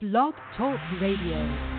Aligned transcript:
Blog 0.00 0.32
Talk 0.56 0.78
Radio. 1.00 1.77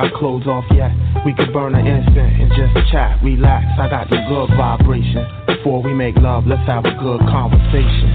Got 0.00 0.14
clothes 0.14 0.46
off 0.46 0.64
yet. 0.72 0.92
We 1.24 1.34
could 1.34 1.52
burn 1.52 1.74
an 1.74 1.86
instant 1.86 2.40
and 2.40 2.48
just 2.56 2.72
chat, 2.90 3.20
relax. 3.22 3.66
I 3.78 3.88
got 3.88 4.08
the 4.08 4.16
good 4.28 4.48
vibration. 4.56 5.26
Before 5.46 5.82
we 5.82 5.92
make 5.92 6.16
love, 6.16 6.46
let's 6.46 6.64
have 6.66 6.84
a 6.84 6.94
good 6.96 7.20
conversation. 7.28 8.08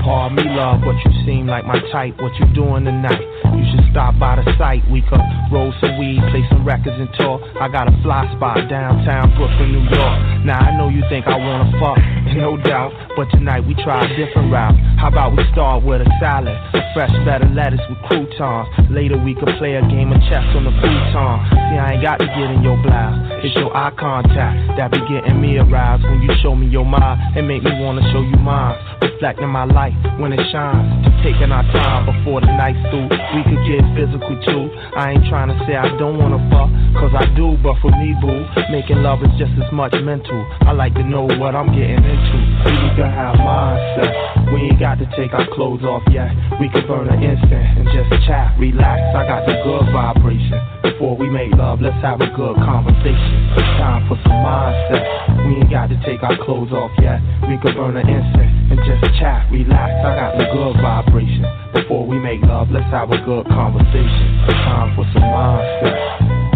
Pardon 0.00 0.40
me, 0.40 0.44
love, 0.56 0.80
but 0.80 0.96
you 1.04 1.12
seem 1.26 1.46
like 1.46 1.66
my 1.66 1.76
type. 1.92 2.16
What 2.16 2.32
you 2.40 2.48
doing 2.54 2.88
tonight? 2.88 3.20
You 3.52 3.64
should 3.68 3.84
stop 3.92 4.16
by 4.18 4.40
the 4.40 4.48
site. 4.56 4.80
We 4.88 5.02
could 5.04 5.20
roll 5.52 5.74
some 5.84 5.98
weed, 6.00 6.24
play 6.32 6.40
some 6.48 6.64
records, 6.64 6.96
and 6.96 7.12
talk. 7.20 7.44
I 7.60 7.68
got 7.68 7.84
a 7.84 7.92
fly 8.00 8.24
spot 8.32 8.64
downtown 8.70 9.36
Brooklyn, 9.36 9.76
New 9.76 9.84
York. 9.84 10.16
Now 10.48 10.56
I 10.56 10.72
know 10.78 10.88
you 10.88 11.04
think 11.12 11.26
I 11.28 11.36
wanna 11.36 11.68
fuck, 11.76 12.00
no 12.32 12.56
doubt. 12.56 12.96
But 13.14 13.28
tonight 13.28 13.60
we 13.68 13.76
try 13.76 14.00
a 14.00 14.08
different 14.16 14.48
route. 14.48 14.72
How 15.00 15.08
about 15.08 15.32
we 15.34 15.42
start 15.50 15.82
with 15.82 16.02
a 16.02 16.10
salad, 16.20 16.60
fresh 16.92 17.08
of 17.08 17.50
lettuce 17.56 17.80
with 17.88 17.96
croutons. 18.04 18.68
Later 18.92 19.16
we 19.16 19.32
could 19.32 19.48
play 19.56 19.76
a 19.76 19.82
game 19.88 20.12
of 20.12 20.20
chess 20.28 20.44
on 20.52 20.68
the 20.68 20.76
futon. 20.76 21.40
See, 21.72 21.80
I 21.80 21.96
ain't 21.96 22.02
got 22.04 22.20
to 22.20 22.26
get 22.26 22.52
in 22.52 22.60
your 22.60 22.76
blouse. 22.84 23.16
It's 23.40 23.56
your 23.56 23.74
eye 23.74 23.96
contact 23.96 24.76
that 24.76 24.92
be 24.92 25.00
getting 25.08 25.40
me 25.40 25.56
aroused. 25.56 26.04
When 26.04 26.20
you 26.20 26.28
show 26.42 26.54
me 26.54 26.68
your 26.68 26.84
mind, 26.84 27.16
and 27.34 27.48
make 27.48 27.62
me 27.62 27.72
wanna 27.80 28.04
show 28.12 28.20
you 28.20 28.36
mine. 28.44 28.76
Reflecting 29.00 29.48
my 29.48 29.64
light 29.64 29.96
when 30.20 30.32
it 30.32 30.40
shines. 30.52 31.06
Taking 31.24 31.52
our 31.52 31.64
time 31.72 32.08
before 32.08 32.40
the 32.40 32.48
night's 32.48 32.80
through. 32.88 33.08
We 33.08 33.40
could 33.44 33.62
get 33.68 33.84
physical 33.92 34.36
too. 34.44 34.72
I 34.96 35.12
ain't 35.12 35.24
trying 35.28 35.48
to 35.52 35.56
say 35.68 35.76
I 35.76 35.88
don't 35.96 36.16
wanna 36.16 36.40
fuck, 36.48 36.72
cause 36.96 37.12
I 37.12 37.28
do, 37.36 37.56
but 37.60 37.76
for 37.84 37.92
me, 37.92 38.16
boo, 38.20 38.44
making 38.72 39.04
love 39.04 39.20
is 39.22 39.32
just 39.36 39.52
as 39.60 39.68
much 39.72 39.92
mental. 40.00 40.40
I 40.64 40.72
like 40.72 40.94
to 40.94 41.04
know 41.04 41.28
what 41.28 41.54
I'm 41.54 41.68
getting 41.76 42.00
into. 42.00 42.36
We 42.64 42.88
can 42.96 43.08
have 43.12 43.36
mindset. 43.36 44.52
We 44.52 44.72
ain't 44.72 44.80
got 44.80 44.98
to 44.98 45.06
take 45.16 45.32
our 45.32 45.46
clothes 45.52 45.84
off 45.84 46.02
yet. 46.10 46.32
We 46.58 46.68
can 46.68 46.86
burn 46.88 47.08
an 47.08 47.22
instant 47.22 47.78
and 47.78 47.86
just 47.92 48.08
chat, 48.26 48.58
relax. 48.58 49.00
I 49.14 49.26
got 49.28 49.46
the 49.46 49.60
good 49.62 49.92
vibration. 49.92 50.79
Before 51.00 51.16
we 51.16 51.30
make 51.30 51.50
love, 51.52 51.80
let's 51.80 51.96
have 52.02 52.20
a 52.20 52.28
good 52.36 52.56
conversation. 52.56 53.48
It's 53.56 53.72
time 53.80 54.06
for 54.06 54.20
some 54.20 54.36
mindset. 54.44 55.48
We 55.48 55.56
ain't 55.56 55.70
got 55.70 55.88
to 55.88 55.96
take 56.04 56.22
our 56.22 56.36
clothes 56.44 56.72
off 56.72 56.90
yet. 57.00 57.22
We 57.48 57.56
can 57.56 57.72
burn 57.72 57.96
an 57.96 58.06
incense 58.06 58.52
and 58.68 58.78
just 58.84 59.00
chat, 59.18 59.50
relax. 59.50 59.96
I 60.04 60.14
got 60.14 60.36
the 60.36 60.44
good 60.52 60.76
vibration. 60.76 61.46
Before 61.72 62.06
we 62.06 62.18
make 62.18 62.42
love, 62.42 62.68
let's 62.70 62.84
have 62.92 63.10
a 63.12 63.16
good 63.24 63.48
conversation. 63.48 64.44
It's 64.44 64.52
time 64.52 64.94
for 64.94 65.08
some 65.14 65.24
mindset. 65.24 66.50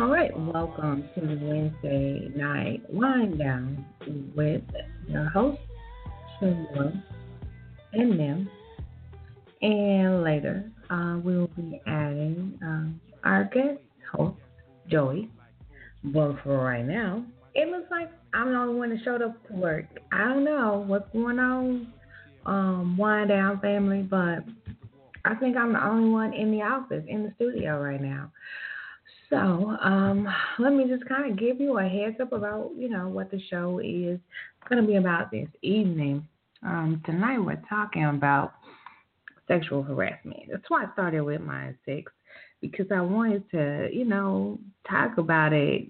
All 0.00 0.08
right, 0.08 0.32
welcome 0.34 1.04
to 1.14 1.20
Wednesday 1.20 2.32
night 2.34 2.80
Wine 2.88 3.36
Down 3.36 3.84
with 4.34 4.62
your 5.08 5.28
host, 5.28 5.60
Shamila 6.40 7.02
and 7.92 8.18
them. 8.18 8.50
And 9.60 10.22
later, 10.22 10.70
uh, 10.90 11.18
we 11.22 11.36
will 11.36 11.50
be 11.56 11.80
adding 11.86 12.58
um, 12.62 13.00
our 13.24 13.44
guest 13.44 13.80
host, 14.10 14.36
Joey. 14.88 15.30
But 16.04 16.36
for 16.42 16.58
right 16.58 16.84
now, 16.84 17.24
it 17.54 17.68
looks 17.68 17.90
like 17.90 18.10
I'm 18.34 18.50
the 18.50 18.58
only 18.58 18.74
one 18.74 18.90
that 18.90 19.04
showed 19.04 19.22
up 19.22 19.46
to 19.48 19.52
work. 19.52 19.84
I 20.10 20.24
don't 20.24 20.44
know 20.44 20.84
what's 20.86 21.10
going 21.12 21.38
on, 21.38 21.92
um, 22.44 22.96
Wine 22.96 23.28
Down 23.28 23.60
family, 23.60 24.02
but 24.02 24.44
I 25.24 25.34
think 25.36 25.56
I'm 25.56 25.74
the 25.74 25.84
only 25.84 26.10
one 26.10 26.32
in 26.32 26.50
the 26.50 26.62
office, 26.62 27.04
in 27.06 27.22
the 27.22 27.32
studio 27.36 27.80
right 27.80 28.00
now. 28.00 28.32
So, 29.30 29.76
um, 29.80 30.28
let 30.58 30.72
me 30.72 30.88
just 30.88 31.08
kind 31.08 31.30
of 31.30 31.38
give 31.38 31.60
you 31.60 31.78
a 31.78 31.88
heads 31.88 32.16
up 32.20 32.32
about, 32.32 32.72
you 32.76 32.88
know, 32.88 33.08
what 33.08 33.30
the 33.30 33.40
show 33.48 33.80
is 33.82 34.18
going 34.72 34.86
to 34.86 34.90
be 34.90 34.96
about 34.96 35.30
this 35.30 35.48
evening. 35.60 36.26
Um, 36.62 37.02
tonight 37.04 37.38
we're 37.38 37.62
talking 37.68 38.06
about 38.06 38.54
sexual 39.46 39.82
harassment. 39.82 40.44
That's 40.50 40.64
why 40.68 40.84
I 40.84 40.92
started 40.94 41.20
with 41.20 41.42
my 41.42 41.74
sex 41.84 42.10
because 42.62 42.86
I 42.90 43.02
wanted 43.02 43.50
to, 43.50 43.90
you 43.92 44.06
know, 44.06 44.58
talk 44.88 45.18
about 45.18 45.52
it. 45.52 45.88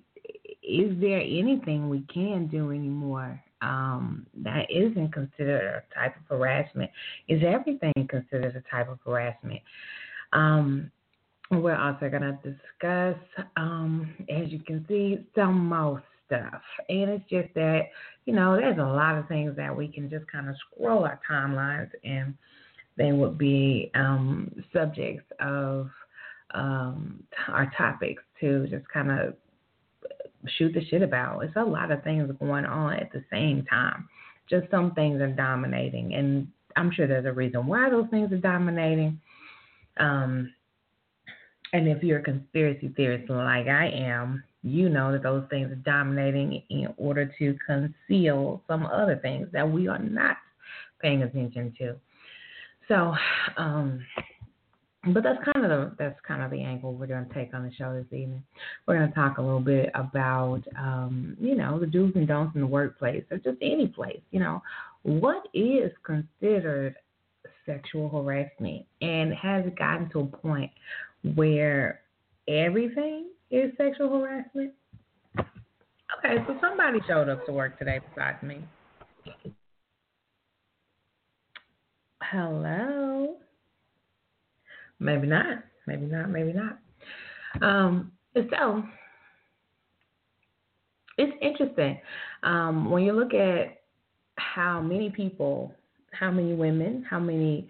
Is 0.65 1.01
there 1.01 1.21
anything 1.21 1.91
we 1.91 2.05
can 2.13 2.49
do 2.49 2.73
anymore 2.73 3.41
um, 3.61 4.27
that 4.43 4.67
isn't 4.69 5.13
considered 5.13 5.63
a 5.63 5.95
type 5.95 6.17
of 6.17 6.37
harassment? 6.37 6.91
Is 7.29 7.41
everything 7.47 7.93
considered 8.09 8.57
a 8.57 8.69
type 8.69 8.91
of 8.91 8.99
harassment? 9.07 9.61
Um, 10.33 10.91
we're 11.53 11.77
also 11.77 12.09
going 12.09 12.23
to 12.23 12.37
discuss, 12.43 13.47
um, 13.57 14.13
as 14.29 14.49
you 14.49 14.59
can 14.59 14.85
see, 14.89 15.25
some 15.37 15.67
more 15.69 16.03
stuff. 16.27 16.63
And 16.89 17.11
it's 17.11 17.29
just 17.31 17.55
that, 17.55 17.83
you 18.25 18.33
know, 18.33 18.57
there's 18.57 18.79
a 18.79 18.83
lot 18.83 19.19
of 19.19 19.27
things 19.29 19.57
that 19.57 19.77
we 19.77 19.89
can 19.89 20.09
just 20.09 20.27
kind 20.31 20.49
of 20.49 20.55
scroll 20.71 21.05
our 21.05 21.21
timelines 21.29 21.91
and 22.05 22.35
they 22.97 23.13
would 23.13 23.39
be 23.39 23.91
um, 23.95 24.51
subjects 24.73 25.25
of 25.41 25.89
um, 26.55 27.23
our 27.49 27.71
topics 27.77 28.23
to 28.41 28.67
just 28.69 28.87
kind 28.89 29.11
of 29.11 29.35
shoot 30.59 30.73
the 30.75 30.85
shit 30.87 31.03
about. 31.03 31.41
It's 31.41 31.57
a 31.57 31.65
lot 31.65 31.91
of 31.91 32.03
things 32.03 32.31
going 32.39 32.65
on 32.65 32.95
at 32.95 33.13
the 33.13 33.25
same 33.31 33.65
time. 33.65 34.09
Just 34.49 34.71
some 34.71 34.93
things 34.93 35.21
are 35.21 35.29
dominating. 35.29 36.15
And 36.15 36.49
I'm 36.77 36.93
sure 36.93 37.07
there's 37.07 37.27
a 37.27 37.33
reason 37.33 37.67
why 37.67 37.91
those 37.91 38.09
things 38.11 38.33
are 38.33 38.39
dominating. 38.39 39.21
Um, 39.99 40.53
and 41.73 41.89
if 41.89 42.03
you're 42.03 42.19
a 42.19 42.23
conspiracy 42.23 42.93
theorist 42.95 43.31
like 43.31 43.67
I 43.67 43.89
am, 43.89 44.45
you 44.63 44.89
know 44.89 45.13
that 45.13 45.23
those 45.23 45.45
things 45.51 45.71
are 45.71 45.77
dominating 45.77 46.63
in 46.71 46.89
order 46.97 47.31
to 47.39 47.57
conceal 47.67 48.63
some 48.69 48.87
other 48.87 49.17
things 49.17 49.49
that 49.53 49.69
we 49.69 49.89
are 49.89 49.99
not 49.99 50.37
paying 51.01 51.23
attention 51.23 51.75
to. 51.79 51.97
So, 52.89 53.15
um, 53.57 54.05
but 55.13 55.25
that's 55.25 55.39
kind 55.53 55.65
of 55.65 55.71
the 55.71 55.97
that's 55.99 56.19
kind 56.27 56.43
of 56.43 56.51
the 56.53 56.63
angle 56.63 56.95
we're 56.95 57.09
going 57.09 57.27
to 57.27 57.35
take 57.35 57.55
on 57.55 57.65
the 57.65 57.73
show 57.75 57.93
this 57.93 58.07
evening. 58.17 58.43
We're 58.87 58.99
going 58.99 59.09
to 59.09 59.15
talk 59.15 59.39
a 59.39 59.43
little 59.43 59.61
bit 59.61 59.91
about 59.95 60.63
um, 60.79 61.37
you 61.41 61.57
know 61.57 61.81
the 61.81 61.87
do's 61.87 62.13
and 62.15 62.29
don'ts 62.29 62.55
in 62.55 62.61
the 62.61 62.67
workplace 62.67 63.25
or 63.31 63.39
just 63.39 63.59
any 63.61 63.89
place. 63.89 64.21
You 64.31 64.41
know, 64.41 64.63
what 65.03 65.43
is 65.55 65.91
considered 66.05 66.95
sexual 67.67 68.09
harassment, 68.09 68.87
and 69.01 69.35
has 69.35 69.67
it 69.67 69.77
gotten 69.77 70.09
to 70.11 70.21
a 70.21 70.27
point 70.27 70.71
where 71.35 72.01
everything 72.49 73.32
is 73.53 73.71
sexual 73.77 74.09
harassment? 74.09 74.73
Okay, 75.39 76.37
so 76.47 76.57
somebody 76.61 76.99
showed 77.07 77.29
up 77.29 77.45
to 77.47 77.53
work 77.53 77.79
today 77.79 78.01
besides 78.09 78.43
me. 78.43 78.65
Hello. 82.23 83.37
Maybe 84.99 85.27
not. 85.27 85.59
Maybe 85.87 86.07
not. 86.07 86.31
Maybe 86.31 86.53
not. 86.53 86.79
Um, 87.61 88.13
so 88.35 88.83
it's 91.19 91.37
interesting 91.43 92.01
um, 92.43 92.91
when 92.91 93.03
you 93.03 93.13
look 93.13 93.35
at 93.35 93.83
how 94.37 94.81
many 94.81 95.11
people, 95.11 95.75
how 96.13 96.31
many 96.31 96.55
women, 96.55 97.05
how 97.09 97.19
many, 97.19 97.69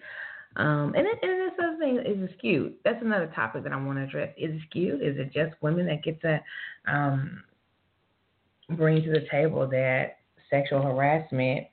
um, 0.57 0.95
and, 0.97 1.07
it, 1.07 1.19
and 1.23 1.42
thing 1.83 1.99
is 1.99 2.31
it 2.31 2.35
skewed. 2.39 2.75
That's 2.85 3.03
another 3.03 3.31
topic 3.35 3.65
that 3.65 3.73
I 3.73 3.77
want 3.77 3.99
to 3.99 4.05
address. 4.05 4.35
Is 4.37 4.55
it 4.55 4.61
skewed? 4.69 5.03
Is 5.03 5.17
it 5.19 5.33
just 5.33 5.61
women 5.63 5.87
that 5.87 6.03
get 6.03 6.21
to 6.23 6.41
um, 6.87 7.43
bring 8.71 9.03
to 9.03 9.11
the 9.11 9.27
table 9.31 9.69
that 9.69 10.19
sexual 10.51 10.83
harassment 10.83 11.67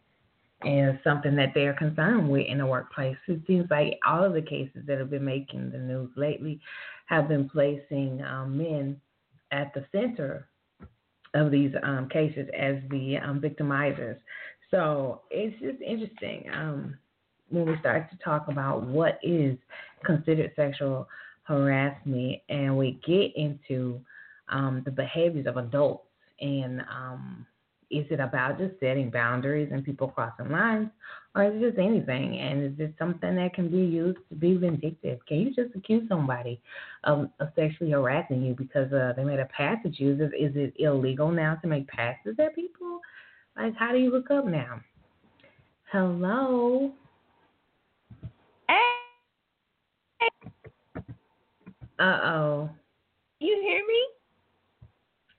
is 0.65 0.95
something 1.03 1.35
that 1.35 1.51
they're 1.53 1.73
concerned 1.73 2.29
with 2.29 2.45
in 2.45 2.57
the 2.57 2.65
workplace. 2.65 3.15
It 3.27 3.41
seems 3.47 3.69
like 3.69 3.97
all 4.05 4.23
of 4.23 4.33
the 4.33 4.41
cases 4.41 4.83
that 4.87 4.97
have 4.97 5.09
been 5.09 5.23
making 5.23 5.71
the 5.71 5.77
news 5.77 6.09
lately 6.17 6.59
have 7.05 7.29
been 7.29 7.49
placing 7.49 8.21
um, 8.23 8.57
men 8.57 8.99
at 9.51 9.73
the 9.73 9.85
center 9.91 10.47
of 11.33 11.51
these 11.51 11.71
um, 11.83 12.09
cases 12.09 12.47
as 12.57 12.75
the 12.89 13.17
um, 13.17 13.39
victimizers. 13.39 14.17
So 14.71 15.21
it's 15.31 15.57
just 15.61 15.81
interesting 15.81 16.45
um, 16.53 16.97
when 17.49 17.65
we 17.65 17.77
start 17.79 18.09
to 18.11 18.17
talk 18.17 18.47
about 18.47 18.83
what 18.83 19.19
is 19.23 19.57
considered 20.05 20.51
sexual 20.55 21.07
harassment 21.43 22.37
and 22.49 22.77
we 22.77 22.99
get 23.05 23.35
into 23.35 23.99
um, 24.49 24.81
the 24.85 24.91
behaviors 24.91 25.47
of 25.47 25.57
adults 25.57 26.05
and 26.41 26.81
um, 26.81 27.45
is 27.91 28.05
it 28.11 28.19
about 28.19 28.59
just 28.59 28.79
setting 28.79 29.09
boundaries 29.09 29.69
and 29.71 29.83
people 29.83 30.09
crossing 30.09 30.51
lines, 30.51 30.89
or 31.35 31.45
is 31.45 31.55
it 31.55 31.69
just 31.69 31.79
anything? 31.79 32.37
And 32.39 32.63
is 32.63 32.79
it 32.79 32.93
something 32.99 33.35
that 33.35 33.53
can 33.53 33.69
be 33.69 33.77
used 33.77 34.19
to 34.29 34.35
be 34.35 34.55
vindictive? 34.55 35.19
Can 35.27 35.39
you 35.39 35.47
just 35.53 35.75
accuse 35.75 36.07
somebody 36.07 36.61
of, 37.03 37.29
of 37.39 37.49
sexually 37.55 37.91
harassing 37.91 38.43
you 38.43 38.53
because 38.53 38.91
uh, 38.93 39.13
they 39.17 39.23
made 39.23 39.39
a 39.39 39.45
pass 39.45 39.77
at 39.85 39.99
you? 39.99 40.13
Is 40.13 40.19
it, 40.19 40.35
is 40.35 40.55
it 40.55 40.73
illegal 40.77 41.31
now 41.31 41.55
to 41.55 41.67
make 41.67 41.87
passes 41.87 42.35
at 42.37 42.55
people? 42.55 42.99
Like, 43.57 43.75
how 43.75 43.91
do 43.91 43.97
you 43.97 44.11
look 44.11 44.29
up 44.29 44.45
now? 44.45 44.81
Hello. 45.91 46.91
Uh 51.99 52.19
oh. 52.23 52.69
You 53.39 53.59
hear 53.61 53.81
me? 53.85 54.05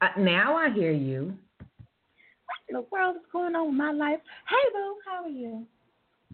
Uh, 0.02 0.20
now 0.20 0.56
I 0.56 0.70
hear 0.70 0.92
you. 0.92 1.34
What 1.58 2.58
in 2.68 2.74
the 2.74 2.86
world 2.90 3.16
is 3.16 3.22
going 3.32 3.54
on 3.54 3.68
with 3.68 3.76
my 3.76 3.92
life? 3.92 4.20
Hey, 4.48 4.70
Boo, 4.72 4.94
how 5.06 5.24
are 5.24 5.28
you? 5.28 5.66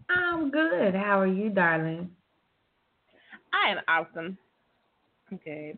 I'm 0.09 0.49
good. 0.51 0.95
How 0.95 1.19
are 1.19 1.27
you, 1.27 1.49
darling? 1.49 2.09
I 3.53 3.71
am 3.71 3.77
awesome. 3.87 4.37
I'm 5.31 5.39
good. 5.43 5.77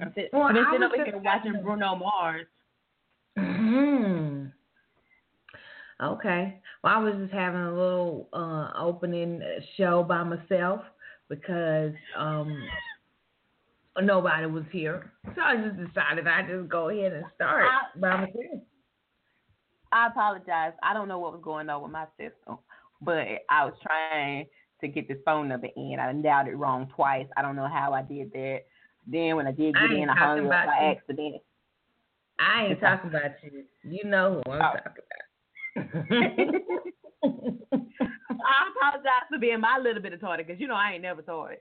I'm 0.00 0.12
sit- 0.14 0.30
Well, 0.32 0.42
I've 0.42 0.54
been 0.54 0.64
I 0.64 0.72
sitting 0.72 0.84
over 0.84 1.04
here 1.04 1.18
watching 1.18 1.62
Bruno 1.62 1.96
Mars. 1.96 2.46
Hmm. 3.38 4.46
Okay. 6.02 6.60
Well, 6.82 6.94
I 6.94 6.98
was 6.98 7.14
just 7.16 7.32
having 7.32 7.60
a 7.60 7.72
little 7.72 8.28
uh, 8.32 8.70
opening 8.78 9.40
show 9.76 10.02
by 10.02 10.22
myself 10.22 10.82
because 11.28 11.92
um, 12.16 12.62
nobody 14.04 14.46
was 14.46 14.64
here. 14.70 15.12
So 15.34 15.40
I 15.42 15.56
just 15.56 15.76
decided 15.76 16.26
I'd 16.26 16.48
just 16.48 16.68
go 16.68 16.88
ahead 16.90 17.12
and 17.12 17.24
start 17.34 17.64
I- 17.66 17.98
by 17.98 18.16
myself. 18.16 18.62
I 19.92 20.08
apologize. 20.08 20.72
I 20.82 20.92
don't 20.92 21.08
know 21.08 21.18
what 21.18 21.32
was 21.32 21.42
going 21.42 21.68
on 21.70 21.82
with 21.82 21.92
my 21.92 22.06
system, 22.18 22.58
but 23.00 23.26
I 23.48 23.64
was 23.64 23.74
trying 23.82 24.46
to 24.80 24.88
get 24.88 25.08
this 25.08 25.18
phone 25.24 25.48
number 25.48 25.68
in. 25.76 25.98
I 26.00 26.12
dialed 26.12 26.48
it 26.48 26.56
wrong 26.56 26.88
twice. 26.94 27.26
I 27.36 27.42
don't 27.42 27.56
know 27.56 27.68
how 27.68 27.92
I 27.92 28.02
did 28.02 28.32
that. 28.32 28.60
Then 29.06 29.36
when 29.36 29.46
I 29.46 29.52
did 29.52 29.74
get 29.74 29.84
ain't 29.84 30.02
in, 30.02 30.10
I 30.10 30.14
hung 30.16 30.46
up 30.46 30.50
by 30.50 30.64
you. 30.64 30.90
accident. 30.96 31.36
I 32.38 32.66
ain't 32.66 32.80
talking 32.80 33.10
about 33.10 33.30
you. 33.42 33.64
You 33.84 34.04
know 34.04 34.42
who 34.44 34.52
I'm 34.52 34.60
Oh. 34.62 34.74
talking 34.76 35.02
about. 35.06 35.22
I 37.24 38.68
apologize 38.76 39.26
for 39.30 39.38
being 39.38 39.60
my 39.60 39.78
little 39.78 40.02
bit 40.02 40.12
of 40.12 40.20
tardy 40.20 40.42
because 40.42 40.60
you 40.60 40.66
know 40.68 40.74
I 40.74 40.92
ain't 40.94 41.02
never 41.02 41.22
tardy. 41.22 41.56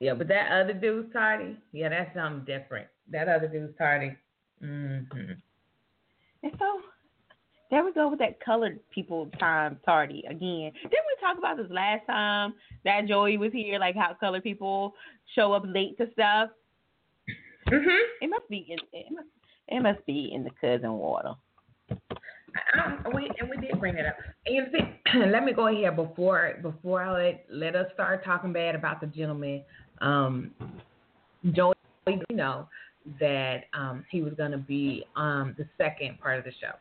Yeah, 0.00 0.14
but 0.14 0.28
that 0.28 0.52
other 0.52 0.74
dude's 0.74 1.12
tardy. 1.12 1.56
Yeah, 1.72 1.88
that's 1.88 2.14
something 2.14 2.44
different. 2.44 2.86
That 3.10 3.28
other 3.28 3.48
dude's 3.48 3.76
tardy. 3.76 4.16
Mm-hmm. 4.62 5.32
And 6.42 6.52
so 6.58 6.80
there 7.70 7.84
we 7.84 7.92
go 7.92 8.08
with 8.08 8.18
that 8.20 8.40
colored 8.40 8.78
people 8.90 9.28
time 9.38 9.78
tardy 9.84 10.24
again. 10.28 10.72
Didn't 10.82 10.92
we 10.92 11.16
talk 11.20 11.38
about 11.38 11.56
this 11.56 11.70
last 11.70 12.06
time 12.06 12.54
that 12.84 13.06
Joey 13.06 13.38
was 13.38 13.52
here, 13.52 13.78
like 13.78 13.96
how 13.96 14.16
colored 14.18 14.42
people 14.42 14.94
show 15.34 15.52
up 15.52 15.64
late 15.66 15.98
to 15.98 16.06
stuff? 16.12 16.50
Mm-hmm. 17.68 18.24
It 18.24 18.30
must 18.30 18.48
be 18.48 18.66
in 18.68 18.78
it 18.92 19.12
must, 19.12 19.28
it 19.68 19.82
must 19.82 20.06
be 20.06 20.30
in 20.32 20.44
the 20.44 20.50
cousin 20.60 20.92
water. 20.92 21.34
Um, 22.74 23.04
we 23.14 23.30
and 23.38 23.50
we 23.50 23.56
did 23.58 23.78
bring 23.78 23.96
it 23.96 24.06
up. 24.06 24.16
And 24.46 24.56
you 24.56 24.64
see, 24.72 25.18
let 25.30 25.44
me 25.44 25.52
go 25.52 25.68
ahead 25.68 25.96
before 25.96 26.58
before 26.62 27.02
I 27.02 27.12
let 27.12 27.46
let 27.50 27.76
us 27.76 27.86
start 27.94 28.24
talking 28.24 28.52
bad 28.52 28.74
about 28.74 29.00
the 29.00 29.06
gentleman. 29.06 29.62
Um, 30.00 30.52
Joey, 31.52 31.74
you 32.06 32.36
know 32.36 32.68
that 33.20 33.64
um 33.74 34.04
he 34.10 34.22
was 34.22 34.34
going 34.34 34.50
to 34.50 34.58
be 34.58 35.04
um 35.16 35.54
the 35.56 35.66
second 35.78 36.20
part 36.20 36.38
of 36.38 36.44
the 36.44 36.52
show 36.60 36.72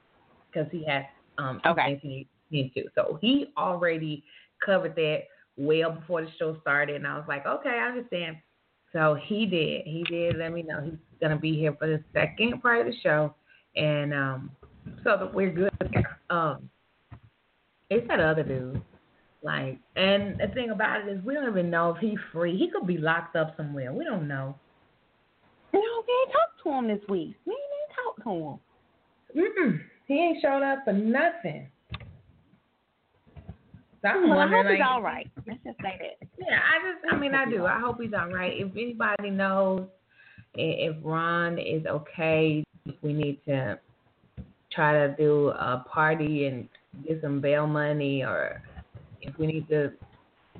because 0.51 0.67
he 0.71 0.83
has 0.85 1.03
um 1.37 1.61
Okay. 1.65 1.99
things 2.01 2.01
he 2.01 2.27
needs 2.51 2.73
to. 2.73 2.83
So 2.95 3.17
he 3.21 3.51
already 3.57 4.23
covered 4.65 4.95
that 4.95 5.23
well 5.57 5.91
before 5.91 6.21
the 6.21 6.31
show 6.39 6.57
started, 6.61 6.95
and 6.97 7.07
I 7.07 7.15
was 7.17 7.25
like, 7.27 7.45
okay, 7.45 7.69
I 7.69 7.87
understand. 7.89 8.37
So 8.93 9.17
he 9.25 9.45
did. 9.45 9.85
He 9.85 10.03
did 10.09 10.37
let 10.37 10.51
me 10.53 10.63
know 10.63 10.81
he's 10.81 10.93
going 11.19 11.31
to 11.31 11.37
be 11.37 11.55
here 11.57 11.75
for 11.77 11.87
the 11.87 12.03
second 12.13 12.61
part 12.61 12.81
of 12.81 12.87
the 12.87 12.99
show, 13.01 13.33
and 13.75 14.13
um 14.13 14.51
so 15.03 15.17
that 15.17 15.33
we're 15.33 15.51
good. 15.51 15.71
Um, 16.29 16.69
it's 17.89 18.07
that 18.07 18.19
other 18.19 18.43
dude. 18.43 18.81
Like, 19.43 19.79
and 19.95 20.39
the 20.39 20.47
thing 20.53 20.71
about 20.71 21.01
it 21.01 21.07
is, 21.07 21.23
we 21.23 21.33
don't 21.33 21.47
even 21.47 21.69
know 21.69 21.91
if 21.91 21.97
he's 21.97 22.17
free. 22.31 22.57
He 22.57 22.69
could 22.69 22.87
be 22.87 22.97
locked 22.97 23.35
up 23.35 23.55
somewhere. 23.55 23.93
We 23.93 24.03
don't 24.03 24.27
know. 24.27 24.55
No, 25.73 25.79
we 25.79 26.13
ain't 26.21 26.31
talked 26.31 26.63
to 26.63 26.69
him 26.71 26.87
this 26.87 27.07
week. 27.09 27.35
We 27.45 27.53
ain't 27.53 27.61
even 27.77 27.95
talked 28.03 28.23
to 28.23 28.29
him. 28.29 28.59
Mm-mm. 29.35 29.79
He 30.07 30.13
ain't 30.15 30.41
showed 30.41 30.63
up 30.63 30.79
for 30.85 30.93
nothing. 30.93 31.69
So 34.01 34.07
I'm 34.07 34.29
Well, 34.29 34.39
I 34.39 34.47
hope 34.47 34.65
he's 34.67 34.81
all 34.87 35.01
right. 35.01 35.29
Let's 35.47 35.59
just 35.63 35.77
say 35.81 35.99
that. 35.99 36.27
Yeah, 36.39 36.59
I 36.59 36.91
just, 36.91 37.13
I 37.13 37.17
mean, 37.17 37.35
I 37.35 37.49
do. 37.49 37.65
I 37.65 37.79
hope 37.79 38.01
he's 38.01 38.13
all 38.13 38.29
right. 38.29 38.53
If 38.55 38.71
anybody 38.71 39.29
knows 39.29 39.87
if 40.53 40.95
Ron 41.03 41.59
is 41.59 41.85
okay, 41.85 42.63
if 42.85 42.95
we 43.01 43.13
need 43.13 43.39
to 43.45 43.79
try 44.71 44.93
to 44.93 45.15
do 45.17 45.49
a 45.49 45.85
party 45.89 46.45
and 46.45 46.67
get 47.07 47.21
some 47.21 47.41
bail 47.41 47.67
money, 47.67 48.23
or 48.23 48.61
if 49.21 49.37
we 49.37 49.47
need 49.47 49.67
to 49.69 49.91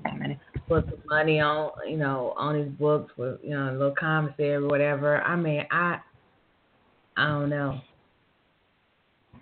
um, 0.06 0.40
put 0.68 0.86
some 0.86 1.02
money 1.10 1.40
on, 1.40 1.72
you 1.88 1.98
know, 1.98 2.34
on 2.38 2.56
his 2.56 2.70
books 2.70 3.14
with, 3.18 3.40
you 3.44 3.52
know, 3.52 3.70
a 3.70 3.74
little 3.74 3.96
commissary 3.98 4.56
or 4.56 4.68
whatever. 4.68 5.22
I 5.22 5.36
mean, 5.36 5.66
I, 5.72 6.00
I 7.16 7.28
don't 7.28 7.50
know. 7.50 7.80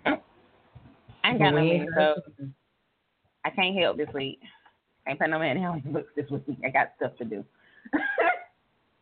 I 0.04 1.30
ain't 1.30 1.38
got 1.40 1.50
no 1.50 1.56
money, 1.56 1.86
so 1.96 2.14
I 3.44 3.50
can't 3.50 3.76
help 3.76 3.96
this 3.96 4.08
week. 4.14 4.38
Can't 5.06 5.18
put 5.18 5.30
no 5.30 5.38
money 5.38 5.64
on 5.64 5.80
his 5.80 5.92
books 5.92 6.12
this 6.16 6.30
week. 6.30 6.58
I 6.64 6.70
got 6.70 6.92
stuff 6.96 7.16
to 7.18 7.24
do. 7.24 7.44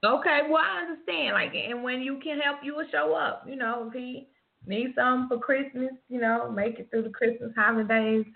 Okay, 0.05 0.41
well 0.51 0.63
I 0.63 0.83
understand. 0.83 1.33
Like, 1.33 1.55
and 1.55 1.83
when 1.83 2.03
you 2.03 2.21
can 2.23 2.39
help, 2.39 2.59
you 2.63 2.77
will 2.77 2.87
show 2.93 3.15
up. 3.15 3.45
You 3.49 3.57
know, 3.57 3.87
if 3.89 3.95
he 3.95 4.29
needs 4.67 4.95
something 4.95 5.29
for 5.29 5.43
Christmas, 5.43 5.93
you 6.09 6.21
know, 6.21 6.51
make 6.51 6.79
it 6.79 6.89
through 6.91 7.05
the 7.05 7.11
Christmas 7.11 7.53
holidays. 7.57 8.27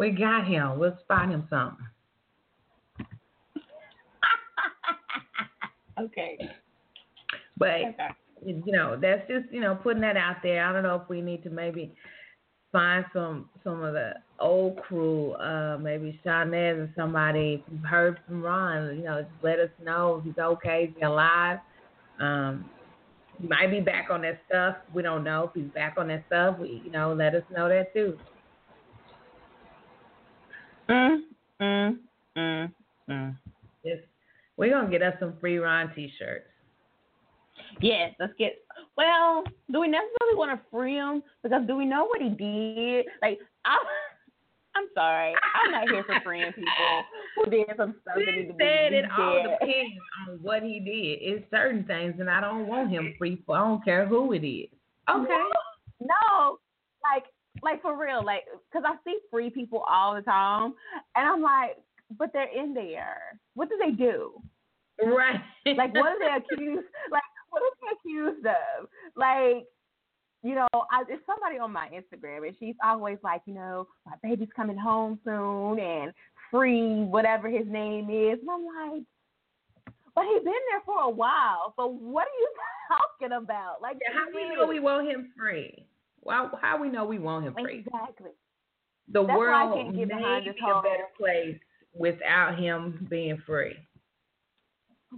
We 0.00 0.10
got 0.12 0.46
him. 0.46 0.78
We'll 0.78 0.96
spot 1.02 1.28
him 1.28 1.46
something. 1.50 1.86
okay. 6.00 6.38
But 7.58 7.68
Okay. 7.68 8.08
you 8.42 8.62
know, 8.72 8.98
that's 8.98 9.28
just 9.28 9.52
you 9.52 9.60
know 9.60 9.74
putting 9.74 10.00
that 10.00 10.16
out 10.16 10.36
there. 10.42 10.64
I 10.64 10.72
don't 10.72 10.84
know 10.84 10.94
if 10.94 11.08
we 11.10 11.20
need 11.20 11.42
to 11.42 11.50
maybe 11.50 11.94
find 12.72 13.04
some 13.12 13.50
some 13.62 13.82
of 13.82 13.92
the 13.92 14.14
old 14.38 14.78
crew, 14.78 15.32
uh, 15.32 15.76
maybe 15.78 16.18
Shanez 16.24 16.78
or 16.78 16.90
somebody. 16.96 17.62
If 17.62 17.70
you've 17.70 17.84
heard 17.84 18.20
from 18.26 18.42
Ron, 18.42 18.96
you 18.96 19.04
know, 19.04 19.20
just 19.20 19.44
let 19.44 19.58
us 19.58 19.68
know 19.84 20.16
if 20.16 20.24
he's 20.24 20.38
okay, 20.38 20.84
if 20.88 20.94
he's 20.94 21.04
alive. 21.04 21.58
Um, 22.18 22.64
he 23.38 23.46
might 23.46 23.70
be 23.70 23.80
back 23.80 24.08
on 24.10 24.22
that 24.22 24.40
stuff. 24.48 24.76
We 24.94 25.02
don't 25.02 25.24
know 25.24 25.44
if 25.44 25.50
he's 25.52 25.70
back 25.74 25.96
on 25.98 26.08
that 26.08 26.24
stuff. 26.26 26.58
We, 26.58 26.80
you 26.86 26.90
know, 26.90 27.12
let 27.12 27.34
us 27.34 27.42
know 27.54 27.68
that 27.68 27.92
too. 27.92 28.18
Mm, 30.90 31.18
mm, 31.62 31.98
mm, 32.36 32.72
mm. 33.08 33.36
Just, 33.84 34.02
we're 34.56 34.70
gonna 34.70 34.90
get 34.90 35.02
us 35.02 35.14
some 35.20 35.34
free 35.40 35.58
Ron 35.58 35.92
T-shirts. 35.94 36.46
Yes, 37.80 38.14
let's 38.18 38.32
get. 38.38 38.56
Well, 38.96 39.44
do 39.70 39.80
we 39.80 39.88
necessarily 39.88 40.36
want 40.36 40.50
to 40.50 40.60
free 40.70 40.94
him? 40.94 41.22
Because 41.42 41.62
do 41.66 41.76
we 41.76 41.84
know 41.84 42.06
what 42.06 42.20
he 42.20 42.30
did? 42.30 43.06
Like, 43.22 43.38
I, 43.64 43.76
I'm 44.76 44.88
sorry, 44.94 45.34
I'm 45.64 45.70
not 45.72 45.88
here 45.88 46.04
for 46.04 46.20
freeing 46.24 46.52
people 46.52 47.04
who 47.36 47.50
did 47.50 47.66
some 47.76 47.96
stuff 48.02 48.16
that 48.16 48.34
need 48.34 48.42
She 48.42 48.46
to 48.48 48.52
be 48.54 48.64
said 48.64 48.92
it 48.92 49.04
all 49.16 49.42
depends 49.42 49.96
on 50.28 50.38
what 50.42 50.62
he 50.62 50.80
did. 50.80 51.18
It's 51.22 51.50
certain 51.50 51.84
things, 51.84 52.14
and 52.18 52.30
I 52.30 52.40
don't 52.40 52.66
want 52.66 52.90
him 52.90 53.14
free 53.18 53.42
for. 53.46 53.56
I 53.56 53.60
don't 53.60 53.84
care 53.84 54.06
who 54.06 54.32
it 54.32 54.46
is. 54.46 54.68
Okay. 55.08 55.42
No, 56.00 56.58
like, 57.02 57.24
like 57.62 57.82
for 57.82 58.00
real, 58.00 58.24
like, 58.24 58.44
because 58.70 58.84
I 58.86 58.96
see 59.04 59.18
free 59.30 59.50
people 59.50 59.84
all 59.88 60.14
the 60.14 60.22
time, 60.22 60.74
and 61.16 61.28
I'm 61.28 61.42
like, 61.42 61.76
but 62.18 62.32
they're 62.32 62.48
in 62.56 62.74
there. 62.74 63.38
What 63.54 63.68
do 63.68 63.78
they 63.84 63.92
do? 63.92 64.32
Right. 65.02 65.40
Like, 65.66 65.94
what 65.94 66.06
are 66.06 66.18
they 66.18 66.36
accused? 66.54 66.86
Like, 67.10 67.22
what 67.50 67.62
are 67.62 67.70
they 67.80 68.10
accused 68.10 68.46
of? 68.46 68.88
Like, 69.16 69.66
you 70.42 70.54
know, 70.54 70.68
I, 70.72 71.02
it's 71.08 71.22
somebody 71.26 71.58
on 71.58 71.72
my 71.72 71.88
Instagram, 71.88 72.46
and 72.46 72.56
she's 72.58 72.76
always 72.84 73.18
like, 73.22 73.42
you 73.46 73.54
know, 73.54 73.86
my 74.06 74.14
baby's 74.22 74.48
coming 74.54 74.78
home 74.78 75.18
soon, 75.24 75.78
and 75.78 76.12
free 76.50 77.04
whatever 77.04 77.48
his 77.48 77.66
name 77.66 78.10
is, 78.10 78.38
and 78.40 78.50
I'm 78.50 78.64
like, 78.64 79.04
but 80.14 80.24
he's 80.24 80.42
been 80.42 80.52
there 80.70 80.82
for 80.84 81.00
a 81.02 81.10
while. 81.10 81.72
So 81.76 81.86
what 81.86 82.26
are 82.26 82.40
you 82.40 82.52
talking 83.20 83.36
about? 83.36 83.80
Like, 83.80 83.96
Yeah, 84.00 84.18
how 84.18 84.26
do 84.26 84.32
we 84.34 84.54
know 84.54 84.66
we 84.66 84.80
want 84.80 85.08
him 85.08 85.32
free? 85.38 85.86
Well, 86.22 86.50
how 86.60 86.80
we 86.80 86.88
know 86.88 87.04
we 87.04 87.18
want 87.18 87.46
him 87.46 87.54
free? 87.54 87.84
exactly? 87.86 88.30
The 89.12 89.24
That's 89.24 89.38
world 89.38 89.86
may 89.86 89.92
be 89.92 90.02
a 90.02 90.06
better 90.06 91.08
place 91.18 91.58
without 91.94 92.58
him 92.58 93.06
being 93.10 93.42
free. 93.46 93.76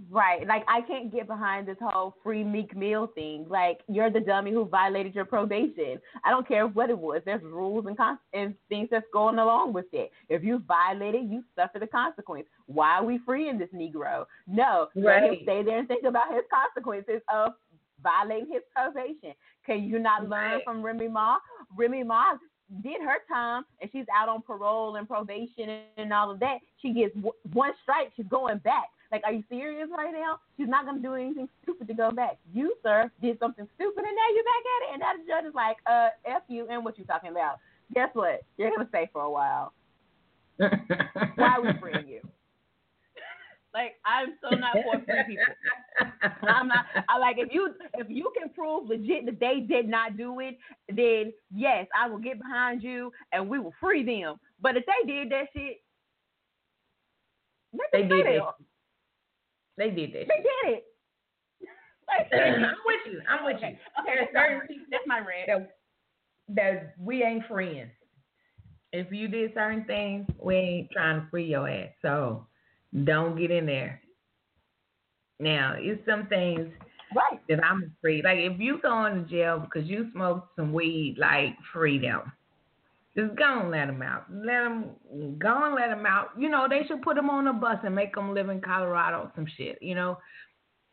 Right. 0.09 0.47
Like 0.47 0.63
I 0.67 0.81
can't 0.81 1.11
get 1.11 1.27
behind 1.27 1.67
this 1.67 1.77
whole 1.79 2.15
free 2.23 2.43
Meek 2.43 2.75
Mill 2.75 3.07
thing. 3.13 3.45
Like 3.47 3.81
you're 3.87 4.09
the 4.09 4.19
dummy 4.19 4.51
who 4.51 4.65
violated 4.65 5.13
your 5.13 5.25
probation. 5.25 5.99
I 6.25 6.31
don't 6.31 6.47
care 6.47 6.65
what 6.65 6.89
it 6.89 6.97
was. 6.97 7.21
There's 7.25 7.43
rules 7.43 7.85
and 7.85 7.95
con- 7.95 8.17
and 8.33 8.55
things 8.69 8.87
that's 8.89 9.05
going 9.13 9.37
along 9.37 9.73
with 9.73 9.85
it. 9.93 10.11
If 10.29 10.43
you 10.43 10.63
violate 10.67 11.13
it, 11.13 11.25
you 11.25 11.43
suffer 11.55 11.77
the 11.77 11.85
consequence. 11.85 12.47
Why 12.65 12.97
are 12.97 13.05
we 13.05 13.19
freeing 13.19 13.59
this 13.59 13.69
Negro? 13.73 14.25
No. 14.47 14.87
Right. 14.95 15.21
Let 15.21 15.31
him 15.31 15.39
stay 15.43 15.61
there 15.61 15.77
and 15.77 15.87
think 15.87 16.05
about 16.05 16.33
his 16.33 16.43
consequences 16.51 17.21
of 17.31 17.53
violating 18.01 18.51
his 18.51 18.63
probation. 18.75 19.33
Can 19.65 19.83
you 19.83 19.99
not 19.99 20.27
learn 20.29 20.61
from 20.63 20.81
Remy 20.81 21.07
Ma? 21.07 21.37
Remy 21.75 22.03
Ma 22.03 22.33
did 22.81 23.01
her 23.01 23.17
time 23.27 23.63
and 23.81 23.89
she's 23.91 24.05
out 24.15 24.29
on 24.29 24.41
parole 24.41 24.95
and 24.95 25.07
probation 25.07 25.81
and 25.97 26.11
all 26.13 26.31
of 26.31 26.39
that. 26.39 26.59
She 26.81 26.93
gets 26.93 27.13
w- 27.15 27.33
one 27.53 27.71
strike, 27.83 28.11
she's 28.15 28.25
going 28.27 28.57
back. 28.59 28.89
Like, 29.11 29.21
are 29.25 29.31
you 29.31 29.43
serious 29.47 29.89
right 29.95 30.11
now? 30.11 30.39
She's 30.57 30.67
not 30.67 30.85
going 30.85 30.97
to 30.97 31.03
do 31.03 31.13
anything 31.13 31.47
stupid 31.61 31.87
to 31.87 31.93
go 31.93 32.09
back. 32.09 32.39
You, 32.51 32.73
sir, 32.81 33.11
did 33.21 33.37
something 33.39 33.67
stupid 33.75 34.03
and 34.03 34.15
now 34.15 34.33
you're 34.33 34.43
back 34.43 34.63
at 34.65 34.81
it. 34.81 34.93
And 34.93 35.01
that 35.01 35.15
judge 35.27 35.49
is 35.49 35.55
like, 35.55 35.77
uh, 35.85 36.09
F 36.25 36.41
you 36.47 36.67
and 36.69 36.83
what 36.83 36.97
you 36.97 37.03
talking 37.05 37.29
about. 37.29 37.59
Guess 37.93 38.09
what? 38.13 38.41
You're 38.57 38.69
going 38.69 38.81
to 38.81 38.89
stay 38.89 39.09
for 39.13 39.21
a 39.21 39.29
while. 39.29 39.73
Why 40.57 40.69
are 41.37 41.61
we 41.61 41.69
freeing 41.79 42.07
you? 42.07 42.21
Like, 43.73 43.93
I'm 44.05 44.35
so 44.41 44.55
not 44.55 44.73
for 44.73 45.03
free 45.05 45.23
people. 45.27 45.53
I'm 46.47 46.67
not. 46.67 46.85
I 47.09 47.17
like 47.17 47.37
if 47.39 47.49
you 47.51 47.73
if 47.95 48.07
you 48.09 48.31
can 48.37 48.49
prove 48.49 48.87
legit 48.87 49.25
that 49.25 49.39
they 49.39 49.61
did 49.61 49.87
not 49.87 50.15
do 50.17 50.39
it, 50.41 50.57
then 50.89 51.33
yes, 51.53 51.87
I 51.99 52.07
will 52.07 52.19
get 52.19 52.37
behind 52.39 52.83
you 52.83 53.11
and 53.31 53.49
we 53.49 53.57
will 53.59 53.73
free 53.79 54.03
them. 54.03 54.35
But 54.61 54.77
if 54.77 54.83
they 54.85 55.11
did 55.11 55.31
that 55.31 55.47
shit, 55.55 55.77
They 57.91 58.03
did 58.03 58.25
that. 58.27 58.55
They 59.77 59.89
did 59.89 60.13
that. 60.13 60.27
They 60.27 60.43
did 60.43 60.75
it. 60.77 60.83
Like, 62.07 62.31
I'm 62.33 62.75
with 62.85 62.99
you. 63.11 63.21
I'm 63.27 63.45
with 63.45 63.57
you. 63.61 63.67
Okay, 63.67 63.79
okay, 64.01 64.13
There's 64.15 64.29
certain 64.35 64.67
people 64.67 64.85
that's 64.91 65.07
my 65.07 65.19
rant. 65.19 65.47
that 65.47 65.75
that 66.49 66.93
we 66.99 67.23
ain't 67.23 67.47
friends. 67.47 67.89
If 68.91 69.11
you 69.11 69.27
did 69.27 69.53
certain 69.55 69.85
things, 69.85 70.27
we 70.39 70.55
ain't 70.55 70.91
trying 70.91 71.21
to 71.21 71.27
free 71.31 71.45
your 71.45 71.67
ass. 71.67 71.89
So 72.03 72.45
don't 73.03 73.37
get 73.37 73.51
in 73.51 73.65
there. 73.65 74.01
Now, 75.39 75.75
it's 75.77 76.05
some 76.05 76.27
things 76.27 76.71
Right. 77.15 77.39
that 77.47 77.63
I'm 77.63 77.93
afraid. 77.99 78.23
Like 78.23 78.39
if 78.39 78.59
you 78.59 78.79
go 78.81 79.05
into 79.05 79.29
jail 79.29 79.59
because 79.59 79.87
you 79.87 80.09
smoked 80.11 80.55
some 80.55 80.73
weed, 80.73 81.15
like 81.17 81.55
freedom. 81.71 82.31
Just 83.15 83.35
go 83.35 83.59
and 83.59 83.69
let 83.69 83.85
them 83.85 84.01
out. 84.01 84.25
Let 84.31 84.63
them 84.63 84.85
go 85.37 85.65
and 85.65 85.75
let 85.75 85.89
them 85.89 86.05
out. 86.05 86.29
You 86.37 86.49
know 86.49 86.67
they 86.67 86.81
should 86.87 87.03
put 87.03 87.15
them 87.15 87.29
on 87.29 87.47
a 87.47 87.53
bus 87.53 87.77
and 87.83 87.93
make 87.93 88.15
them 88.15 88.33
live 88.33 88.49
in 88.49 88.59
Colorado 88.61 89.19
or 89.19 89.31
some 89.35 89.45
shit. 89.57 89.77
You 89.81 89.93
know, 89.93 90.17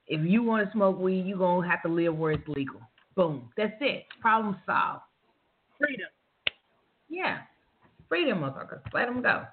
if 0.07 0.21
you 0.29 0.43
want 0.43 0.67
to 0.67 0.73
smoke 0.73 0.99
weed, 0.99 1.25
you 1.25 1.39
gonna 1.39 1.67
have 1.67 1.83
to 1.83 1.89
live 1.89 2.17
where 2.17 2.33
it's 2.33 2.49
legal. 2.49 2.81
Boom. 3.17 3.51
That's 3.57 3.73
it. 3.81 4.05
Problem 4.21 4.57
solved. 4.67 5.03
Freedom. 5.79 6.09
Yeah, 7.09 7.39
freedom, 8.09 8.41
motherfuckers. 8.41 8.83
Let 8.93 9.07
them 9.07 9.23
go. 9.23 9.45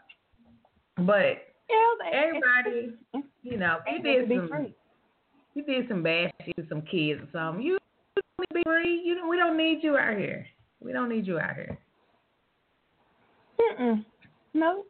But 0.98 1.38
everybody, 2.14 2.94
you 3.44 3.58
know, 3.58 3.78
you 3.92 4.02
did 4.02 4.30
some 4.30 4.50
free. 4.50 4.76
you 5.56 5.64
did 5.64 5.88
some 5.88 6.04
bad 6.04 6.32
shit 6.46 6.56
to 6.56 6.66
some 6.70 6.82
kids 6.82 7.22
or 7.22 7.28
something, 7.32 7.64
you 7.64 7.78
be 8.54 8.64
free. 8.64 9.02
You 9.04 9.16
don't, 9.16 9.30
we 9.30 9.38
don't 9.38 9.58
need 9.58 9.80
you 9.82 9.98
out 9.98 10.18
here. 10.18 10.46
We 10.80 10.92
don't 10.92 11.10
need 11.10 11.26
you 11.26 11.40
out 11.40 11.56
here. 11.56 11.78
Mm-mm. 13.60 14.06
No. 14.54 14.84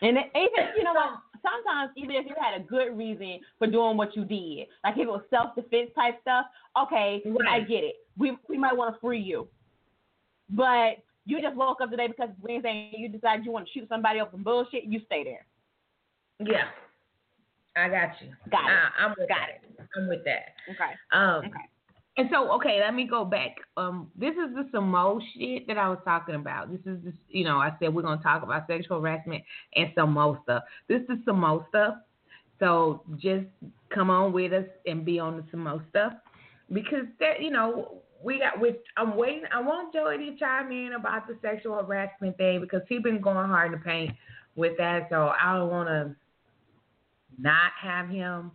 And 0.00 0.16
it, 0.16 0.24
even 0.34 0.70
you 0.76 0.84
know 0.84 0.94
what? 0.94 1.20
Sometimes 1.42 1.90
even 1.96 2.16
if 2.16 2.26
you 2.26 2.34
had 2.40 2.60
a 2.60 2.64
good 2.64 2.96
reason 2.96 3.40
for 3.58 3.66
doing 3.66 3.96
what 3.96 4.16
you 4.16 4.24
did, 4.24 4.68
like 4.84 4.94
if 4.94 5.00
it 5.02 5.06
was 5.06 5.22
self 5.28 5.54
defense 5.54 5.90
type 5.94 6.20
stuff, 6.22 6.46
okay, 6.80 7.22
I 7.50 7.60
get 7.60 7.84
it. 7.84 7.96
We 8.16 8.36
we 8.48 8.58
might 8.58 8.76
want 8.76 8.94
to 8.94 9.00
free 9.00 9.20
you, 9.20 9.48
but 10.50 10.98
you 11.24 11.40
just 11.40 11.56
woke 11.56 11.80
up 11.80 11.90
today 11.90 12.08
because 12.08 12.30
it's 12.30 12.42
Wednesday 12.42 12.90
and 12.92 13.02
you 13.02 13.08
decided 13.08 13.44
you 13.44 13.52
want 13.52 13.66
to 13.66 13.72
shoot 13.72 13.88
somebody 13.88 14.20
up 14.20 14.30
some 14.32 14.42
bullshit. 14.42 14.84
You 14.84 15.00
stay 15.06 15.24
there. 15.24 15.46
Yeah, 16.40 16.64
I 17.76 17.88
got 17.88 18.10
you. 18.20 18.28
Got 18.50 18.66
it. 18.66 18.72
I, 18.72 19.04
I'm 19.04 19.10
with 19.18 19.28
Got 19.28 19.38
that. 19.78 19.86
I'm 19.96 20.08
with 20.08 20.24
that. 20.24 20.54
Okay. 20.70 20.92
Um, 21.12 21.44
Okay. 21.44 21.68
and 22.16 22.28
so 22.32 22.50
okay, 22.52 22.80
let 22.80 22.94
me 22.94 23.06
go 23.06 23.24
back. 23.24 23.56
Um, 23.76 24.10
this 24.16 24.32
is 24.32 24.54
the 24.54 24.68
Samo 24.76 25.20
shit 25.34 25.66
that 25.68 25.78
I 25.78 25.88
was 25.88 25.98
talking 26.04 26.34
about. 26.34 26.70
This 26.70 26.80
is 26.86 27.02
this, 27.04 27.14
you 27.28 27.44
know, 27.44 27.58
I 27.58 27.72
said 27.78 27.94
we're 27.94 28.02
gonna 28.02 28.22
talk 28.22 28.42
about 28.42 28.66
sexual 28.66 29.00
harassment 29.00 29.44
and 29.76 29.90
some 29.94 30.14
stuff. 30.42 30.64
This 30.88 31.02
is 31.02 31.18
some 31.24 31.40
more 31.40 31.64
stuff. 31.68 31.94
So 32.58 33.02
just 33.18 33.46
come 33.90 34.10
on 34.10 34.32
with 34.32 34.52
us 34.52 34.66
and 34.86 35.04
be 35.04 35.18
on 35.18 35.44
the 35.50 35.56
more 35.56 35.84
stuff 35.90 36.14
because 36.72 37.06
that, 37.20 37.42
you 37.42 37.50
know, 37.50 38.01
we 38.22 38.38
got. 38.38 38.60
With 38.60 38.76
I'm 38.96 39.16
waiting. 39.16 39.44
I 39.52 39.60
want 39.60 39.92
Joey 39.92 40.18
to 40.18 40.36
chime 40.38 40.70
in 40.72 40.94
about 40.94 41.26
the 41.26 41.36
sexual 41.42 41.76
harassment 41.82 42.36
thing 42.36 42.60
because 42.60 42.82
he's 42.88 43.02
been 43.02 43.20
going 43.20 43.48
hard 43.48 43.72
in 43.72 43.78
the 43.78 43.84
paint 43.84 44.12
with 44.56 44.76
that. 44.78 45.08
So 45.10 45.32
I 45.40 45.56
don't 45.56 45.70
want 45.70 45.88
to 45.88 46.14
not 47.38 47.72
have 47.80 48.08
him 48.08 48.52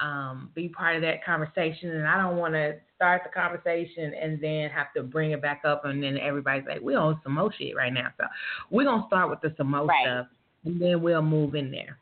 um, 0.00 0.50
be 0.54 0.68
part 0.68 0.96
of 0.96 1.02
that 1.02 1.24
conversation, 1.24 1.90
and 1.90 2.06
I 2.06 2.20
don't 2.20 2.36
want 2.36 2.54
to 2.54 2.76
start 2.96 3.22
the 3.24 3.30
conversation 3.30 4.14
and 4.14 4.40
then 4.40 4.70
have 4.70 4.92
to 4.94 5.02
bring 5.02 5.32
it 5.32 5.42
back 5.42 5.62
up, 5.64 5.84
and 5.84 6.02
then 6.02 6.18
everybody's 6.18 6.66
like, 6.66 6.80
"We 6.80 6.94
on 6.94 7.20
some 7.22 7.34
more 7.34 7.52
shit 7.52 7.76
right 7.76 7.92
now." 7.92 8.08
So 8.18 8.24
we're 8.70 8.84
gonna 8.84 9.06
start 9.06 9.30
with 9.30 9.40
the 9.40 9.54
some 9.56 9.70
more 9.70 9.86
Right. 9.86 10.04
stuff, 10.04 10.26
and 10.64 10.80
then 10.80 11.02
we'll 11.02 11.22
move 11.22 11.54
in 11.54 11.70
there. 11.70 11.98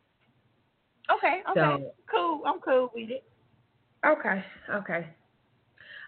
Okay. 1.11 1.43
Okay. 1.51 1.61
So- 1.61 1.93
cool. 2.07 2.43
I'm 2.47 2.61
cool 2.61 2.91
with 2.95 3.11
it. 3.11 3.25
Okay, 4.05 4.43
okay. 4.71 5.07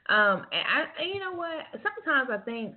Um, 0.09 0.47
and 0.53 0.65
I, 0.67 1.03
and 1.03 1.15
you 1.15 1.21
know 1.21 1.33
what? 1.33 1.67
Sometimes 1.73 2.29
I 2.33 2.39
think 2.45 2.75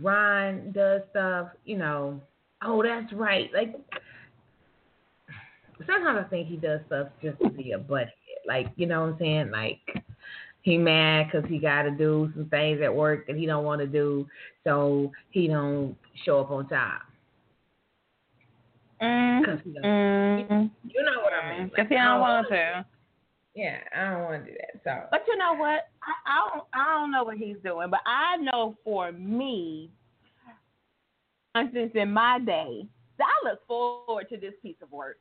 Ron 0.00 0.72
does 0.72 1.02
stuff. 1.10 1.48
You 1.64 1.78
know, 1.78 2.20
oh, 2.64 2.82
that's 2.82 3.12
right. 3.12 3.50
Like 3.54 3.74
sometimes 5.86 6.24
I 6.26 6.28
think 6.28 6.48
he 6.48 6.56
does 6.56 6.80
stuff 6.86 7.08
just 7.22 7.38
to 7.40 7.50
be 7.50 7.72
a 7.72 7.78
butthead. 7.78 8.08
Like 8.46 8.68
you 8.76 8.86
know 8.86 9.02
what 9.02 9.12
I'm 9.14 9.18
saying? 9.18 9.50
Like 9.50 9.80
he 10.62 10.78
mad 10.78 11.26
because 11.30 11.48
he 11.48 11.58
got 11.58 11.82
to 11.82 11.90
do 11.90 12.32
some 12.34 12.46
things 12.46 12.80
at 12.82 12.94
work 12.94 13.26
that 13.26 13.36
he 13.36 13.46
don't 13.46 13.64
want 13.64 13.80
to 13.80 13.86
do, 13.86 14.26
so 14.64 15.12
he 15.30 15.48
don't 15.48 15.96
show 16.24 16.40
up 16.40 16.50
on 16.50 16.68
time. 16.68 17.00
Mm. 19.02 19.62
Mm. 19.84 20.70
you 20.88 21.02
know 21.02 21.20
what 21.22 21.32
I 21.32 21.58
mean? 21.58 21.68
Because 21.68 21.86
he 21.88 21.96
don't 21.96 22.20
want 22.20 22.46
to. 22.50 22.86
Yeah, 23.54 23.78
I 23.94 24.10
don't 24.10 24.22
want 24.22 24.44
to 24.44 24.50
do 24.50 24.56
that. 24.58 24.80
So 24.84 25.06
But 25.10 25.24
you 25.28 25.36
know 25.36 25.54
what? 25.54 25.88
I, 26.02 26.12
I 26.26 26.48
don't 26.48 26.64
I 26.72 26.94
don't 26.94 27.10
know 27.10 27.24
what 27.24 27.36
he's 27.36 27.56
doing, 27.62 27.90
but 27.90 28.00
I 28.06 28.38
know 28.38 28.76
for 28.82 29.12
me, 29.12 29.90
for 31.52 31.60
instance, 31.62 31.92
in 31.94 32.12
my 32.12 32.38
day, 32.38 32.86
I 33.20 33.48
look 33.48 33.66
forward 33.66 34.28
to 34.30 34.36
this 34.38 34.54
piece 34.62 34.76
of 34.82 34.90
work. 34.90 35.18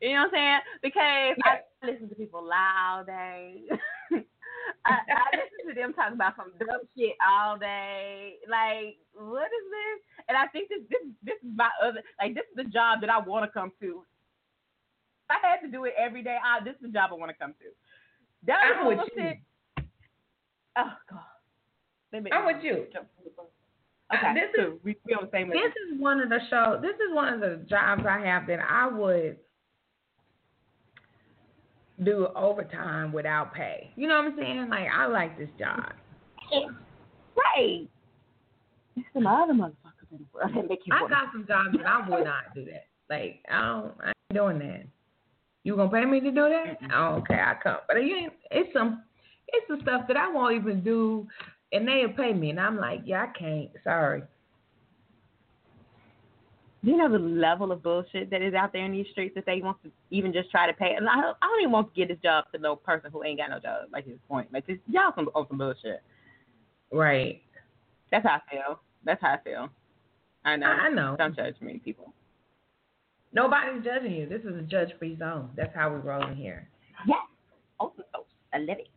You 0.00 0.12
know 0.12 0.14
what 0.14 0.24
I'm 0.26 0.30
saying? 0.32 0.60
Because 0.82 1.36
I 1.44 1.86
listen 1.86 2.08
to 2.08 2.14
people 2.14 2.44
lie 2.44 2.96
all 2.98 3.04
day. 3.04 3.62
I, 4.84 4.92
I 4.92 5.36
listen 5.36 5.74
to 5.74 5.80
them 5.80 5.94
talk 5.94 6.12
about 6.12 6.34
some 6.36 6.52
dumb 6.58 6.80
shit 6.98 7.14
all 7.26 7.56
day. 7.56 8.34
Like, 8.48 8.98
what 9.14 9.46
is 9.46 9.66
this? 9.70 10.24
And 10.28 10.36
I 10.36 10.46
think 10.48 10.68
this 10.68 10.80
this 10.90 11.00
this 11.22 11.36
is 11.42 11.56
my 11.56 11.70
other 11.82 12.02
like 12.20 12.34
this 12.34 12.44
is 12.50 12.56
the 12.56 12.70
job 12.70 13.00
that 13.00 13.10
I 13.10 13.18
want 13.18 13.44
to 13.44 13.50
come 13.50 13.72
to. 13.80 14.04
I 15.30 15.34
had 15.42 15.60
to 15.64 15.70
do 15.70 15.84
it 15.84 15.94
every 15.98 16.22
day. 16.22 16.36
I, 16.42 16.62
this 16.64 16.74
is 16.76 16.82
the 16.82 16.88
job 16.88 17.10
I 17.12 17.14
want 17.14 17.30
to 17.30 17.36
come 17.36 17.52
to. 17.54 17.66
That 18.46 18.58
I'm 18.78 18.86
with 18.86 18.98
bullshit- 18.98 19.38
Oh 20.76 20.92
God. 21.10 21.20
I'm 22.32 22.46
with 22.46 22.62
you. 22.62 22.86
Okay, 24.14 24.34
This 24.34 24.50
cool. 24.56 24.78
we 24.84 24.96
we 25.06 25.14
on 25.14 25.24
the 25.24 25.30
same 25.32 25.48
This 25.48 25.56
level. 25.56 25.70
is 25.94 26.00
one 26.00 26.20
of 26.20 26.28
the 26.28 26.38
show. 26.50 26.78
This 26.80 26.94
is 26.94 27.12
one 27.14 27.32
of 27.32 27.40
the 27.40 27.64
jobs 27.68 28.02
I 28.08 28.20
have 28.24 28.46
that 28.48 28.60
I 28.60 28.86
would 28.86 29.38
do 32.02 32.28
overtime 32.36 33.12
without 33.12 33.54
pay. 33.54 33.90
You 33.96 34.08
know 34.08 34.16
what 34.16 34.32
I'm 34.32 34.36
saying? 34.38 34.68
Like 34.68 34.88
I 34.94 35.06
like 35.06 35.38
this 35.38 35.48
job. 35.58 35.92
Right. 37.36 37.88
There's 38.94 39.06
some 39.12 39.26
other 39.26 39.54
motherfuckers 39.54 40.10
in 40.12 40.18
the 40.18 40.24
world 40.32 40.52
that 40.54 40.68
make 40.68 40.80
you 40.84 40.94
I 40.94 41.08
got 41.08 41.32
some 41.32 41.46
jobs 41.46 41.76
that 41.76 41.86
I 41.86 42.08
would 42.08 42.24
not 42.24 42.54
do 42.54 42.64
that. 42.66 42.86
Like 43.08 43.40
I 43.50 43.60
don't. 43.60 43.92
I 44.02 44.08
ain't 44.08 44.34
doing 44.34 44.58
that. 44.60 44.86
You 45.64 45.76
gonna 45.76 45.90
pay 45.90 46.04
me 46.04 46.20
to 46.20 46.30
do 46.30 46.48
that? 46.48 46.78
Oh, 46.94 47.16
okay, 47.16 47.40
I 47.40 47.54
come. 47.62 47.78
But 47.88 47.96
you 47.96 48.16
ain't. 48.16 48.32
It's 48.50 48.72
some. 48.72 49.02
It's 49.48 49.66
some 49.66 49.80
stuff 49.82 50.02
that 50.08 50.16
I 50.16 50.30
won't 50.30 50.54
even 50.54 50.82
do, 50.82 51.26
and 51.72 51.86
they'll 51.86 52.08
pay 52.10 52.32
me, 52.32 52.50
and 52.50 52.60
I'm 52.60 52.76
like, 52.76 53.00
yeah, 53.04 53.24
I 53.24 53.38
can't. 53.38 53.70
Sorry. 53.82 54.22
Do 56.84 56.90
you 56.90 56.98
know 56.98 57.10
the 57.10 57.18
level 57.18 57.72
of 57.72 57.82
bullshit 57.82 58.30
that 58.30 58.42
is 58.42 58.52
out 58.52 58.74
there 58.74 58.84
in 58.84 58.92
these 58.92 59.06
streets 59.12 59.34
that 59.36 59.46
they 59.46 59.60
want 59.62 59.82
to 59.84 59.90
even 60.10 60.34
just 60.34 60.50
try 60.50 60.66
to 60.66 60.72
pay? 60.74 60.94
And 60.94 61.08
I 61.08 61.14
don't, 61.14 61.36
I 61.40 61.46
don't 61.46 61.60
even 61.60 61.72
want 61.72 61.94
to 61.94 61.98
get 61.98 62.08
this 62.08 62.22
job 62.22 62.44
to 62.52 62.60
no 62.60 62.76
person 62.76 63.10
who 63.10 63.24
ain't 63.24 63.38
got 63.38 63.48
no 63.48 63.58
job. 63.58 63.88
Like 63.90 64.06
his 64.06 64.18
point, 64.28 64.52
like 64.52 64.66
this, 64.66 64.76
y'all 64.86 65.12
some 65.14 65.30
on 65.34 65.46
some 65.48 65.56
bullshit. 65.56 66.02
Right. 66.92 67.40
That's 68.10 68.26
how 68.26 68.34
I 68.34 68.50
feel. 68.50 68.80
That's 69.02 69.20
how 69.22 69.34
I 69.34 69.38
feel. 69.42 69.68
I 70.44 70.56
know. 70.56 70.66
I, 70.66 70.86
I 70.86 70.88
know. 70.90 71.16
Don't 71.16 71.34
judge 71.34 71.54
me, 71.62 71.80
people. 71.82 72.12
Nobody's 73.34 73.84
judging 73.84 74.12
you. 74.12 74.28
This 74.28 74.42
is 74.42 74.56
a 74.56 74.62
judge-free 74.62 75.18
zone. 75.18 75.50
That's 75.56 75.74
how 75.74 75.92
we 75.92 75.96
roll 75.96 76.24
in 76.28 76.36
here. 76.36 76.68
Yes. 77.06 77.18
Awesome 77.80 78.04
sauce. 78.12 78.24
I 78.52 78.58
love 78.58 78.78
it. 78.78 78.88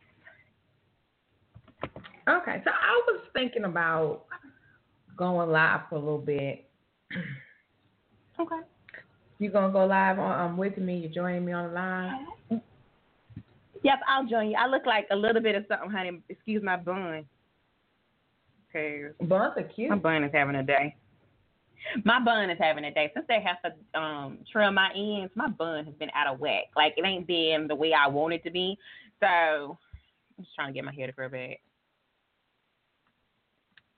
Okay, 2.29 2.61
so 2.63 2.69
I 2.71 3.01
was 3.07 3.21
thinking 3.33 3.63
about 3.63 4.25
going 5.17 5.49
live 5.49 5.81
for 5.89 5.95
a 5.95 5.99
little 5.99 6.19
bit. 6.19 6.69
Okay. 8.39 8.59
You 9.39 9.49
gonna 9.49 9.73
go 9.73 9.85
live 9.85 10.19
on 10.19 10.39
um, 10.51 10.57
with 10.57 10.77
me? 10.77 10.97
You 10.99 11.09
joining 11.09 11.45
me 11.45 11.53
on 11.53 11.69
the 11.69 11.73
line? 11.73 12.27
Yep, 13.83 13.99
I'll 14.07 14.25
join 14.25 14.49
you. 14.49 14.57
I 14.59 14.67
look 14.67 14.85
like 14.85 15.07
a 15.11 15.15
little 15.15 15.41
bit 15.41 15.55
of 15.55 15.65
something, 15.67 15.89
honey. 15.89 16.21
Excuse 16.29 16.61
my 16.63 16.75
bun. 16.75 17.25
Cause 18.73 19.13
Buns 19.27 19.53
are 19.57 19.63
cute. 19.63 19.89
my 19.89 19.95
bun 19.95 20.23
is 20.23 20.31
having 20.33 20.55
a 20.55 20.63
day. 20.63 20.95
My 22.03 22.19
bun 22.19 22.49
is 22.49 22.57
having 22.59 22.85
a 22.85 22.93
day. 22.93 23.11
Since 23.13 23.25
they 23.27 23.41
have 23.41 23.61
to 23.63 23.99
um 23.99 24.39
trim 24.51 24.73
my 24.75 24.89
ends, 24.95 25.31
my 25.35 25.47
bun 25.47 25.85
has 25.85 25.93
been 25.95 26.11
out 26.15 26.33
of 26.33 26.39
whack. 26.39 26.65
Like 26.75 26.93
it 26.97 27.05
ain't 27.05 27.27
been 27.27 27.67
the 27.67 27.75
way 27.75 27.93
I 27.93 28.07
want 28.07 28.33
it 28.33 28.43
to 28.43 28.51
be. 28.51 28.77
So 29.19 29.77
I'm 30.37 30.43
just 30.43 30.55
trying 30.55 30.67
to 30.69 30.73
get 30.73 30.85
my 30.85 30.93
hair 30.93 31.07
to 31.07 31.13
grow 31.13 31.29
back. 31.29 31.59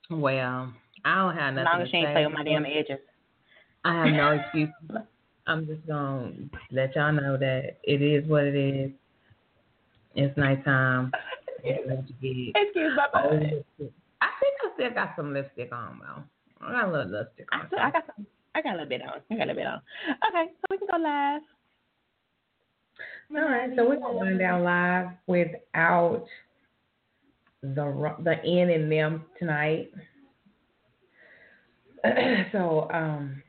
Well, 0.09 0.74
I 1.05 1.15
don't 1.15 1.36
have 1.36 1.53
nothing. 1.53 1.67
As 1.67 1.74
long 1.74 1.81
as 1.81 1.88
to 1.88 1.91
she 1.91 1.98
ain't 1.98 2.12
play 2.12 2.25
with 2.25 2.36
my 2.36 2.43
damn 2.43 2.65
edges. 2.65 3.00
I 3.86 4.05
have 4.05 4.13
no 4.13 4.31
excuse. 4.31 4.69
I'm 5.48 5.65
just 5.65 5.86
gonna 5.88 6.31
let 6.71 6.95
y'all 6.95 7.12
know 7.12 7.38
that 7.38 7.77
it 7.83 8.01
is 8.01 8.27
what 8.27 8.43
it 8.43 8.55
is. 8.55 8.91
It's 10.15 10.36
nighttime. 10.38 11.12
It's 11.63 11.88
what 11.88 12.03
you. 12.21 12.51
Excuse 12.55 12.93
my 12.95 13.07
bun. 13.12 13.63
I 14.21 14.27
think 14.39 14.55
I 14.63 14.74
still 14.75 14.91
got 14.91 15.13
some 15.15 15.33
lipstick 15.33 15.71
on 15.71 16.00
though. 16.00 16.24
I 16.61 16.71
got 16.71 16.89
a 16.89 16.91
little 16.91 17.11
lipstick 17.11 17.47
I, 17.51 17.59
on. 17.59 17.67
still- 17.67 17.79
I 17.79 17.91
got 17.91 18.05
some. 18.15 18.25
I 18.55 18.61
got 18.61 18.71
a 18.71 18.77
little 18.77 18.89
bit 18.89 19.01
on. 19.03 19.21
I 19.31 19.35
got 19.35 19.43
a 19.43 19.53
little 19.53 19.55
bit 19.55 19.67
on. 19.67 19.81
Okay, 20.27 20.51
so 20.55 20.65
we 20.69 20.77
can 20.77 20.87
go 20.91 20.97
live. 20.97 21.41
All 23.35 23.49
right, 23.49 23.69
so 23.75 23.87
we're 23.87 23.99
gonna 23.99 24.19
run 24.19 24.37
down 24.37 24.63
live 24.63 25.09
without 25.27 26.25
the 27.61 28.15
the 28.23 28.43
N 28.43 28.69
in 28.69 28.89
them 28.89 29.23
tonight. 29.37 29.91
so, 32.51 32.89
um, 32.91 33.43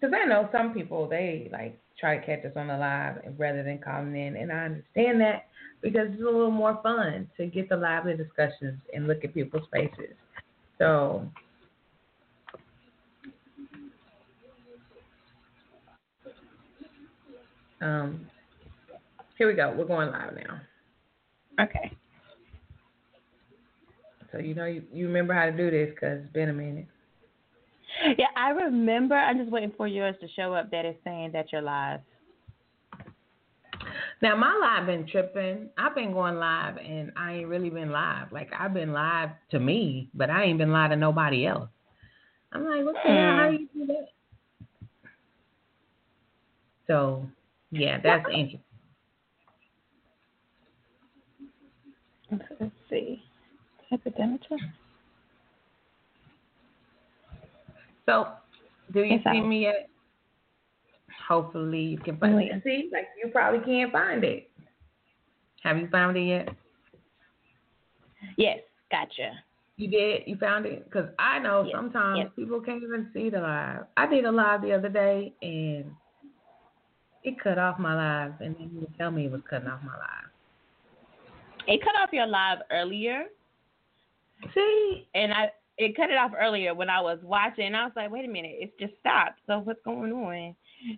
because 0.00 0.14
I 0.14 0.24
know 0.26 0.48
some 0.52 0.72
people 0.72 1.06
they 1.08 1.50
like 1.52 1.78
try 2.00 2.16
to 2.18 2.24
catch 2.26 2.44
us 2.44 2.52
on 2.56 2.68
the 2.68 2.76
live 2.76 3.18
rather 3.36 3.62
than 3.62 3.78
calling 3.78 4.16
in, 4.16 4.36
and 4.36 4.50
I 4.50 4.64
understand 4.64 5.20
that 5.20 5.46
because 5.82 6.08
it's 6.10 6.22
a 6.22 6.24
little 6.24 6.50
more 6.50 6.80
fun 6.82 7.28
to 7.36 7.46
get 7.46 7.68
the 7.68 7.76
lively 7.76 8.16
discussions 8.16 8.80
and 8.94 9.06
look 9.06 9.22
at 9.22 9.34
people's 9.34 9.68
faces. 9.70 10.14
So. 10.78 11.28
Um, 17.84 18.26
here 19.36 19.46
we 19.46 19.52
go. 19.52 19.74
We're 19.76 19.84
going 19.84 20.10
live 20.10 20.34
now. 20.34 21.64
Okay. 21.64 21.92
So 24.32 24.38
you 24.38 24.54
know 24.54 24.64
you, 24.64 24.82
you 24.92 25.06
remember 25.06 25.34
how 25.34 25.44
to 25.44 25.52
do 25.52 25.70
this 25.70 25.90
because 25.94 26.20
it's 26.22 26.32
been 26.32 26.48
a 26.48 26.52
minute. 26.52 26.86
Yeah, 28.18 28.26
I 28.36 28.50
remember. 28.50 29.14
I'm 29.14 29.38
just 29.38 29.50
waiting 29.50 29.72
for 29.76 29.86
yours 29.86 30.16
to 30.20 30.28
show 30.34 30.54
up 30.54 30.70
that 30.70 30.84
is 30.84 30.96
saying 31.04 31.32
that 31.32 31.52
you're 31.52 31.62
live. 31.62 32.00
Now 34.22 34.34
my 34.36 34.58
live 34.60 34.86
been 34.86 35.06
tripping. 35.06 35.68
I've 35.76 35.94
been 35.94 36.12
going 36.12 36.36
live 36.36 36.78
and 36.78 37.12
I 37.16 37.34
ain't 37.34 37.48
really 37.48 37.70
been 37.70 37.92
live. 37.92 38.32
Like 38.32 38.50
I've 38.58 38.72
been 38.72 38.92
live 38.92 39.30
to 39.50 39.60
me, 39.60 40.08
but 40.14 40.30
I 40.30 40.44
ain't 40.44 40.58
been 40.58 40.72
live 40.72 40.90
to 40.90 40.96
nobody 40.96 41.46
else. 41.46 41.68
I'm 42.50 42.64
like, 42.64 42.84
what 42.84 42.94
the 43.04 43.12
hell? 43.12 43.36
How 43.36 43.50
do 43.50 43.56
you 43.58 43.68
do 43.74 43.86
that? 43.86 44.08
So 46.86 47.28
yeah, 47.74 47.98
that's 48.02 48.24
interesting. 48.30 48.60
Let's 52.60 52.72
see. 52.90 53.22
Epidemica? 53.92 54.56
So 58.06 58.28
do 58.92 59.00
you 59.00 59.16
It's 59.16 59.24
see 59.24 59.40
out. 59.40 59.46
me 59.46 59.62
yet? 59.62 59.88
Hopefully 61.28 61.80
you 61.80 61.98
can 61.98 62.16
find 62.18 62.40
it. 62.40 62.62
See, 62.64 62.90
like 62.92 63.08
you 63.22 63.30
probably 63.30 63.60
can't 63.60 63.92
find 63.92 64.24
it. 64.24 64.50
Have 65.62 65.78
you 65.78 65.88
found 65.88 66.16
it 66.16 66.24
yet? 66.24 66.48
Yes, 68.36 68.58
gotcha. 68.90 69.32
You 69.76 69.88
did? 69.88 70.22
You 70.26 70.36
found 70.36 70.66
it? 70.66 70.84
Because 70.84 71.08
I 71.18 71.38
know 71.38 71.64
Yes, 71.64 71.74
sometimes 71.74 72.18
yes. 72.18 72.28
people 72.36 72.60
can't 72.60 72.82
even 72.82 73.10
see 73.12 73.30
the 73.30 73.40
live. 73.40 73.84
I 73.96 74.06
did 74.06 74.24
a 74.24 74.30
live 74.30 74.62
the 74.62 74.72
other 74.72 74.88
day 74.88 75.32
and 75.42 75.86
it 77.24 77.40
cut 77.42 77.58
off 77.58 77.78
my 77.78 77.94
live 77.94 78.34
and 78.40 78.54
then 78.56 78.70
you 78.74 78.86
tell 78.98 79.10
me 79.10 79.26
it 79.26 79.32
was 79.32 79.40
cutting 79.48 79.68
off 79.68 79.80
my 79.82 79.92
live. 79.92 80.30
It 81.66 81.82
cut 81.82 81.94
off 82.00 82.10
your 82.12 82.26
live 82.26 82.58
earlier, 82.70 83.24
See? 84.54 85.08
and 85.14 85.32
I 85.32 85.50
it 85.78 85.96
cut 85.96 86.10
it 86.10 86.16
off 86.16 86.32
earlier 86.38 86.74
when 86.74 86.88
I 86.88 87.00
was 87.00 87.18
watching. 87.22 87.74
I 87.74 87.84
was 87.84 87.92
like, 87.96 88.10
wait 88.10 88.24
a 88.24 88.28
minute, 88.28 88.56
it's 88.58 88.72
just 88.78 88.92
stopped. 89.00 89.40
So 89.46 89.58
what's 89.60 89.80
going 89.84 90.12
on? 90.12 90.54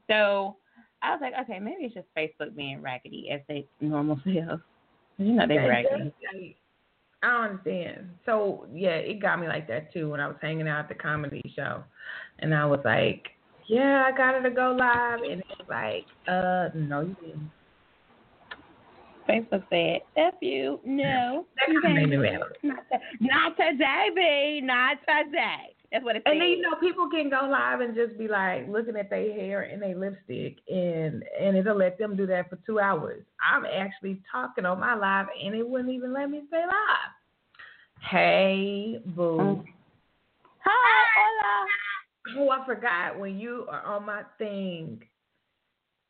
So 0.08 0.56
I 1.02 1.12
was 1.12 1.20
like, 1.22 1.34
okay, 1.42 1.58
maybe 1.60 1.84
it's 1.84 1.94
just 1.94 2.08
Facebook 2.16 2.54
being 2.54 2.82
raggedy 2.82 3.30
as 3.30 3.40
they 3.48 3.66
normal 3.80 4.20
self. 4.24 4.60
You 5.18 5.32
know 5.32 5.46
they 5.46 5.56
raggedy. 5.56 6.12
I 7.22 7.46
understand. 7.46 8.10
So 8.26 8.66
yeah, 8.70 8.96
it 8.96 9.18
got 9.22 9.40
me 9.40 9.48
like 9.48 9.66
that 9.68 9.90
too 9.90 10.10
when 10.10 10.20
I 10.20 10.28
was 10.28 10.36
hanging 10.42 10.68
out 10.68 10.80
at 10.80 10.88
the 10.90 10.94
comedy 10.94 11.40
show, 11.56 11.82
and 12.40 12.54
I 12.54 12.66
was 12.66 12.80
like, 12.84 13.28
"Yeah, 13.66 14.04
I 14.06 14.14
got 14.14 14.34
her 14.34 14.42
to 14.42 14.54
go 14.54 14.76
live," 14.78 15.20
and 15.22 15.42
like, 15.68 16.06
"Uh, 16.28 16.68
no, 16.74 17.00
you 17.02 17.16
didn't." 17.20 17.50
Facebook 19.28 19.64
said, 19.70 20.02
F 20.16 20.34
you, 20.40 20.80
no. 20.84 21.46
That 21.56 21.72
you 21.72 21.80
kinda 21.80 22.06
made 22.06 22.18
me 22.18 22.28
can't. 22.28 22.40
mad. 22.40 22.48
Not, 22.62 23.00
not 23.20 23.56
today, 23.56 24.10
B. 24.14 24.60
Not 24.62 24.98
today. 25.00 25.74
That's 25.92 26.04
what 26.04 26.16
it. 26.16 26.22
And 26.26 26.40
then 26.40 26.48
you 26.48 26.62
know 26.62 26.76
people 26.80 27.08
can 27.08 27.30
go 27.30 27.48
live 27.50 27.80
and 27.80 27.94
just 27.94 28.18
be 28.18 28.28
like 28.28 28.68
looking 28.68 28.96
at 28.96 29.10
their 29.10 29.32
hair 29.32 29.62
and 29.62 29.80
their 29.80 29.96
lipstick, 29.96 30.58
and 30.68 31.24
and 31.40 31.56
it'll 31.56 31.76
let 31.76 31.98
them 31.98 32.16
do 32.16 32.26
that 32.26 32.50
for 32.50 32.58
two 32.66 32.80
hours. 32.80 33.22
I'm 33.40 33.64
actually 33.64 34.20
talking 34.30 34.64
on 34.64 34.80
my 34.80 34.94
live, 34.94 35.26
and 35.42 35.54
it 35.54 35.68
wouldn't 35.68 35.90
even 35.90 36.12
let 36.12 36.30
me 36.30 36.42
stay 36.48 36.62
live. 36.62 37.12
Hey, 38.00 39.00
boo. 39.06 39.38
Mm. 39.38 39.64
Hi, 40.64 41.04
hola. 41.16 41.66
Oh, 42.38 42.50
I 42.50 42.66
forgot. 42.66 43.18
When 43.18 43.38
you 43.38 43.66
are 43.70 43.82
on 43.82 44.04
my 44.04 44.22
thing, 44.38 45.02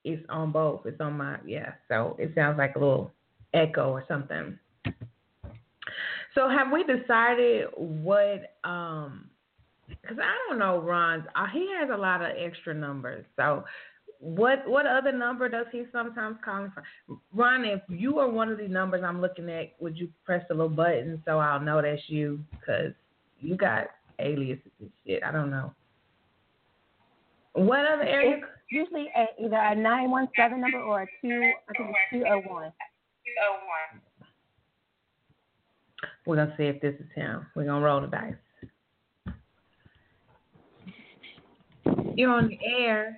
it's 0.07 0.25
on 0.29 0.53
both. 0.53 0.87
It's 0.87 1.01
on 1.01 1.15
my 1.15 1.37
yeah. 1.45 1.73
So 1.89 2.17
it 2.19 2.33
sounds 2.35 2.59
like 2.59 2.77
a 2.77 2.79
little 2.79 3.13
echo 3.53 3.91
or 3.91 4.05
something. 4.07 4.57
So 6.35 6.49
have 6.49 6.71
we 6.73 6.85
decided 6.85 7.67
what 7.77 8.55
um 8.63 9.29
because 9.89 10.19
I 10.23 10.35
don't 10.49 10.59
know 10.61 10.81
Ron's 10.81 11.25
uh, 11.35 11.47
he 11.53 11.69
has 11.79 11.91
a 11.93 11.97
lot 11.97 12.23
of 12.23 12.31
extra 12.39 12.73
numbers. 12.73 13.25
So 13.35 13.65
what 14.21 14.67
what 14.69 14.87
other 14.87 15.11
number 15.11 15.49
does 15.49 15.67
he 15.73 15.85
sometimes 15.91 16.37
call 16.45 16.69
from? 16.73 17.21
Ron, 17.35 17.65
if 17.65 17.81
you 17.89 18.21
are 18.21 18.31
one 18.31 18.49
of 18.49 18.59
the 18.59 18.69
numbers 18.69 19.03
I'm 19.05 19.21
looking 19.21 19.51
at, 19.51 19.73
would 19.81 19.99
you 19.99 20.09
press 20.25 20.45
the 20.49 20.55
little 20.55 20.69
button 20.69 21.21
so 21.25 21.39
I'll 21.39 21.61
know 21.61 21.83
that's 21.83 22.03
you? 22.07 22.39
Because 22.53 22.93
you 23.41 23.57
got 23.57 23.89
aliases 24.21 24.71
and 24.79 24.91
shit. 25.05 25.25
I 25.25 25.33
don't 25.33 25.51
know. 25.51 25.75
What 27.55 27.81
other 27.87 28.03
area? 28.03 28.43
It's 28.69 28.73
usually 28.91 29.07
a, 29.17 29.27
either 29.45 29.57
a 29.57 29.75
917 29.77 30.61
number 30.61 30.79
or 30.81 31.03
a 31.03 31.07
2, 31.23 31.29
I 31.29 31.73
think 31.77 31.91
it's 32.13 32.21
201. 32.25 32.73
We're 36.27 36.37
gonna 36.37 36.55
see 36.57 36.65
if 36.65 36.81
this 36.81 36.95
is 36.99 37.07
him. 37.15 37.47
We're 37.55 37.65
gonna 37.67 37.85
roll 37.85 38.01
the 38.01 38.09
dice. 38.09 38.35
You're 42.17 42.31
on 42.33 42.49
the 42.49 42.59
air. 42.67 43.17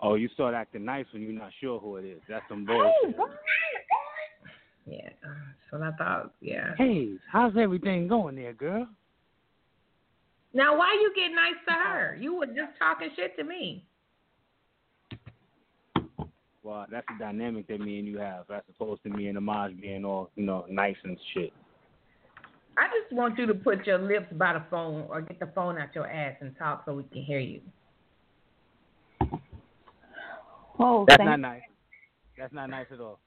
Oh, 0.00 0.14
you 0.16 0.28
start 0.34 0.54
acting 0.54 0.84
nice 0.84 1.06
when 1.12 1.22
you're 1.22 1.32
not 1.32 1.52
sure 1.60 1.78
who 1.78 1.96
it 1.96 2.04
is. 2.04 2.20
That's 2.28 2.44
some 2.48 2.66
Hey, 2.66 2.74
bullshit. 2.74 3.16
what? 3.18 3.30
Yeah, 4.86 5.08
that's 5.22 5.70
what 5.70 5.82
I 5.82 5.92
thought. 5.92 6.34
Yeah. 6.40 6.74
Hey, 6.76 7.14
how's 7.30 7.56
everything 7.56 8.08
going 8.08 8.34
there, 8.36 8.52
girl? 8.52 8.86
Now, 10.54 10.78
why 10.78 10.96
you 11.02 11.12
get 11.16 11.34
nice 11.34 11.54
to 11.66 11.72
her? 11.74 12.16
You 12.18 12.36
were 12.36 12.46
just 12.46 12.78
talking 12.78 13.10
shit 13.16 13.36
to 13.36 13.44
me. 13.44 13.84
Well, 16.62 16.86
that's 16.90 17.06
the 17.18 17.24
dynamic 17.24 17.66
that 17.68 17.80
me 17.80 17.98
and 17.98 18.08
you 18.08 18.18
have, 18.18 18.48
as 18.50 18.62
opposed 18.70 19.02
to 19.02 19.10
me 19.10 19.26
and 19.26 19.36
Amaj 19.36 19.78
being 19.80 20.04
all, 20.04 20.30
you 20.36 20.46
know, 20.46 20.64
nice 20.70 20.96
and 21.02 21.18
shit. 21.34 21.52
I 22.78 22.86
just 22.86 23.12
want 23.12 23.38
you 23.38 23.46
to 23.46 23.54
put 23.54 23.86
your 23.86 23.98
lips 23.98 24.32
by 24.32 24.54
the 24.54 24.62
phone 24.70 25.06
or 25.08 25.20
get 25.20 25.38
the 25.40 25.50
phone 25.54 25.76
out 25.78 25.94
your 25.94 26.08
ass 26.08 26.36
and 26.40 26.56
talk 26.56 26.84
so 26.86 26.94
we 26.94 27.02
can 27.04 27.22
hear 27.22 27.38
you. 27.38 27.60
Oh, 30.78 31.04
That's 31.06 31.18
thank- 31.18 31.30
not 31.30 31.40
nice. 31.40 31.62
That's 32.38 32.52
not 32.52 32.70
nice 32.70 32.86
at 32.92 33.00
all. 33.00 33.20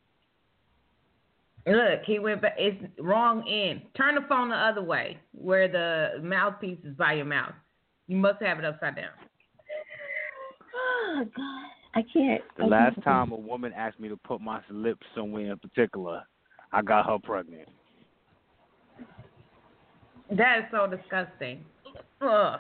Look, 1.67 2.03
he 2.06 2.19
went 2.19 2.41
back. 2.41 2.56
It's 2.58 2.82
wrong 2.97 3.47
end. 3.47 3.82
Turn 3.97 4.15
the 4.15 4.21
phone 4.30 4.49
the 4.49 4.56
other 4.56 4.82
way, 4.82 5.17
where 5.34 5.67
the 5.67 6.21
mouthpiece 6.23 6.80
is 6.86 6.95
by 6.95 7.13
your 7.13 7.25
mouth. 7.25 7.53
You 8.08 8.15
must 8.15 8.41
have 8.41 8.58
it 8.60 8.65
upside 8.65 8.95
down. 8.95 9.10
Oh 10.73 11.25
God, 11.36 11.69
I 11.95 12.03
can't. 12.13 12.41
The 12.58 12.63
I 12.63 12.67
last 12.67 12.95
can't. 12.95 13.03
time 13.03 13.32
a 13.34 13.36
woman 13.36 13.73
asked 13.75 13.99
me 13.99 14.08
to 14.08 14.15
put 14.15 14.39
my 14.39 14.62
lips 14.69 15.06
somewhere 15.13 15.51
in 15.51 15.60
particular, 15.60 16.23
I 16.71 16.82
got 16.82 17.06
her 17.06 17.17
pregnant. 17.21 17.67
That 20.32 20.60
is 20.60 20.65
so 20.71 20.88
disgusting. 20.88 21.65
Ugh. 22.21 22.60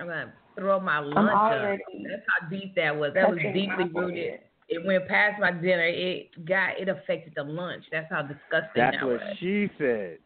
I'm 0.00 0.06
gonna 0.06 0.32
throw 0.56 0.80
my 0.80 0.98
lunch 0.98 1.28
up. 1.28 1.34
already 1.34 1.82
That's 2.08 2.22
how 2.28 2.48
deep 2.48 2.74
that 2.74 2.96
was. 2.96 3.12
That 3.14 3.30
was 3.30 3.38
deeply 3.38 3.84
my 3.92 4.00
rooted. 4.00 4.40
Head. 4.70 4.76
It 4.82 4.86
went 4.86 5.08
past 5.08 5.40
my 5.40 5.50
dinner. 5.50 5.86
It 5.86 6.44
got 6.46 6.78
it 6.78 6.88
affected 6.88 7.32
the 7.36 7.42
lunch. 7.42 7.84
That's 7.90 8.10
how 8.10 8.22
disgusting 8.22 8.70
That's 8.76 8.96
that 8.96 9.06
what 9.06 9.20
was. 9.20 9.36
she 9.38 9.70
said. 9.78 10.18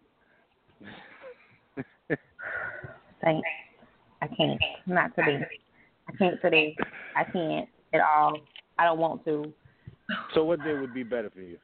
Thanks. 3.22 3.48
I 4.20 4.26
can't. 4.26 4.60
Not 4.86 5.14
today. 5.16 5.46
I 6.08 6.16
can't 6.16 6.40
today. 6.42 6.76
I 7.16 7.24
can't 7.24 7.68
at 7.92 8.00
all. 8.00 8.38
I 8.78 8.84
don't 8.84 8.98
want 8.98 9.24
to. 9.24 9.52
so 10.34 10.44
what 10.44 10.62
day 10.62 10.74
would 10.74 10.92
be 10.92 11.02
better 11.02 11.30
for 11.30 11.40
you? 11.40 11.56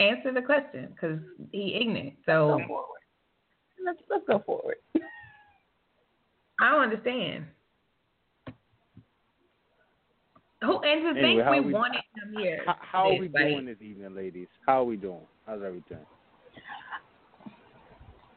Answer 0.00 0.32
the 0.32 0.42
question, 0.42 0.88
because 0.92 1.18
he 1.52 1.74
ignorant. 1.80 2.14
Go 2.26 2.58
So 2.58 2.66
forward. 2.66 3.00
Let's 3.84 3.98
let's 4.10 4.24
go 4.26 4.42
forward. 4.44 4.76
I 6.60 6.70
don't 6.70 6.82
understand. 6.82 7.46
Who 10.64 10.78
and 10.80 11.02
to 11.16 11.20
Anyway, 11.20 11.42
think 11.44 11.50
we, 11.50 11.60
we- 11.60 11.72
wanted 11.72 12.02
him 12.16 12.34
here. 12.38 12.62
How, 12.66 12.76
how 12.80 13.02
are 13.10 13.18
we 13.18 13.28
Like, 13.28 13.44
doing 13.48 13.66
this 13.66 13.76
evening, 13.80 14.14
ladies? 14.14 14.48
How 14.66 14.80
are 14.80 14.84
we 14.84 14.96
doing? 14.96 15.20
How's 15.46 15.62
everything? 15.62 15.98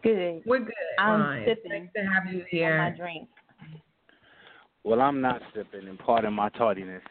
Good. 0.04 0.42
We're 0.46 0.60
good. 0.60 0.74
I'm 1.00 1.20
Ron. 1.22 1.38
It's 1.40 1.62
sipping 1.64 1.84
nice 1.84 1.90
to 1.96 2.02
have 2.12 2.34
you 2.34 2.66
On 2.68 2.78
my 2.78 2.90
drink. 2.92 3.30
Well, 4.84 5.02
I'm 5.02 5.20
not 5.22 5.42
sipping, 5.54 5.88
and 5.88 6.00
pardon 6.00 6.34
my 6.34 6.50
tardiness, 6.50 7.02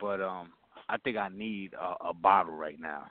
but 0.00 0.20
um, 0.22 0.50
I 0.88 0.96
think 0.98 1.16
I 1.18 1.28
need 1.28 1.74
a, 1.74 2.08
a 2.08 2.14
bottle 2.14 2.54
right 2.54 2.80
now. 2.80 3.04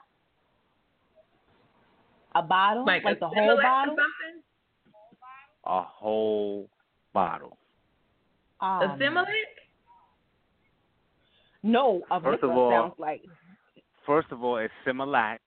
A 2.34 2.42
bottle, 2.42 2.84
Like, 2.86 3.04
like, 3.04 3.18
a 3.18 3.20
the 3.20 3.28
whole 3.28 3.36
Similac 3.36 3.58
or 3.58 3.62
bottle. 3.62 3.94
something? 3.96 4.42
A 5.66 5.82
whole 5.82 6.68
bottle. 7.12 7.58
Um, 8.60 8.82
a 8.82 8.96
Similac? 9.00 9.26
No, 11.62 12.02
a 12.10 12.20
First 12.20 12.42
of 12.42 12.50
liquor 12.50 12.58
all- 12.60 12.70
sounds 12.70 12.94
like. 12.98 13.22
First 14.06 14.32
of 14.32 14.42
all, 14.42 14.56
it's 14.56 14.72
Similac, 14.84 15.38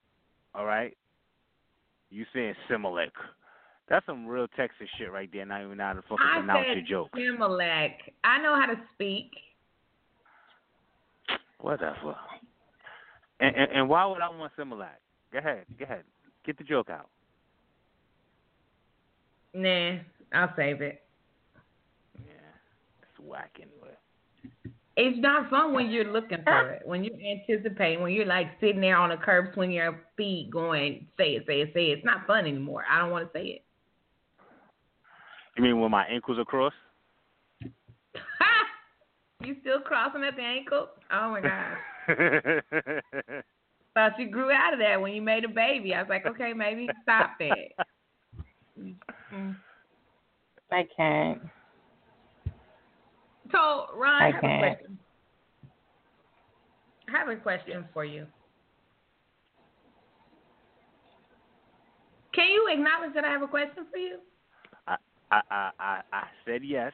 all 0.54 0.64
right? 0.64 0.96
You 2.10 2.24
saying 2.32 2.54
Similac. 2.70 3.10
That's 3.88 4.04
some 4.06 4.26
real 4.26 4.48
Texas 4.56 4.88
shit 4.98 5.12
right 5.12 5.28
there. 5.32 5.44
Not 5.44 5.62
even 5.62 5.76
know 5.76 5.84
how 5.84 5.92
to 5.92 6.02
fucking 6.02 6.16
I 6.20 6.38
pronounce 6.38 6.66
said 6.68 6.88
your 6.88 7.04
joke. 7.04 7.12
Similac. 7.14 7.92
I 8.24 8.38
know 8.40 8.58
how 8.58 8.66
to 8.66 8.80
speak. 8.94 9.30
Whatever. 11.60 12.16
And, 13.40 13.54
and 13.54 13.70
and 13.72 13.88
why 13.88 14.06
would 14.06 14.20
I 14.22 14.28
want 14.30 14.52
Similac? 14.58 14.96
Go 15.32 15.38
ahead, 15.38 15.66
go 15.78 15.84
ahead. 15.84 16.04
Get 16.46 16.56
the 16.56 16.64
joke 16.64 16.88
out. 16.88 17.08
Nah, 19.52 19.98
I'll 20.32 20.52
save 20.56 20.80
it. 20.80 21.02
Yeah, 22.18 22.32
it's 23.02 23.20
whack 23.20 23.50
anyway. 23.60 23.96
It's 24.96 25.18
not 25.20 25.50
fun 25.50 25.74
when 25.74 25.90
you're 25.90 26.10
looking 26.10 26.42
for 26.42 26.70
it, 26.70 26.82
when 26.86 27.04
you're 27.04 27.14
anticipating, 27.14 28.02
when 28.02 28.14
you're 28.14 28.24
like 28.24 28.46
sitting 28.60 28.80
there 28.80 28.96
on 28.96 29.10
the 29.10 29.18
curb, 29.18 29.52
swinging 29.52 29.76
your 29.76 30.00
feet, 30.16 30.50
going, 30.50 31.06
say 31.18 31.34
it, 31.36 31.44
say 31.46 31.60
it, 31.60 31.72
say 31.74 31.90
it. 31.90 31.98
It's 31.98 32.04
not 32.04 32.26
fun 32.26 32.46
anymore. 32.46 32.84
I 32.90 33.00
don't 33.00 33.10
want 33.10 33.30
to 33.30 33.38
say 33.38 33.44
it. 33.46 33.64
You 35.56 35.62
mean 35.62 35.80
when 35.80 35.90
my 35.90 36.06
ankles 36.06 36.38
are 36.38 36.46
crossed? 36.46 36.76
you 39.44 39.56
still 39.60 39.80
crossing 39.80 40.24
at 40.24 40.36
the 40.36 40.42
ankle? 40.42 40.88
Oh 41.12 41.30
my 41.30 41.42
god. 41.42 41.76
Thought 43.94 44.18
you 44.18 44.30
grew 44.30 44.50
out 44.50 44.72
of 44.72 44.78
that 44.78 45.00
when 45.00 45.12
you 45.12 45.20
made 45.20 45.44
a 45.44 45.48
baby. 45.48 45.94
I 45.94 46.02
was 46.02 46.08
like, 46.08 46.24
okay, 46.26 46.54
maybe 46.54 46.88
stop 47.02 47.32
that. 47.38 47.86
Mm. 49.32 49.56
I 50.70 50.86
can't. 50.94 51.40
So, 53.52 53.86
Ron, 53.96 54.22
I 54.22 54.30
have 54.32 54.44
a 54.44 54.58
question. 54.58 54.98
I 57.08 57.18
have 57.18 57.28
a 57.28 57.36
question 57.36 57.84
for 57.92 58.04
you. 58.04 58.26
Can 62.34 62.48
you 62.48 62.68
acknowledge 62.70 63.14
that 63.14 63.24
I 63.24 63.30
have 63.30 63.42
a 63.42 63.48
question 63.48 63.86
for 63.90 63.98
you? 63.98 64.18
I, 64.86 64.96
I 65.30 65.70
I 65.78 66.00
I 66.12 66.22
said 66.44 66.62
yes, 66.62 66.92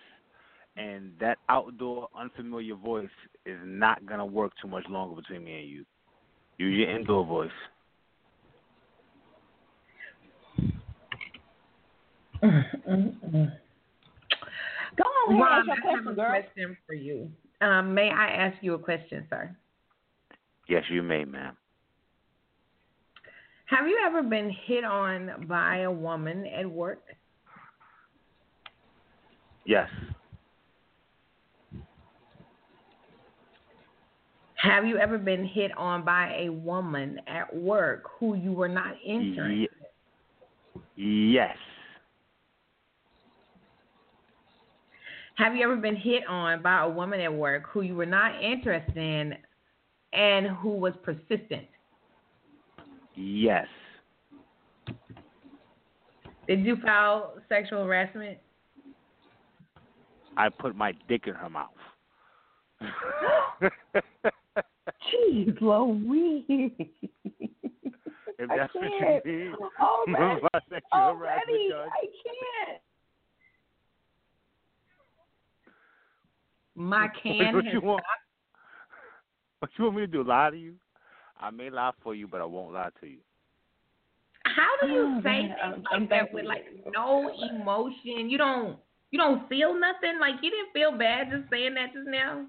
and 0.76 1.12
that 1.20 1.38
outdoor 1.48 2.08
unfamiliar 2.16 2.76
voice 2.76 3.08
is 3.44 3.58
not 3.64 4.04
gonna 4.06 4.26
work 4.26 4.52
too 4.60 4.68
much 4.68 4.84
longer 4.88 5.16
between 5.16 5.44
me 5.44 5.60
and 5.60 5.68
you. 5.68 5.84
Use 6.58 6.78
your 6.78 6.90
indoor 6.96 7.24
voice. 7.24 7.50
Go 12.42 13.50
on 15.28 15.38
Ron, 15.38 15.70
ask 15.70 15.70
I 15.70 15.90
your 15.90 15.96
have 15.96 16.06
a 16.06 16.14
question, 16.14 16.14
girl. 16.14 16.28
question 16.28 16.76
for 16.86 16.94
you. 16.94 17.30
Um, 17.60 17.94
may 17.94 18.10
I 18.10 18.28
ask 18.30 18.56
you 18.62 18.74
a 18.74 18.78
question, 18.78 19.26
sir? 19.30 19.54
Yes, 20.68 20.84
you 20.90 21.02
may, 21.02 21.24
ma'am. 21.24 21.56
Have 23.66 23.86
you 23.88 23.98
ever 24.04 24.22
been 24.22 24.50
hit 24.66 24.84
on 24.84 25.46
by 25.48 25.78
a 25.78 25.90
woman 25.90 26.46
at 26.46 26.70
work? 26.70 27.02
Yes. 29.64 29.88
Have 34.56 34.84
you 34.86 34.98
ever 34.98 35.18
been 35.18 35.44
hit 35.44 35.76
on 35.76 36.04
by 36.04 36.36
a 36.38 36.48
woman 36.50 37.20
at 37.26 37.54
work 37.54 38.04
who 38.18 38.36
you 38.36 38.52
were 38.52 38.68
not 38.68 38.94
interested? 39.04 39.68
Ye- 40.96 41.32
yes. 41.32 41.56
Have 45.42 45.56
you 45.56 45.64
ever 45.64 45.74
been 45.74 45.96
hit 45.96 46.24
on 46.28 46.62
by 46.62 46.82
a 46.82 46.88
woman 46.88 47.20
at 47.20 47.34
work 47.34 47.64
who 47.68 47.80
you 47.80 47.96
were 47.96 48.06
not 48.06 48.40
interested 48.40 48.96
in 48.96 49.34
and 50.12 50.46
who 50.46 50.68
was 50.70 50.92
persistent? 51.02 51.66
Yes. 53.16 53.66
Did 56.46 56.64
you 56.64 56.76
file 56.76 57.34
sexual 57.48 57.84
harassment? 57.84 58.38
I 60.36 60.48
put 60.48 60.76
my 60.76 60.92
dick 61.08 61.22
in 61.26 61.34
her 61.34 61.50
mouth. 61.50 61.70
Jeez 65.12 65.60
Louise. 65.60 66.70
if 68.38 68.48
I 68.48 68.56
that's 68.56 68.72
what 68.74 68.84
can't. 69.00 69.26
you 69.26 69.32
mean. 69.32 69.54
Oh, 69.80 70.04
already, 70.08 70.40
sexual 70.70 70.80
already, 70.92 71.18
harassment 71.18 71.70
charge. 71.72 71.90
I 71.90 72.06
can't. 72.68 72.82
My 76.74 77.08
can 77.22 77.54
what 77.54 77.64
has 77.64 77.74
you 77.74 77.80
want? 77.80 78.02
What 79.60 79.70
you 79.78 79.84
want 79.84 79.96
me 79.96 80.02
to 80.02 80.06
do? 80.06 80.24
Lie 80.24 80.50
to 80.50 80.56
you? 80.56 80.74
I 81.40 81.50
may 81.50 81.70
lie 81.70 81.92
for 82.02 82.14
you, 82.14 82.26
but 82.28 82.40
I 82.40 82.44
won't 82.44 82.72
lie 82.74 82.90
to 83.00 83.06
you. 83.06 83.18
How 84.44 84.68
do 84.80 84.88
you 84.88 85.14
Oh, 85.16 85.20
say 85.20 85.22
man, 85.22 85.48
things 85.48 85.56
I'm- 85.62 85.82
like 85.82 85.92
I'm 85.92 86.08
that 86.08 86.32
with 86.32 86.44
with 86.44 86.44
like 86.46 86.64
no 86.92 87.30
emotion? 87.50 88.28
You 88.30 88.38
don't 88.38 88.78
you 89.10 89.18
don't 89.18 89.48
feel 89.48 89.78
nothing? 89.78 90.18
Like 90.20 90.36
you 90.42 90.50
didn't 90.50 90.72
feel 90.72 90.92
bad 90.96 91.30
just 91.30 91.48
saying 91.50 91.74
that 91.74 91.92
just 91.92 92.08
now? 92.08 92.46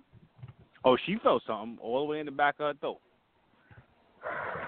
Oh, 0.86 0.98
she 1.06 1.18
felt 1.24 1.44
something 1.48 1.78
all 1.82 2.00
the 2.00 2.06
way 2.06 2.20
in 2.20 2.26
the 2.26 2.32
back 2.32 2.56
of 2.60 2.68
her 2.68 2.74
throat. 2.80 3.00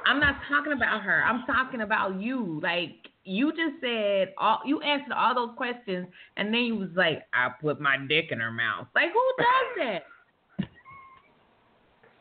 I'm 0.05 0.19
not 0.19 0.35
talking 0.47 0.73
about 0.73 1.01
her. 1.01 1.23
I'm 1.23 1.43
talking 1.45 1.81
about 1.81 2.21
you. 2.21 2.59
Like 2.61 2.95
you 3.25 3.51
just 3.51 3.81
said 3.81 4.33
all 4.37 4.59
you 4.65 4.81
answered 4.81 5.11
all 5.13 5.33
those 5.35 5.55
questions 5.57 6.07
and 6.37 6.53
then 6.53 6.61
you 6.61 6.75
was 6.75 6.89
like, 6.95 7.23
I 7.33 7.49
put 7.61 7.81
my 7.81 7.97
dick 7.97 8.27
in 8.31 8.39
her 8.39 8.51
mouth. 8.51 8.87
Like 8.95 9.11
who 9.11 9.21
does 9.37 9.77
that? 9.77 10.67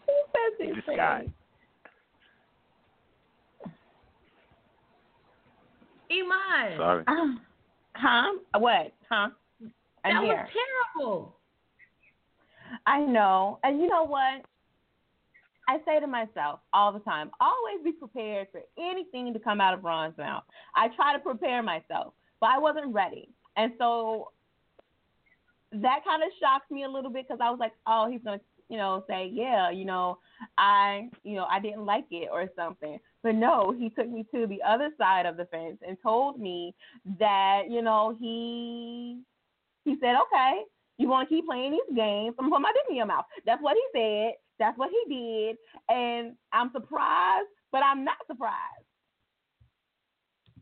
Who 0.07 0.13
does 0.35 0.53
these 0.59 0.75
This 0.75 0.85
things? 0.87 0.97
guy. 0.97 1.27
Iman. 6.11 6.79
Sorry. 6.79 7.05
Um, 7.07 7.41
huh? 7.95 8.33
What? 8.59 8.93
Huh? 9.09 9.29
I'm 10.05 10.15
that 10.15 10.23
here. 10.23 10.37
was 10.37 10.49
terrible. 10.97 11.37
I 12.87 13.01
know. 13.01 13.59
And 13.63 13.81
you 13.81 13.89
know 13.89 14.05
what? 14.05 14.45
I 15.69 15.79
say 15.87 16.01
to 16.01 16.07
myself 16.07 16.61
all 16.73 16.93
the 16.93 17.01
time, 17.01 17.31
always 17.41 17.83
be 17.83 17.93
prepared 17.93 18.49
for 18.53 18.61
anything 18.79 19.33
to 19.33 19.39
come 19.39 19.61
out 19.61 19.75
of 19.75 19.85
Ron's 19.85 20.17
mouth. 20.19 20.45
I 20.75 20.89
try 20.89 21.13
to 21.15 21.19
prepare 21.19 21.63
myself, 21.63 22.15
but 22.41 22.51
I 22.51 22.59
wasn't 22.59 22.95
ready. 22.95 23.29
And 23.57 23.73
so 23.79 24.33
that 25.73 26.05
kind 26.05 26.23
of 26.23 26.29
shocked 26.41 26.71
me 26.71 26.85
a 26.85 26.89
little 26.89 27.11
bit 27.11 27.27
because 27.27 27.41
I 27.43 27.51
was 27.51 27.59
like, 27.59 27.73
oh, 27.87 28.09
he's 28.11 28.21
going 28.23 28.39
to, 28.39 28.45
you 28.69 28.77
know, 28.77 29.05
say, 29.09 29.31
yeah, 29.33 29.71
you 29.71 29.85
know, 29.85 30.19
I, 30.59 31.09
you 31.23 31.37
know, 31.37 31.47
I 31.51 31.61
didn't 31.61 31.85
like 31.85 32.07
it 32.11 32.29
or 32.31 32.49
something. 32.57 32.99
But 33.23 33.35
no, 33.35 33.75
he 33.77 33.91
took 33.91 34.09
me 34.09 34.27
to 34.35 34.47
the 34.47 34.61
other 34.67 34.91
side 34.99 35.27
of 35.27 35.37
the 35.37 35.47
fence 35.47 35.79
and 35.87 35.97
told 36.03 36.39
me 36.39 36.75
that, 37.19 37.65
you 37.71 37.83
know, 37.83 38.17
he 38.21 39.21
he 39.85 39.97
said, 40.01 40.15
okay, 40.17 40.63
you 40.97 41.09
want 41.09 41.29
to 41.29 41.35
keep 41.35 41.47
playing 41.47 41.73
these 41.73 41.97
games, 41.97 42.35
I'm 42.39 42.47
gonna 42.47 42.57
put 42.57 42.63
my 42.63 42.73
dick 42.73 42.91
in 42.91 42.97
your 42.97 43.07
mouth. 43.07 43.25
That's 43.45 43.63
what 43.63 43.77
he 43.77 43.99
said. 43.99 44.35
That's 44.59 44.79
what 44.79 44.91
he 44.91 45.15
did, 45.15 45.57
and 45.89 46.35
I'm 46.53 46.71
surprised, 46.73 47.49
but 47.73 47.83
I'm 47.83 48.05
not 48.05 48.19
surprised. 48.27 48.85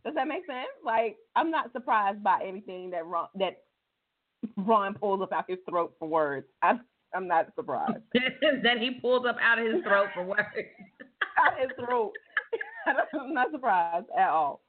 Does 0.05 0.15
that 0.15 0.27
make 0.27 0.47
sense? 0.47 0.69
Like 0.85 1.17
I'm 1.37 1.51
not 1.51 1.73
surprised 1.73 2.23
by 2.23 2.43
anything 2.47 2.91
that 2.91 3.07
Ron, 3.07 3.29
that 3.37 3.59
Ron 4.57 4.95
pulls 4.95 5.23
up 5.23 5.33
out 5.33 5.45
his 5.49 5.59
throat 5.69 5.95
for 5.99 6.09
words. 6.09 6.47
I'm 6.63 6.81
I'm 7.15 7.29
not 7.29 7.49
surprised 7.55 8.03
that 8.15 8.79
he 8.79 8.99
pulls 9.01 9.27
up 9.27 9.37
out 9.41 9.59
of 9.59 9.67
his 9.67 9.83
throat 9.83 10.09
for 10.15 10.25
words. 10.25 10.41
out 11.39 11.59
his 11.61 11.71
throat. 11.79 12.13
I'm 12.87 13.35
not 13.35 13.53
surprised 13.53 14.07
at 14.19 14.29
all. 14.29 14.63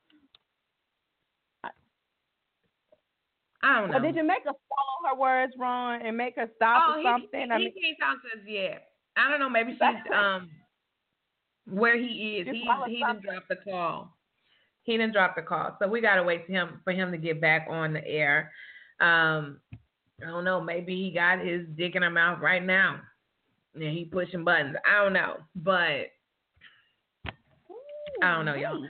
I 3.64 3.80
don't 3.80 3.92
know. 3.92 4.00
But 4.00 4.04
did 4.04 4.18
you 4.18 4.24
make 4.24 4.44
her 4.44 4.52
swallow 4.52 5.16
her 5.16 5.16
words, 5.18 5.54
Ron, 5.58 6.02
and 6.02 6.18
make 6.18 6.36
her 6.36 6.50
stop 6.58 6.84
oh, 6.86 7.00
or 7.00 7.04
something? 7.04 7.40
He, 7.40 7.46
he, 7.46 7.52
I 7.52 7.58
mean, 7.58 7.72
he 7.74 7.82
can't 7.82 7.98
talk 7.98 8.22
to 8.22 8.38
us 8.38 8.46
yet. 8.46 8.93
I 9.18 9.30
don't 9.30 9.40
know. 9.40 9.50
Maybe 9.50 9.74
she's 9.74 10.14
um 10.14 10.50
where 11.70 11.98
he 11.98 12.38
is. 12.40 12.48
He 12.48 12.68
he 12.88 13.04
didn't 13.06 13.24
drop 13.24 13.44
the 13.50 13.56
call. 13.56 14.18
He 14.84 14.98
didn't 14.98 15.14
drop 15.14 15.36
the 15.36 15.42
call, 15.42 15.78
so 15.80 15.88
we 15.88 16.02
gotta 16.02 16.24
wait 16.24 16.46
for 16.46 16.52
him 16.52 16.82
for 16.84 16.92
him 16.92 17.12
to 17.12 17.18
get 17.18 17.40
back 17.40 17.68
on 17.70 17.94
the 17.94 18.06
air. 18.06 18.52
Um, 19.00 19.60
I 20.22 20.28
don't 20.28 20.44
know. 20.44 20.62
Maybe 20.62 20.96
he 20.96 21.12
got 21.12 21.40
his 21.40 21.66
dick 21.76 21.96
in 21.96 22.02
her 22.02 22.10
mouth 22.10 22.40
right 22.42 22.64
now, 22.64 23.00
and 23.76 23.84
he 23.84 24.06
pushing 24.06 24.44
buttons. 24.44 24.76
I 24.86 25.04
don't 25.04 25.14
know, 25.14 25.38
but 25.56 26.12
I 28.22 28.36
don't 28.36 28.46
know, 28.46 28.56
y'all. 28.56 28.86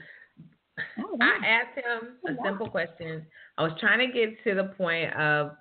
I 1.20 1.46
asked 1.46 1.76
him 1.76 2.16
a 2.26 2.42
simple 2.44 2.68
question. 2.68 3.24
I 3.56 3.62
was 3.62 3.72
trying 3.78 4.00
to 4.00 4.12
get 4.12 4.42
to 4.44 4.54
the 4.54 4.74
point 4.76 5.12
of 5.14 5.52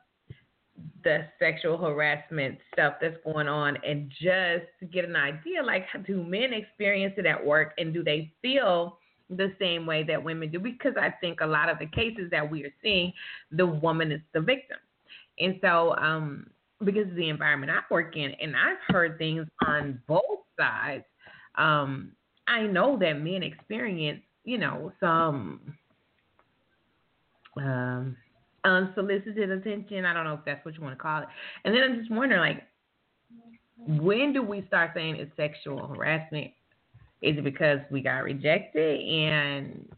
the 1.03 1.25
sexual 1.37 1.77
harassment 1.77 2.57
stuff 2.71 2.95
that's 2.99 3.17
going 3.23 3.47
on 3.47 3.77
and 3.85 4.09
just 4.09 4.65
to 4.79 4.85
get 4.91 5.05
an 5.05 5.15
idea 5.15 5.61
like 5.61 5.85
do 6.05 6.23
men 6.23 6.53
experience 6.53 7.13
it 7.17 7.25
at 7.25 7.43
work 7.43 7.73
and 7.77 7.93
do 7.93 8.03
they 8.03 8.31
feel 8.41 8.97
the 9.29 9.53
same 9.59 9.85
way 9.85 10.03
that 10.03 10.21
women 10.21 10.49
do 10.49 10.59
because 10.59 10.93
I 10.99 11.11
think 11.21 11.41
a 11.41 11.45
lot 11.45 11.69
of 11.69 11.79
the 11.79 11.85
cases 11.87 12.29
that 12.31 12.49
we 12.49 12.63
are 12.63 12.73
seeing 12.81 13.13
the 13.51 13.65
woman 13.65 14.11
is 14.11 14.21
the 14.33 14.41
victim. 14.41 14.77
And 15.39 15.59
so 15.61 15.95
um 15.97 16.47
because 16.83 17.07
of 17.07 17.15
the 17.15 17.29
environment 17.29 17.71
I 17.71 17.81
work 17.93 18.15
in 18.15 18.31
and 18.41 18.55
I've 18.55 18.93
heard 18.93 19.17
things 19.17 19.47
on 19.65 20.01
both 20.07 20.21
sides 20.57 21.05
um 21.55 22.11
I 22.47 22.63
know 22.63 22.97
that 22.99 23.13
men 23.13 23.43
experience, 23.43 24.21
you 24.43 24.57
know, 24.57 24.91
some 24.99 25.61
um, 27.57 28.17
Um, 28.65 28.89
unsolicited 28.95 29.51
attention. 29.51 30.05
I 30.05 30.13
don't 30.13 30.23
know 30.23 30.33
if 30.33 30.45
that's 30.45 30.63
what 30.65 30.75
you 30.75 30.81
want 30.81 30.97
to 30.97 31.01
call 31.01 31.21
it. 31.21 31.27
And 31.65 31.75
then 31.75 31.83
I'm 31.83 31.99
just 31.99 32.11
wondering, 32.11 32.39
like, 32.39 32.63
when 33.85 34.33
do 34.33 34.41
we 34.41 34.63
start 34.67 34.91
saying 34.95 35.17
it's 35.17 35.35
sexual 35.35 35.87
harassment? 35.87 36.51
Is 37.21 37.37
it 37.37 37.43
because 37.43 37.79
we 37.91 38.01
got 38.01 38.23
rejected? 38.23 39.01
And 39.01 39.89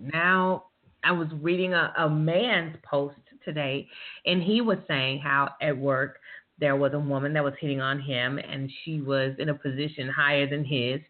now 0.00 0.66
I 1.04 1.12
was 1.12 1.28
reading 1.40 1.74
a, 1.74 1.92
a 1.98 2.08
man's 2.08 2.76
post 2.88 3.16
today, 3.44 3.88
and 4.26 4.42
he 4.42 4.60
was 4.60 4.78
saying 4.86 5.18
how 5.20 5.50
at 5.60 5.76
work 5.76 6.18
there 6.58 6.76
was 6.76 6.92
a 6.94 6.98
woman 6.98 7.32
that 7.32 7.44
was 7.44 7.54
hitting 7.60 7.80
on 7.80 8.00
him, 8.00 8.38
and 8.38 8.70
she 8.84 9.00
was 9.00 9.34
in 9.38 9.48
a 9.48 9.54
position 9.54 10.08
higher 10.08 10.48
than 10.48 10.64
his, 10.64 11.00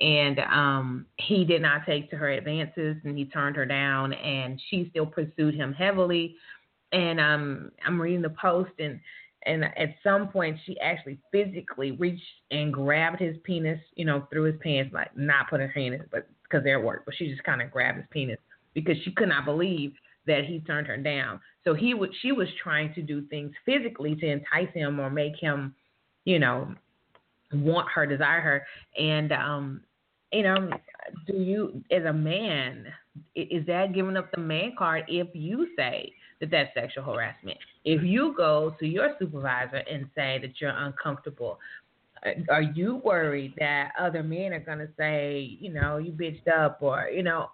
and 0.00 0.40
um, 0.40 1.06
he 1.18 1.44
did 1.44 1.62
not 1.62 1.86
take 1.86 2.10
to 2.10 2.16
her 2.16 2.30
advances 2.30 2.96
and 3.04 3.16
he 3.16 3.26
turned 3.26 3.54
her 3.54 3.66
down 3.66 4.12
and 4.12 4.60
she 4.68 4.88
still 4.90 5.06
pursued 5.06 5.54
him 5.54 5.72
heavily. 5.72 6.36
And 6.92 7.20
um, 7.20 7.72
i'm 7.84 8.00
reading 8.00 8.22
the 8.22 8.30
post 8.30 8.70
and 8.78 9.00
and 9.46 9.64
at 9.64 9.94
some 10.02 10.28
point 10.28 10.56
she 10.64 10.78
actually 10.80 11.18
physically 11.32 11.92
reached 11.92 12.22
and 12.50 12.72
grabbed 12.72 13.20
his 13.20 13.36
penis 13.42 13.80
you 13.96 14.04
know 14.04 14.26
through 14.30 14.44
his 14.44 14.54
pants 14.62 14.92
like 14.94 15.16
not 15.16 15.50
put 15.50 15.60
her 15.60 15.68
hand 15.68 15.94
in 15.94 16.04
but 16.12 16.28
because 16.44 16.62
they're 16.62 16.78
at 16.78 16.84
work 16.84 17.02
but 17.04 17.14
she 17.16 17.28
just 17.28 17.42
kind 17.42 17.60
of 17.60 17.70
grabbed 17.70 17.96
his 17.96 18.06
penis 18.10 18.38
because 18.74 18.96
she 19.04 19.10
could 19.10 19.28
not 19.28 19.44
believe 19.44 19.92
that 20.26 20.44
he 20.44 20.60
turned 20.60 20.86
her 20.86 20.96
down 20.96 21.40
so 21.64 21.74
he 21.74 21.94
would 21.94 22.10
she 22.20 22.32
was 22.32 22.48
trying 22.62 22.92
to 22.94 23.02
do 23.02 23.22
things 23.28 23.52
physically 23.64 24.14
to 24.16 24.26
entice 24.26 24.72
him 24.74 25.00
or 25.00 25.10
make 25.10 25.36
him 25.36 25.74
you 26.24 26.38
know 26.38 26.74
want 27.52 27.88
her, 27.94 28.06
desire 28.06 28.40
her, 28.40 28.66
and 28.98 29.32
um, 29.32 29.80
you 30.32 30.42
know, 30.42 30.70
do 31.26 31.36
you 31.36 31.82
as 31.90 32.04
a 32.04 32.12
man 32.12 32.86
is 33.36 33.64
that 33.66 33.94
giving 33.94 34.16
up 34.16 34.30
the 34.32 34.40
man 34.40 34.72
card 34.76 35.04
if 35.06 35.28
you 35.34 35.68
say 35.76 36.12
that 36.40 36.50
that's 36.50 36.74
sexual 36.74 37.04
harassment? 37.04 37.58
If 37.84 38.02
you 38.02 38.34
go 38.36 38.74
to 38.80 38.86
your 38.86 39.14
supervisor 39.18 39.82
and 39.90 40.08
say 40.14 40.38
that 40.42 40.60
you're 40.60 40.70
uncomfortable, 40.70 41.58
are 42.48 42.62
you 42.62 42.96
worried 43.04 43.54
that 43.58 43.92
other 43.98 44.22
men 44.22 44.52
are 44.52 44.60
gonna 44.60 44.88
say, 44.96 45.56
you 45.60 45.72
know, 45.72 45.98
you 45.98 46.12
bitched 46.12 46.48
up 46.48 46.78
or 46.80 47.08
you 47.12 47.22
know? 47.22 47.50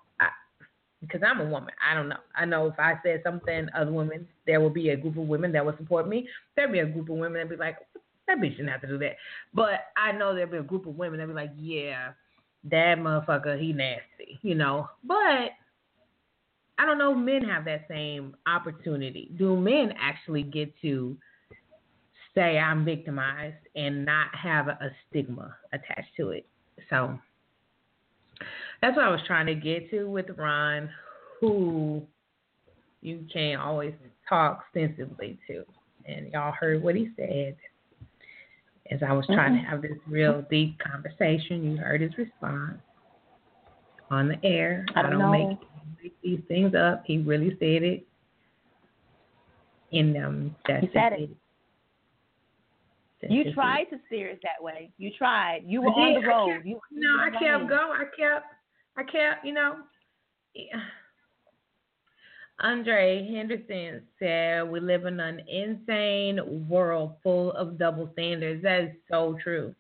Because 1.01 1.23
I'm 1.25 1.41
a 1.41 1.45
woman. 1.45 1.73
I 1.83 1.95
don't 1.95 2.09
know. 2.09 2.17
I 2.35 2.45
know 2.45 2.67
if 2.67 2.79
I 2.79 2.95
said 3.03 3.23
something, 3.25 3.69
other 3.75 3.93
women, 3.93 4.27
there 4.47 4.61
will 4.61 4.71
be 4.71 4.91
a 4.91 4.97
group 4.97 5.17
of 5.17 5.27
women 5.27 5.53
that 5.53 5.65
will 5.65 5.77
support 5.77 6.09
me. 6.09 6.29
There'll 6.57 6.73
be 6.73 6.81
a 6.81 6.87
group 6.87 7.09
of 7.09 7.17
women 7.17 7.41
that 7.41 7.49
be 7.49 7.57
like, 7.57 7.79
that 8.27 8.39
bitch 8.39 8.57
didn't 8.57 8.69
have 8.69 8.83
to 8.83 8.87
do 8.87 8.99
that. 8.99 9.17
But 9.55 9.81
I 9.97 10.13
know 10.13 10.35
there'll 10.35 10.51
be 10.51 10.59
a 10.59 10.63
group 10.63 10.87
of 10.87 10.97
women 10.97 11.19
that 11.19 11.27
be 11.27 11.33
like, 11.33 11.53
yeah, 11.57 12.13
that 12.65 12.99
motherfucker, 12.99 13.61
he 13.61 13.73
nasty, 13.73 14.39
you 14.43 14.55
know. 14.55 14.89
But 15.05 15.51
I 16.79 16.87
don't 16.87 16.99
know 16.99 17.15
men 17.15 17.43
have 17.45 17.65
that 17.65 17.87
same 17.89 18.37
opportunity. 18.47 19.31
Do 19.39 19.57
men 19.57 19.95
actually 20.01 20.43
get 20.43 20.73
to 20.83 21.17
say 22.35 22.59
I'm 22.59 22.85
victimized 22.85 23.57
and 23.75 24.05
not 24.05 24.35
have 24.35 24.69
a 24.69 24.91
stigma 25.09 25.57
attached 25.73 26.15
to 26.19 26.31
it? 26.31 26.47
So 26.89 27.19
that's 28.83 28.97
what 28.97 29.05
I 29.05 29.11
was 29.11 29.21
trying 29.27 29.47
to 29.47 29.55
get 29.55 29.91
to 29.91 30.05
with 30.05 30.27
Ron, 30.37 30.89
who 31.41 32.03
you 33.03 33.25
can't 33.33 33.61
always 33.61 33.95
talk 34.29 34.65
extensively 34.75 35.39
to. 35.47 35.65
And 36.07 36.33
y'all 36.33 36.53
heard 36.53 36.83
what 36.83 36.95
he 36.95 37.11
said 37.17 37.57
as 38.91 39.01
I 39.07 39.13
was 39.13 39.27
trying 39.27 39.55
mm-hmm. 39.55 39.65
to 39.65 39.71
have 39.71 39.83
this 39.83 39.99
real 40.09 40.45
deep 40.51 40.79
conversation. 40.79 41.65
You 41.65 41.77
heard 41.77 42.01
his 42.01 42.17
response 42.19 42.79
on 44.11 44.29
the 44.29 44.45
air. 44.45 44.85
I 44.95 45.03
don't, 45.03 45.15
I 45.15 45.19
don't 45.19 45.31
make, 45.31 45.59
make, 46.03 46.23
these 46.23 46.41
things 46.49 46.75
up. 46.75 47.05
He 47.07 47.19
really 47.19 47.51
said 47.59 47.83
it. 47.83 48.07
And 49.93 50.17
um, 50.17 50.57
that's 50.67 50.83
he 50.83 50.91
said 50.93 51.13
it. 51.15 51.31
it. 53.23 53.31
you 53.31 53.53
tried 53.53 53.83
it. 53.83 53.91
to 53.91 54.01
steer 54.07 54.29
it 54.29 54.41
that 54.43 54.63
way. 54.63 54.91
You 54.99 55.11
tried. 55.17 55.63
You 55.67 55.83
were 55.83 55.89
on 55.89 56.21
the 56.21 56.27
road. 56.27 56.63
I 56.65 56.69
you, 56.69 56.81
no, 56.93 57.17
I 57.19 57.31
kept 57.31 57.69
going. 57.69 58.01
I 58.01 58.05
kept, 58.17 58.47
I 59.01 59.03
kept, 59.05 59.45
you 59.45 59.53
know. 59.53 59.77
Yeah 60.55 60.81
Andre 62.63 63.27
Henderson 63.33 64.03
said, 64.19 64.69
We 64.69 64.81
live 64.81 65.07
in 65.07 65.19
an 65.19 65.41
insane 65.49 66.69
world 66.69 67.15
full 67.23 67.53
of 67.53 67.79
double 67.79 68.11
standards. 68.13 68.63
That 68.63 68.81
is 68.81 68.91
so 69.11 69.39
true. 69.43 69.75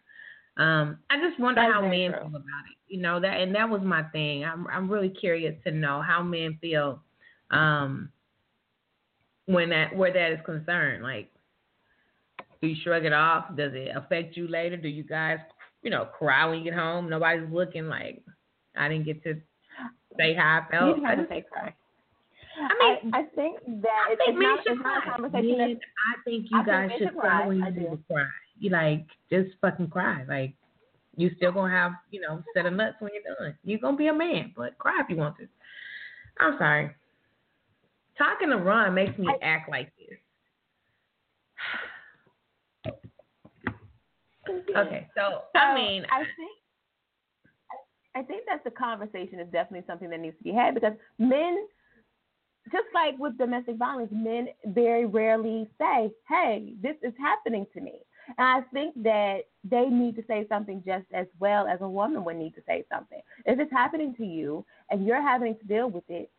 Um, 0.56 0.98
I 1.11 1.20
just 1.20 1.38
wonder 1.38 1.61
That's 1.61 1.74
how 1.74 1.83
men 1.83 2.12
true. 2.12 2.20
feel 2.20 2.28
about 2.28 2.40
it. 2.40 2.78
You 2.88 3.02
know, 3.02 3.20
that 3.20 3.40
and 3.40 3.54
that 3.54 3.68
was 3.68 3.83
my 3.83 4.02
thing. 4.04 4.44
I'm 4.44 4.66
I'm 4.68 4.90
really 4.90 5.11
curious 5.11 5.54
to 5.64 5.70
know 5.70 6.00
how 6.00 6.22
men 6.22 6.59
feel 6.61 7.02
um 7.50 8.11
when 9.46 9.70
that 9.70 9.94
where 9.94 10.12
that 10.12 10.33
is 10.33 10.40
concerned. 10.46 11.02
Like 11.02 11.30
do 12.61 12.68
you 12.68 12.76
shrug 12.83 13.04
it 13.04 13.12
off? 13.12 13.56
Does 13.56 13.72
it 13.74 13.94
affect 13.94 14.37
you 14.37 14.48
later? 14.48 14.76
Do 14.76 14.88
you 14.88 15.02
guys, 15.02 15.38
you 15.83 15.90
know, 15.90 16.06
cry 16.06 16.46
when 16.46 16.59
you 16.59 16.64
get 16.64 16.74
home? 16.74 17.09
Nobody's 17.09 17.48
looking 17.50 17.88
like 17.88 18.22
I 18.76 18.88
didn't 18.88 19.04
get 19.04 19.22
to 19.24 19.35
say 20.16 20.35
how 20.35 20.62
I 20.66 20.70
felt. 20.70 20.88
You 20.88 20.94
didn't 20.94 21.09
have 21.09 21.28
to 21.28 21.35
say 21.35 21.44
cry. 21.50 21.74
I 22.56 22.98
mean, 23.00 23.14
I, 23.14 23.20
I 23.20 23.22
think 23.35 23.59
that 23.83 24.06
I 24.11 24.16
think 24.16 24.28
it's, 24.28 24.38
not, 24.42 24.59
it's 24.66 24.83
not 24.83 25.06
a 25.06 25.11
conversation. 25.11 25.80
I 25.80 26.22
think 26.24 26.46
you 26.50 26.59
I 26.59 26.64
guys 26.64 26.88
think 26.90 27.11
should 27.11 27.18
cry 27.18 27.46
when 27.46 27.59
you 27.59 27.70
do 27.70 27.98
cry. 28.11 28.26
You 28.59 28.70
like 28.70 29.06
just 29.30 29.50
fucking 29.61 29.88
cry. 29.88 30.24
Like 30.28 30.54
you 31.16 31.30
still 31.37 31.52
gonna 31.52 31.72
have 31.72 31.92
you 32.11 32.20
know 32.20 32.42
set 32.54 32.66
of 32.66 32.72
nuts 32.74 32.96
when 33.00 33.12
you're 33.14 33.35
done. 33.37 33.56
You're 33.64 33.78
gonna 33.78 33.96
be 33.96 34.09
a 34.09 34.14
man, 34.14 34.52
but 34.56 34.76
cry 34.78 35.00
if 35.00 35.09
you 35.09 35.16
want 35.16 35.38
to. 35.38 35.48
I'm 36.38 36.59
sorry. 36.59 36.90
Talking 38.18 38.50
to 38.50 38.56
Ron 38.56 38.94
makes 38.94 39.16
me 39.18 39.26
I, 39.28 39.44
act 39.44 39.70
like 39.70 39.90
this. 39.96 40.18
Okay, 44.76 45.09
so, 45.16 45.42
so 45.54 45.59
I 45.59 45.74
mean, 45.74 46.04
I 46.11 46.18
think 46.37 46.60
I 48.14 48.23
think 48.23 48.44
that 48.46 48.64
the 48.64 48.70
conversation 48.70 49.38
is 49.40 49.49
definitely 49.53 49.87
something 49.87 50.11
that 50.11 50.20
needs 50.20 50.37
to 50.38 50.44
be 50.44 50.53
had 50.53 50.75
because 50.75 50.94
men 51.18 51.66
just 52.70 52.87
like 52.94 53.18
with 53.18 53.38
domestic 53.38 53.77
violence, 53.77 54.11
men 54.12 54.49
very 54.66 55.07
rarely 55.07 55.68
say, 55.79 56.12
"Hey, 56.29 56.75
this 56.81 56.96
is 57.03 57.14
happening 57.18 57.66
to 57.75 57.81
me." 57.81 58.01
And 58.38 58.46
I 58.46 58.61
think 58.73 58.94
that 59.03 59.46
they 59.64 59.87
need 59.87 60.14
to 60.16 60.25
say 60.27 60.46
something 60.49 60.83
just 60.85 61.07
as 61.12 61.27
well 61.40 61.66
as 61.66 61.81
a 61.81 61.88
woman 61.88 62.25
would 62.25 62.37
need 62.37 62.55
to 62.55 62.62
say 62.66 62.85
something. 62.92 63.20
If 63.46 63.59
it's 63.59 63.73
happening 63.73 64.14
to 64.16 64.25
you 64.25 64.64
and 64.90 65.05
you're 65.07 65.23
having 65.23 65.57
to 65.59 65.64
deal 65.64 65.90
with 65.90 66.09
it, 66.09 66.31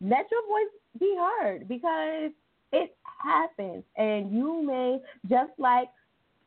let 0.00 0.30
your 0.30 0.46
voice 0.46 0.74
be 0.98 1.16
heard 1.16 1.66
because 1.68 2.30
It 2.72 2.96
happens, 3.22 3.84
and 3.96 4.32
you 4.32 4.60
may 4.62 5.00
just 5.28 5.52
like 5.58 5.88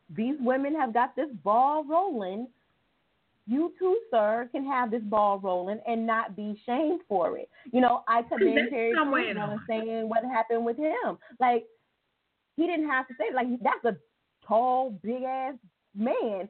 these 0.10 0.36
women 0.42 0.76
have 0.76 0.94
got 0.94 1.16
this 1.16 1.30
ball 1.42 1.86
rolling. 1.86 2.48
You 3.48 3.74
too, 3.80 3.98
sir, 4.12 4.50
can 4.52 4.66
have 4.66 4.92
this 4.92 5.02
ball 5.04 5.40
rolling 5.40 5.80
and 5.88 6.06
not 6.06 6.36
be 6.36 6.62
shamed 6.66 7.02
for 7.08 7.38
it. 7.38 7.50
You 7.72 7.80
know, 7.80 8.04
I 8.08 8.24
commend 8.24 8.70
Terry 8.70 8.94
Crews 8.94 9.38
on 9.40 9.62
saying 9.68 10.10
what 10.10 10.24
happened 10.26 10.66
with 10.66 10.78
him. 10.78 11.18
Like 11.40 11.66
he 12.58 12.68
didn't 12.68 12.90
have 12.90 13.08
to 13.08 13.14
say 13.18 13.34
like 13.34 13.48
that's 13.62 13.86
a 13.86 13.98
tall, 14.46 15.00
big 15.02 15.24
ass 15.24 15.56
man, 15.96 16.50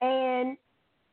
and 0.00 0.56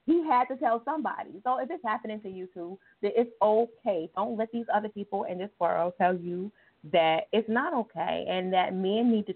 he 0.06 0.23
had 0.23 0.45
to 0.45 0.56
tell 0.56 0.82
somebody. 0.86 1.41
So 1.43 1.58
if 1.58 1.69
it's 1.71 1.84
happening 1.84 2.21
to 2.21 2.30
you 2.30 2.47
too, 2.53 2.77
then 3.01 3.12
it's 3.15 3.32
okay. 3.41 4.10
Don't 4.15 4.38
let 4.38 4.51
these 4.51 4.65
other 4.73 4.89
people 4.89 5.23
in 5.23 5.38
this 5.39 5.49
world 5.60 5.93
tell 5.97 6.15
you 6.15 6.51
that 6.91 7.21
it's 7.34 7.49
not 7.49 7.73
okay 7.73 8.25
and 8.30 8.53
that 8.53 8.73
men 8.73 9.12
need 9.12 9.25
to 9.27 9.34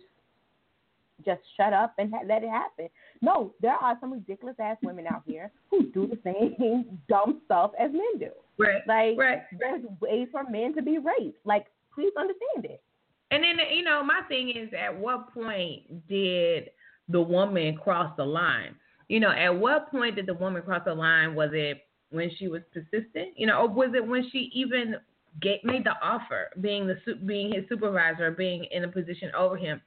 just 1.25 1.41
shut 1.57 1.73
up 1.73 1.93
and 1.97 2.13
ha- 2.13 2.25
let 2.25 2.43
it 2.43 2.49
happen. 2.49 2.89
No, 3.21 3.53
there 3.61 3.75
are 3.75 3.97
some 3.99 4.13
ridiculous 4.13 4.55
ass 4.59 4.77
women 4.81 5.05
out 5.07 5.23
here 5.25 5.51
who 5.69 5.87
do 5.91 6.07
the 6.07 6.19
same 6.23 6.99
dumb 7.09 7.41
stuff 7.45 7.71
as 7.79 7.91
men 7.91 8.19
do. 8.19 8.29
Right. 8.57 8.81
Like 8.87 9.17
right. 9.17 9.41
there's 9.59 9.83
ways 9.99 10.27
for 10.31 10.43
men 10.49 10.75
to 10.75 10.81
be 10.81 10.97
raped. 10.97 11.45
Like 11.45 11.67
please 11.93 12.11
understand 12.17 12.65
it. 12.65 12.81
And 13.31 13.43
then 13.43 13.57
you 13.73 13.83
know, 13.83 14.03
my 14.03 14.21
thing 14.27 14.49
is, 14.49 14.69
at 14.77 14.97
what 14.97 15.33
point 15.33 16.07
did 16.07 16.69
the 17.07 17.21
woman 17.21 17.77
cross 17.77 18.11
the 18.17 18.25
line? 18.25 18.75
You 19.07 19.19
know, 19.19 19.31
at 19.31 19.49
what 19.49 19.91
point 19.91 20.15
did 20.15 20.25
the 20.25 20.33
woman 20.33 20.61
cross 20.61 20.83
the 20.85 20.93
line? 20.93 21.35
Was 21.35 21.49
it 21.53 21.81
when 22.11 22.29
she 22.37 22.47
was 22.47 22.61
persistent? 22.73 23.29
You 23.35 23.47
know, 23.47 23.61
or 23.61 23.69
was 23.69 23.91
it 23.95 24.05
when 24.05 24.29
she 24.31 24.51
even 24.53 24.95
get, 25.41 25.63
made 25.63 25.85
the 25.85 25.93
offer, 26.01 26.49
being 26.59 26.87
the 26.87 26.97
being 27.25 27.53
his 27.53 27.63
supervisor, 27.69 28.31
being 28.31 28.65
in 28.71 28.83
a 28.83 28.87
position 28.87 29.31
over 29.37 29.57
him? 29.57 29.81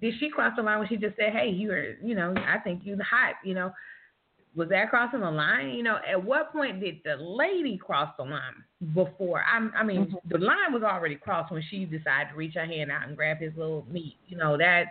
Did 0.00 0.14
she 0.20 0.30
cross 0.30 0.52
the 0.56 0.62
line 0.62 0.78
when 0.78 0.88
she 0.88 0.96
just 0.96 1.16
said, 1.16 1.32
"Hey, 1.32 1.50
you're, 1.50 1.94
you 1.96 2.14
know, 2.14 2.34
I 2.36 2.58
think 2.58 2.82
you're 2.84 3.02
hot," 3.02 3.34
you 3.44 3.54
know? 3.54 3.72
Was 4.54 4.68
that 4.70 4.90
crossing 4.90 5.20
the 5.20 5.30
line? 5.30 5.70
You 5.70 5.82
know, 5.82 5.98
at 6.08 6.22
what 6.22 6.52
point 6.52 6.80
did 6.80 6.96
the 7.04 7.16
lady 7.16 7.76
cross 7.76 8.12
the 8.16 8.24
line? 8.24 8.64
Before 8.94 9.42
I, 9.42 9.68
I 9.76 9.84
mean, 9.84 10.06
mm-hmm. 10.06 10.28
the 10.30 10.38
line 10.38 10.72
was 10.72 10.82
already 10.82 11.16
crossed 11.16 11.52
when 11.52 11.62
she 11.70 11.84
decided 11.84 12.30
to 12.30 12.36
reach 12.36 12.54
her 12.54 12.64
hand 12.64 12.90
out 12.90 13.06
and 13.06 13.16
grab 13.16 13.38
his 13.40 13.52
little 13.56 13.86
meat. 13.90 14.16
You 14.26 14.36
know, 14.36 14.56
that's 14.56 14.88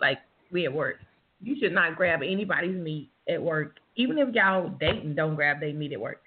like 0.00 0.18
we 0.50 0.64
at 0.64 0.72
work. 0.72 0.96
You 1.42 1.56
should 1.60 1.72
not 1.72 1.96
grab 1.96 2.22
anybody's 2.22 2.76
meat 2.76 3.10
at 3.28 3.42
work, 3.42 3.76
even 3.96 4.18
if 4.18 4.34
y'all 4.34 4.70
dating. 4.80 5.14
Don't 5.14 5.34
grab 5.34 5.60
their 5.60 5.74
meat 5.74 5.92
at 5.92 6.00
work. 6.00 6.22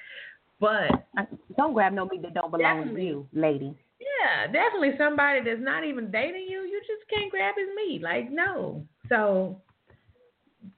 But 0.60 1.08
don't 1.56 1.74
grab 1.74 1.94
no 1.94 2.06
meat 2.06 2.22
that 2.24 2.34
don't 2.34 2.52
belong 2.52 2.96
to 2.96 3.02
you, 3.02 3.28
lady. 3.34 3.76
Yeah, 4.00 4.48
definitely 4.48 4.92
somebody 4.98 5.42
that's 5.44 5.62
not 5.62 5.84
even 5.84 6.12
dating 6.12 6.48
you, 6.50 6.62
you 6.62 6.82
just 6.82 7.10
can't 7.10 7.32
grab 7.32 7.56
his 7.58 7.68
meat. 7.76 8.02
Like, 8.02 8.32
no. 8.32 8.86
So 9.10 9.62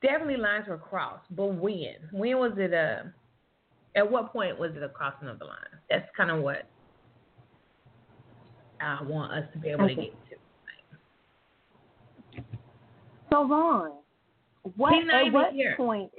definitely 0.01 0.38
lines 0.38 0.67
were 0.67 0.77
crossed. 0.77 1.25
But 1.32 1.55
when? 1.55 1.95
When 2.12 2.38
was 2.38 2.53
it 2.58 2.73
a 2.73 3.12
at 3.95 4.10
what 4.10 4.32
point 4.32 4.58
was 4.58 4.71
it 4.75 4.84
a 4.84 4.89
crossing 4.89 5.27
of 5.27 5.39
the 5.39 5.45
line? 5.45 5.58
That's 5.89 6.08
kind 6.15 6.32
of 6.32 6.41
what 6.41 6.67
I 8.82 9.01
want 9.03 9.34
us 9.34 9.43
to 9.53 9.60
be 9.60 9.69
able 9.69 9.86
okay. 9.86 9.95
to 9.95 10.01
get 10.01 10.13
to. 12.36 12.43
So 13.32 13.47
Ron, 13.47 13.91
what 14.75 14.93
He's 14.93 15.05
not 15.05 15.27
at 15.27 15.34
what 15.34 15.53
here. 15.53 15.75
point 15.77 16.12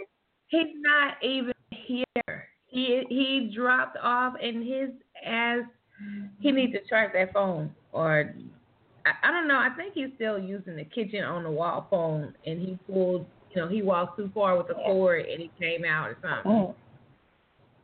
He's 0.48 0.66
not 0.76 1.14
even 1.22 1.52
here. 1.70 2.48
He 2.66 3.04
he 3.08 3.52
dropped 3.54 3.96
off 4.02 4.34
and 4.42 4.66
his 4.66 4.90
ass 5.24 5.62
he 6.40 6.52
needs 6.52 6.72
to 6.72 6.80
charge 6.88 7.12
that 7.14 7.32
phone 7.32 7.74
or 7.92 8.34
I, 9.06 9.28
I 9.28 9.30
don't 9.30 9.48
know. 9.48 9.56
I 9.56 9.70
think 9.76 9.94
he's 9.94 10.10
still 10.16 10.38
using 10.38 10.76
the 10.76 10.84
kitchen 10.84 11.24
on 11.24 11.42
the 11.42 11.50
wall 11.50 11.86
phone, 11.90 12.34
and 12.46 12.60
he 12.60 12.78
pulled. 12.86 13.26
You 13.54 13.62
know, 13.62 13.68
he 13.68 13.82
walked 13.82 14.16
too 14.16 14.30
far 14.32 14.56
with 14.56 14.68
the 14.68 14.74
cord, 14.74 15.26
and 15.26 15.40
he 15.40 15.50
came 15.58 15.84
out 15.84 16.08
or 16.08 16.16
something. 16.22 16.52
Mm. 16.52 16.74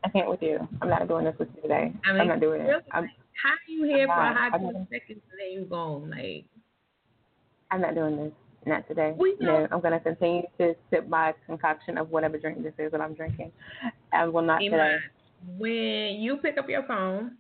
I 0.05 0.09
can't 0.11 0.29
with 0.29 0.43
you. 0.43 0.59
I'm 0.81 0.89
not 0.89 1.09
doing 1.09 1.25
this 1.25 1.35
with 1.39 1.49
you 1.57 1.63
today. 1.63 1.93
I 2.05 2.13
mean, 2.13 2.21
I'm 2.21 2.29
not 2.29 2.41
doing 2.41 2.61
it. 2.61 2.85
I'm, 2.93 3.11
how 3.43 3.51
are 3.51 3.69
you 3.69 3.85
here 3.85 4.07
for 4.07 4.13
a 4.13 4.35
hot 4.35 4.53
seconds 4.53 5.21
and 5.31 5.41
then 5.41 5.53
you 5.53 5.67
gone? 5.69 6.11
Like, 6.11 6.45
I'm 7.73 7.81
not 7.81 7.97
doing 7.97 8.17
this. 8.17 8.33
Not 8.65 8.87
today. 8.87 9.15
We 9.19 9.35
know. 9.41 9.61
No, 9.61 9.69
I'm 9.73 9.81
going 9.81 9.93
to 9.93 10.01
continue 10.01 10.43
to 10.59 10.75
sip 10.91 11.09
my 11.09 11.35
concoction 11.47 11.99
of 11.99 12.11
whatever 12.11 12.39
drink 12.39 12.63
this 12.63 12.73
is 12.79 12.93
that 12.93 13.01
I'm 13.01 13.15
drinking. 13.15 13.51
I 14.13 14.27
will 14.27 14.43
not 14.43 14.59
today. 14.59 14.97
When 15.59 16.21
you 16.21 16.37
pick 16.37 16.59
up 16.59 16.69
your 16.69 16.85
phone 16.85 17.33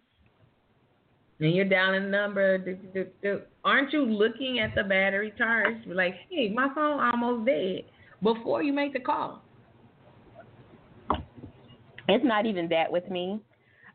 and 1.40 1.54
you're 1.54 1.66
dialing 1.66 2.04
the 2.04 2.08
number, 2.08 2.58
do, 2.58 2.76
do, 2.94 3.06
do, 3.22 3.40
aren't 3.64 3.92
you 3.92 4.04
looking 4.04 4.58
at 4.58 4.74
the 4.74 4.82
battery 4.82 5.32
charge? 5.36 5.76
Like, 5.86 6.14
hey, 6.30 6.48
my 6.48 6.68
phone 6.74 7.00
almost 7.00 7.46
dead 7.46 7.82
before 8.22 8.62
you 8.62 8.72
make 8.72 8.92
the 8.92 9.00
call. 9.00 9.42
It's 12.08 12.24
not 12.24 12.46
even 12.46 12.68
that 12.68 12.90
with 12.90 13.10
me. 13.10 13.40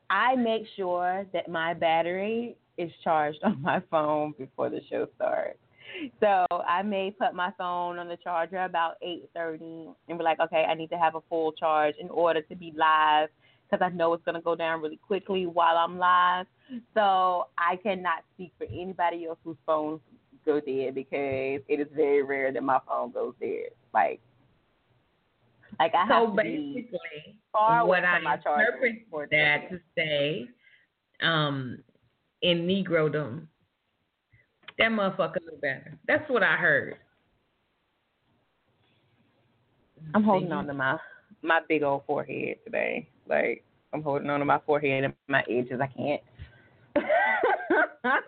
I 0.10 0.36
make 0.36 0.64
sure 0.76 1.26
that 1.34 1.50
my 1.50 1.74
battery 1.74 2.58
is 2.78 2.92
charged 3.04 3.40
on 3.44 3.62
my 3.62 3.82
phone 3.90 4.34
before 4.38 4.70
the 4.70 4.82
show 4.90 5.08
starts. 5.16 5.58
So 6.20 6.46
I 6.68 6.84
may 6.84 7.12
put 7.12 7.34
my 7.34 7.52
phone 7.58 8.00
on 8.00 8.08
the 8.08 8.18
charger 8.18 8.64
about 8.64 8.96
8:30 9.04 9.94
and 10.08 10.18
be 10.18 10.24
like, 10.24 10.40
okay, 10.40 10.66
I 10.68 10.74
need 10.74 10.90
to 10.92 10.98
have 10.98 11.16
a 11.16 11.22
full 11.30 11.52
charge 11.52 11.96
in 12.00 12.10
order 12.10 12.42
to 12.42 12.56
be 12.56 12.74
live 12.78 13.30
because 13.70 13.86
I 13.86 13.94
know 13.96 14.14
it's 14.14 14.24
going 14.24 14.36
to 14.36 14.42
go 14.42 14.56
down 14.56 14.82
really 14.82 14.98
quickly 14.98 15.46
while 15.46 15.78
I'm 15.78 15.98
live. 15.98 16.46
So 16.94 17.48
I 17.58 17.78
cannot 17.78 18.24
speak 18.34 18.52
for 18.58 18.66
anybody 18.66 19.26
else 19.26 19.38
whose 19.44 19.58
phones 19.66 20.00
go 20.46 20.60
dead 20.60 20.96
because 20.96 21.62
it 21.68 21.80
is 21.80 21.88
very 21.96 22.24
rare 22.24 22.52
that 22.52 22.64
my 22.64 22.80
phone 22.88 23.12
goes 23.12 23.34
dead. 23.40 23.70
Like, 23.94 24.22
like 25.80 25.94
I 25.96 26.08
so 26.08 26.28
have 26.28 26.36
basically, 26.36 26.84
be 26.84 27.36
far 27.52 27.86
what 27.86 28.04
I 28.04 28.20
my 28.20 28.36
interpret 28.36 29.30
that 29.32 29.70
to 29.70 29.80
say, 29.98 30.48
um, 31.22 31.80
in 32.42 32.68
Negrodom, 32.68 33.48
that 34.78 34.92
motherfucker 34.92 35.38
look 35.46 35.62
better. 35.62 35.98
That's 36.08 36.28
what 36.30 36.44
I 36.44 36.56
heard. 36.56 36.98
I'm 40.14 40.24
holding 40.24 40.52
on 40.52 40.68
to 40.68 40.74
my 40.74 40.98
my 41.42 41.62
big 41.68 41.84
old 41.84 42.04
forehead 42.06 42.58
today. 42.66 43.08
Like 43.28 43.64
I'm 43.94 44.02
holding 44.02 44.30
on 44.30 44.40
to 44.40 44.46
my 44.46 44.60
forehead 44.66 45.04
and 45.04 45.14
my 45.28 45.44
edges. 45.50 45.80
I 45.82 45.88
can't. 45.88 46.22
I 48.04 48.20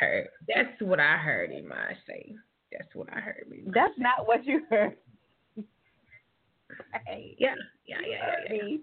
heard. 0.00 0.28
That's 0.48 0.80
what 0.80 1.00
I 1.00 1.16
heard 1.16 1.50
Imaj 1.50 1.96
say. 2.06 2.34
That's 2.72 2.94
what 2.94 3.08
I 3.12 3.20
heard. 3.20 3.46
Me. 3.48 3.62
That's 3.66 3.94
not 3.98 4.26
what 4.26 4.44
you 4.44 4.62
heard. 4.70 4.96
Hey, 7.06 7.36
yeah, 7.38 7.54
yeah, 7.86 7.98
yeah, 8.04 8.16
yeah, 8.50 8.62
yeah. 8.64 8.76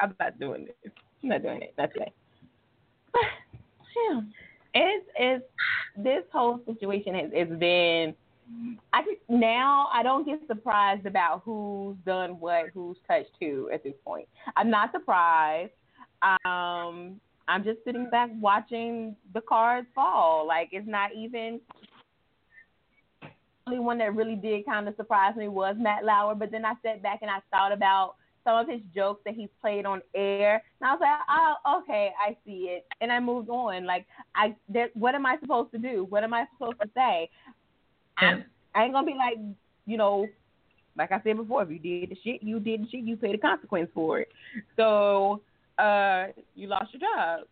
I'm 0.00 0.14
not 0.20 0.38
doing 0.38 0.66
this. 0.66 0.92
I'm 1.22 1.28
not 1.30 1.42
doing 1.42 1.62
it. 1.62 1.72
Not 1.78 1.92
today. 1.92 2.12
yeah. 4.10 4.20
It's 4.74 5.06
it's 5.16 5.44
this 5.96 6.24
whole 6.32 6.60
situation 6.66 7.14
has 7.14 7.30
it's 7.32 7.58
been 7.58 8.14
I 8.92 9.02
just 9.02 9.20
now 9.28 9.88
I 9.92 10.02
don't 10.02 10.26
get 10.26 10.40
surprised 10.46 11.06
about 11.06 11.42
who's 11.44 11.96
done 12.04 12.40
what, 12.40 12.66
who's 12.74 12.96
touched 13.06 13.30
who 13.40 13.70
at 13.72 13.82
this 13.82 13.94
point. 14.04 14.28
I'm 14.56 14.70
not 14.70 14.92
surprised. 14.92 15.72
Um, 16.44 17.20
I'm 17.50 17.64
just 17.64 17.80
sitting 17.84 18.08
back 18.08 18.30
watching 18.40 19.16
the 19.34 19.40
cards 19.40 19.88
fall. 19.94 20.46
Like 20.46 20.68
it's 20.70 20.86
not 20.86 21.10
even 21.14 21.60
the 23.22 23.28
only 23.66 23.80
one 23.80 23.98
that 23.98 24.14
really 24.14 24.36
did 24.36 24.64
kind 24.64 24.86
of 24.88 24.94
surprise 24.96 25.34
me 25.36 25.48
was 25.48 25.74
Matt 25.78 26.04
Lauer. 26.04 26.36
But 26.36 26.52
then 26.52 26.64
I 26.64 26.74
sat 26.82 27.02
back 27.02 27.18
and 27.22 27.30
I 27.30 27.40
thought 27.50 27.72
about 27.72 28.14
some 28.44 28.56
of 28.56 28.68
his 28.68 28.80
jokes 28.94 29.22
that 29.24 29.34
he's 29.34 29.48
played 29.60 29.84
on 29.84 30.00
air, 30.14 30.62
and 30.80 30.88
I 30.88 30.92
was 30.92 31.00
like, 31.00 31.18
oh, 31.28 31.80
okay, 31.82 32.10
I 32.18 32.36
see 32.46 32.68
it, 32.70 32.86
and 33.02 33.12
I 33.12 33.20
moved 33.20 33.50
on. 33.50 33.84
Like 33.84 34.06
I, 34.34 34.54
there, 34.68 34.88
what 34.94 35.14
am 35.14 35.26
I 35.26 35.36
supposed 35.40 35.72
to 35.72 35.78
do? 35.78 36.06
What 36.08 36.24
am 36.24 36.32
I 36.32 36.46
supposed 36.54 36.80
to 36.80 36.88
say? 36.94 37.28
I, 38.16 38.44
I 38.74 38.84
ain't 38.84 38.94
gonna 38.94 39.06
be 39.06 39.14
like, 39.14 39.36
you 39.86 39.96
know, 39.96 40.26
like 40.96 41.12
I 41.12 41.20
said 41.22 41.36
before, 41.36 41.64
if 41.64 41.70
you 41.70 41.78
did 41.78 42.10
the 42.10 42.16
shit, 42.22 42.42
you 42.42 42.60
did 42.60 42.84
the 42.84 42.88
shit, 42.90 43.04
you 43.04 43.16
pay 43.16 43.32
the 43.32 43.38
consequence 43.38 43.90
for 43.94 44.20
it. 44.20 44.28
So, 44.76 45.42
uh, 45.80 46.26
you 46.54 46.68
lost 46.68 46.92
your 46.92 47.00
job. 47.00 47.46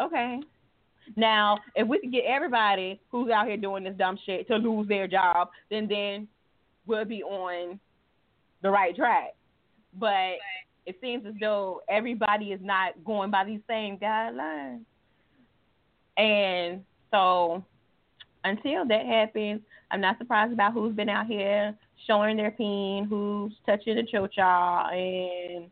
Okay. 0.00 0.40
Now, 1.16 1.58
if 1.74 1.86
we 1.88 1.98
could 1.98 2.12
get 2.12 2.24
everybody 2.26 3.00
who's 3.10 3.30
out 3.30 3.46
here 3.46 3.56
doing 3.56 3.84
this 3.84 3.94
dumb 3.98 4.18
shit 4.24 4.46
to 4.48 4.56
lose 4.56 4.88
their 4.88 5.08
job, 5.08 5.48
then 5.70 5.88
then 5.88 6.28
we'll 6.86 7.04
be 7.04 7.22
on 7.22 7.78
the 8.62 8.70
right 8.70 8.94
track. 8.94 9.34
But 9.98 10.34
it 10.86 10.96
seems 11.00 11.26
as 11.26 11.34
though 11.40 11.82
everybody 11.88 12.46
is 12.46 12.60
not 12.62 13.04
going 13.04 13.30
by 13.30 13.44
these 13.44 13.60
same 13.68 13.98
guidelines. 13.98 14.80
And 16.16 16.82
so 17.10 17.64
until 18.44 18.86
that 18.86 19.06
happens, 19.06 19.60
I'm 19.90 20.00
not 20.00 20.18
surprised 20.18 20.52
about 20.52 20.72
who's 20.72 20.94
been 20.94 21.08
out 21.08 21.26
here 21.26 21.74
showing 22.06 22.36
their 22.36 22.50
peen, 22.50 23.06
who's 23.08 23.52
touching 23.66 23.96
the 23.96 24.02
chocha 24.02 24.92
and 24.92 25.66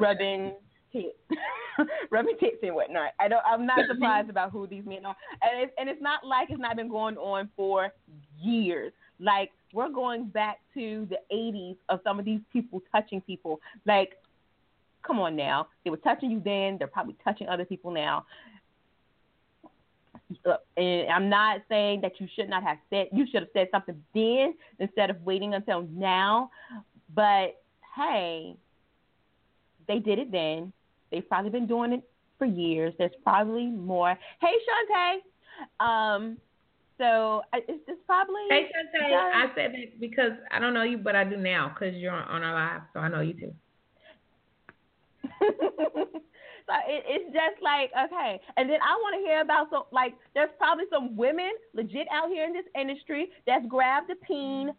rubbing 0.00 0.54
tits, 0.92 1.16
rubbing 2.10 2.36
tits 2.38 2.58
and 2.62 2.74
whatnot. 2.74 3.12
I 3.20 3.28
don't. 3.28 3.42
I'm 3.46 3.66
not 3.66 3.80
surprised 3.88 4.30
about 4.30 4.50
who 4.50 4.66
these 4.66 4.84
men 4.84 5.04
are, 5.04 5.16
and 5.42 5.62
it's, 5.62 5.72
and 5.78 5.88
it's 5.88 6.02
not 6.02 6.24
like 6.24 6.50
it's 6.50 6.60
not 6.60 6.76
been 6.76 6.88
going 6.88 7.16
on 7.16 7.48
for 7.56 7.92
years. 8.40 8.92
Like 9.20 9.50
we're 9.72 9.90
going 9.90 10.26
back 10.26 10.60
to 10.74 11.06
the 11.10 11.18
80s 11.34 11.76
of 11.88 12.00
some 12.04 12.18
of 12.18 12.24
these 12.24 12.40
people 12.52 12.80
touching 12.92 13.20
people. 13.20 13.60
Like, 13.86 14.12
come 15.06 15.18
on 15.18 15.36
now, 15.36 15.68
they 15.84 15.90
were 15.90 15.96
touching 15.98 16.30
you 16.30 16.40
then. 16.44 16.78
They're 16.78 16.86
probably 16.86 17.16
touching 17.24 17.48
other 17.48 17.64
people 17.64 17.90
now. 17.90 18.24
Uh, 20.46 20.54
and 20.76 21.10
I'm 21.10 21.28
not 21.28 21.60
saying 21.68 22.00
that 22.00 22.12
you 22.18 22.26
should 22.34 22.48
not 22.48 22.62
have 22.62 22.78
said 22.88 23.08
you 23.12 23.26
should 23.30 23.42
have 23.42 23.50
said 23.52 23.68
something 23.70 24.02
then 24.14 24.54
instead 24.78 25.10
of 25.10 25.20
waiting 25.22 25.54
until 25.54 25.82
now. 25.92 26.50
But 27.14 27.60
hey, 27.96 28.56
they 29.88 29.98
did 29.98 30.18
it 30.18 30.32
then. 30.32 30.72
They've 31.10 31.28
probably 31.28 31.50
been 31.50 31.66
doing 31.66 31.92
it 31.92 32.02
for 32.38 32.46
years. 32.46 32.94
There's 32.98 33.12
probably 33.22 33.66
more. 33.66 34.18
Hey, 34.40 34.52
Shantae. 34.90 35.84
Um, 35.84 36.36
so 36.98 37.42
it's 37.52 37.86
just 37.86 38.06
probably. 38.06 38.42
Hey, 38.50 38.68
Shantae, 38.70 39.12
I 39.12 39.46
said 39.54 39.72
that 39.72 40.00
because 40.00 40.32
I 40.50 40.58
don't 40.58 40.74
know 40.74 40.82
you, 40.82 40.98
but 40.98 41.16
I 41.16 41.24
do 41.24 41.36
now 41.36 41.72
because 41.74 41.96
you're 41.96 42.12
on, 42.12 42.28
on 42.28 42.42
our 42.42 42.54
live, 42.54 42.82
so 42.92 43.00
I 43.00 43.08
know 43.08 43.20
you 43.20 43.34
too. 43.34 43.52
so 45.40 46.74
it, 46.86 47.04
it's 47.06 47.32
just 47.32 47.62
like 47.62 47.90
okay, 48.06 48.40
and 48.56 48.68
then 48.70 48.78
I 48.80 48.94
want 48.96 49.20
to 49.20 49.26
hear 49.26 49.40
about 49.40 49.70
some 49.70 49.84
like 49.90 50.14
there's 50.34 50.50
probably 50.58 50.84
some 50.92 51.16
women 51.16 51.50
legit 51.74 52.06
out 52.12 52.28
here 52.28 52.44
in 52.44 52.52
this 52.52 52.66
industry 52.78 53.30
that's 53.46 53.66
grabbed 53.66 54.10
a 54.10 54.16
peen 54.16 54.72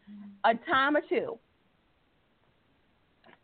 a 0.46 0.54
time 0.70 0.96
or 0.96 1.02
two. 1.10 1.38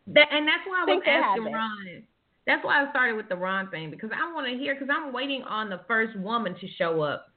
That, 0.08 0.28
and 0.32 0.48
that's 0.48 0.64
why 0.66 0.82
I 0.82 0.86
was 0.86 1.04
asking 1.06 1.54
Ron. 1.54 2.04
That's 2.48 2.66
why 2.66 2.84
I 2.84 2.90
started 2.90 3.16
with 3.16 3.30
the 3.30 3.36
Ron 3.36 3.70
thing 3.70 3.92
because 3.92 4.10
I 4.14 4.34
want 4.34 4.48
to 4.48 4.58
hear 4.58 4.74
because 4.74 4.90
I'm 4.92 5.14
waiting 5.14 5.44
on 5.44 5.70
the 5.70 5.82
first 5.88 6.18
woman 6.18 6.56
to 6.60 6.68
show 6.78 7.02
up. 7.02 7.28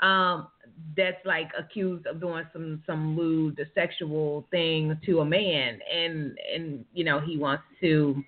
Um, 0.00 0.48
that's 0.96 1.24
like 1.24 1.50
accused 1.58 2.06
of 2.06 2.20
doing 2.20 2.44
some 2.52 2.82
some 2.86 3.16
lewd 3.16 3.60
sexual 3.74 4.46
thing 4.50 4.98
to 5.06 5.20
a 5.20 5.24
man, 5.24 5.78
and 5.92 6.36
and 6.54 6.84
you 6.92 7.04
know 7.04 7.20
he 7.20 7.36
wants 7.36 7.64
to 7.80 8.22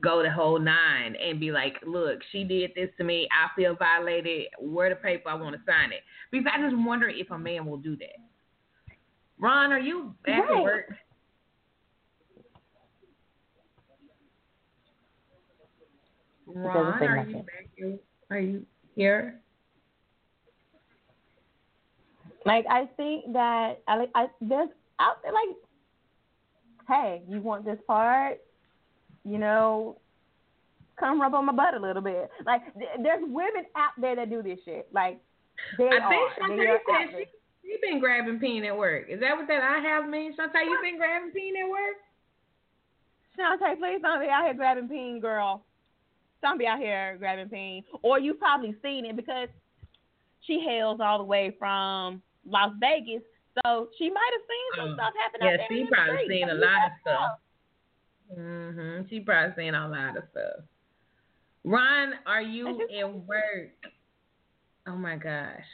go 0.00 0.22
the 0.22 0.30
whole 0.30 0.58
nine 0.58 1.16
and 1.16 1.40
be 1.40 1.50
like, 1.50 1.74
look, 1.86 2.20
she 2.30 2.44
did 2.44 2.70
this 2.74 2.88
to 2.98 3.04
me. 3.04 3.28
I 3.32 3.54
feel 3.56 3.74
violated. 3.74 4.46
Where 4.60 4.90
the 4.90 4.96
paper? 4.96 5.28
I 5.28 5.34
want 5.34 5.56
to 5.56 5.62
sign 5.66 5.92
it. 5.92 6.00
Because 6.30 6.46
I 6.54 6.62
just 6.62 6.76
wonder 6.76 7.08
if 7.08 7.30
a 7.30 7.38
man 7.38 7.66
will 7.66 7.78
do 7.78 7.96
that. 7.96 8.16
Ron, 9.40 9.72
are 9.72 9.78
you 9.78 10.14
back 10.24 10.48
right. 10.48 10.58
at 10.58 10.62
work? 10.62 10.94
Ron, 16.54 17.02
are 17.02 17.26
you 17.28 17.34
back? 17.36 17.98
Are 18.30 18.38
you 18.38 18.64
here? 18.94 19.40
Like 22.44 22.64
I 22.70 22.86
think 22.96 23.32
that 23.32 23.80
I 23.86 23.96
like 23.96 24.10
I 24.14 24.26
there's 24.40 24.70
out 25.00 25.22
there 25.22 25.32
like, 25.32 25.56
hey, 26.88 27.22
you 27.28 27.40
want 27.40 27.64
this 27.64 27.78
part? 27.86 28.38
You 29.24 29.38
know, 29.38 29.98
come 30.98 31.20
rub 31.20 31.34
on 31.34 31.46
my 31.46 31.52
butt 31.52 31.74
a 31.74 31.80
little 31.80 32.02
bit. 32.02 32.30
Like 32.46 32.62
there's 32.74 33.22
women 33.22 33.64
out 33.76 33.92
there 34.00 34.16
that 34.16 34.30
do 34.30 34.42
this 34.42 34.58
shit. 34.64 34.88
Like 34.92 35.20
they 35.76 35.84
are. 35.84 36.00
I 36.00 36.04
are. 36.04 36.08
think 36.08 36.58
Shantae 36.58 36.78
said 36.88 37.18
she 37.18 37.24
she 37.64 37.76
been 37.82 38.00
grabbing 38.00 38.38
peen 38.38 38.64
at 38.64 38.76
work. 38.76 39.06
Is 39.10 39.20
that 39.20 39.36
what 39.36 39.46
that 39.48 39.62
I 39.62 39.80
have 39.80 40.08
means? 40.08 40.36
Shantae, 40.36 40.64
you 40.64 40.78
been 40.82 40.96
grabbing 40.96 41.32
peen 41.32 41.54
at 41.56 41.68
work? 41.68 41.96
Shantae, 43.38 43.78
please 43.78 44.00
don't 44.00 44.20
be 44.20 44.28
out 44.28 44.44
here 44.44 44.54
grabbing 44.54 44.88
peen, 44.88 45.20
girl. 45.20 45.64
Don't 46.42 46.58
be 46.58 46.66
out 46.66 46.78
here 46.78 47.16
grabbing 47.18 47.48
pain. 47.48 47.84
Or 48.02 48.18
you've 48.18 48.38
probably 48.38 48.74
seen 48.82 49.04
it 49.04 49.16
because 49.16 49.48
she 50.40 50.60
hails 50.66 51.00
all 51.02 51.18
the 51.18 51.24
way 51.24 51.54
from 51.58 52.22
Las 52.46 52.72
Vegas, 52.80 53.22
so 53.64 53.88
she 53.98 54.08
might 54.10 54.30
have 54.32 54.42
seen 54.48 54.82
some 54.82 54.92
uh, 54.92 54.94
stuff 54.94 55.14
happen 55.22 55.40
yeah, 55.42 55.48
out 55.48 55.68
there. 55.68 55.76
Yeah, 55.76 55.84
she 55.84 55.90
probably 55.90 56.24
street. 56.24 56.40
seen 56.40 56.48
a 56.48 56.54
lot 56.54 56.86
of 56.86 56.92
stuff. 57.00 57.38
Mhm. 58.38 59.10
She 59.10 59.20
probably 59.20 59.64
seen 59.64 59.74
a 59.74 59.88
lot 59.88 60.16
of 60.16 60.24
stuff. 60.30 60.64
Ron, 61.64 62.14
are 62.26 62.42
you 62.42 62.86
at 62.98 63.14
work? 63.26 63.70
Oh 64.86 64.96
my 64.96 65.16
gosh. 65.16 65.64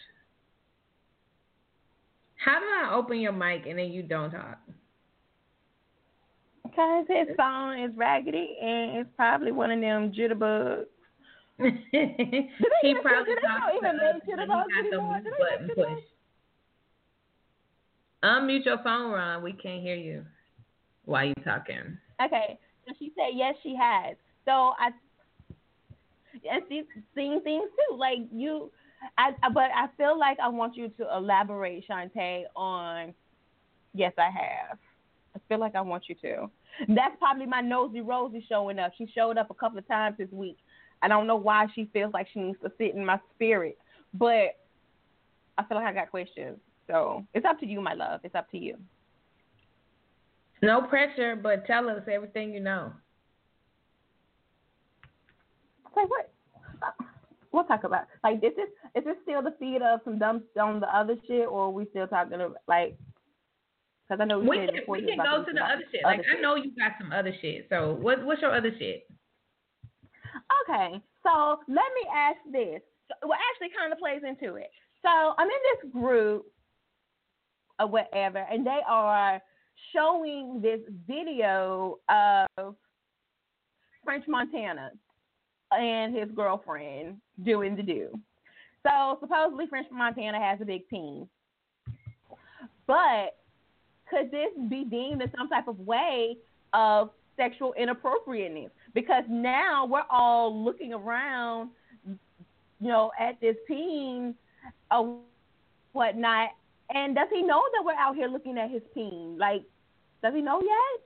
How 2.36 2.58
do 2.60 2.66
I 2.66 2.94
open 2.94 3.20
your 3.20 3.32
mic 3.32 3.66
and 3.66 3.78
then 3.78 3.90
you 3.90 4.02
don't 4.02 4.30
talk? 4.30 4.58
Because 6.74 7.06
his 7.08 7.36
phone 7.36 7.78
is 7.78 7.96
raggedy 7.96 8.56
and 8.60 8.98
it's 8.98 9.10
probably 9.16 9.52
one 9.52 9.70
of 9.70 9.80
them 9.80 10.12
jitterbugs. 10.12 10.86
he 11.58 12.94
probably 13.00 13.34
talks 13.36 13.72
to 13.80 13.88
us 13.88 14.20
when 14.20 14.26
he 14.26 14.32
got 14.32 14.90
the 14.90 15.00
mute 15.00 15.24
button 15.38 15.68
pushed. 15.68 16.08
Unmute 18.24 18.64
your 18.64 18.78
phone, 18.82 19.12
Ron. 19.12 19.42
We 19.42 19.52
can't 19.52 19.82
hear 19.82 19.94
you 19.94 20.24
while 21.04 21.26
you 21.26 21.34
talking. 21.44 21.96
Okay. 22.20 22.58
So 22.86 22.94
she 22.98 23.12
said 23.14 23.34
yes, 23.34 23.54
she 23.62 23.76
has. 23.80 24.16
So 24.44 24.72
I 24.78 24.90
and 26.50 26.62
she's 26.68 26.84
seeing 27.14 27.40
things 27.42 27.68
too. 27.70 27.96
Like 27.96 28.18
you, 28.32 28.72
I 29.16 29.30
but 29.52 29.70
I 29.74 29.86
feel 29.96 30.18
like 30.18 30.38
I 30.42 30.48
want 30.48 30.76
you 30.76 30.88
to 30.88 31.16
elaborate, 31.16 31.84
Shantae, 31.88 32.44
on 32.56 33.14
yes, 33.92 34.12
I 34.18 34.30
have. 34.30 34.78
I 35.36 35.40
feel 35.48 35.60
like 35.60 35.74
I 35.74 35.80
want 35.80 36.04
you 36.08 36.14
to. 36.22 36.50
That's 36.88 37.16
probably 37.18 37.46
my 37.46 37.60
nosy 37.60 38.00
Rosie 38.00 38.44
showing 38.48 38.78
up. 38.78 38.92
She 38.96 39.06
showed 39.14 39.38
up 39.38 39.50
a 39.50 39.54
couple 39.54 39.78
of 39.78 39.86
times 39.86 40.16
this 40.18 40.30
week. 40.30 40.58
I 41.02 41.08
don't 41.08 41.26
know 41.26 41.36
why 41.36 41.66
she 41.74 41.88
feels 41.92 42.12
like 42.12 42.28
she 42.32 42.40
needs 42.40 42.58
to 42.62 42.72
sit 42.78 42.94
in 42.94 43.04
my 43.04 43.18
spirit, 43.34 43.78
but 44.12 44.56
I 45.58 45.64
feel 45.68 45.76
like 45.76 45.86
I 45.86 45.92
got 45.92 46.10
questions. 46.10 46.58
So 46.86 47.24
it's 47.34 47.46
up 47.46 47.60
to 47.60 47.66
you, 47.66 47.80
my 47.80 47.94
love. 47.94 48.20
It's 48.24 48.34
up 48.34 48.50
to 48.50 48.58
you. 48.58 48.76
No 50.62 50.82
pressure, 50.82 51.36
but 51.36 51.66
tell 51.66 51.88
us 51.88 52.02
everything 52.10 52.52
you 52.52 52.60
know. 52.60 52.92
Say 55.94 56.02
what? 56.08 56.32
We'll 57.52 57.64
talk 57.64 57.84
about 57.84 58.06
like 58.24 58.36
is 58.36 58.52
this 58.56 58.68
is 58.96 59.04
this 59.04 59.16
still 59.22 59.40
the 59.40 59.54
feed 59.60 59.80
of 59.80 60.00
some 60.04 60.18
dumb 60.18 60.42
on 60.60 60.80
the 60.80 60.96
other 60.96 61.14
shit, 61.28 61.46
or 61.46 61.66
are 61.66 61.70
we 61.70 61.86
still 61.90 62.08
talking 62.08 62.34
about 62.34 62.56
like? 62.66 62.96
Because 64.08 64.20
I 64.20 64.26
know 64.26 64.38
we, 64.38 64.48
we 64.48 64.56
can, 64.66 64.74
we 64.88 65.06
can 65.06 65.18
go 65.18 65.44
to 65.44 65.52
the 65.52 65.60
other 65.60 65.82
shit. 65.90 66.04
Other 66.04 66.16
like 66.16 66.26
shit. 66.26 66.38
I 66.38 66.40
know 66.40 66.56
you 66.56 66.72
got 66.76 66.92
some 67.00 67.12
other 67.12 67.32
shit. 67.40 67.66
So 67.70 67.96
what 68.00 68.24
what's 68.24 68.42
your 68.42 68.54
other 68.54 68.70
shit? 68.78 69.06
Okay, 70.68 71.00
so 71.22 71.58
let 71.68 71.88
me 71.94 72.06
ask 72.14 72.36
this. 72.52 72.80
Well, 73.22 73.38
actually, 73.52 73.74
kind 73.76 73.92
of 73.92 73.98
plays 73.98 74.22
into 74.26 74.56
it. 74.56 74.70
So 75.02 75.08
I'm 75.08 75.48
in 75.48 75.62
this 75.82 75.92
group 75.92 76.46
or 77.78 77.86
whatever, 77.86 78.46
and 78.50 78.66
they 78.66 78.80
are 78.86 79.40
showing 79.94 80.60
this 80.60 80.80
video 81.06 81.98
of 82.08 82.74
French 84.04 84.24
Montana 84.28 84.90
and 85.72 86.14
his 86.14 86.28
girlfriend 86.34 87.16
doing 87.42 87.74
the 87.74 87.82
do. 87.82 88.08
So 88.86 89.18
supposedly 89.20 89.66
French 89.66 89.88
Montana 89.90 90.38
has 90.38 90.60
a 90.60 90.64
big 90.64 90.88
peen. 90.88 91.28
But 92.86 93.36
could 94.14 94.30
this 94.30 94.50
be 94.68 94.84
deemed 94.84 95.22
in 95.22 95.30
some 95.36 95.48
type 95.48 95.68
of 95.68 95.78
way 95.80 96.36
of 96.72 97.10
sexual 97.36 97.74
inappropriateness? 97.74 98.70
Because 98.94 99.24
now 99.28 99.86
we're 99.86 100.04
all 100.10 100.64
looking 100.64 100.92
around, 100.92 101.70
you 102.06 102.88
know, 102.88 103.10
at 103.18 103.40
this 103.40 103.56
peen 103.66 104.34
or 104.90 105.18
whatnot, 105.92 106.50
and 106.90 107.14
does 107.14 107.28
he 107.32 107.42
know 107.42 107.62
that 107.72 107.84
we're 107.84 107.94
out 107.94 108.14
here 108.14 108.28
looking 108.28 108.58
at 108.58 108.70
his 108.70 108.82
peen? 108.92 109.36
Like, 109.38 109.62
does 110.22 110.34
he 110.34 110.42
know 110.42 110.60
yet? 110.60 111.00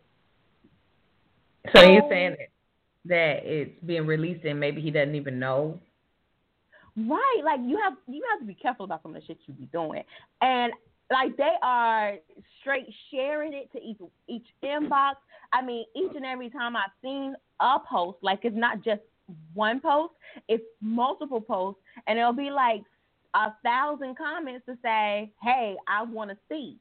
So 1.75 1.83
you're 1.83 2.09
saying 2.11 2.37
that, 2.39 2.49
that 3.07 3.41
it's 3.45 3.73
being 3.85 4.07
released 4.07 4.45
and 4.45 4.59
maybe 4.59 4.81
he 4.81 4.91
doesn't 4.91 5.15
even 5.15 5.39
know? 5.39 5.79
Right. 6.97 7.43
Like 7.45 7.61
you 7.63 7.79
have 7.83 7.95
you 8.09 8.25
have 8.31 8.41
to 8.41 8.47
be 8.47 8.55
careful 8.55 8.85
about 8.85 9.03
some 9.03 9.15
of 9.15 9.21
the 9.21 9.27
shit 9.27 9.39
you 9.47 9.55
be 9.55 9.67
doing. 9.67 10.03
And 10.41 10.73
like 11.11 11.37
they 11.37 11.55
are 11.63 12.15
straight 12.61 12.93
sharing 13.11 13.53
it 13.53 13.71
to 13.73 13.83
each 13.83 13.99
each 14.29 14.47
inbox. 14.63 15.15
I 15.53 15.63
mean, 15.63 15.85
each 15.97 16.13
and 16.15 16.27
every 16.27 16.51
time 16.51 16.77
I've 16.77 16.91
seen 17.03 17.35
a 17.61 17.79
post, 17.91 18.19
like 18.23 18.41
it's 18.43 18.57
not 18.57 18.85
just 18.85 19.01
one 19.55 19.81
post, 19.81 20.15
it's 20.49 20.65
multiple 20.81 21.41
posts, 21.41 21.81
and 22.07 22.19
it'll 22.19 22.33
be 22.33 22.51
like 22.51 22.83
a 23.35 23.53
thousand 23.65 24.17
comments 24.17 24.67
to 24.67 24.77
say, 24.83 25.31
"Hey, 25.43 25.77
I 25.87 26.03
want 26.03 26.31
to 26.31 26.37
see." 26.49 26.79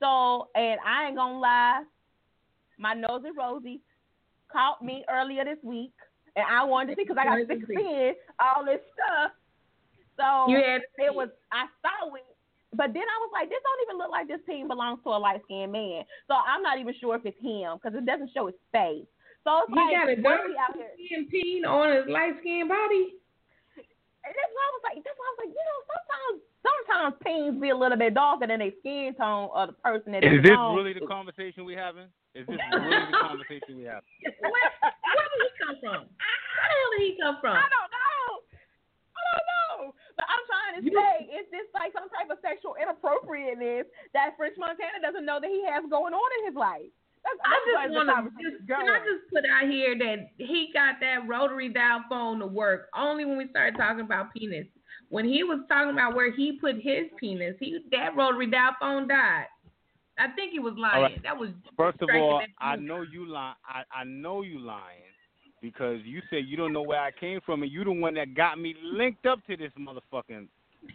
So, 0.00 0.48
and 0.54 0.78
I 0.86 1.06
ain't 1.06 1.16
gonna 1.16 1.38
lie, 1.38 1.82
my 2.78 2.94
nosy 2.94 3.30
Rosie 3.36 3.80
caught 4.52 4.82
me 4.84 5.04
earlier 5.10 5.44
this 5.44 5.62
week, 5.62 5.92
and 6.36 6.44
I 6.50 6.64
wanted 6.64 6.94
to 6.94 7.00
see 7.00 7.04
because 7.04 7.16
I 7.18 7.24
got 7.24 7.46
sick 7.46 7.62
of 7.62 7.68
seeing 7.68 8.14
all 8.40 8.64
this 8.64 8.80
stuff. 8.92 9.32
So 10.16 10.50
you 10.50 10.56
had 10.58 10.82
it 10.98 11.14
was 11.14 11.28
I 11.52 11.66
saw 11.82 12.14
it, 12.14 12.33
but 12.76 12.92
then 12.92 13.06
I 13.06 13.16
was 13.22 13.30
like, 13.32 13.48
this 13.48 13.62
don't 13.62 13.82
even 13.86 13.96
look 13.98 14.10
like 14.10 14.28
this 14.28 14.42
team 14.46 14.68
belongs 14.68 15.00
to 15.04 15.10
a 15.10 15.18
light 15.18 15.40
skinned 15.46 15.72
man. 15.72 16.04
So 16.28 16.34
I'm 16.34 16.62
not 16.62 16.78
even 16.78 16.94
sure 17.00 17.16
if 17.16 17.24
it's 17.24 17.38
him 17.40 17.78
because 17.78 17.96
it 17.96 18.04
doesn't 18.06 18.30
show 18.34 18.46
his 18.46 18.58
face. 18.72 19.06
So 19.44 19.64
it's 19.64 19.72
He 19.72 19.76
like, 19.76 19.92
got 19.94 20.08
a 20.08 20.16
what 20.20 20.40
dark 20.40 20.40
are 20.40 20.48
we 20.48 20.56
out 20.56 20.74
here? 20.74 20.92
skin 20.96 21.28
peen 21.30 21.64
on 21.64 21.92
his 21.94 22.06
light 22.08 22.34
skinned 22.40 22.68
body. 22.68 23.20
And 24.24 24.32
that's 24.32 24.52
why 24.56 24.64
I 24.64 24.70
was 24.72 24.84
like, 24.88 24.98
that's 25.04 25.18
why 25.20 25.26
I 25.28 25.32
was 25.36 25.40
like, 25.44 25.52
you 25.52 25.64
know, 25.68 25.78
sometimes 25.84 26.36
sometimes 26.64 27.12
teens 27.20 27.60
be 27.60 27.68
a 27.68 27.76
little 27.76 28.00
bit 28.00 28.16
darker 28.16 28.48
than 28.48 28.64
their 28.64 28.72
skin 28.80 29.12
tone 29.20 29.52
of 29.52 29.68
the 29.68 29.76
person 29.84 30.16
that 30.16 30.24
Is 30.24 30.40
this 30.40 30.56
belong 30.56 30.80
really 30.80 30.96
the 30.96 31.04
conversation 31.04 31.68
we 31.68 31.76
having? 31.76 32.08
Is 32.32 32.48
this 32.48 32.56
really 32.72 33.04
the 33.12 33.20
conversation 33.20 33.76
we 33.76 33.84
having? 33.84 34.08
Where, 34.40 34.48
where 34.48 35.28
did 35.28 35.40
he 35.44 35.50
come 35.60 35.76
from? 35.76 36.08
Where 36.08 36.68
the 36.72 36.72
hell 36.72 36.90
did 36.96 37.04
he 37.04 37.12
come 37.20 37.36
from? 37.44 37.52
I 37.52 37.68
don't 37.68 37.90
know. 37.92 38.24
I 39.12 39.20
don't 39.28 39.44
know. 39.52 39.92
But 40.16 40.26
I'm 40.30 40.44
trying 40.46 40.74
to 40.78 40.82
say, 40.86 41.12
is 41.34 41.46
this 41.50 41.66
like 41.74 41.90
some 41.90 42.06
type 42.10 42.30
of 42.30 42.38
sexual 42.38 42.78
inappropriateness 42.78 43.90
that 44.14 44.38
French 44.38 44.54
Montana 44.58 45.02
doesn't 45.02 45.26
know 45.26 45.42
that 45.42 45.50
he 45.50 45.66
has 45.66 45.82
going 45.90 46.14
on 46.14 46.28
in 46.40 46.50
his 46.50 46.56
life? 46.56 46.90
That's, 47.24 47.40
I 47.40 47.50
that's 47.50 47.64
just 47.64 47.76
where 47.96 48.06
want 48.06 48.36
to 48.36 48.42
just 48.42 48.68
can 48.68 48.88
I 48.90 49.00
just 49.00 49.24
put 49.32 49.48
out 49.48 49.66
here 49.70 49.96
that 49.96 50.28
he 50.36 50.68
got 50.74 51.00
that 51.00 51.26
rotary 51.26 51.72
dial 51.72 52.04
phone 52.08 52.38
to 52.40 52.46
work 52.46 52.88
only 52.94 53.24
when 53.24 53.38
we 53.38 53.48
started 53.48 53.78
talking 53.78 54.04
about 54.04 54.32
penis. 54.34 54.66
When 55.08 55.24
he 55.24 55.42
was 55.42 55.60
talking 55.68 55.92
about 55.92 56.14
where 56.14 56.30
he 56.32 56.58
put 56.60 56.76
his 56.76 57.08
penis, 57.18 57.56
he 57.58 57.80
that 57.92 58.14
rotary 58.16 58.50
dial 58.50 58.76
phone 58.78 59.08
died. 59.08 59.46
I 60.18 60.28
think 60.36 60.52
he 60.52 60.58
was 60.60 60.74
lying. 60.76 60.96
All 60.96 61.02
right. 61.02 61.22
That 61.22 61.36
was 61.36 61.50
First 61.76 62.02
of 62.02 62.10
all, 62.14 62.42
I 62.60 62.76
know 62.76 63.02
you 63.02 63.26
lying. 63.26 63.56
I, 63.66 63.82
I 63.90 64.04
know 64.04 64.42
you 64.42 64.60
lying 64.60 65.13
because 65.64 65.96
you 66.04 66.20
said 66.28 66.40
you 66.46 66.58
don't 66.58 66.74
know 66.74 66.82
where 66.82 67.00
I 67.00 67.10
came 67.10 67.40
from, 67.46 67.62
and 67.62 67.72
you 67.72 67.84
the 67.84 67.90
one 67.92 68.12
that 68.14 68.34
got 68.34 68.58
me 68.60 68.74
linked 68.82 69.24
up 69.24 69.38
to 69.46 69.56
this 69.56 69.72
motherfucking 69.78 70.46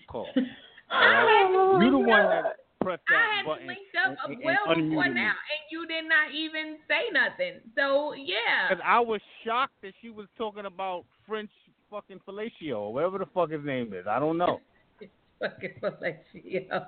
call. 0.07 0.28
I 0.91 1.80
You 1.84 1.89
the 1.91 1.97
one 1.97 2.07
that 2.30 2.43
pressed 2.80 3.01
I 3.09 3.13
that 3.13 3.36
had 3.38 3.45
button. 3.47 3.63
you 3.63 3.67
linked 3.70 3.95
up 4.05 4.17
and, 4.28 4.36
and, 4.36 4.43
well 4.45 4.55
and 4.67 4.89
before 4.91 5.03
unmuted 5.05 5.13
me. 5.15 5.22
now, 5.22 5.30
and 5.32 5.61
you 5.72 5.88
did 5.88 6.05
not 6.07 6.32
even 6.36 6.78
say 6.88 7.09
nothing. 7.11 7.61
So 7.76 8.13
yeah, 8.13 8.70
Because 8.70 8.84
I 8.86 8.99
was 8.99 9.20
shocked 9.43 9.74
that 9.82 9.93
she 10.03 10.11
was 10.11 10.28
talking 10.38 10.65
about 10.65 11.03
French 11.28 11.49
fucking 11.89 12.20
fellatio 12.28 12.78
or 12.78 12.93
whatever 12.93 13.17
the 13.17 13.26
fuck 13.34 13.49
his 13.49 13.65
name 13.65 13.91
is. 13.93 14.05
I 14.07 14.20
don't 14.20 14.38
know. 14.38 14.61
fucking 15.39 15.74
fellatio. 15.82 16.86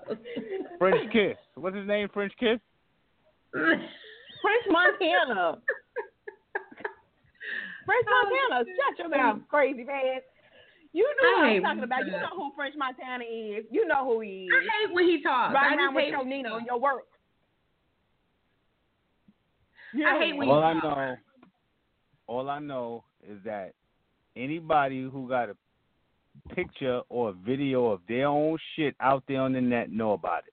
French 0.77 1.11
kiss. 1.11 1.37
What's 1.55 1.75
his 1.75 1.87
name? 1.87 2.09
French 2.13 2.33
kiss. 2.39 2.59
French 3.51 4.65
Montana. 4.69 5.57
French 7.91 8.07
oh, 8.07 8.47
Montana. 8.49 8.71
Shut 8.71 8.99
your 8.99 9.09
mouth, 9.09 9.39
crazy 9.49 9.83
man. 9.83 10.21
You 10.93 11.03
know 11.21 11.39
what 11.39 11.49
hate 11.49 11.57
I'm 11.57 11.63
talking 11.63 11.83
about. 11.83 12.05
You 12.05 12.11
know 12.11 12.35
who 12.35 12.51
French 12.55 12.75
Montana 12.77 13.23
is. 13.23 13.65
You 13.69 13.87
know 13.87 14.05
who 14.05 14.21
he 14.21 14.47
is. 14.47 14.51
I 14.51 14.87
hate 14.87 14.95
when 14.95 15.05
he 15.05 15.21
talks. 15.21 15.53
Right 15.53 15.73
I 15.73 15.75
now 15.75 15.93
with 15.93 16.03
hate 16.03 16.09
your 16.11 16.19
when 16.19 16.27
he 16.27 16.37
Nina 16.37 16.49
talks. 16.49 16.59
and 16.59 16.67
your 16.67 16.79
work. 16.79 17.03
I 19.95 20.19
hate 20.19 20.37
when 20.37 20.47
All 20.47 20.59
you 20.59 20.63
I 20.63 20.73
know, 20.73 21.15
all 22.27 22.49
I 22.49 22.59
know 22.59 23.03
is 23.29 23.37
that 23.43 23.73
anybody 24.37 25.01
who 25.01 25.27
got 25.27 25.49
a 25.49 25.55
picture 26.55 27.01
or 27.09 27.29
a 27.29 27.33
video 27.33 27.87
of 27.87 27.99
their 28.07 28.27
own 28.27 28.57
shit 28.75 28.95
out 29.01 29.23
there 29.27 29.41
on 29.41 29.51
the 29.53 29.61
net 29.61 29.91
know 29.91 30.13
about 30.13 30.43
it. 30.47 30.50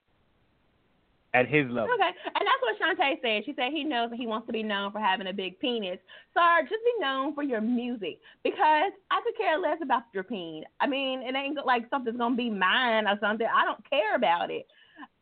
At 1.39 1.47
his 1.47 1.65
level. 1.69 1.89
Okay, 1.93 2.09
and 2.35 2.43
that's 2.43 2.61
what 2.61 2.75
Shantae 2.79 3.21
said. 3.21 3.45
She 3.45 3.53
said 3.55 3.71
he 3.71 3.83
knows 3.83 4.09
that 4.09 4.17
he 4.17 4.27
wants 4.27 4.47
to 4.47 4.53
be 4.53 4.63
known 4.63 4.91
for 4.91 4.99
having 4.99 5.27
a 5.27 5.33
big 5.33 5.57
penis. 5.59 5.99
Sir, 6.33 6.61
just 6.63 6.71
be 6.83 7.01
known 7.01 7.33
for 7.33 7.43
your 7.43 7.61
music 7.61 8.19
because 8.43 8.91
I 9.09 9.21
could 9.23 9.37
care 9.37 9.57
less 9.57 9.77
about 9.81 10.03
your 10.13 10.23
peen. 10.23 10.63
I 10.79 10.87
mean, 10.87 11.21
it 11.21 11.35
ain't 11.35 11.65
like 11.65 11.89
something's 11.89 12.17
gonna 12.17 12.35
be 12.35 12.49
mine 12.49 13.07
or 13.07 13.17
something. 13.21 13.47
I 13.47 13.63
don't 13.63 13.89
care 13.89 14.15
about 14.15 14.51
it. 14.51 14.67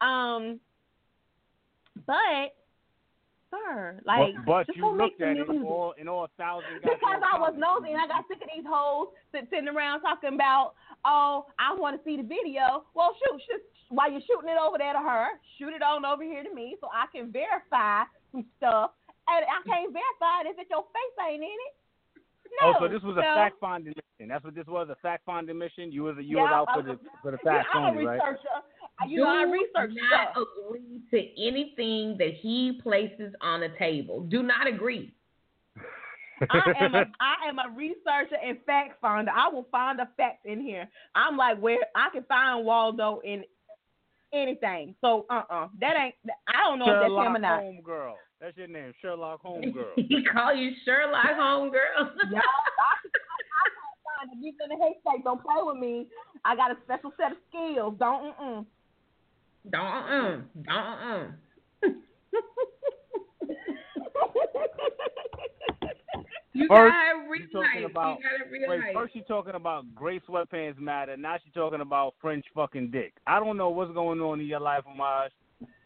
Um, 0.02 0.60
but 2.06 2.56
sir, 3.52 4.00
like, 4.06 4.36
but 4.38 4.46
but 4.46 4.68
just 4.68 4.78
you 4.78 4.90
looked 4.90 5.22
at 5.22 5.38
it 5.38 5.50
all 5.50 5.94
in 5.98 6.08
all 6.08 6.28
thousand 6.38 6.82
Because 6.82 7.22
I 7.24 7.40
was 7.40 7.54
nosy 7.58 7.94
and 7.94 8.02
I 8.02 8.08
got 8.08 8.26
sick 8.28 8.42
of 8.42 8.50
these 8.54 8.66
hoes 8.68 9.08
sit- 9.32 9.48
sitting 9.50 9.68
around 9.70 10.02
talking 10.02 10.34
about, 10.34 10.74
oh, 11.06 11.46
I 11.60 11.76
want 11.76 11.98
to 11.98 12.02
see 12.04 12.18
the 12.18 12.24
video. 12.28 12.86
Well, 12.94 13.16
shoot, 13.20 13.42
shoot, 13.46 13.62
while 13.90 14.12
you're 14.12 14.22
shooting 14.22 14.50
it 14.50 14.58
over 14.60 14.78
there 14.78 14.94
to 14.94 15.00
her, 15.00 15.28
shoot 15.58 15.74
it 15.74 15.82
on 15.82 16.06
over 16.06 16.24
here 16.24 16.44
to 16.44 16.54
me 16.54 16.76
so 16.82 16.90
I 16.94 17.06
can 17.16 17.32
verify 17.32 18.04
some 18.32 18.46
stuff. 18.58 18.92
And 19.28 19.44
I 19.44 19.60
can't 19.68 19.92
verify 19.92 20.48
it 20.48 20.56
if 20.58 20.70
your 20.70 20.84
face 20.84 21.18
ain't 21.28 21.44
in 21.44 21.50
it. 21.52 21.74
No. 22.62 22.70
Oh, 22.70 22.74
so 22.80 22.88
this 22.88 23.04
was 23.04 23.18
a 23.18 23.22
So, 23.22 23.34
fact 23.36 23.56
finding 23.60 23.94
mission. 23.94 24.30
That's 24.30 24.44
what 24.44 24.56
this 24.56 24.66
was, 24.68 24.88
a 24.90 24.96
fact 25.02 25.24
finding 25.26 25.58
mission. 25.58 25.92
You 25.92 26.04
was 26.04 26.16
you 26.20 26.38
Yeah, 26.38 26.44
was 26.44 26.52
out 26.54 26.68
I- 26.70 26.74
for 26.76 26.80
uh, 26.80 26.84
the 26.84 26.92
uh, 26.94 26.98
for 27.22 27.32
the 27.32 27.38
yeah, 27.44 27.52
facts 27.60 27.70
I'm 27.74 27.84
a 27.84 27.88
only, 27.90 28.06
right? 28.06 28.22
researcher. 28.24 28.48
Uh, 28.56 29.06
you 29.06 29.18
know, 29.18 29.28
I 29.28 29.44
Do 29.46 29.52
research 29.52 29.92
not 30.10 30.32
stuff. 30.32 30.48
agree 30.66 31.02
to 31.12 31.42
anything 31.42 32.18
that 32.18 32.34
he 32.42 32.80
places 32.82 33.34
on 33.42 33.60
the 33.60 33.70
table. 33.78 34.22
Do 34.24 34.42
not 34.44 34.66
agree. 34.66 35.14
I 36.50 36.74
am 36.80 36.96
a 36.96 37.06
I 37.20 37.50
am 37.50 37.60
a 37.60 37.76
researcher 37.76 38.38
and 38.44 38.58
fact 38.66 39.02
finder. 39.02 39.32
I 39.36 39.50
will 39.50 39.68
find 39.72 40.00
the 40.00 40.08
facts 40.18 40.46
in 40.46 40.62
here. 40.62 40.88
I'm 41.16 41.38
like 41.38 41.60
where 41.60 41.80
I 41.96 42.10
can 42.12 42.24
find 42.24 42.66
Waldo 42.66 43.22
in 43.24 43.44
anything. 44.34 44.96
So 45.02 45.26
uh 45.30 45.44
uh 45.50 45.68
that 45.80 45.96
ain't 45.98 46.16
I 46.48 46.64
don't 46.64 46.80
know 46.80 46.86
if 46.86 47.02
that's 47.02 47.28
him 47.28 47.36
or 47.36 47.40
not. 47.40 47.62
Holmes 47.62 47.82
girl. 47.84 48.18
That's 48.40 48.56
your 48.56 48.68
name, 48.68 48.94
Sherlock 49.02 49.42
Holmes 49.44 49.74
girl. 49.74 49.94
he 49.96 50.24
call 50.32 50.54
you 50.54 50.72
Sherlock 50.86 51.26
Holmes 51.26 51.72
girl. 51.72 52.12
Y'all, 52.30 52.40
I, 52.40 52.94
I 53.02 53.66
can't 53.74 54.00
find 54.06 54.30
if 54.32 54.44
you 54.44 54.54
in 54.64 54.70
the 54.70 54.84
haystack. 54.84 55.24
Don't 55.24 55.42
play 55.42 55.56
with 55.62 55.78
me. 55.78 56.08
I 56.46 56.56
got 56.56 56.72
a 56.72 56.78
special 56.84 57.12
set 57.18 57.32
of 57.32 57.38
skills. 57.50 57.96
Don't 58.00 58.38
mm 58.38 58.66
Don't 59.70 59.86
uh 59.86 60.38
don't 60.64 60.78
uh. 60.78 61.28
You 66.58 66.68
First, 66.68 66.92
gotta 66.92 67.40
you 67.40 67.48
talking 67.50 67.70
realize. 67.76 67.92
about- 67.92 68.20
you 68.20 68.60
gotta 68.60 68.70
Wait, 68.70 68.94
first 68.96 69.14
she's 69.14 69.24
talking 69.28 69.54
about 69.54 69.94
gray 69.94 70.20
sweatpants 70.22 70.80
matter. 70.80 71.16
Now 71.16 71.38
she's 71.44 71.54
talking 71.54 71.82
about 71.82 72.16
French 72.20 72.46
fucking 72.56 72.90
dick. 72.90 73.14
I 73.28 73.40
don't 73.40 73.58
know 73.58 73.70
what's 73.70 73.94
going 73.94 74.20
on 74.22 74.40
in 74.40 74.48
your 74.48 74.60
life, 74.60 74.84
Amaj, 74.86 75.30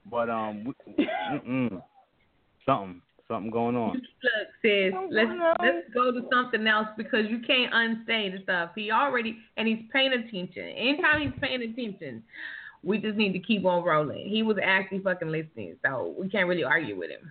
but 0.10 0.30
um, 0.30 0.74
something, 2.66 3.02
something 3.28 3.52
going 3.52 3.76
on. 3.76 3.96
Look, 3.96 4.04
sis, 4.62 4.94
let's 5.10 5.30
no. 5.30 5.54
let's 5.60 5.88
go 5.94 6.14
to 6.14 6.22
something 6.32 6.66
else 6.66 6.88
because 6.96 7.26
you 7.30 7.40
can't 7.46 7.74
unstate 7.74 8.32
the 8.34 8.44
stuff. 8.44 8.72
He 8.74 8.92
already 8.92 9.38
and 9.58 9.68
he's 9.68 9.84
paying 9.92 10.14
attention. 10.14 10.64
Anytime 10.70 11.22
he's 11.22 11.40
paying 11.42 11.62
attention, 11.64 12.24
we 12.82 12.98
just 12.98 13.18
need 13.18 13.34
to 13.34 13.40
keep 13.40 13.66
on 13.66 13.84
rolling. 13.84 14.30
He 14.30 14.42
was 14.42 14.56
actually 14.64 15.00
fucking 15.00 15.30
listening, 15.30 15.76
so 15.86 16.16
we 16.18 16.30
can't 16.30 16.48
really 16.48 16.64
argue 16.64 16.98
with 16.98 17.10
him. 17.10 17.30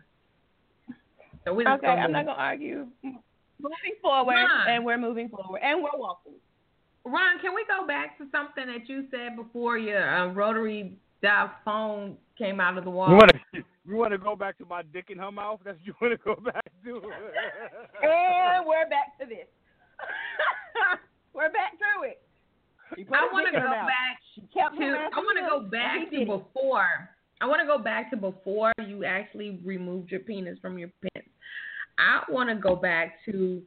So 1.46 1.58
Okay, 1.58 1.86
I'm 1.86 2.12
not 2.12 2.26
gonna 2.26 2.38
argue. 2.38 2.86
Moving 3.62 3.96
forward, 4.00 4.34
Nah. 4.34 4.66
and 4.68 4.84
we're 4.84 4.98
moving 4.98 5.28
forward, 5.28 5.60
and 5.62 5.82
we're 5.82 5.98
walking. 5.98 6.34
Ron, 7.04 7.38
can 7.40 7.54
we 7.54 7.64
go 7.66 7.86
back 7.86 8.18
to 8.18 8.26
something 8.30 8.66
that 8.66 8.88
you 8.88 9.06
said 9.10 9.36
before 9.36 9.78
your 9.78 10.02
uh, 10.08 10.32
rotary 10.32 10.98
dial 11.22 11.50
phone 11.64 12.16
came 12.36 12.60
out 12.60 12.76
of 12.76 12.84
the 12.84 12.90
wall? 12.90 13.08
You 13.08 13.14
want 13.16 13.30
to 13.32 13.62
you 13.86 13.96
want 13.96 14.12
to 14.12 14.18
go 14.18 14.36
back 14.36 14.58
to 14.58 14.64
my 14.66 14.82
dick 14.92 15.06
in 15.08 15.18
her 15.18 15.32
mouth? 15.32 15.60
That's 15.64 15.78
what 15.78 15.86
you 15.86 15.94
want 16.00 16.20
to 16.20 16.24
go 16.24 16.36
back 16.40 16.64
to. 16.84 17.02
And 18.02 18.66
we're 18.66 18.88
back 18.88 19.18
to 19.20 19.26
this. 19.26 19.48
we're 21.34 21.50
back 21.52 21.72
to 21.78 22.06
it. 22.08 22.20
I 22.92 23.28
want 23.32 23.46
to 23.46 23.52
go 23.52 23.66
her 23.66 23.70
back 23.70 24.20
to 24.34 24.60
I 24.60 25.18
want 25.18 25.38
to 25.38 25.48
go 25.48 25.60
back 25.70 26.10
to 26.10 26.18
before. 26.26 27.08
I 27.40 27.46
want 27.46 27.60
to 27.60 27.66
go 27.66 27.78
back 27.78 28.10
to 28.10 28.16
before 28.16 28.72
you 28.86 29.04
actually 29.04 29.60
removed 29.64 30.10
your 30.10 30.20
penis 30.20 30.58
from 30.60 30.78
your 30.78 30.90
pants. 31.00 31.29
I 32.00 32.22
want 32.30 32.48
to 32.48 32.56
go 32.56 32.74
back 32.74 33.18
to 33.26 33.62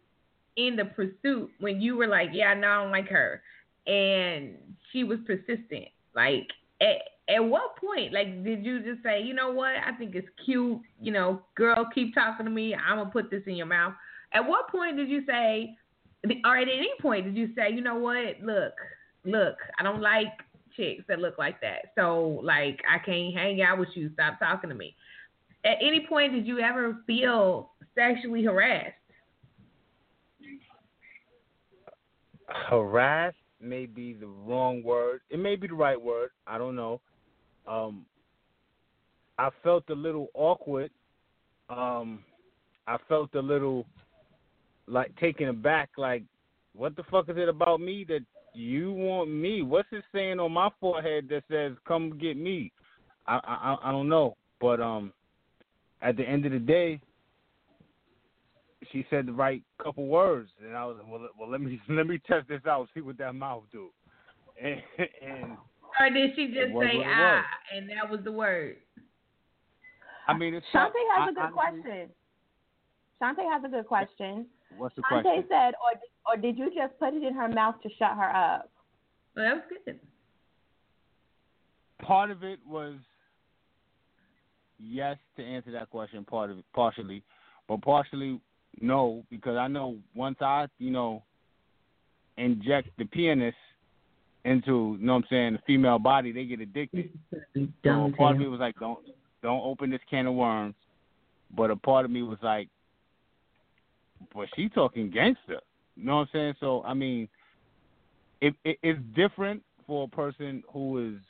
in 0.55 0.75
the 0.75 0.85
pursuit 0.85 1.49
when 1.59 1.81
you 1.81 1.95
were 1.95 2.07
like, 2.07 2.29
yeah, 2.33 2.53
no, 2.53 2.67
I 2.67 2.81
don't 2.81 2.91
like 2.91 3.07
her, 3.09 3.41
and 3.87 4.55
she 4.91 5.03
was 5.03 5.19
persistent. 5.25 5.87
Like, 6.15 6.47
at, 6.81 7.33
at 7.33 7.43
what 7.43 7.75
point, 7.77 8.13
like, 8.13 8.43
did 8.43 8.65
you 8.65 8.81
just 8.81 9.01
say, 9.03 9.21
you 9.21 9.33
know 9.33 9.51
what, 9.51 9.71
I 9.85 9.93
think 9.97 10.15
it's 10.15 10.27
cute, 10.45 10.79
you 11.01 11.11
know, 11.11 11.41
girl, 11.55 11.87
keep 11.93 12.13
talking 12.13 12.45
to 12.45 12.51
me, 12.51 12.75
I'm 12.75 12.97
gonna 12.97 13.09
put 13.09 13.31
this 13.31 13.43
in 13.47 13.55
your 13.55 13.65
mouth. 13.65 13.93
At 14.33 14.47
what 14.47 14.69
point 14.69 14.97
did 14.97 15.09
you 15.09 15.23
say, 15.25 15.75
or 16.45 16.57
at 16.57 16.67
any 16.67 16.91
point 17.01 17.25
did 17.25 17.35
you 17.35 17.49
say, 17.55 17.71
you 17.71 17.81
know 17.81 17.95
what, 17.95 18.39
look, 18.43 18.73
look, 19.25 19.55
I 19.79 19.83
don't 19.83 20.01
like 20.01 20.33
chicks 20.75 21.03
that 21.07 21.19
look 21.19 21.37
like 21.37 21.61
that, 21.61 21.93
so 21.95 22.41
like, 22.43 22.79
I 22.89 22.99
can't 22.99 23.35
hang 23.35 23.61
out 23.61 23.79
with 23.79 23.89
you. 23.95 24.11
Stop 24.13 24.39
talking 24.39 24.69
to 24.69 24.75
me. 24.75 24.95
At 25.65 25.77
any 25.81 26.05
point 26.07 26.33
did 26.33 26.45
you 26.45 26.59
ever 26.59 26.97
feel 27.07 27.71
sexually 27.95 28.43
harassed? 28.43 28.93
Harassed 32.69 33.37
may 33.59 33.85
be 33.85 34.13
the 34.13 34.27
wrong 34.27 34.83
word. 34.83 35.21
It 35.29 35.39
may 35.39 35.55
be 35.55 35.67
the 35.67 35.73
right 35.73 35.99
word. 35.99 36.29
I 36.45 36.57
don't 36.57 36.75
know. 36.75 37.01
Um, 37.67 38.05
I 39.37 39.49
felt 39.63 39.89
a 39.89 39.95
little 39.95 40.27
awkward. 40.33 40.91
Um, 41.69 42.23
I 42.87 42.97
felt 43.07 43.33
a 43.35 43.39
little 43.39 43.85
like 44.87 45.15
taken 45.17 45.47
aback. 45.47 45.89
Like, 45.97 46.23
what 46.75 46.95
the 46.95 47.03
fuck 47.09 47.29
is 47.29 47.37
it 47.37 47.49
about 47.49 47.79
me 47.79 48.05
that 48.09 48.21
you 48.53 48.91
want 48.91 49.31
me? 49.31 49.61
What's 49.61 49.87
it 49.91 50.03
saying 50.13 50.39
on 50.39 50.51
my 50.51 50.69
forehead 50.79 51.27
that 51.29 51.43
says 51.49 51.73
"Come 51.87 52.17
get 52.19 52.37
me"? 52.37 52.71
I 53.25 53.39
I 53.43 53.89
I 53.89 53.91
don't 53.91 54.09
know. 54.09 54.35
But 54.59 54.81
um, 54.81 55.13
at 56.01 56.17
the 56.17 56.23
end 56.23 56.45
of 56.45 56.51
the 56.51 56.59
day, 56.59 56.99
she 58.91 59.05
said 59.09 59.25
the 59.25 59.33
right 59.33 59.61
couple 59.81 60.07
words, 60.07 60.49
and 60.63 60.75
I 60.75 60.85
was 60.85 60.97
well. 61.07 61.27
Well, 61.39 61.49
let 61.49 61.61
me 61.61 61.79
let 61.89 62.07
me 62.07 62.19
test 62.27 62.47
this 62.47 62.61
out, 62.67 62.87
see 62.93 63.01
what 63.01 63.17
that 63.17 63.33
mouth 63.33 63.63
do. 63.71 63.89
And, 64.61 64.81
and 64.99 65.57
or 65.99 66.09
did 66.09 66.31
she 66.35 66.47
just 66.47 66.73
say 66.79 67.03
ah, 67.05 67.43
and 67.75 67.89
that 67.89 68.09
was 68.09 68.21
the 68.23 68.31
word? 68.31 68.77
I 70.27 70.37
mean, 70.37 70.53
it's 70.53 70.65
Shantae 70.73 70.91
not, 71.17 71.19
has 71.19 71.29
a 71.29 71.33
good 71.33 71.41
honestly, 71.41 71.81
question. 71.81 72.09
Shantae 73.21 73.51
has 73.51 73.63
a 73.65 73.69
good 73.69 73.87
question. 73.87 74.45
What's 74.77 74.95
the 74.95 75.01
Shantae 75.03 75.21
question? 75.21 75.45
said, 75.49 75.73
or 75.83 76.31
or 76.31 76.37
did 76.37 76.57
you 76.57 76.67
just 76.67 76.97
put 76.99 77.13
it 77.13 77.23
in 77.23 77.33
her 77.33 77.49
mouth 77.49 77.75
to 77.83 77.89
shut 77.99 78.15
her 78.15 78.35
up? 78.35 78.69
Well, 79.35 79.45
that 79.45 79.55
was 79.55 79.63
good. 79.85 79.99
Part 82.01 82.31
of 82.31 82.43
it 82.43 82.59
was 82.67 82.95
yes 84.77 85.17
to 85.37 85.43
answer 85.43 85.71
that 85.71 85.89
question. 85.89 86.23
Part 86.25 86.51
of 86.51 86.59
it, 86.59 86.65
partially, 86.73 87.23
but 87.67 87.81
partially 87.81 88.39
no, 88.81 89.23
because 89.29 89.57
I 89.57 89.67
know 89.67 89.97
once 90.15 90.37
I, 90.41 90.67
you 90.79 90.91
know, 90.91 91.23
inject 92.37 92.89
the 92.97 93.05
penis 93.05 93.53
into, 94.45 94.97
you 94.99 95.05
know 95.05 95.13
what 95.13 95.19
I'm 95.19 95.27
saying, 95.29 95.53
the 95.53 95.59
female 95.65 95.99
body, 95.99 96.31
they 96.31 96.45
get 96.45 96.59
addicted. 96.59 97.09
So 97.83 98.11
part 98.17 98.35
of 98.35 98.41
me 98.41 98.47
was 98.47 98.59
like, 98.59 98.75
don't 98.79 98.99
don't 99.41 99.61
open 99.61 99.89
this 99.89 100.01
can 100.09 100.25
of 100.25 100.35
worms. 100.35 100.75
But 101.55 101.69
a 101.69 101.75
part 101.75 102.05
of 102.05 102.11
me 102.11 102.23
was 102.23 102.39
like, 102.41 102.69
but 104.33 104.47
she 104.55 104.69
talking 104.69 105.11
gangster. 105.11 105.59
You 105.95 106.05
know 106.05 106.17
what 106.17 106.21
I'm 106.21 106.29
saying? 106.33 106.53
So 106.59 106.83
I 106.83 106.93
mean, 106.93 107.27
it, 108.41 108.55
it 108.63 108.77
it's 108.81 108.99
different 109.15 109.61
for 109.85 110.05
a 110.05 110.07
person 110.07 110.63
who 110.71 111.13
is 111.13 111.21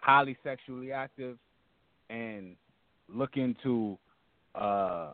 highly 0.00 0.36
sexually 0.44 0.92
active 0.92 1.36
and 2.10 2.54
looking 3.08 3.56
to 3.62 3.98
uh 4.54 5.12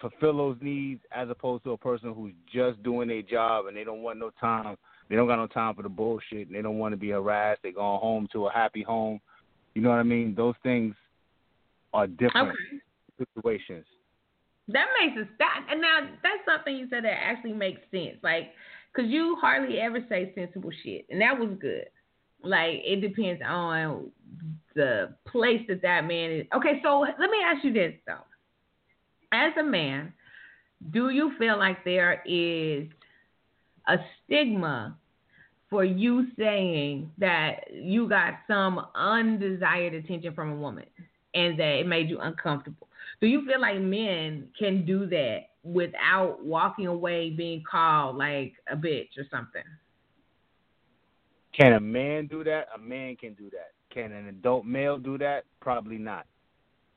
fulfill 0.00 0.36
those 0.36 0.56
needs 0.60 1.00
as 1.12 1.28
opposed 1.28 1.64
to 1.64 1.72
a 1.72 1.78
person 1.78 2.12
who's 2.14 2.32
just 2.52 2.82
doing 2.82 3.08
their 3.08 3.22
job 3.22 3.66
and 3.66 3.76
they 3.76 3.84
don't 3.84 4.02
want 4.02 4.18
no 4.18 4.30
time 4.40 4.76
they 5.08 5.16
don't 5.16 5.26
got 5.26 5.36
no 5.36 5.46
time 5.46 5.74
for 5.74 5.82
the 5.82 5.88
bullshit 5.88 6.46
and 6.46 6.54
they 6.54 6.62
don't 6.62 6.78
want 6.78 6.92
to 6.92 6.96
be 6.96 7.10
harassed 7.10 7.60
they're 7.62 7.72
going 7.72 8.00
home 8.00 8.26
to 8.32 8.46
a 8.46 8.52
happy 8.52 8.82
home 8.82 9.20
you 9.74 9.82
know 9.82 9.90
what 9.90 9.98
i 9.98 10.02
mean 10.02 10.34
those 10.34 10.54
things 10.62 10.94
are 11.92 12.06
different 12.06 12.48
Okay. 12.48 12.80
situations 13.18 13.84
That 14.68 14.86
makes 15.00 15.20
us 15.20 15.28
that 15.38 15.66
and 15.70 15.80
now 15.80 16.08
that's 16.22 16.44
something 16.46 16.76
you 16.76 16.86
said 16.88 17.04
that 17.04 17.18
actually 17.22 17.52
makes 17.52 17.80
sense. 17.90 18.16
Like, 18.22 18.52
cause 18.94 19.06
you 19.08 19.36
hardly 19.40 19.78
ever 19.80 19.98
say 20.08 20.32
sensible 20.34 20.70
shit, 20.82 21.06
and 21.10 21.20
that 21.20 21.38
was 21.38 21.50
good. 21.60 21.86
Like, 22.42 22.80
it 22.84 23.00
depends 23.02 23.42
on 23.46 24.10
the 24.74 25.14
place 25.26 25.60
that 25.68 25.82
that 25.82 26.06
man 26.06 26.30
is. 26.30 26.46
Okay, 26.54 26.80
so 26.82 27.00
let 27.00 27.30
me 27.30 27.38
ask 27.44 27.64
you 27.64 27.72
this 27.72 27.92
though. 28.06 28.24
As 29.32 29.52
a 29.58 29.62
man, 29.62 30.12
do 30.90 31.10
you 31.10 31.32
feel 31.38 31.58
like 31.58 31.84
there 31.84 32.22
is 32.26 32.88
a 33.88 33.96
stigma 34.24 34.96
for 35.68 35.84
you 35.84 36.26
saying 36.36 37.10
that 37.18 37.72
you 37.72 38.08
got 38.08 38.34
some 38.48 38.86
undesired 38.94 39.94
attention 39.94 40.34
from 40.34 40.52
a 40.52 40.56
woman 40.56 40.86
and 41.34 41.58
that 41.58 41.80
it 41.80 41.86
made 41.86 42.08
you 42.08 42.18
uncomfortable? 42.18 42.88
Do 43.20 43.26
you 43.26 43.46
feel 43.46 43.60
like 43.60 43.80
men 43.80 44.48
can 44.58 44.84
do 44.84 45.06
that 45.06 45.50
without 45.62 46.44
walking 46.44 46.86
away 46.86 47.30
being 47.30 47.62
called 47.70 48.16
like 48.16 48.54
a 48.70 48.76
bitch 48.76 49.18
or 49.18 49.24
something? 49.30 49.62
can 51.52 51.74
a 51.74 51.80
man 51.80 52.26
do 52.26 52.44
that 52.44 52.68
a 52.74 52.78
man 52.78 53.16
can 53.16 53.34
do 53.34 53.50
that 53.50 53.72
can 53.92 54.12
an 54.12 54.28
adult 54.28 54.64
male 54.64 54.98
do 54.98 55.18
that 55.18 55.44
probably 55.60 55.98
not 55.98 56.26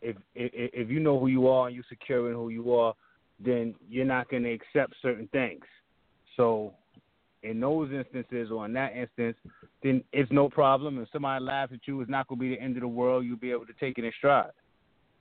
if 0.04 0.18
if, 0.36 0.52
if 0.74 0.90
you 0.90 1.00
know 1.00 1.20
who 1.20 1.28
you 1.28 1.48
are 1.48 1.68
and 1.68 1.76
you're 1.76 1.86
secure 1.90 2.30
in 2.30 2.36
who 2.36 2.50
you 2.50 2.74
are 2.74 2.94
then 3.44 3.74
you're 3.90 4.06
not 4.06 4.30
going 4.30 4.44
to 4.44 4.52
accept 4.52 4.94
certain 5.02 5.28
things. 5.32 5.64
So 6.38 6.74
in 7.42 7.60
those 7.60 7.92
instances 7.92 8.52
or 8.52 8.66
in 8.66 8.74
that 8.74 8.96
instance 8.96 9.38
then 9.82 10.04
it's 10.12 10.32
no 10.32 10.50
problem. 10.50 11.02
If 11.02 11.10
somebody 11.12 11.44
laughs 11.44 11.74
at 11.74 11.88
you 11.88 12.02
it's 12.02 12.10
not 12.10 12.28
going 12.28 12.40
to 12.40 12.44
be 12.44 12.56
the 12.56 12.62
end 12.62 12.76
of 12.76 12.82
the 12.82 12.88
world. 12.88 13.26
You'll 13.26 13.38
be 13.38 13.52
able 13.52 13.66
to 13.66 13.74
take 13.80 13.98
it 13.98 14.04
in 14.04 14.12
stride. 14.18 14.52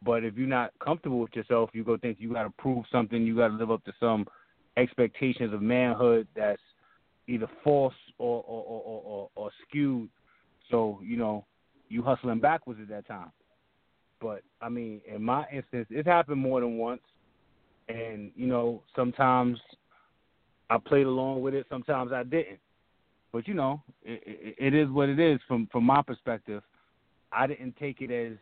But 0.05 0.25
if 0.25 0.37
you're 0.37 0.49
not 0.49 0.73
comfortable 0.83 1.21
with 1.21 1.35
yourself 1.35 1.71
you 1.73 1.85
go 1.85 1.97
think 1.97 2.19
you 2.21 2.33
got 2.33 2.45
to 2.45 2.51
prove 2.59 2.85
something. 2.91 3.23
You 3.23 3.37
got 3.37 3.49
to 3.49 3.55
live 3.55 3.71
up 3.71 3.85
to 3.85 3.93
some 4.01 4.27
expectations 4.77 5.53
of 5.53 5.63
manhood 5.63 6.27
that's 6.35 6.63
either 7.29 7.49
false 7.63 7.95
or 8.19 8.43
or, 8.47 8.65
or, 8.65 8.83
or, 8.83 9.03
or, 9.05 9.31
or 9.35 9.51
skewed. 9.67 10.09
So 10.71 11.01
you 11.03 11.17
know, 11.17 11.45
you 11.89 12.03
hustling 12.03 12.41
backwards 12.41 12.81
at 12.83 12.89
that 12.89 13.07
time. 13.07 13.31
But 14.23 14.43
I 14.61 14.69
mean, 14.69 15.01
in 15.13 15.23
my 15.23 15.45
instance, 15.53 15.89
it's 15.91 16.07
happened 16.07 16.41
more 16.41 16.61
than 16.61 16.79
once, 16.79 17.03
and 17.89 18.31
you 18.37 18.47
know, 18.47 18.83
sometimes 18.95 19.59
I 20.71 20.79
played 20.79 21.07
along 21.07 21.43
with 21.43 21.55
it, 21.55 21.67
sometimes 21.69 22.13
I 22.13 22.23
didn't. 22.23 22.61
But 23.33 23.49
you 23.49 23.55
know, 23.55 23.83
it, 24.03 24.57
it, 24.59 24.75
is 24.75 24.89
what 24.91 25.09
it 25.09 25.19
is. 25.19 25.41
From 25.49 25.69
from 25.73 25.85
my 25.85 26.03
perspective, 26.03 26.63
I 27.33 27.47
didn't 27.47 27.77
take 27.79 28.01
it 28.01 28.11
as 28.11 28.39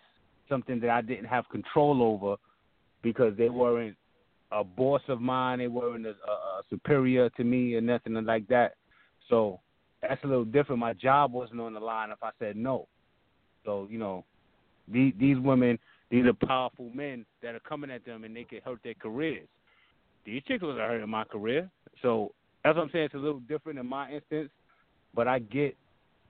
something 0.49 0.81
that 0.81 0.91
I 0.91 1.01
didn't 1.01 1.27
have 1.27 1.49
control 1.49 2.03
over 2.03 2.37
because 3.03 3.37
they 3.39 3.49
weren't 3.49 3.97
a 4.53 4.63
boss 4.63 5.01
of 5.09 5.21
mine. 5.21 5.61
They 5.61 5.69
weren't 5.69 6.07
a, 6.07 6.11
a 6.11 6.63
superior 6.69 7.31
to 7.31 7.45
me 7.45 7.75
or 7.75 7.81
nothing 7.81 8.15
like 8.15 8.49
that. 8.49 8.75
So 9.29 9.61
that's 10.03 10.23
a 10.25 10.27
little 10.27 10.45
different. 10.45 10.81
My 10.81 10.93
job 10.93 11.33
wasn't 11.33 11.61
on 11.61 11.73
the 11.73 11.81
line 11.81 12.11
if 12.11 12.23
I 12.23 12.31
said 12.39 12.57
no. 12.57 12.89
So 13.65 13.87
you 13.91 13.99
know, 13.99 14.25
these 14.93 15.13
these 15.19 15.39
women, 15.39 15.79
these 16.11 16.27
are 16.27 16.47
powerful 16.47 16.91
men 16.95 17.25
that 17.43 17.55
are 17.55 17.61
coming 17.61 17.91
at 17.91 18.05
them, 18.05 18.25
and 18.25 18.35
they 18.35 18.45
could 18.45 18.63
hurt 18.63 18.81
their 18.83 18.95
careers. 18.95 19.49
These 20.25 20.43
chicks 20.47 20.63
wasn't 20.63 20.81
hurting 20.81 21.09
my 21.09 21.25
career. 21.25 21.71
So 22.03 22.33
that's 22.65 22.77
what 22.77 22.85
I'm 22.85 22.91
saying. 22.93 23.07
It's 23.07 23.15
a 23.15 23.19
little 23.19 23.41
different 23.41 23.79
in 23.79 23.87
my 23.87 24.11
instance, 24.11 24.51
but 25.15 25.27
I 25.29 25.39
get 25.39 25.77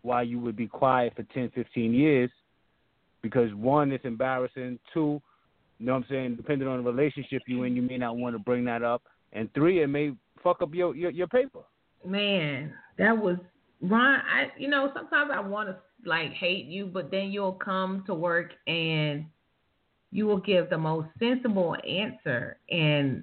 why 0.02 0.22
you 0.22 0.38
would 0.38 0.56
be 0.56 0.66
quiet 0.66 1.12
for 1.14 1.22
10, 1.34 1.50
15 1.54 1.92
years 1.92 2.30
because 3.22 3.52
one, 3.54 3.92
it's 3.92 4.04
embarrassing. 4.04 4.78
Two, 4.94 5.20
you 5.78 5.86
know 5.86 5.92
what 5.92 5.98
I'm 5.98 6.06
saying? 6.08 6.36
Depending 6.36 6.68
on 6.68 6.82
the 6.82 6.90
relationship 6.90 7.42
you 7.46 7.64
in, 7.64 7.76
you 7.76 7.82
may 7.82 7.98
not 7.98 8.16
want 8.16 8.34
to 8.34 8.38
bring 8.38 8.64
that 8.64 8.82
up. 8.82 9.02
And 9.32 9.52
three, 9.54 9.82
it 9.82 9.86
may 9.86 10.12
fuck 10.42 10.62
up 10.62 10.74
your 10.74 10.94
your, 10.94 11.10
your 11.10 11.26
paper. 11.26 11.60
Man, 12.04 12.72
that 12.98 13.16
was 13.16 13.36
Ron. 13.80 14.20
I 14.20 14.48
you 14.58 14.68
know 14.68 14.90
sometimes 14.94 15.30
I 15.32 15.40
want 15.40 15.68
to 15.68 15.76
like 16.04 16.32
hate 16.32 16.66
you, 16.66 16.86
but 16.86 17.10
then 17.10 17.30
you'll 17.30 17.52
come 17.52 18.04
to 18.06 18.14
work 18.14 18.52
and 18.66 19.24
you 20.12 20.26
will 20.26 20.38
give 20.38 20.68
the 20.70 20.78
most 20.78 21.08
sensible 21.18 21.76
answer, 21.88 22.58
and 22.70 23.22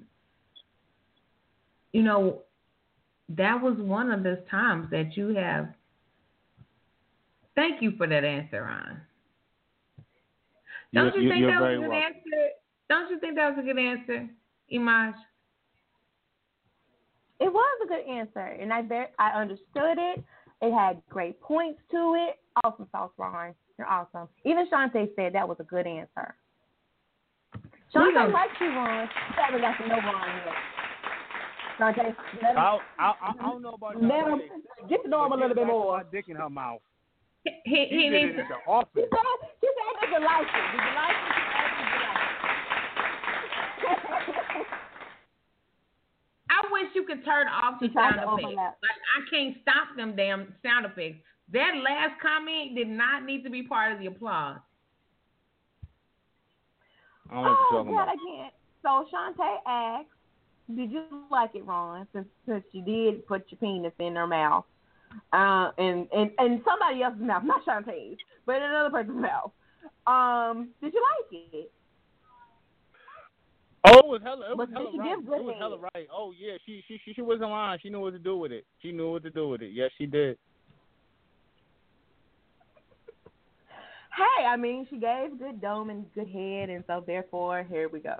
you 1.92 2.02
know 2.02 2.42
that 3.28 3.60
was 3.60 3.76
one 3.78 4.10
of 4.10 4.22
those 4.22 4.38
times 4.50 4.88
that 4.90 5.16
you 5.16 5.34
have. 5.34 5.68
Thank 7.54 7.82
you 7.82 7.92
for 7.98 8.06
that 8.06 8.24
answer, 8.24 8.62
Ron. 8.62 9.00
Don't 10.94 11.12
You're- 11.14 11.24
you 11.24 11.30
think 11.30 11.46
that 11.46 11.60
was 11.60 11.66
very 11.66 11.74
a 11.76 11.80
good 11.80 11.88
welcome. 11.88 12.14
answer? 12.16 12.48
Don't 12.88 13.10
you 13.10 13.18
think 13.18 13.34
that 13.34 13.54
was 13.54 13.58
a 13.62 13.66
good 13.66 13.78
answer, 13.78 14.28
Imaj? 14.72 15.14
It 17.40 17.52
was 17.52 17.80
a 17.84 17.86
good 17.86 18.06
answer, 18.06 18.40
and 18.40 18.72
I 18.72 18.82
ver- 18.82 19.10
I 19.18 19.30
understood 19.32 19.98
it. 19.98 20.24
It 20.60 20.72
had 20.72 21.00
great 21.08 21.40
points 21.40 21.78
to 21.92 22.14
it. 22.18 22.36
Awesome 22.64 22.88
sauce, 22.90 23.12
Ron. 23.16 23.54
You're 23.78 23.86
awesome. 23.88 24.28
Even 24.44 24.66
Shantae 24.68 25.08
said 25.14 25.32
that 25.34 25.48
was 25.48 25.58
a 25.60 25.64
good 25.64 25.86
answer. 25.86 26.34
Shantae 27.94 28.12
Yeah. 28.14 28.26
likes 28.26 28.52
you, 28.60 28.66
Ron. 28.68 29.02
You 29.02 29.08
haven't 29.42 29.60
got 29.60 29.76
to 29.78 29.86
know 29.88 29.94
Ron 29.96 30.28
yet. 30.44 30.54
Shantae, 31.78 32.16
let 32.42 32.50
him, 32.52 32.58
I, 32.58 32.78
I, 32.98 33.00
I, 33.06 33.14
I 33.38 33.42
don't 33.42 33.62
know 33.62 33.74
about 33.74 34.02
let 34.02 34.26
him 34.26 34.40
get 34.88 35.02
to 35.04 35.08
know 35.08 35.24
him 35.26 35.32
a 35.32 35.36
little 35.36 35.54
bit 35.54 35.66
more. 35.66 35.98
My 35.98 36.02
dick 36.10 36.28
in 36.28 36.36
her 36.36 36.50
mouth. 36.50 36.80
He, 37.44 37.50
he, 37.64 37.86
She 37.88 37.96
he 37.96 38.08
needs 38.10 38.24
to, 38.24 38.30
in 38.30 38.36
the 38.36 38.44
She 38.94 39.00
said, 39.00 39.08
she 39.60 39.68
said, 39.70 40.00
did 40.00 40.10
you 40.10 40.18
like 40.26 40.42
it? 40.42 40.74
You 40.74 40.80
like 40.98 41.14
it? 41.14 41.32
She 41.38 41.42
said, 41.54 41.70
did 41.78 41.86
you 41.86 41.92
like 42.02 42.02
it? 42.02 42.08
I 46.50 46.72
wish 46.72 46.88
you 46.94 47.04
could 47.04 47.24
turn 47.24 47.46
off 47.48 47.80
the 47.80 47.88
She 47.88 47.94
sound 47.94 48.16
effects. 48.16 48.56
Like 48.56 49.00
I 49.16 49.30
can't 49.30 49.56
stop 49.62 49.96
them 49.96 50.16
damn 50.16 50.54
sound 50.62 50.86
effects. 50.86 51.22
That 51.52 51.72
last 51.82 52.20
comment 52.20 52.74
did 52.74 52.88
not 52.88 53.24
need 53.24 53.42
to 53.44 53.50
be 53.50 53.62
part 53.62 53.92
of 53.92 53.98
the 53.98 54.06
applause. 54.06 54.58
I 57.30 57.34
don't 57.34 57.46
Oh, 57.46 57.84
God, 57.84 57.92
about. 57.92 58.08
I 58.08 58.16
can't. 58.26 58.54
So 58.82 59.06
Shantae 59.12 59.56
asked, 59.66 60.08
"Did 60.74 60.90
you 60.90 61.04
like 61.30 61.54
it, 61.54 61.64
Ron? 61.64 62.06
Since 62.12 62.28
since 62.46 62.64
you 62.72 62.82
did 62.82 63.26
put 63.26 63.44
your 63.50 63.58
penis 63.58 63.92
in 63.98 64.16
her 64.16 64.26
mouth, 64.26 64.64
uh, 65.32 65.70
and 65.78 66.08
and 66.12 66.30
and 66.38 66.62
somebody 66.64 67.02
else's 67.02 67.20
mouth, 67.20 67.44
not 67.44 67.64
Shantae's, 67.64 68.18
but 68.46 68.62
another 68.62 68.90
person's 68.90 69.20
mouth. 69.20 69.52
Um, 70.06 70.70
did 70.80 70.94
you 70.94 71.02
like 71.02 71.42
it? 71.52 71.72
Oh, 73.90 73.98
it 73.98 74.06
was 74.06 74.20
hella. 74.22 74.50
It 74.50 74.56
was 74.56 74.68
But 74.68 74.76
hella 74.76 74.90
she 74.92 74.98
right. 74.98 75.18
It 75.18 75.44
was 75.44 75.56
hella 75.58 75.78
right. 75.94 76.08
Oh 76.12 76.32
yeah, 76.38 76.54
she 76.66 76.82
she 76.86 77.00
she 77.04 77.14
she 77.14 77.22
wasn't 77.22 77.50
lying. 77.50 77.78
She 77.82 77.90
knew 77.90 78.00
what 78.00 78.12
to 78.12 78.18
do 78.18 78.36
with 78.36 78.52
it. 78.52 78.66
She 78.82 78.92
knew 78.92 79.12
what 79.12 79.22
to 79.22 79.30
do 79.30 79.48
with 79.48 79.62
it. 79.62 79.70
Yes, 79.72 79.90
she 79.96 80.06
did. 80.06 80.36
Hey, 84.18 84.44
I 84.44 84.56
mean, 84.56 84.86
she 84.90 84.98
gave 84.98 85.38
good 85.38 85.60
dome 85.60 85.90
and 85.90 86.04
good 86.14 86.28
head, 86.28 86.70
and 86.70 86.82
so 86.88 87.04
therefore, 87.06 87.64
here 87.68 87.88
we 87.88 88.00
go. 88.00 88.16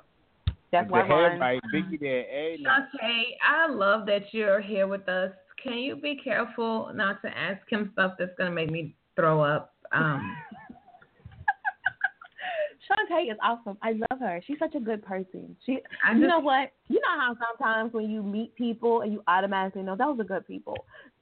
That's 0.71 0.89
why 0.91 1.05
hair 1.05 1.31
Ron. 1.31 1.41
right, 1.41 1.61
Biggie 1.75 1.99
there, 1.99 2.23
hey, 2.23 2.59
now. 2.61 2.87
Shantae, 3.03 3.23
I 3.47 3.69
love 3.69 4.07
that 4.07 4.33
you're 4.33 4.61
here 4.61 4.87
with 4.87 5.09
us. 5.09 5.33
Can 5.63 5.79
you 5.79 5.97
be 5.97 6.21
careful 6.23 6.93
not 6.95 7.21
to 7.23 7.37
ask 7.37 7.61
him 7.69 7.91
stuff 7.95 8.15
that's 8.19 8.31
gonna 8.39 8.53
make 8.53 8.71
me 8.71 8.95
throw 9.17 9.41
up? 9.41 9.75
Um, 9.91 10.37
Shantae 12.91 13.31
is 13.31 13.39
awesome. 13.43 13.77
I 13.83 13.93
love 13.93 14.21
her. 14.21 14.41
She's 14.47 14.59
such 14.59 14.75
a 14.75 14.81
good 14.81 15.05
person. 15.05 15.57
She, 15.67 15.79
I 16.05 16.13
you 16.13 16.21
just- 16.21 16.29
know 16.29 16.39
what? 16.41 16.73
You 16.89 16.97
know 17.01 17.21
how 17.21 17.37
sometimes 17.51 17.93
when 17.93 18.11
you 18.11 18.23
meet 18.23 18.55
people 18.55 19.03
and 19.03 19.13
you 19.13 19.23
automatically 19.29 19.83
know 19.83 19.97
those 19.97 20.19
are 20.21 20.25
good 20.25 20.47
people. 20.47 20.77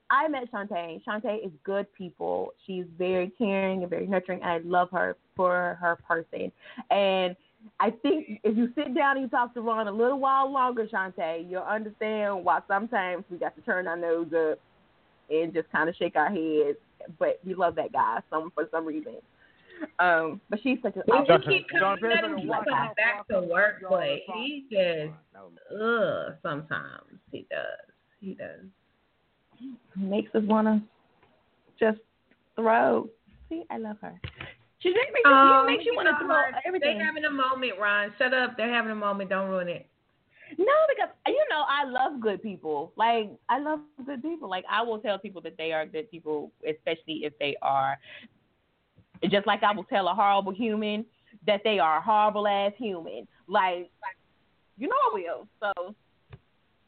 I 0.08 0.28
met 0.28 0.50
Shantae. 0.52 1.02
Shantae 1.04 1.44
is 1.44 1.50
good 1.64 1.92
people. 1.92 2.52
She's 2.64 2.84
very 2.96 3.32
caring 3.36 3.80
and 3.82 3.90
very 3.90 4.06
nurturing, 4.06 4.40
and 4.42 4.50
I 4.52 4.58
love 4.58 4.88
her 4.92 5.16
for 5.34 5.76
her 5.80 5.98
person. 6.06 6.52
And 6.92 7.34
I 7.80 7.90
think 7.90 8.40
if 8.44 8.56
you 8.56 8.70
sit 8.76 8.94
down 8.94 9.16
and 9.16 9.22
you 9.24 9.28
talk 9.28 9.52
to 9.54 9.60
Ron 9.60 9.88
a 9.88 9.92
little 9.92 10.20
while 10.20 10.48
longer, 10.52 10.86
Shantae, 10.86 11.50
you'll 11.50 11.62
understand 11.62 12.44
why 12.44 12.60
sometimes 12.68 13.24
we 13.28 13.38
got 13.38 13.56
to 13.56 13.62
turn 13.62 13.88
our 13.88 13.96
nose 13.96 14.28
up 14.32 14.60
and 15.28 15.52
just 15.52 15.68
kind 15.72 15.88
of 15.88 15.96
shake 15.96 16.14
our 16.14 16.28
heads. 16.28 16.78
But 17.18 17.40
we 17.44 17.54
love 17.54 17.74
that 17.74 17.92
guy 17.92 18.20
some 18.30 18.52
for 18.54 18.68
some 18.70 18.86
reason. 18.86 19.16
Um, 19.98 20.40
but 20.50 20.60
she's 20.62 20.78
such 20.82 20.96
a 20.96 21.02
we 21.06 21.26
John- 21.26 21.42
keep 21.42 21.68
coming, 21.68 21.88
let 21.88 21.98
Draper 21.98 22.36
him 22.36 22.46
walk 22.46 22.66
back 22.96 23.26
to 23.28 23.40
work, 23.40 23.82
out, 23.84 23.90
but 23.90 24.18
he 24.34 24.64
just 24.70 25.12
ugh. 25.80 26.34
Sometimes 26.42 27.20
he 27.30 27.46
does. 27.50 27.94
He 28.20 28.34
does. 28.34 28.64
He 29.58 29.74
makes 29.96 30.34
us 30.34 30.42
want 30.44 30.66
to 30.66 30.82
just 31.78 32.02
throw. 32.56 33.08
See, 33.48 33.64
I 33.70 33.78
love 33.78 33.96
her. 34.02 34.20
She 34.80 34.90
makes 34.90 35.12
me, 35.14 35.20
Oh, 35.24 35.64
she 35.66 35.72
makes 35.72 35.86
you 35.86 35.94
want 35.96 36.08
to 36.08 36.24
throw 36.24 36.42
everything. 36.66 36.98
They're 36.98 37.06
having 37.06 37.24
a 37.24 37.30
moment, 37.30 37.72
Ron. 37.80 38.12
Shut 38.18 38.34
up. 38.34 38.56
They're 38.56 38.72
having 38.72 38.90
a 38.90 38.96
moment. 38.96 39.30
Don't 39.30 39.48
ruin 39.48 39.68
it. 39.68 39.88
No, 40.58 40.74
because 40.88 41.14
you 41.26 41.44
know 41.50 41.64
I 41.68 41.84
love 41.84 42.20
good 42.20 42.42
people. 42.42 42.92
Like 42.96 43.30
I 43.48 43.58
love 43.58 43.80
good 44.04 44.22
people. 44.22 44.48
Like 44.48 44.64
I 44.70 44.82
will 44.82 44.98
tell 44.98 45.18
people 45.18 45.40
that 45.42 45.56
they 45.56 45.72
are 45.72 45.86
good 45.86 46.10
people, 46.10 46.52
especially 46.68 47.24
if 47.24 47.36
they 47.38 47.56
are. 47.62 47.98
Just 49.30 49.46
like 49.46 49.62
I 49.62 49.72
will 49.74 49.84
tell 49.84 50.08
a 50.08 50.14
horrible 50.14 50.52
human 50.52 51.04
that 51.46 51.62
they 51.64 51.78
are 51.78 51.98
a 51.98 52.02
horrible 52.02 52.46
ass 52.46 52.72
human. 52.76 53.26
Like, 53.48 53.90
you 54.76 54.88
know 54.88 54.94
I 54.94 55.14
will. 55.14 55.48
So 55.60 55.94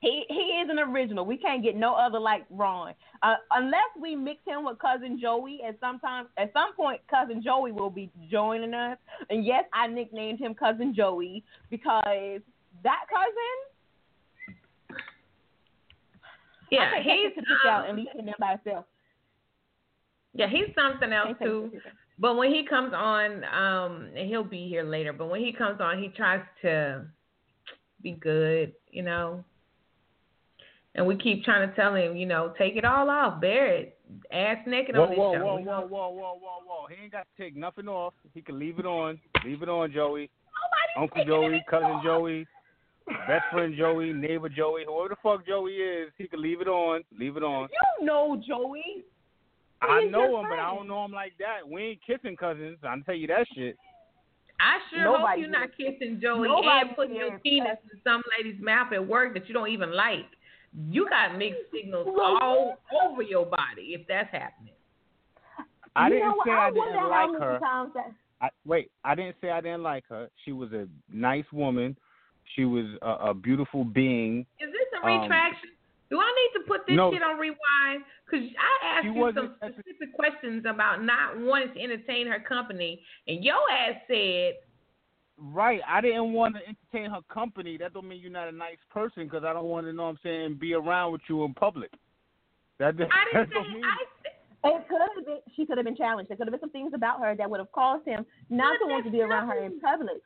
he 0.01 0.25
he 0.29 0.35
is 0.35 0.71
an 0.71 0.79
original. 0.79 1.25
We 1.25 1.37
can't 1.37 1.63
get 1.63 1.77
no 1.77 1.95
other 1.95 2.21
like 2.21 2.45
Ron, 2.51 2.95
uh, 3.23 3.35
unless 3.53 3.91
we 4.01 4.15
mix 4.15 4.41
him 4.47 4.65
with 4.65 4.79
cousin 4.79 5.19
Joey. 5.21 5.61
At 5.67 5.79
some 5.81 5.99
time, 5.99 6.27
at 6.37 6.53
some 6.53 6.75
point, 6.75 7.01
cousin 7.11 7.43
Joey 7.43 7.73
will 7.73 7.91
be 7.91 8.11
joining 8.31 8.75
us. 8.75 8.99
And 9.29 9.45
yes, 9.45 9.65
I 9.73 9.89
nicknamed 9.89 10.39
him 10.39 10.55
cousin 10.55 10.95
Joey 10.95 11.43
because 11.71 12.41
that 12.85 13.01
cousin. 13.09 14.59
Yeah, 16.71 16.91
I 16.97 17.03
he's 17.03 17.33
him 17.33 17.33
to 17.35 17.41
the 17.41 17.69
cookout 17.69 17.85
um, 17.85 17.89
and 17.89 17.99
leave 17.99 18.09
him 18.15 18.35
by 18.39 18.57
himself. 18.63 18.85
yeah, 20.35 20.49
he's 20.49 20.75
something 20.77 21.13
else 21.13 21.29
Can't 21.29 21.39
take 21.39 21.49
him 21.49 21.71
too. 21.73 21.81
To 22.19 22.25
the 22.25 22.29
cookout. 22.29 22.35
But 22.35 22.37
when 22.37 22.53
he 22.53 22.65
comes 22.67 22.93
on, 22.95 23.45
um, 23.45 24.09
and 24.17 24.29
he'll 24.29 24.45
be 24.45 24.69
here 24.69 24.85
later. 24.85 25.13
But 25.13 25.31
when 25.31 25.41
he 25.41 25.53
comes 25.53 25.81
on, 25.81 26.03
he 26.03 26.09
tries 26.09 26.43
to 26.63 27.05
be 28.03 28.13
good, 28.13 28.73
you 28.91 29.03
know. 29.03 29.45
And 30.95 31.07
we 31.07 31.17
keep 31.17 31.45
trying 31.45 31.69
to 31.69 31.75
tell 31.77 31.95
him, 31.95 32.17
you 32.17 32.27
know, 32.27 32.53
take 32.59 32.77
it 32.77 32.85
all 32.85 33.09
off, 33.09 33.41
bear 33.41 33.69
it, 33.69 33.99
ass 34.33 34.59
naked 34.67 34.97
Whoa, 34.97 35.05
on 35.05 35.11
this 35.11 35.19
whoa, 35.19 35.35
show. 35.35 35.45
whoa, 35.45 35.57
whoa, 35.57 35.81
whoa, 35.87 36.11
whoa, 36.11 36.39
whoa, 36.41 36.59
whoa. 36.67 36.87
He 36.89 37.03
ain't 37.03 37.13
got 37.13 37.27
to 37.37 37.43
take 37.43 37.55
nothing 37.55 37.87
off. 37.87 38.15
He 38.35 38.41
can 38.41 38.59
leave 38.59 38.79
it 38.79 38.87
on. 38.87 39.21
Leave 39.45 39.63
it 39.63 39.69
on, 39.69 39.93
Joey. 39.93 40.31
Uncle 40.99 41.25
Joey, 41.25 41.65
cousin 41.71 42.01
Joey, 42.03 42.47
best 43.29 43.45
friend 43.53 43.75
Joey, 43.77 44.13
neighbor 44.13 44.49
Joey, 44.49 44.85
whoever 44.85 45.11
the 45.11 45.17
fuck 45.23 45.47
Joey 45.47 45.75
is, 45.75 46.11
he 46.19 46.27
can 46.27 46.43
leave 46.43 46.61
it 46.61 46.67
on. 46.67 47.03
Leave 47.17 47.37
it 47.37 47.45
on. 47.45 47.69
You 48.01 48.07
know 48.07 48.43
Joey. 48.47 49.05
I 49.83 50.05
know 50.05 50.29
your 50.31 50.41
him, 50.41 50.47
but 50.51 50.59
I 50.59 50.75
don't 50.75 50.89
know 50.89 51.05
him 51.05 51.13
like 51.13 51.35
that. 51.39 51.69
We 51.69 51.83
ain't 51.83 52.01
kissing 52.07 52.37
cousins. 52.37 52.79
I'm 52.83 53.03
tell 53.05 53.15
you 53.15 53.27
that 53.29 53.47
shit. 53.55 53.77
I 54.61 54.79
sure 54.91 55.05
Nobody 55.05 55.25
hope 55.25 55.39
you're 55.41 55.51
not 55.51 55.71
kissing 55.77 56.19
Joey 56.21 56.49
Nobody 56.49 56.89
and 56.89 56.97
putting 56.97 57.15
your 57.17 57.35
is. 57.37 57.41
penis 57.45 57.79
in 57.93 58.01
some 58.03 58.23
lady's 58.37 58.61
mouth 58.61 58.93
at 58.93 59.07
work 59.07 59.35
that 59.35 59.47
you 59.47 59.55
don't 59.55 59.69
even 59.69 59.93
like. 59.95 60.27
You 60.91 61.09
got 61.09 61.39
mixed 61.39 61.61
signals 61.73 62.09
all 62.09 62.75
over 63.05 63.23
your 63.23 63.47
body 63.47 63.95
if 63.95 64.07
that's 64.09 64.31
happening. 64.33 64.75
I 65.95 66.09
You 66.09 66.15
didn't 66.15 66.29
know 66.29 66.43
say 66.45 66.51
I 66.53 66.71
wonder 66.71 66.93
didn't 66.93 67.09
like 67.09 67.41
her. 67.41 67.91
that- 67.95 68.13
I, 68.41 68.49
wait, 68.65 68.91
I 69.05 69.15
didn't 69.17 69.37
say 69.41 69.51
I 69.51 69.61
didn't 69.61 69.83
like 69.83 70.05
her. 70.09 70.29
She 70.45 70.53
was 70.53 70.73
a 70.73 70.87
nice 71.13 71.45
woman. 71.53 71.97
She 72.55 72.65
was 72.65 72.87
a, 73.03 73.31
a 73.31 73.35
beautiful 73.35 73.85
being. 73.85 74.47
Is 74.61 74.71
this 74.73 75.01
a 75.03 75.07
Um, 75.07 75.23
retraction? 75.23 75.71
Do 76.11 76.21
I 76.21 76.33
need 76.37 76.61
to 76.61 76.67
put 76.69 76.87
this 76.87 76.97
no. 76.97 77.13
shit 77.13 77.23
on 77.23 77.39
rewind? 77.39 78.05
Because 78.29 78.47
I 78.59 78.87
asked 78.87 79.05
She 79.05 79.09
you 79.11 79.33
some 79.35 79.55
specific 79.57 80.15
questions 80.15 80.65
about 80.69 81.03
not 81.03 81.39
wanting 81.39 81.75
to 81.75 81.81
entertain 81.81 82.27
her 82.27 82.41
company, 82.41 83.01
and 83.27 83.43
your 83.45 83.57
ass 83.71 83.97
said, 84.07 84.55
Right. 85.41 85.81
I 85.87 86.01
didn't 86.01 86.33
want 86.33 86.57
to 86.57 86.61
entertain 86.67 87.11
her 87.15 87.23
company. 87.33 87.77
That 87.79 87.95
don't 87.95 88.09
mean 88.09 88.21
you're 88.21 88.31
not 88.31 88.49
a 88.49 88.53
nice 88.53 88.79
person 88.91 89.25
because 89.25 89.45
I 89.45 89.53
don't 89.53 89.67
want 89.67 89.87
to 89.87 89.93
know 89.93 90.05
what 90.05 90.09
I'm 90.11 90.19
saying 90.23 90.59
be 90.61 90.75
around 90.75 91.13
with 91.13 91.21
you 91.29 91.45
in 91.45 91.55
public. 91.55 91.93
That, 92.81 92.97
that 92.97 93.09
I 93.13 93.25
didn't 93.33 93.51
don't 93.51 93.65
say, 93.65 93.73
mean 93.73 93.85
I 93.85 94.05
said, 94.23 94.33
It 94.65 94.89
could 94.89 95.01
have 95.01 95.25
been. 95.25 95.39
She 95.55 95.65
could 95.65 95.79
have 95.79 95.85
been 95.85 95.97
challenged. 95.97 96.29
There 96.29 96.37
could 96.37 96.49
have 96.49 96.53
been 96.53 96.61
some 96.61 96.71
things 96.71 96.93
about 96.93 97.21
her 97.21 97.37
that 97.37 97.49
would 97.49 97.61
have 97.61 97.71
caused 97.71 98.05
him 98.05 98.27
not 98.51 98.77
to 98.83 98.91
want 98.91 99.05
to 99.05 99.13
be 99.13 99.23
around 99.23 99.47
her 99.49 99.63
in 99.65 99.79
public. 99.81 100.17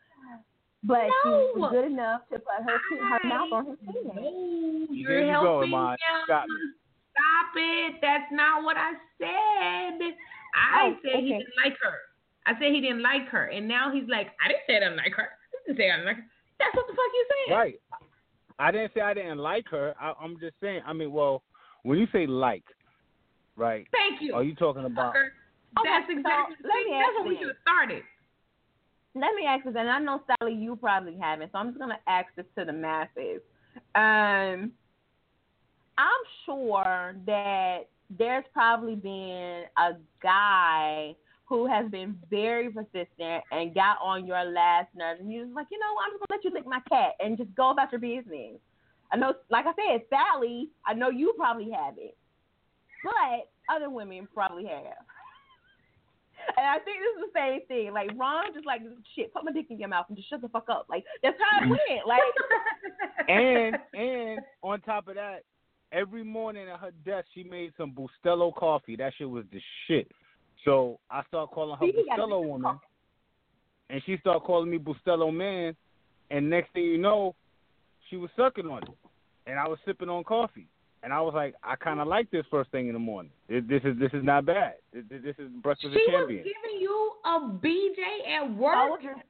But 0.84 1.05
she 1.22 1.28
was 1.28 1.70
good 1.72 1.92
enough 1.92 2.22
to 2.32 2.38
put 2.38 2.64
her 2.64 2.78
her 3.20 3.28
mouth 3.28 3.53
on 3.53 3.66
his 3.66 3.76
penis. 3.80 4.16
No, 4.16 4.86
you're 4.90 5.11
There 5.11 5.26
you 5.26 5.32
go, 5.32 5.61
helping 5.61 5.74
Iman. 5.74 5.90
him. 5.90 5.98
Stop. 6.24 6.46
Stop 7.12 7.52
it. 7.56 7.94
That's 8.00 8.30
not 8.32 8.64
what 8.64 8.76
I 8.76 8.92
said. 9.20 10.16
I 10.54 10.92
Oh, 10.92 10.96
said 11.04 11.20
he 11.20 11.28
didn't 11.32 11.52
like 11.64 11.76
her. 11.82 11.96
I 12.46 12.52
said 12.58 12.72
he 12.72 12.80
didn't 12.80 13.02
like 13.02 13.28
her. 13.28 13.46
And 13.46 13.68
now 13.68 13.92
he's 13.92 14.08
like, 14.08 14.28
I 14.44 14.48
didn't 14.48 14.62
say 14.66 14.76
I 14.76 14.80
didn't 14.80 14.96
like 14.96 15.12
her. 15.14 15.28
I 15.28 15.66
didn't 15.66 15.76
say 15.78 15.90
I 15.90 15.96
didn't 15.96 16.06
like 16.06 16.16
her. 16.16 16.26
That's 16.58 16.74
what 16.74 16.86
the 16.86 16.92
fuck 16.92 17.12
you 17.14 17.26
said. 17.48 17.54
Right. 17.54 17.74
I 18.58 18.70
didn't 18.70 18.92
say 18.94 19.00
I 19.00 19.14
didn't 19.14 19.38
like 19.38 19.66
her. 19.70 19.94
I, 20.00 20.12
I'm 20.20 20.38
just 20.40 20.54
saying. 20.60 20.82
I 20.86 20.92
mean, 20.92 21.12
well, 21.12 21.42
when 21.82 21.98
you 21.98 22.06
say 22.12 22.26
like, 22.26 22.64
right? 23.56 23.86
Thank 23.92 24.20
you. 24.22 24.34
Are 24.34 24.42
you 24.42 24.54
talking 24.54 24.84
about? 24.84 25.14
fucker. 25.14 25.28
Okay, 25.80 25.88
That's 25.88 26.06
so 26.06 26.18
exactly 26.18 26.56
let 26.64 26.84
me 26.84 26.92
ask 26.94 27.06
that's 27.06 27.18
what 27.18 27.28
we 27.28 27.36
should 27.38 27.48
have 27.48 27.56
started. 27.62 28.02
Let 29.14 29.34
me 29.34 29.46
ask 29.46 29.64
this, 29.64 29.74
and 29.76 29.88
I 29.90 29.98
know 29.98 30.22
Sally, 30.26 30.54
you 30.54 30.76
probably 30.76 31.16
haven't, 31.18 31.50
so 31.52 31.58
I'm 31.58 31.68
just 31.68 31.78
gonna 31.78 31.98
ask 32.06 32.26
this 32.36 32.44
to 32.58 32.64
the 32.64 32.72
masses. 32.72 33.40
Um, 33.94 34.72
I'm 36.03 36.24
sure 36.44 37.14
that 37.26 37.88
there's 38.18 38.44
probably 38.53 38.96
been 38.96 39.64
a 39.78 39.92
guy 40.20 41.14
who 41.44 41.66
has 41.68 41.88
been 41.90 42.18
very 42.28 42.70
persistent 42.70 43.44
and 43.53 43.74
got 43.74 43.98
on 44.03 44.26
your 44.26 44.42
last 44.44 44.88
nerve, 44.96 45.20
and 45.20 45.32
you're 45.32 45.44
just 45.44 45.55
like, 45.55 45.66
you 45.70 45.78
know, 45.78 45.94
I'm 46.05 46.12
just 46.12 46.24
gonna 46.28 46.38
let 46.38 46.44
you 46.44 46.50
lick 46.50 46.66
my 46.66 46.80
cat 46.88 47.12
and 47.20 47.38
just 47.38 47.55
go 47.55 47.70
about 47.70 47.92
your 47.92 48.00
business. 48.00 48.59
I 49.12 49.16
know, 49.16 49.34
like 49.50 49.66
I 49.66 49.72
said, 49.76 50.03
Sally, 50.09 50.70
I 50.86 50.94
know 50.94 51.11
you 51.11 51.34
probably 51.36 51.70
have 51.70 51.94
it, 51.98 52.16
but 53.05 53.74
other 53.74 53.90
women 53.90 54.26
probably 54.34 54.66
have. 54.66 54.82
And 56.57 56.66
I 56.66 56.78
think 56.80 56.96
this 56.98 57.22
is 57.22 57.30
the 57.32 57.38
same 57.38 57.61
thing. 57.68 57.92
Like 57.92 58.11
Ron, 58.16 58.53
just 58.53 58.66
like 58.66 58.80
shit, 59.14 59.32
put 59.32 59.44
my 59.44 59.53
dick 59.53 59.66
in 59.70 59.78
your 59.78 59.88
mouth 59.88 60.07
and 60.09 60.16
just 60.16 60.28
shut 60.28 60.40
the 60.40 60.48
fuck 60.48 60.68
up. 60.68 60.86
Like 60.90 61.05
that's 61.22 61.36
how 61.38 61.64
it 61.64 61.68
mm. 61.68 61.70
went. 61.70 62.09
Like 62.09 62.20
and 63.28 63.76
and 63.94 64.40
on 64.61 64.80
top 64.80 65.07
of 65.07 65.14
that, 65.14 65.44
every 65.93 66.24
morning 66.24 66.66
at 66.68 66.80
her 66.80 66.90
desk 67.05 67.26
she 67.34 67.45
made 67.45 67.72
some 67.76 67.93
Bustelo 67.93 68.55
coffee. 68.55 68.97
That 68.97 69.12
shit 69.16 69.28
was 69.28 69.45
the 69.53 69.61
shit. 69.86 70.11
So 70.64 70.99
I 71.11 71.22
start 71.28 71.51
calling 71.51 71.76
her 71.78 71.86
See, 71.86 71.93
he 71.93 72.05
got 72.09 72.18
a 72.18 72.22
Bustelo 72.22 72.43
different 72.43 72.49
woman, 72.49 72.80
and 73.90 74.03
she 74.07 74.16
started 74.18 74.40
calling 74.40 74.70
me 74.70 74.78
Bustelo 74.78 75.34
man. 75.34 75.76
And 76.30 76.49
next 76.49 76.72
thing 76.72 76.84
you 76.84 76.99
know, 76.99 77.34
she 78.09 78.16
was 78.16 78.30
sucking 78.36 78.66
on 78.66 78.82
it, 78.82 78.88
and 79.47 79.59
I 79.59 79.68
was 79.68 79.78
sipping 79.84 80.09
on 80.09 80.24
coffee. 80.24 80.66
And 81.05 81.12
I 81.12 81.20
was 81.20 81.34
like, 81.34 81.55
I 81.64 81.74
kind 81.74 81.99
of 81.99 82.07
like 82.07 82.30
this 82.30 82.45
first 82.49 82.70
thing 82.70 82.86
in 82.86 82.93
the 82.93 83.01
morning. 83.01 83.32
This, 83.49 83.64
this 83.68 83.82
is 83.84 83.99
this 83.99 84.12
is 84.12 84.24
not 84.24 84.47
bad. 84.47 84.74
This, 84.93 85.03
this 85.11 85.34
is 85.36 85.49
breakfast 85.62 85.95
She 85.95 86.14
of 86.14 86.28
was 86.28 86.28
giving 86.28 86.80
you 86.80 87.12
a 87.24 87.40
BJ 87.40 88.36
at 88.36 88.55
work. 88.57 89.01
Folgers, 89.03 89.20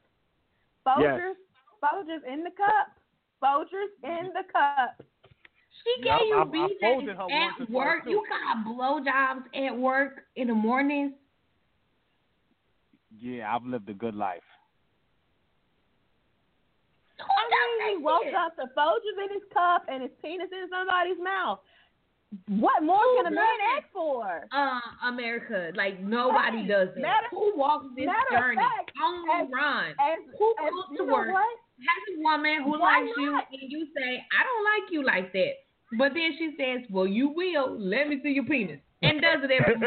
Folgers, 0.87 1.35
Folgers 1.83 2.33
in 2.33 2.45
the 2.45 2.51
cup. 2.51 2.93
Folgers 3.43 3.89
in 4.05 4.29
the 4.35 4.43
cup. 4.53 5.01
She 5.85 6.05
Yup, 6.07 6.19
gave 6.21 6.29
you 6.29 6.37
I- 6.37 6.43
I 6.43 6.45
BJ's 6.45 6.81
folded 6.81 7.17
her 7.17 7.29
at 7.31 7.71
work. 7.71 8.03
You 8.07 8.25
got 8.29 8.65
blowjobs 8.67 9.45
at 9.67 9.77
work 9.77 10.27
in 10.37 10.49
the 10.49 10.55
mornings. 10.55 11.13
Yeah, 13.19 13.55
I've 13.55 13.65
lived 13.65 13.89
a 13.89 13.95
good 13.95 14.15
life. 14.15 14.43
I 17.21 17.89
mean, 17.89 17.99
he 17.99 18.03
woke 18.05 18.23
up 18.37 18.57
to 18.57 18.67
Folgers 18.77 19.19
in 19.25 19.33
his 19.35 19.43
cup 19.53 19.85
and 19.89 20.03
his 20.03 20.11
penis 20.23 20.49
in 20.51 20.69
somebody's 20.71 21.19
mouth. 21.23 21.61
What 22.49 22.83
more 22.83 22.97
Who 22.99 23.17
can 23.23 23.27
a 23.27 23.31
man 23.37 23.59
ask 23.77 23.87
for? 23.93 24.49
Uh, 24.51 24.81
America, 25.05 25.71
like 25.77 26.01
nobody 26.01 26.63
Hey, 26.63 26.67
does 26.67 26.89
that. 26.95 27.01
matter- 27.01 27.29
Who 27.31 27.53
walks 27.57 27.87
this 27.95 28.09
journey? 28.31 28.57
fact, 28.57 28.91
Only 29.03 29.31
as- 29.35 29.49
Ron. 29.51 29.95
As, 30.01 30.19
Who 30.39 30.55
as 30.59 30.71
goes 30.71 30.97
to 30.97 31.05
work 31.05 31.33
what? 31.33 31.59
has 31.81 32.17
a 32.17 32.21
woman 32.23 32.63
who 32.63 32.71
Why 32.79 33.01
likes 33.03 33.17
you 33.19 33.35
and 33.37 33.71
you 33.71 33.87
say, 33.95 34.27
I 34.33 34.43
don't 34.45 34.65
like 34.65 34.91
you 34.91 35.03
like 35.03 35.33
that. 35.33 35.55
But 35.99 36.13
then 36.15 36.31
she 36.39 36.55
says, 36.59 36.89
Well, 36.91 37.07
you 37.07 37.29
will. 37.29 37.79
Let 37.79 38.09
me 38.09 38.21
see 38.23 38.31
your 38.31 38.45
penis. 38.45 38.81
And 39.03 39.21
does 39.21 39.41
it 39.43 39.51
every. 39.51 39.75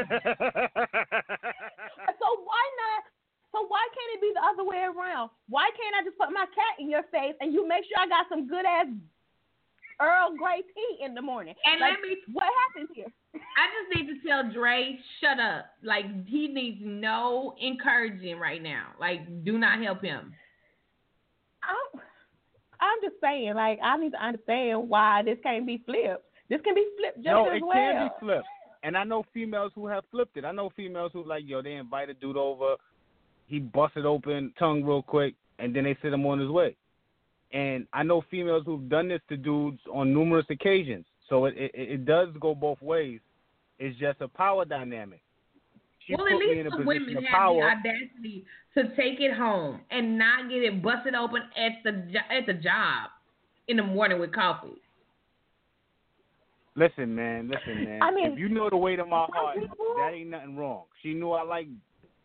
So 2.19 2.27
why 2.43 2.63
not? 2.81 3.03
So 3.51 3.65
why 3.67 3.85
can't 3.93 4.11
it 4.15 4.21
be 4.21 4.31
the 4.33 4.43
other 4.43 4.63
way 4.67 4.83
around? 4.83 5.29
Why 5.47 5.69
can't 5.77 5.95
I 5.95 6.03
just 6.03 6.17
put 6.17 6.31
my 6.31 6.45
cat 6.53 6.75
in 6.79 6.89
your 6.89 7.03
face 7.03 7.35
and 7.39 7.53
you 7.53 7.67
make 7.67 7.83
sure 7.85 7.97
I 7.99 8.07
got 8.07 8.25
some 8.29 8.47
good 8.47 8.65
ass 8.65 8.87
Earl 10.01 10.35
Grey 10.37 10.61
tea 10.61 11.05
in 11.05 11.13
the 11.13 11.21
morning? 11.21 11.55
And 11.65 11.79
Like, 11.79 11.93
let 11.93 12.01
me 12.01 12.17
what 12.33 12.49
happens 12.67 12.89
here? 12.93 13.07
I 13.35 13.65
just 13.71 13.95
need 13.95 14.07
to 14.13 14.27
tell 14.27 14.51
Dre, 14.51 14.99
shut 15.21 15.39
up. 15.39 15.65
Like 15.83 16.05
he 16.27 16.47
needs 16.47 16.79
no 16.81 17.55
encouraging 17.61 18.39
right 18.39 18.61
now. 18.61 18.87
Like, 18.99 19.43
do 19.43 19.57
not 19.57 19.81
help 19.81 20.03
him. 20.03 20.33
I'm, 22.85 23.09
just 23.09 23.19
saying, 23.21 23.53
like, 23.55 23.79
I 23.83 23.97
need 23.97 24.11
to 24.11 24.23
understand 24.23 24.89
why 24.89 25.23
this 25.23 25.37
can't 25.43 25.65
be 25.65 25.81
flipped. 25.85 26.23
This 26.49 26.61
can 26.61 26.75
be 26.75 26.85
flipped 26.97 27.17
just 27.17 27.27
no, 27.27 27.49
as 27.49 27.57
it 27.57 27.63
can 27.73 28.07
be 28.07 28.13
flipped. 28.19 28.47
And 28.83 28.95
I 28.95 29.03
know 29.03 29.25
females 29.33 29.71
who 29.73 29.87
have 29.87 30.03
flipped 30.11 30.37
it. 30.37 30.45
I 30.45 30.51
know 30.51 30.69
females 30.75 31.11
who 31.13 31.27
like, 31.27 31.43
yo, 31.45 31.61
they 31.61 31.73
invite 31.73 32.09
a 32.09 32.13
dude 32.13 32.37
over, 32.37 32.75
he 33.47 33.59
busted 33.59 34.05
open, 34.05 34.53
tongue 34.59 34.83
real 34.83 35.01
quick, 35.01 35.33
and 35.59 35.75
then 35.75 35.85
they 35.85 35.97
sit 36.01 36.13
him 36.13 36.25
on 36.25 36.39
his 36.39 36.49
way. 36.49 36.75
And 37.51 37.87
I 37.93 38.03
know 38.03 38.23
females 38.29 38.63
who've 38.65 38.89
done 38.89 39.07
this 39.07 39.21
to 39.29 39.37
dudes 39.37 39.79
on 39.91 40.13
numerous 40.13 40.45
occasions. 40.49 41.05
So 41.29 41.45
it 41.45 41.55
it, 41.57 41.71
it 41.73 42.05
does 42.05 42.29
go 42.39 42.53
both 42.53 42.81
ways. 42.81 43.19
It's 43.79 43.97
just 43.99 44.21
a 44.21 44.27
power 44.27 44.65
dynamic. 44.65 45.21
She 46.05 46.15
well, 46.15 46.25
put 46.25 46.33
at 46.33 46.39
me 46.39 46.45
least 46.47 46.59
in 46.59 46.67
a 46.67 46.69
the 46.69 46.77
position 46.77 46.85
women 46.87 47.17
of 47.17 47.23
have 47.23 47.31
power. 47.31 47.55
the 47.55 47.89
audacity 47.89 48.45
to 48.75 48.95
take 48.95 49.19
it 49.19 49.33
home 49.33 49.81
and 49.89 50.17
not 50.17 50.49
get 50.49 50.61
it 50.63 50.81
busted 50.83 51.15
open 51.15 51.41
at 51.57 51.71
the 51.83 52.13
at 52.29 52.45
the 52.45 52.53
job 52.53 53.09
in 53.67 53.77
the 53.77 53.83
morning 53.83 54.19
with 54.19 54.31
coffee. 54.31 54.81
Listen, 56.75 57.15
man, 57.15 57.49
listen, 57.49 57.85
man. 57.85 58.03
I 58.03 58.11
mean, 58.11 58.33
if 58.33 58.37
you 58.39 58.49
know 58.49 58.69
the 58.69 58.77
weight 58.77 58.99
of 58.99 59.07
my 59.07 59.25
heart, 59.31 59.57
people- 59.57 59.95
that 59.97 60.13
ain't 60.13 60.29
nothing 60.29 60.57
wrong. 60.57 60.83
She 61.01 61.13
knew 61.13 61.31
I 61.31 61.43
like 61.43 61.67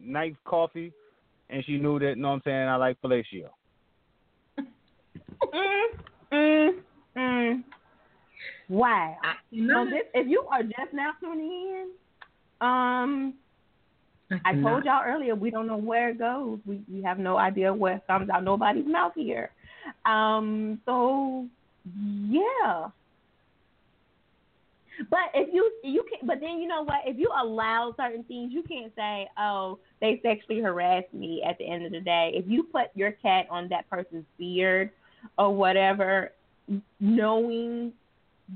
nice 0.00 0.34
coffee, 0.44 0.92
and 1.48 1.64
she 1.64 1.78
knew 1.78 1.98
that, 2.00 2.16
you 2.16 2.22
know 2.22 2.28
what 2.28 2.34
I'm 2.34 2.42
saying, 2.44 2.68
I 2.68 2.76
like 2.76 3.00
fellatio. 3.00 3.48
Mm, 5.52 5.86
mm, 6.32 6.82
mm. 7.16 7.64
Wow. 8.68 9.16
I, 9.22 9.34
you 9.50 9.68
So 9.68 9.84
this, 9.84 10.02
if 10.14 10.28
you 10.28 10.42
are 10.50 10.62
just 10.62 10.92
now 10.92 11.10
tuning 11.20 11.50
in, 11.50 11.90
um, 12.60 13.34
I 14.44 14.54
told 14.54 14.84
y'all 14.84 15.02
earlier 15.04 15.34
we 15.34 15.50
don't 15.50 15.66
know 15.66 15.76
where 15.76 16.10
it 16.10 16.18
goes. 16.18 16.58
We 16.66 16.80
we 16.92 17.02
have 17.02 17.18
no 17.18 17.36
idea 17.36 17.72
what 17.72 18.06
comes 18.06 18.30
out 18.30 18.44
nobody's 18.44 18.86
mouth 18.86 19.12
here. 19.14 19.50
Um, 20.04 20.80
so 20.84 21.46
yeah. 21.94 22.88
But 25.08 25.30
if 25.34 25.48
you 25.52 25.70
you 25.82 26.04
can, 26.10 26.26
but 26.26 26.40
then 26.40 26.58
you 26.58 26.68
know 26.68 26.82
what? 26.82 27.00
If 27.06 27.16
you 27.18 27.30
allow 27.42 27.94
certain 27.96 28.22
things, 28.24 28.52
you 28.52 28.62
can't 28.62 28.92
say, 28.94 29.28
"Oh, 29.38 29.78
they 30.00 30.20
sexually 30.22 30.60
harassed 30.60 31.12
me." 31.14 31.42
At 31.42 31.56
the 31.58 31.66
end 31.66 31.86
of 31.86 31.92
the 31.92 32.00
day, 32.00 32.32
if 32.34 32.44
you 32.46 32.64
put 32.64 32.88
your 32.94 33.12
cat 33.12 33.46
on 33.50 33.68
that 33.70 33.88
person's 33.88 34.26
beard 34.38 34.90
or 35.38 35.54
whatever, 35.54 36.32
knowing 37.00 37.92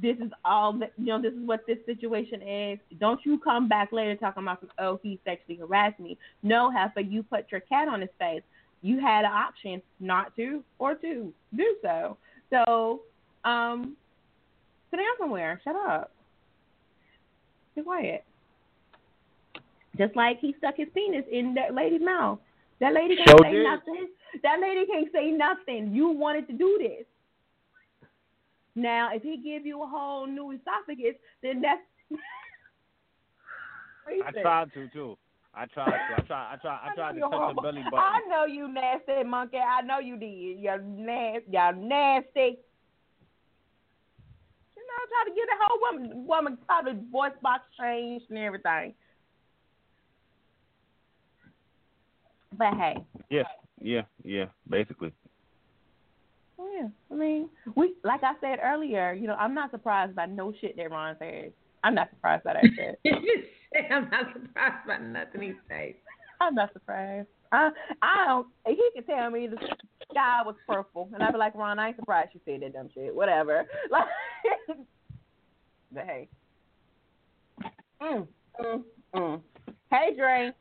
this 0.02 0.16
is 0.18 0.30
all 0.44 0.72
that 0.74 0.92
you 0.98 1.06
know, 1.06 1.20
this 1.20 1.32
is 1.32 1.46
what 1.46 1.66
this 1.66 1.78
situation 1.86 2.42
is. 2.42 2.78
Don't 2.98 3.20
you 3.24 3.38
come 3.38 3.68
back 3.68 3.92
later 3.92 4.16
talking 4.16 4.42
about, 4.42 4.60
some 4.60 4.70
"Oh, 4.78 4.98
he 5.02 5.18
sexually 5.24 5.58
harassed 5.58 6.00
me." 6.00 6.18
No, 6.42 6.70
Heifer, 6.70 7.00
you 7.00 7.22
put 7.22 7.50
your 7.50 7.60
cat 7.60 7.88
on 7.88 8.00
his 8.00 8.10
face. 8.18 8.42
You 8.82 9.00
had 9.00 9.24
an 9.24 9.32
option 9.32 9.80
not 10.00 10.34
to 10.36 10.62
or 10.78 10.94
to 10.96 11.32
do 11.56 11.76
so. 11.82 12.16
So, 12.50 13.02
um, 13.44 13.96
sit 14.90 14.98
down 14.98 15.06
somewhere. 15.18 15.60
Shut 15.64 15.76
up. 15.76 16.10
Be 17.74 17.82
quiet. 17.82 18.24
Just 19.96 20.16
like 20.16 20.38
he 20.40 20.54
stuck 20.58 20.76
his 20.76 20.88
penis 20.94 21.24
in 21.30 21.54
that 21.54 21.74
lady's 21.74 22.02
mouth. 22.02 22.38
That 22.80 22.94
lady 22.94 23.16
can't 23.16 23.28
Sure 23.30 23.38
say 23.42 23.52
did. 23.52 23.64
nothing. 23.64 24.08
That 24.42 24.60
lady 24.60 24.86
can't 24.86 25.08
say 25.12 25.30
nothing. 25.30 25.92
You 25.94 26.08
wanted 26.08 26.46
to 26.48 26.52
do 26.52 26.78
this. 26.80 27.06
Now, 28.76 29.10
if 29.14 29.22
he 29.22 29.36
give 29.36 29.64
you 29.64 29.82
a 29.82 29.86
whole 29.86 30.26
new 30.26 30.50
esophagus, 30.50 31.14
then 31.42 31.60
that's. 31.60 31.80
I 34.26 34.30
tried 34.42 34.72
to 34.74 34.88
too. 34.88 35.16
I 35.54 35.66
tried 35.66 35.86
to. 35.86 35.92
I 35.92 36.20
tried. 36.26 36.52
I 36.52 36.56
tried. 36.56 36.80
I 36.90 36.94
tried 36.94 37.12
to 37.12 37.18
know 37.20 37.30
touch 37.30 37.54
the 37.54 37.62
belly 37.62 37.82
button. 37.90 38.00
I 38.00 38.20
know 38.28 38.44
you 38.46 38.68
nasty 38.68 39.22
monkey. 39.24 39.58
I 39.58 39.82
know 39.82 40.00
you 40.00 40.18
did. 40.18 40.58
You're 40.60 40.78
nasty. 40.78 41.46
You're 41.50 41.72
nasty. 41.72 42.58
You 44.76 44.82
know, 44.82 45.00
try 45.08 45.24
to 45.28 45.34
get 45.34 45.48
a 45.48 45.56
whole 45.60 45.78
woman, 45.80 46.26
woman 46.26 46.58
probably 46.66 46.94
voice 47.10 47.32
box 47.40 47.62
changed 47.78 48.26
and 48.30 48.38
everything. 48.38 48.94
But 52.56 52.74
hey, 52.74 52.96
Yeah, 53.30 53.42
yeah, 53.80 54.02
yeah. 54.22 54.46
Basically. 54.68 55.12
Yeah. 56.72 56.88
I 57.10 57.14
mean, 57.14 57.48
we 57.74 57.94
like 58.04 58.22
I 58.22 58.32
said 58.40 58.58
earlier. 58.62 59.12
You 59.12 59.26
know, 59.26 59.34
I'm 59.34 59.54
not 59.54 59.70
surprised 59.70 60.14
by 60.14 60.26
no 60.26 60.52
shit 60.60 60.76
that 60.76 60.90
Ron 60.90 61.16
says. 61.18 61.52
I'm 61.82 61.94
not 61.94 62.10
surprised 62.10 62.44
by 62.44 62.54
that 62.54 62.64
shit. 62.76 63.90
I'm 63.90 64.08
not 64.10 64.32
surprised 64.32 64.86
by 64.86 64.98
nothing 64.98 65.42
he 65.42 65.52
says. 65.68 65.94
I'm 66.40 66.54
not 66.54 66.72
surprised. 66.72 67.28
I 67.52 67.70
I 68.02 68.24
don't. 68.26 68.46
He 68.66 68.90
could 68.94 69.06
tell 69.06 69.30
me 69.30 69.46
the 69.46 69.56
sky 70.10 70.42
was 70.44 70.56
purple, 70.66 71.10
and 71.12 71.22
I'd 71.22 71.32
be 71.32 71.38
like, 71.38 71.54
Ron, 71.54 71.78
I 71.78 71.88
ain't 71.88 71.96
surprised 71.96 72.30
you 72.34 72.40
said 72.44 72.62
that 72.62 72.72
dumb 72.72 72.88
shit. 72.94 73.14
Whatever. 73.14 73.66
Like, 73.90 74.06
but 75.92 76.04
hey. 76.06 76.28
Mm, 78.02 78.26
mm, 78.60 78.82
mm. 79.14 79.40
Hey, 79.90 80.16
Dre. 80.16 80.52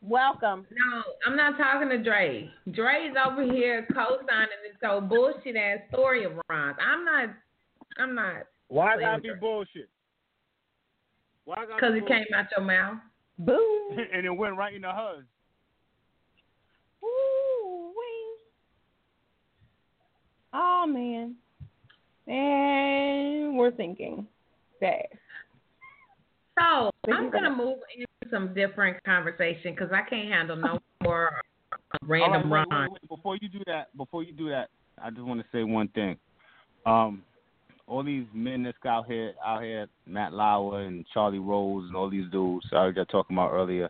Welcome. 0.00 0.66
No, 0.70 1.02
I'm 1.26 1.36
not 1.36 1.58
talking 1.58 1.88
to 1.88 1.98
Dre. 2.02 2.48
Dre's 2.70 3.14
over 3.26 3.42
here 3.42 3.86
co-signing 3.92 4.48
this 4.62 4.76
whole 4.82 5.00
bullshit 5.00 5.56
ass 5.56 5.78
story 5.92 6.24
of 6.24 6.32
Ron's. 6.48 6.76
I'm 6.80 7.04
not. 7.04 7.28
I'm 7.98 8.14
not. 8.14 8.44
Why 8.68 8.94
Blame 8.96 9.06
gotta 9.08 9.22
be 9.22 9.28
her. 9.30 9.34
bullshit? 9.36 9.88
Why 11.46 11.56
gotta 11.56 11.74
Because 11.74 11.92
be 11.94 11.98
it 11.98 12.06
came 12.06 12.24
out 12.36 12.46
your 12.56 12.64
mouth. 12.64 12.98
Boom. 13.38 13.98
and 14.12 14.24
it 14.24 14.30
went 14.30 14.56
right 14.56 14.72
into 14.74 14.88
hers. 14.88 15.24
Ooh, 17.02 17.88
wee. 17.96 18.44
Oh 20.52 20.86
man. 20.86 21.34
And 22.28 23.56
we're 23.56 23.70
thinking 23.72 24.26
fast. 24.78 25.06
So 26.58 26.90
I'm 27.12 27.30
gonna 27.30 27.48
gotta- 27.48 27.56
move 27.56 27.78
into 27.94 28.06
some 28.30 28.54
different 28.54 29.02
conversation 29.04 29.72
because 29.72 29.90
I 29.92 30.08
can't 30.08 30.28
handle 30.28 30.56
no 30.56 30.78
more 31.02 31.32
random 32.02 32.52
right, 32.52 32.66
wait, 32.70 32.78
wait, 32.78 32.90
wait. 32.90 33.08
Before 33.08 33.36
you 33.40 33.48
do 33.48 33.60
that, 33.66 33.96
before 33.96 34.22
you 34.22 34.32
do 34.32 34.48
that, 34.50 34.68
I 35.02 35.10
just 35.10 35.22
want 35.22 35.40
to 35.40 35.46
say 35.52 35.62
one 35.64 35.88
thing. 35.88 36.16
Um, 36.86 37.22
all 37.86 38.02
these 38.02 38.26
men 38.34 38.62
that's 38.62 38.76
out 38.86 39.06
here, 39.06 39.32
out 39.44 39.62
here, 39.62 39.86
Matt 40.06 40.32
Lauer 40.32 40.82
and 40.82 41.04
Charlie 41.12 41.38
Rose 41.38 41.84
and 41.86 41.96
all 41.96 42.10
these 42.10 42.30
dudes 42.30 42.66
I 42.72 42.76
heard 42.76 42.96
y'all 42.96 43.06
talking 43.06 43.36
about 43.36 43.52
earlier. 43.52 43.88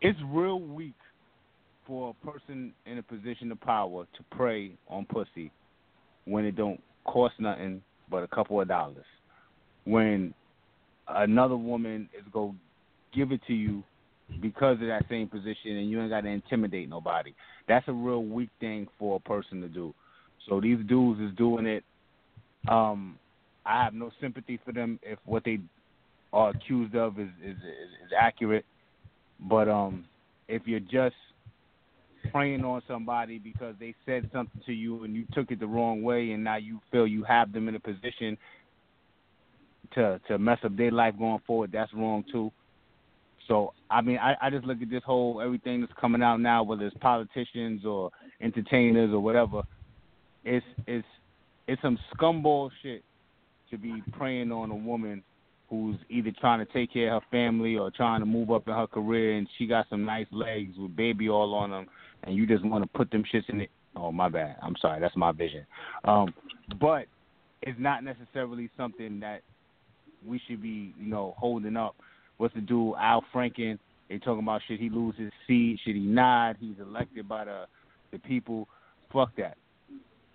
It's 0.00 0.18
real 0.26 0.60
weak 0.60 0.94
for 1.86 2.14
a 2.14 2.26
person 2.26 2.72
in 2.86 2.98
a 2.98 3.02
position 3.02 3.52
of 3.52 3.60
power 3.60 4.06
to 4.16 4.36
prey 4.36 4.72
on 4.88 5.04
pussy 5.04 5.52
when 6.24 6.44
it 6.44 6.56
don't 6.56 6.80
cost 7.04 7.34
nothing 7.38 7.82
but 8.10 8.22
a 8.22 8.28
couple 8.28 8.60
of 8.60 8.68
dollars. 8.68 9.04
When 9.84 10.32
another 11.08 11.56
woman 11.56 12.08
is 12.16 12.24
go 12.32 12.54
give 13.12 13.32
it 13.32 13.40
to 13.46 13.54
you 13.54 13.82
because 14.40 14.74
of 14.80 14.86
that 14.86 15.04
same 15.08 15.28
position 15.28 15.76
and 15.76 15.90
you 15.90 16.00
ain't 16.00 16.10
got 16.10 16.22
to 16.22 16.28
intimidate 16.28 16.88
nobody. 16.88 17.34
That's 17.68 17.86
a 17.88 17.92
real 17.92 18.24
weak 18.24 18.50
thing 18.60 18.86
for 18.98 19.16
a 19.16 19.20
person 19.20 19.60
to 19.60 19.68
do. 19.68 19.94
So 20.48 20.60
these 20.60 20.78
dudes 20.86 21.20
is 21.20 21.36
doing 21.36 21.66
it. 21.66 21.84
Um, 22.68 23.18
I 23.64 23.84
have 23.84 23.94
no 23.94 24.10
sympathy 24.20 24.58
for 24.64 24.72
them 24.72 24.98
if 25.02 25.18
what 25.24 25.44
they 25.44 25.60
are 26.32 26.50
accused 26.50 26.94
of 26.94 27.18
is 27.18 27.28
is, 27.44 27.56
is, 27.56 27.56
is 28.06 28.12
accurate. 28.18 28.64
But 29.40 29.68
um, 29.68 30.04
if 30.48 30.62
you're 30.66 30.80
just 30.80 31.16
preying 32.30 32.64
on 32.64 32.82
somebody 32.86 33.38
because 33.38 33.74
they 33.80 33.94
said 34.06 34.28
something 34.32 34.60
to 34.66 34.72
you 34.72 35.04
and 35.04 35.14
you 35.14 35.24
took 35.32 35.50
it 35.50 35.60
the 35.60 35.66
wrong 35.66 36.02
way 36.02 36.30
and 36.30 36.42
now 36.42 36.56
you 36.56 36.80
feel 36.90 37.06
you 37.06 37.24
have 37.24 37.52
them 37.52 37.68
in 37.68 37.74
a 37.74 37.80
position 37.80 38.36
to 39.94 40.20
to 40.28 40.38
mess 40.38 40.58
up 40.64 40.76
their 40.76 40.90
life 40.90 41.14
going 41.18 41.40
forward, 41.46 41.70
that's 41.72 41.92
wrong 41.92 42.24
too. 42.30 42.50
So 43.48 43.72
I 43.90 44.00
mean, 44.00 44.18
I, 44.18 44.34
I 44.40 44.50
just 44.50 44.64
look 44.64 44.80
at 44.82 44.90
this 44.90 45.02
whole 45.04 45.40
everything 45.40 45.80
that's 45.80 45.92
coming 46.00 46.22
out 46.22 46.40
now, 46.40 46.62
whether 46.62 46.86
it's 46.86 46.96
politicians 46.98 47.84
or 47.84 48.10
entertainers 48.40 49.12
or 49.12 49.20
whatever. 49.20 49.62
It's 50.44 50.66
it's 50.86 51.06
it's 51.66 51.80
some 51.82 51.98
scumball 52.14 52.70
shit 52.82 53.02
to 53.70 53.78
be 53.78 54.02
preying 54.12 54.52
on 54.52 54.70
a 54.70 54.76
woman 54.76 55.22
who's 55.72 55.96
either 56.10 56.30
trying 56.38 56.64
to 56.64 56.70
take 56.70 56.92
care 56.92 57.14
of 57.14 57.22
her 57.22 57.28
family 57.30 57.76
or 57.76 57.90
trying 57.90 58.20
to 58.20 58.26
move 58.26 58.50
up 58.50 58.68
in 58.68 58.74
her 58.74 58.86
career, 58.86 59.38
and 59.38 59.48
she 59.56 59.66
got 59.66 59.86
some 59.88 60.04
nice 60.04 60.26
legs 60.30 60.74
with 60.76 60.94
baby 60.94 61.30
all 61.30 61.54
on 61.54 61.70
them, 61.70 61.86
and 62.24 62.36
you 62.36 62.46
just 62.46 62.62
want 62.62 62.84
to 62.84 62.90
put 62.98 63.10
them 63.10 63.24
shits 63.32 63.48
in 63.48 63.62
it. 63.62 63.70
Oh, 63.96 64.12
my 64.12 64.28
bad. 64.28 64.56
I'm 64.62 64.76
sorry. 64.80 65.00
That's 65.00 65.16
my 65.16 65.32
vision. 65.32 65.64
Um, 66.04 66.34
but 66.78 67.06
it's 67.62 67.78
not 67.78 68.04
necessarily 68.04 68.68
something 68.76 69.20
that 69.20 69.40
we 70.26 70.40
should 70.46 70.62
be, 70.62 70.94
you 70.98 71.06
know, 71.06 71.34
holding 71.38 71.76
up. 71.76 71.96
What's 72.42 72.56
the 72.56 72.60
dude 72.60 72.94
Al 72.98 73.22
Franken? 73.32 73.78
They 74.08 74.18
talking 74.18 74.42
about 74.42 74.62
should 74.66 74.80
he 74.80 74.90
lose 74.90 75.14
his 75.16 75.30
seat? 75.46 75.78
Should 75.84 75.94
he 75.94 76.00
not? 76.00 76.56
He's 76.58 76.74
elected 76.80 77.28
by 77.28 77.44
the 77.44 77.66
the 78.10 78.18
people. 78.18 78.66
Fuck 79.12 79.36
that. 79.36 79.56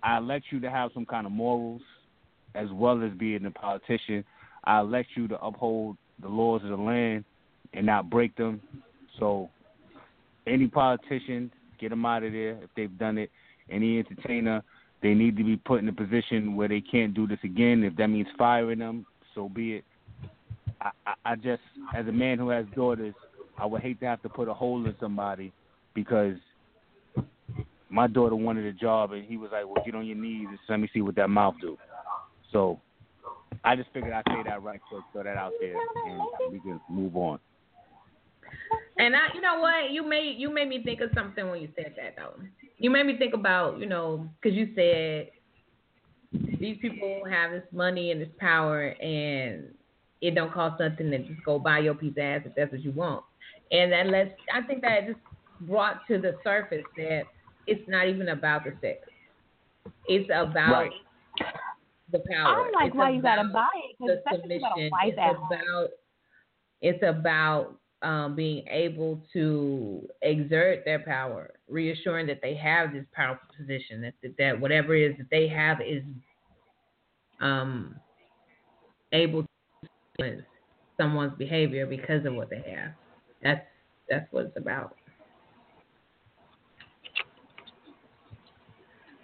I 0.02 0.16
elect 0.16 0.46
you 0.50 0.58
to 0.60 0.70
have 0.70 0.90
some 0.94 1.04
kind 1.04 1.26
of 1.26 1.32
morals, 1.32 1.82
as 2.54 2.68
well 2.72 3.04
as 3.04 3.12
being 3.18 3.44
a 3.44 3.50
politician. 3.50 4.24
I 4.64 4.80
elect 4.80 5.10
you 5.16 5.28
to 5.28 5.38
uphold 5.44 5.98
the 6.22 6.28
laws 6.28 6.62
of 6.62 6.70
the 6.70 6.76
land 6.76 7.26
and 7.74 7.84
not 7.84 8.08
break 8.08 8.34
them. 8.36 8.62
So, 9.18 9.50
any 10.46 10.66
politician, 10.66 11.52
get 11.78 11.90
them 11.90 12.06
out 12.06 12.22
of 12.22 12.32
there 12.32 12.52
if 12.52 12.70
they've 12.74 12.98
done 12.98 13.18
it. 13.18 13.30
Any 13.68 13.98
entertainer, 13.98 14.64
they 15.02 15.12
need 15.12 15.36
to 15.36 15.44
be 15.44 15.58
put 15.58 15.82
in 15.82 15.88
a 15.90 15.92
position 15.92 16.56
where 16.56 16.68
they 16.68 16.80
can't 16.80 17.12
do 17.12 17.26
this 17.26 17.40
again. 17.44 17.84
If 17.84 17.96
that 17.96 18.06
means 18.06 18.28
firing 18.38 18.78
them, 18.78 19.04
so 19.34 19.50
be 19.50 19.74
it. 19.74 19.84
I, 20.80 21.14
I, 21.24 21.34
just, 21.36 21.62
as 21.96 22.06
a 22.06 22.12
man 22.12 22.38
who 22.38 22.50
has 22.50 22.66
daughters, 22.74 23.14
I 23.58 23.66
would 23.66 23.82
hate 23.82 24.00
to 24.00 24.06
have 24.06 24.22
to 24.22 24.28
put 24.28 24.48
a 24.48 24.54
hole 24.54 24.84
in 24.86 24.94
somebody 25.00 25.52
because 25.94 26.36
my 27.90 28.06
daughter 28.06 28.36
wanted 28.36 28.66
a 28.66 28.72
job 28.72 29.12
and 29.12 29.24
he 29.24 29.36
was 29.36 29.50
like, 29.52 29.64
"Well, 29.64 29.82
get 29.84 29.94
on 29.94 30.06
your 30.06 30.16
knees 30.16 30.46
and 30.48 30.58
let 30.68 30.78
me 30.78 30.88
see 30.92 31.00
what 31.00 31.16
that 31.16 31.28
mouth 31.28 31.54
do." 31.60 31.76
So 32.52 32.80
I 33.64 33.76
just 33.76 33.88
figured 33.92 34.12
I'd 34.12 34.22
say 34.28 34.42
that 34.46 34.62
right 34.62 34.80
quick, 34.88 35.02
throw 35.12 35.22
that 35.24 35.36
out 35.36 35.52
there, 35.60 35.74
and 36.06 36.52
we 36.52 36.60
can 36.60 36.80
move 36.88 37.16
on. 37.16 37.38
And 38.98 39.14
I, 39.14 39.34
you 39.34 39.40
know 39.40 39.60
what, 39.60 39.90
you 39.90 40.06
made 40.06 40.36
you 40.38 40.52
made 40.52 40.68
me 40.68 40.82
think 40.84 41.00
of 41.00 41.10
something 41.14 41.48
when 41.50 41.62
you 41.62 41.68
said 41.76 41.94
that 41.96 42.14
though. 42.16 42.40
You 42.78 42.90
made 42.90 43.06
me 43.06 43.16
think 43.16 43.34
about, 43.34 43.80
you 43.80 43.86
know, 43.86 44.28
because 44.40 44.56
you 44.56 44.68
said 44.74 45.30
these 46.60 46.76
people 46.80 47.22
have 47.28 47.50
this 47.50 47.64
money 47.72 48.10
and 48.12 48.20
this 48.20 48.28
power, 48.38 48.88
and 48.88 49.74
it 50.20 50.34
don't 50.34 50.52
cost 50.52 50.80
nothing 50.80 51.10
to 51.10 51.18
just 51.18 51.42
go 51.44 51.58
buy 51.58 51.78
your 51.78 51.94
piece 51.94 52.12
of 52.12 52.18
ass 52.18 52.42
if 52.44 52.54
that's 52.54 52.72
what 52.72 52.82
you 52.82 52.92
want. 52.92 53.24
And 53.70 53.92
that 53.92 54.06
lets 54.08 54.30
I 54.52 54.62
think 54.62 54.82
that 54.82 55.06
just 55.06 55.18
brought 55.62 56.06
to 56.08 56.18
the 56.18 56.36
surface 56.44 56.84
that 56.96 57.22
it's 57.66 57.88
not 57.88 58.08
even 58.08 58.28
about 58.28 58.64
the 58.64 58.72
sex. 58.80 58.98
It's 60.06 60.28
about 60.30 60.82
Right. 60.82 60.92
the 62.10 62.20
power. 62.30 62.66
I'm 62.66 62.72
like, 62.72 62.86
It's 62.88 62.96
why 62.96 63.10
you 63.10 63.22
gotta 63.22 63.42
about 63.42 63.52
buy 63.54 63.68
it? 63.74 63.98
'Cause 63.98 64.08
the 64.08 64.16
especially 64.18 64.56
if 64.56 64.62
you 64.62 64.68
gotta 64.68 65.08
It's 65.08 65.18
about 65.46 65.88
it's 66.80 67.02
about 67.02 67.80
um, 68.02 68.36
being 68.36 68.66
able 68.68 69.20
to 69.32 70.08
exert 70.22 70.84
their 70.84 71.00
power, 71.00 71.52
reassuring 71.68 72.26
that 72.28 72.40
they 72.40 72.54
have 72.54 72.92
this 72.92 73.04
powerful 73.12 73.48
position, 73.56 74.00
that 74.02 74.14
that 74.38 74.60
whatever 74.60 74.94
it 74.94 75.10
is 75.10 75.18
that 75.18 75.30
they 75.30 75.48
have 75.48 75.80
is 75.80 76.04
um, 77.40 77.96
able 79.12 79.44
to 80.18 80.24
influence 80.24 80.46
someone's 80.96 81.32
behavior 81.38 81.86
because 81.86 82.24
of 82.26 82.34
what 82.34 82.50
they 82.50 82.56
have. 82.56 82.92
That's 83.42 83.60
that's 84.08 84.26
what 84.32 84.46
it's 84.46 84.56
about. 84.56 84.96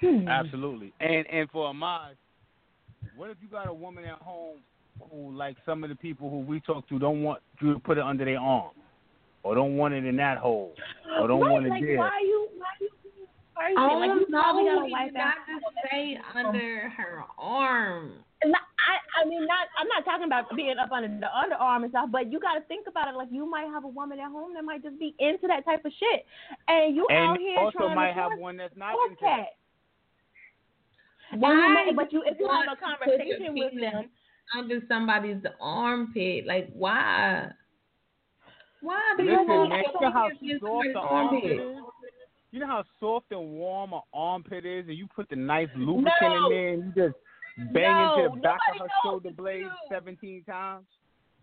Hmm. 0.01 0.29
Absolutely. 0.29 0.93
And 1.01 1.27
and 1.31 1.51
for 1.51 1.67
Ahmad, 1.67 2.17
what 3.17 3.31
if 3.31 3.37
you 3.41 3.49
got 3.49 3.69
a 3.69 3.75
woman 3.75 4.05
at 4.05 4.19
home 4.19 4.59
who, 5.11 5.33
like 5.35 5.57
some 5.67 5.83
of 5.83 5.91
the 5.91 5.97
people 5.97 6.31
who 6.31 6.41
we 6.41 6.61
talk 6.61 6.89
to, 6.89 6.99
don't 6.99 7.23
want 7.23 7.41
you 7.61 7.75
to 7.75 7.81
put 7.81 7.99
it 7.99 8.05
under 8.05 8.25
their 8.25 8.39
arm, 8.39 8.73
or 9.43 9.55
don't 9.55 9.77
want 9.77 9.95
it 9.95 10.05
in 10.05 10.17
that 10.17 10.39
hole, 10.39 10.75
or 11.21 11.27
don't 11.27 11.41
right, 11.41 11.53
want 11.53 11.67
it 11.67 11.71
like, 11.71 11.83
there? 11.83 11.99
Why 11.99 12.21
you? 12.23 12.49
Why 12.57 12.67
you? 12.81 12.91
Why 13.55 13.69
you 13.71 13.77
Oh 13.79 13.99
like, 13.99 14.21
you 14.21 14.27
probably 14.31 14.65
no, 14.65 14.75
gotta 14.77 14.87
he 14.87 14.93
wipe 14.93 15.07
did 15.07 15.15
that. 15.17 15.35
not 15.49 15.63
just 15.63 15.91
say 15.91 16.19
under 16.35 16.89
her 16.91 17.25
arm. 17.39 18.13
Not, 18.45 18.61
I, 18.85 19.23
I 19.23 19.29
mean, 19.29 19.47
not. 19.47 19.69
I'm 19.79 19.89
not 19.89 20.05
talking 20.05 20.27
about 20.27 20.55
being 20.57 20.77
up 20.79 20.93
under 20.93 21.09
the 21.09 21.27
underarm 21.33 21.83
and 21.85 21.91
stuff, 21.91 22.11
but 22.13 22.31
you 22.31 22.39
got 22.39 22.55
to 22.55 22.61
think 22.63 22.87
about 22.87 23.09
it. 23.09 23.17
Like 23.17 23.29
you 23.33 23.49
might 23.49 23.67
have 23.67 23.85
a 23.85 23.89
woman 23.89 24.21
at 24.21 24.31
home 24.31 24.53
that 24.55 24.65
might 24.65 24.83
just 24.83 24.99
be 24.99 25.15
into 25.19 25.47
that 25.49 25.65
type 25.65 25.85
of 25.85 25.93
shit, 25.99 26.27
and 26.69 26.95
you 26.95 27.07
out 27.11 27.39
here 27.39 27.59
also 27.59 27.79
trying 27.79 27.95
might 27.97 28.09
to 28.09 28.15
have 28.15 28.31
force 28.33 28.41
one 28.41 28.57
that's 28.57 28.77
not 28.77 28.95
into 29.09 29.17
that. 29.23 29.37
that. 29.37 29.47
And 31.33 31.41
you 31.41 31.49
Why 31.49 31.85
may- 31.87 31.93
but 31.95 32.13
you, 32.13 32.23
if 32.27 32.39
you 32.39 32.47
have 32.49 32.65
a 32.65 32.67
want 32.67 32.79
to 32.79 32.85
put 32.85 33.09
your 33.09 33.29
conversation 33.29 33.55
with 33.55 33.81
them, 33.81 34.11
under 34.57 34.81
somebody's 34.89 35.43
armpit. 35.61 36.47
Like 36.47 36.69
why? 36.75 37.49
Why 38.83 39.01
do 39.17 39.23
you 39.25 39.31
Listen, 39.31 39.47
want 39.49 39.71
man, 39.71 39.85
to 39.85 39.91
you 39.95 40.01
know 40.01 40.13
how 40.13 40.29
soft 40.61 40.89
the 40.93 40.99
armpit 40.99 41.45
is? 41.51 41.77
You 42.51 42.61
know 42.61 42.67
how 42.67 42.85
soft 43.01 43.33
and 43.33 43.51
warm 43.53 43.95
an 43.95 44.03
armpit 44.13 44.67
is, 44.67 44.87
and 44.87 44.97
you 44.97 45.07
put 45.09 45.29
the 45.31 45.37
nice 45.37 45.69
lubricant 45.75 46.21
No. 46.21 46.47
in 46.47 46.53
there, 46.53 46.69
and 46.75 46.85
you 46.85 46.93
just 46.95 47.17
bang 47.57 47.83
No, 47.83 48.25
into 48.25 48.37
the 48.37 48.41
back 48.43 48.59
of 48.73 48.77
nobody 48.77 48.79
her 48.79 48.85
knows 48.85 48.89
shoulder 49.05 49.31
blade 49.37 49.61
you. 49.63 49.71
17 49.91 50.45
times? 50.45 50.87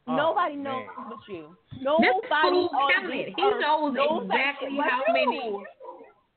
Oh, 0.08 0.16
nobody 0.16 0.56
knows 0.56 0.86
man. 0.98 1.10
but 1.10 1.34
you. 1.34 1.56
Nobody 1.82 2.18
fool 2.50 2.70
on 2.74 2.92
counted. 2.94 3.34
He 3.36 3.42
knows 3.42 3.94
knows 3.94 4.24
exactly 4.26 4.78
how 4.78 5.04
you. 5.08 5.14
many. 5.14 5.64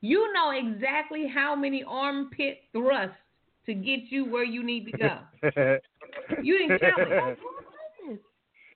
You 0.01 0.33
know 0.35 0.51
exactly 0.51 1.27
how 1.27 1.55
many 1.57 1.83
armpit 1.89 2.59
thrusts 2.73 3.17
to 3.67 3.73
get 3.75 4.01
you 4.11 4.27
where 4.31 4.45
you 4.45 4.63
need 4.63 4.85
to 4.91 4.99
go. 4.99 5.19
You 6.43 6.59
didn't 6.59 6.79
count 6.81 7.11
it. 7.11 7.39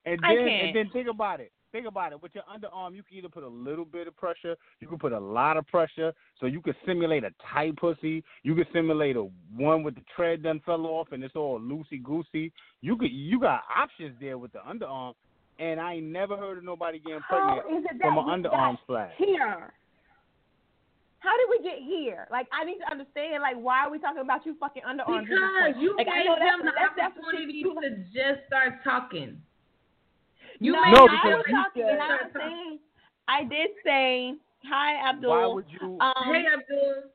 and 0.05 0.21
I 0.25 0.35
then 0.35 0.47
can't. 0.47 0.67
and 0.69 0.77
then 0.77 0.91
think 0.93 1.09
about 1.09 1.41
it. 1.41 1.53
Think 1.71 1.87
about 1.87 2.13
it. 2.13 2.23
With 2.23 2.35
your 2.35 2.45
underarm, 2.45 2.95
you 2.95 3.03
can 3.03 3.19
either 3.19 3.29
put 3.29 3.43
a 3.43 3.49
little 3.49 3.85
bit 3.85 4.09
of 4.09 4.17
pressure, 4.17 4.57
you 4.81 4.89
can 4.89 4.99
put 4.99 5.13
a 5.13 5.19
lot 5.19 5.57
of 5.57 5.67
pressure, 5.67 6.15
so 6.41 6.47
you 6.47 6.63
can 6.63 6.75
simulate 6.87 7.25
a 7.25 7.31
tight 7.53 7.77
pussy. 7.77 8.25
You 8.43 8.55
can 8.55 8.65
simulate 8.73 9.17
a 9.17 9.29
one 9.55 9.83
with 9.83 9.95
the 9.95 10.01
tread 10.17 10.43
done 10.43 10.61
fell 10.65 10.87
off 10.87 11.09
and 11.13 11.23
it's 11.23 11.37
all 11.37 11.61
loosey 11.61 12.03
goosey. 12.03 12.53
You 12.81 12.97
could 12.97 13.13
you 13.13 13.39
got 13.39 13.63
options 13.77 14.15
there 14.21 14.39
with 14.39 14.53
the 14.53 14.61
underarm, 14.61 15.15
and 15.59 15.79
I 15.79 15.95
ain't 15.95 16.07
never 16.07 16.37
heard 16.37 16.59
of 16.59 16.65
nobody 16.65 17.01
getting 17.01 17.21
pregnant 17.29 17.63
from 18.01 18.19
an 18.19 18.25
underarm 18.25 18.75
got 18.75 18.81
splash. 18.85 19.13
here? 19.19 19.73
How 21.21 21.35
did 21.37 21.51
we 21.51 21.69
get 21.69 21.83
here? 21.83 22.29
Like, 22.31 22.47
I 22.53 22.65
need 22.65 22.79
to 22.79 22.91
understand. 22.91 23.43
Like, 23.43 23.57
why 23.57 23.85
are 23.85 23.91
we 23.91 23.99
talking 23.99 24.23
about 24.23 24.47
you 24.47 24.57
fucking 24.61 24.83
underarms? 24.87 25.19
at 25.19 25.27
this 25.27 25.35
Because 25.35 25.83
you 25.83 25.97
like, 25.99 26.07
gave 26.07 26.27
them 26.39 26.65
the 26.65 26.71
that's, 26.71 26.95
that's 26.97 27.15
the 27.17 27.23
opportunity 27.27 27.65
to 27.65 27.91
just 28.15 28.47
start 28.47 28.85
talking. 28.85 29.43
You 30.61 30.73
no, 30.73 30.83
made 30.83 30.93
No, 30.93 31.07
I 31.07 31.11
because 31.11 31.37
was 31.39 31.45
you 31.49 31.57
talking, 31.57 31.83
said- 31.83 31.93
and 31.93 32.03
I 32.03 32.09
was 32.09 32.31
saying, 32.35 32.79
I 33.29 33.45
did 33.45 33.71
say, 33.85 34.35
hi, 34.69 35.09
Abdul. 35.11 35.31
Why 35.31 35.47
would 35.47 35.67
you? 35.71 35.99
um, 36.01 36.15
hey 36.33 36.45
Abdul. 36.53 37.11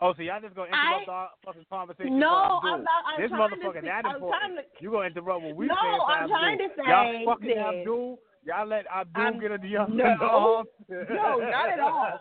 oh, 0.00 0.14
so 0.16 0.22
y'all 0.22 0.40
just 0.40 0.54
gonna 0.54 0.68
interrupt 0.68 1.08
I- 1.08 1.12
our 1.12 1.28
fucking 1.44 1.64
conversation? 1.70 2.18
no. 2.18 2.60
I'm 2.62 2.82
not. 2.84 3.04
I'm 3.06 3.20
this 3.22 3.30
trying 3.30 3.50
to 3.50 3.56
motherfucker 3.56 3.80
speak- 3.80 3.84
that 3.84 4.04
important. 4.04 4.30
trying 4.40 4.56
to, 4.56 4.62
You 4.80 4.90
gonna 4.90 5.06
interrupt 5.06 5.42
what 5.42 5.56
we 5.56 5.66
No, 5.66 5.74
saying 5.80 5.98
for 6.00 6.10
I'm 6.10 6.22
Abdul. 6.24 6.36
trying 6.36 6.58
to 6.58 6.68
Y'all 6.86 7.24
fucking 7.34 7.48
this. 7.48 7.58
Abdul. 7.58 8.18
Y'all 8.42 8.66
let 8.66 8.86
Abdul 8.88 9.22
I'm- 9.22 9.38
get 9.40 9.52
a 9.52 9.66
young 9.68 9.96
no. 9.96 10.64
No, 10.88 11.38
not 11.38 11.68
at 11.68 11.80
all. 11.80 12.18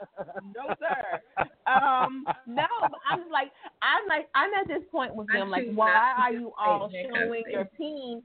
No, 0.55 0.75
sir. 0.79 1.21
Um, 1.65 2.25
no, 2.45 2.65
but 2.81 2.99
I'm 3.09 3.29
like, 3.31 3.51
I'm 3.81 4.05
like, 4.07 4.27
I'm 4.35 4.53
at 4.53 4.67
this 4.67 4.83
point 4.91 5.15
with 5.15 5.27
I 5.33 5.39
them. 5.39 5.49
Like, 5.49 5.71
why 5.73 6.13
are 6.17 6.33
you 6.33 6.51
all 6.59 6.89
participate 6.89 7.05
in 7.05 7.11
that 7.11 7.19
showing 7.25 7.43
your 7.49 7.65
conversation. 7.65 8.23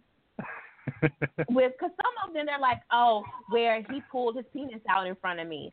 With? 1.49 1.73
Because 1.73 1.91
some 1.97 2.15
of 2.27 2.35
them 2.35 2.47
they're 2.47 2.59
like, 2.59 2.81
oh, 2.93 3.25
where 3.51 3.83
he 3.83 4.01
pulled 4.11 4.37
his 4.37 4.45
penis 4.53 4.81
out 4.89 5.07
in 5.07 5.15
front 5.17 5.41
of 5.41 5.49
me. 5.49 5.73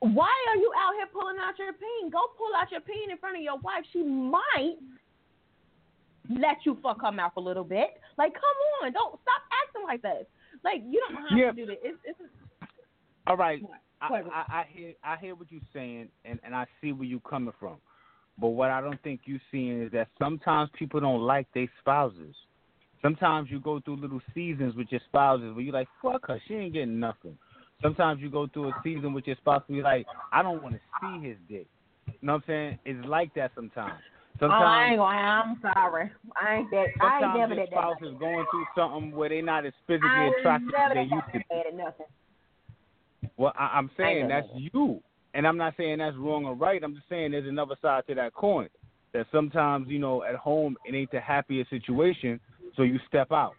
Why 0.00 0.32
are 0.48 0.56
you 0.56 0.72
out 0.76 0.94
here 0.96 1.06
pulling 1.12 1.36
out 1.38 1.58
your 1.58 1.72
peen? 1.72 2.10
Go 2.10 2.20
pull 2.36 2.54
out 2.56 2.70
your 2.72 2.80
peen 2.80 3.10
in 3.10 3.18
front 3.18 3.36
of 3.36 3.42
your 3.42 3.58
wife. 3.58 3.84
She 3.92 4.02
might 4.02 4.76
let 6.28 6.56
you 6.64 6.76
fuck 6.82 7.02
her 7.02 7.12
mouth 7.12 7.32
a 7.36 7.40
little 7.40 7.64
bit. 7.64 8.00
Like, 8.18 8.34
come 8.34 8.42
on, 8.82 8.92
don't 8.92 9.20
stop 9.22 9.42
acting 9.64 9.84
like 9.86 10.02
that. 10.02 10.28
Like, 10.64 10.82
you 10.84 11.00
don't 11.08 11.22
have 11.28 11.38
Yeah. 11.38 11.50
to 11.50 11.56
do 11.56 11.66
this. 11.66 11.76
It's, 11.82 11.98
it's 12.04 12.18
All 13.26 13.36
right. 13.36 13.62
I? 14.00 14.06
I, 14.08 14.44
I 14.48 14.64
hear 14.68 14.94
I 15.04 15.16
hear 15.16 15.36
what 15.36 15.52
you're 15.52 15.60
saying 15.72 16.08
and, 16.24 16.40
and 16.42 16.54
I 16.54 16.66
see 16.80 16.92
where 16.92 17.06
you're 17.06 17.20
coming 17.20 17.54
from. 17.60 17.76
But 18.38 18.48
what 18.48 18.70
I 18.70 18.80
don't 18.80 19.00
think 19.02 19.20
you're 19.26 19.40
seeing 19.52 19.82
is 19.82 19.92
that 19.92 20.08
sometimes 20.18 20.70
people 20.76 20.98
don't 21.00 21.20
like 21.20 21.46
their 21.54 21.70
spouses. 21.78 22.34
Sometimes 23.02 23.50
you 23.50 23.60
go 23.60 23.80
through 23.80 23.96
little 23.96 24.20
seasons 24.34 24.74
with 24.76 24.86
your 24.90 25.00
spouses 25.08 25.52
where 25.54 25.60
you're 25.62 25.74
like, 25.74 25.88
fuck 26.00 26.26
her, 26.28 26.40
she 26.46 26.54
ain't 26.54 26.72
getting 26.72 27.00
nothing. 27.00 27.36
Sometimes 27.82 28.20
you 28.20 28.30
go 28.30 28.46
through 28.46 28.68
a 28.68 28.72
season 28.84 29.12
with 29.12 29.26
your 29.26 29.36
spouse 29.36 29.62
where 29.66 29.76
you're 29.76 29.84
like, 29.84 30.06
I 30.32 30.42
don't 30.42 30.62
want 30.62 30.76
to 30.76 30.80
see 31.00 31.26
his 31.26 31.36
dick. 31.48 31.66
You 32.06 32.14
know 32.22 32.34
what 32.34 32.36
I'm 32.36 32.44
saying? 32.46 32.78
It's 32.84 33.06
like 33.06 33.34
that 33.34 33.50
sometimes. 33.54 34.00
Oh, 34.40 34.46
I 34.46 34.90
ain't 34.90 34.98
Sometimes, 34.98 34.98
gonna. 34.98 35.18
I'm 35.18 35.60
sorry. 35.74 36.10
I 36.40 36.54
ain't 36.54 36.70
that. 36.70 36.76
I 36.76 36.84
ain't 36.84 36.92
sometimes 37.00 37.38
never 37.38 37.54
your 37.54 37.64
did 37.64 37.72
that. 37.72 37.78
spouse 37.78 37.96
is 38.02 38.18
going 38.18 38.46
through 38.50 38.64
something 38.74 39.12
where 39.12 39.28
they're 39.28 39.42
not 39.42 39.66
as 39.66 39.72
physically 39.86 40.08
I 40.08 40.30
attractive 40.38 40.74
as 40.74 40.94
they 40.94 41.02
used 41.02 41.26
to 41.32 41.38
be. 41.38 41.44
that. 41.76 41.96
Well, 43.36 43.52
I, 43.58 43.64
I'm 43.74 43.90
saying 43.96 44.28
that's 44.28 44.48
you, 44.54 45.00
and 45.34 45.46
I'm 45.46 45.56
not 45.56 45.74
saying 45.76 45.98
that's 45.98 46.16
wrong 46.16 46.44
or 46.44 46.54
right. 46.54 46.82
I'm 46.82 46.94
just 46.94 47.08
saying 47.08 47.32
there's 47.32 47.48
another 47.48 47.76
side 47.82 48.04
to 48.08 48.14
that 48.16 48.34
coin. 48.34 48.68
That 49.12 49.26
sometimes 49.30 49.88
you 49.88 49.98
know 49.98 50.22
at 50.24 50.34
home 50.34 50.76
it 50.84 50.94
ain't 50.94 51.10
the 51.10 51.20
happiest 51.20 51.70
situation, 51.70 52.40
so 52.76 52.82
you 52.82 52.98
step 53.08 53.32
out, 53.32 53.54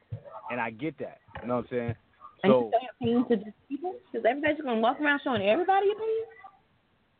and 0.52 0.60
I 0.60 0.70
get 0.72 0.98
that. 1.00 1.20
You 1.42 1.48
know 1.48 1.58
what 1.58 1.66
I'm 1.66 1.70
saying? 1.70 1.96
And 2.44 2.52
So 2.52 2.60
you 2.60 2.72
say 2.72 3.08
your 3.08 3.26
peen 3.26 3.30
to 3.30 3.54
people? 3.70 3.96
Because 4.12 4.26
everybody's 4.30 4.62
gonna 4.64 4.80
walk 4.80 5.00
around 5.00 5.22
showing 5.24 5.42
everybody 5.42 5.88
your 5.88 5.96
peen? 5.96 6.26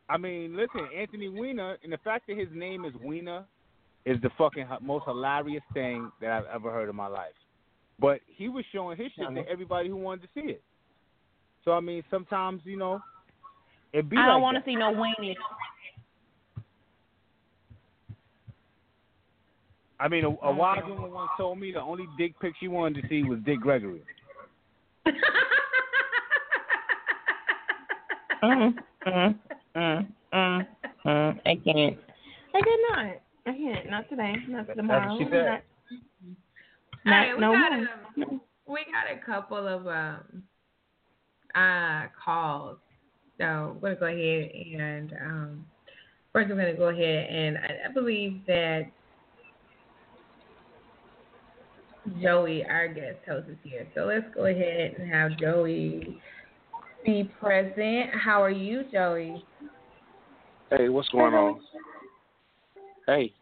I 0.10 0.18
mean, 0.18 0.56
listen, 0.56 0.88
Anthony 0.96 1.30
Weiner, 1.30 1.78
and 1.84 1.92
the 1.92 1.98
fact 2.00 2.28
that 2.28 2.38
his 2.38 2.50
name 2.54 2.86
is 2.86 2.94
Weiner 3.02 3.46
is 4.06 4.18
the 4.22 4.30
fucking 4.38 4.68
most 4.82 5.06
hilarious 5.06 5.64
thing 5.74 6.12
that 6.20 6.30
I've 6.30 6.46
ever 6.56 6.72
heard 6.72 6.90
in 6.90 6.96
my 6.96 7.08
life. 7.08 7.34
But 8.00 8.20
he 8.28 8.50
was 8.50 8.66
showing 8.72 8.98
his 8.98 9.12
shit 9.16 9.34
to 9.34 9.50
everybody 9.50 9.88
who 9.88 9.96
wanted 9.96 10.24
to 10.24 10.28
see 10.34 10.48
it. 10.52 10.64
So 11.64 11.72
I 11.72 11.80
mean, 11.80 12.04
sometimes 12.12 12.62
you 12.66 12.78
know, 12.78 13.02
it 13.94 14.10
be 14.10 14.18
I 14.18 14.26
don't 14.26 14.42
like 14.42 14.42
want 14.42 14.58
to 14.58 14.70
see 14.70 14.76
no 14.76 14.92
weenie. 14.94 15.36
I 20.00 20.08
mean, 20.08 20.26
a, 20.26 20.30
a 20.30 20.52
wise 20.52 20.82
woman 20.88 21.12
once 21.12 21.30
told 21.38 21.60
me 21.60 21.72
the 21.72 21.82
only 21.82 22.08
dick 22.18 22.34
pic 22.42 22.54
she 22.60 22.68
wanted 22.68 23.02
to 23.02 23.08
see 23.10 23.24
was 23.24 23.40
Dick 23.46 23.60
Gregory. 23.62 24.02
mm, 28.44 28.74
mm, 29.08 29.36
mm, 29.76 30.08
mm, 30.34 30.68
mm. 31.06 31.40
I 31.46 31.56
can't. 31.64 31.98
I 32.54 32.62
cannot. 32.62 33.16
I 33.46 33.52
can't. 33.52 33.90
Not 33.90 34.10
today. 34.10 34.36
Not 34.48 34.68
That's 34.68 34.78
tomorrow. 34.78 35.10
what 35.10 35.18
she 35.18 35.26
said. 35.26 35.62
Not, 37.06 37.14
All 37.14 37.20
right, 37.20 37.36
we 37.36 37.42
no 37.42 37.52
got 37.52 37.72
more. 37.72 38.28
a, 38.28 38.72
we 38.72 38.86
got 38.92 39.12
a 39.12 39.26
couple 39.26 39.68
of 39.68 39.88
um 39.88 40.44
uh 41.56 42.08
calls. 42.24 42.78
So 43.40 43.78
we're 43.82 43.96
gonna 43.96 44.14
go 44.14 44.18
ahead 44.18 44.52
and 44.82 45.14
um 45.22 45.66
first 46.32 46.50
we're 46.50 46.56
gonna 46.56 46.74
go 46.76 46.90
ahead 46.90 47.30
and 47.30 47.58
I, 47.58 47.90
I 47.90 47.94
believe 47.94 48.42
that 48.48 48.84
Joey, 52.22 52.66
our 52.66 52.88
guest 52.88 53.18
host, 53.28 53.50
is 53.50 53.58
here. 53.64 53.88
So 53.96 54.02
let's 54.02 54.26
go 54.36 54.46
ahead 54.46 54.96
and 55.00 55.12
have 55.12 55.38
Joey 55.38 56.18
be 57.06 57.30
present. 57.40 58.10
How 58.14 58.42
are 58.42 58.50
you, 58.50 58.84
Joey? 58.92 59.44
Hey, 60.70 60.90
what's 60.90 61.10
going 61.10 61.34
on? 61.34 61.62
Hey, 63.06 63.34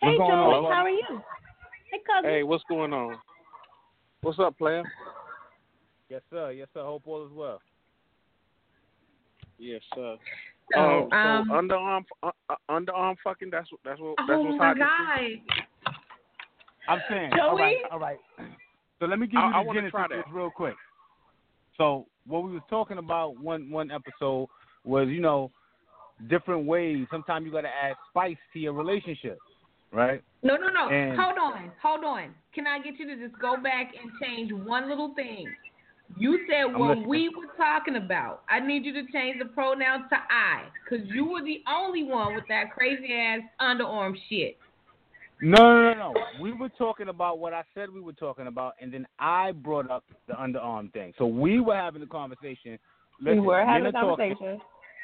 Hey, 0.00 0.06
What's 0.06 0.18
going 0.18 0.30
Joey, 0.30 0.54
on? 0.54 0.72
how 0.72 0.84
are 0.84 0.90
you? 0.90 1.22
Hey, 1.90 1.98
cousin. 2.06 2.30
hey, 2.30 2.42
what's 2.44 2.62
going 2.68 2.92
on? 2.92 3.18
What's 4.22 4.38
up, 4.38 4.56
player? 4.56 4.84
Yes, 6.08 6.22
sir. 6.30 6.52
Yes, 6.52 6.68
sir. 6.72 6.82
Hope 6.82 7.02
all 7.06 7.26
is 7.26 7.32
well. 7.32 7.60
Yes, 9.58 9.82
sir. 9.94 10.16
So, 10.72 10.80
um, 10.80 11.08
so 11.10 11.18
um, 11.18 11.48
underarm, 11.50 12.04
uh, 12.22 12.30
uh, 12.48 12.54
underarm 12.70 13.16
fucking. 13.24 13.50
That's 13.50 13.70
what. 13.72 13.80
That's 13.84 14.00
what. 14.00 14.14
That's 14.18 14.30
oh 14.30 14.42
what's 14.44 14.58
my 14.58 14.66
hot. 14.66 14.76
this 14.76 14.84
week? 15.28 15.40
God. 15.46 15.67
I'm 16.88 17.00
saying. 17.08 17.30
All 17.34 17.50
Joey? 17.56 17.60
right. 17.62 17.76
All 17.92 17.98
right. 17.98 18.18
So 18.98 19.06
let 19.06 19.18
me 19.18 19.26
give 19.26 19.34
you 19.34 19.40
I- 19.40 19.58
I 19.58 19.62
the 19.62 19.66
wanna 19.68 19.80
genesis 19.80 19.92
try 19.92 20.08
that. 20.08 20.24
real 20.32 20.50
quick. 20.50 20.74
So 21.76 22.06
what 22.26 22.42
we 22.42 22.52
was 22.52 22.62
talking 22.68 22.98
about 22.98 23.38
one 23.38 23.70
one 23.70 23.90
episode 23.90 24.48
was 24.84 25.08
you 25.08 25.20
know 25.20 25.50
different 26.28 26.66
ways. 26.66 27.06
Sometimes 27.10 27.46
you 27.46 27.52
got 27.52 27.60
to 27.60 27.68
add 27.68 27.94
spice 28.10 28.36
to 28.52 28.58
your 28.58 28.72
relationship, 28.72 29.38
right? 29.92 30.20
No, 30.42 30.56
no, 30.56 30.68
no. 30.68 30.88
And- 30.88 31.16
hold 31.18 31.38
on. 31.38 31.70
Hold 31.80 32.04
on. 32.04 32.34
Can 32.52 32.66
I 32.66 32.80
get 32.80 32.98
you 32.98 33.06
to 33.06 33.28
just 33.28 33.40
go 33.40 33.56
back 33.56 33.92
and 34.00 34.10
change 34.20 34.50
one 34.52 34.88
little 34.88 35.14
thing? 35.14 35.46
You 36.16 36.40
said 36.50 36.64
I'm 36.74 36.78
what 36.78 36.88
listening. 36.98 37.08
we 37.08 37.28
were 37.28 37.46
talking 37.56 37.96
about. 37.96 38.42
I 38.48 38.58
need 38.58 38.84
you 38.84 38.92
to 38.94 39.12
change 39.12 39.38
the 39.38 39.44
pronouns 39.44 40.04
to 40.10 40.16
I, 40.16 40.64
because 40.82 41.06
you 41.08 41.26
were 41.26 41.42
the 41.42 41.62
only 41.70 42.02
one 42.02 42.34
with 42.34 42.44
that 42.48 42.72
crazy 42.72 43.12
ass 43.14 43.40
underarm 43.60 44.14
shit. 44.28 44.58
No, 45.40 45.56
no, 45.56 45.92
no, 45.92 46.12
no. 46.12 46.14
We 46.40 46.52
were 46.52 46.68
talking 46.70 47.08
about 47.08 47.38
what 47.38 47.52
I 47.52 47.62
said 47.74 47.90
we 47.90 48.00
were 48.00 48.12
talking 48.12 48.48
about, 48.48 48.74
and 48.80 48.92
then 48.92 49.06
I 49.18 49.52
brought 49.52 49.90
up 49.90 50.04
the 50.26 50.34
underarm 50.34 50.92
thing. 50.92 51.12
So 51.16 51.26
we 51.26 51.60
were 51.60 51.76
having 51.76 52.02
a 52.02 52.06
conversation. 52.06 52.78
Listen, 53.20 53.40
we 53.40 53.46
were 53.46 53.64
having 53.64 53.86
a 53.86 53.88
are 53.88 53.92
talking. 53.92 54.34
conversation. 54.36 54.60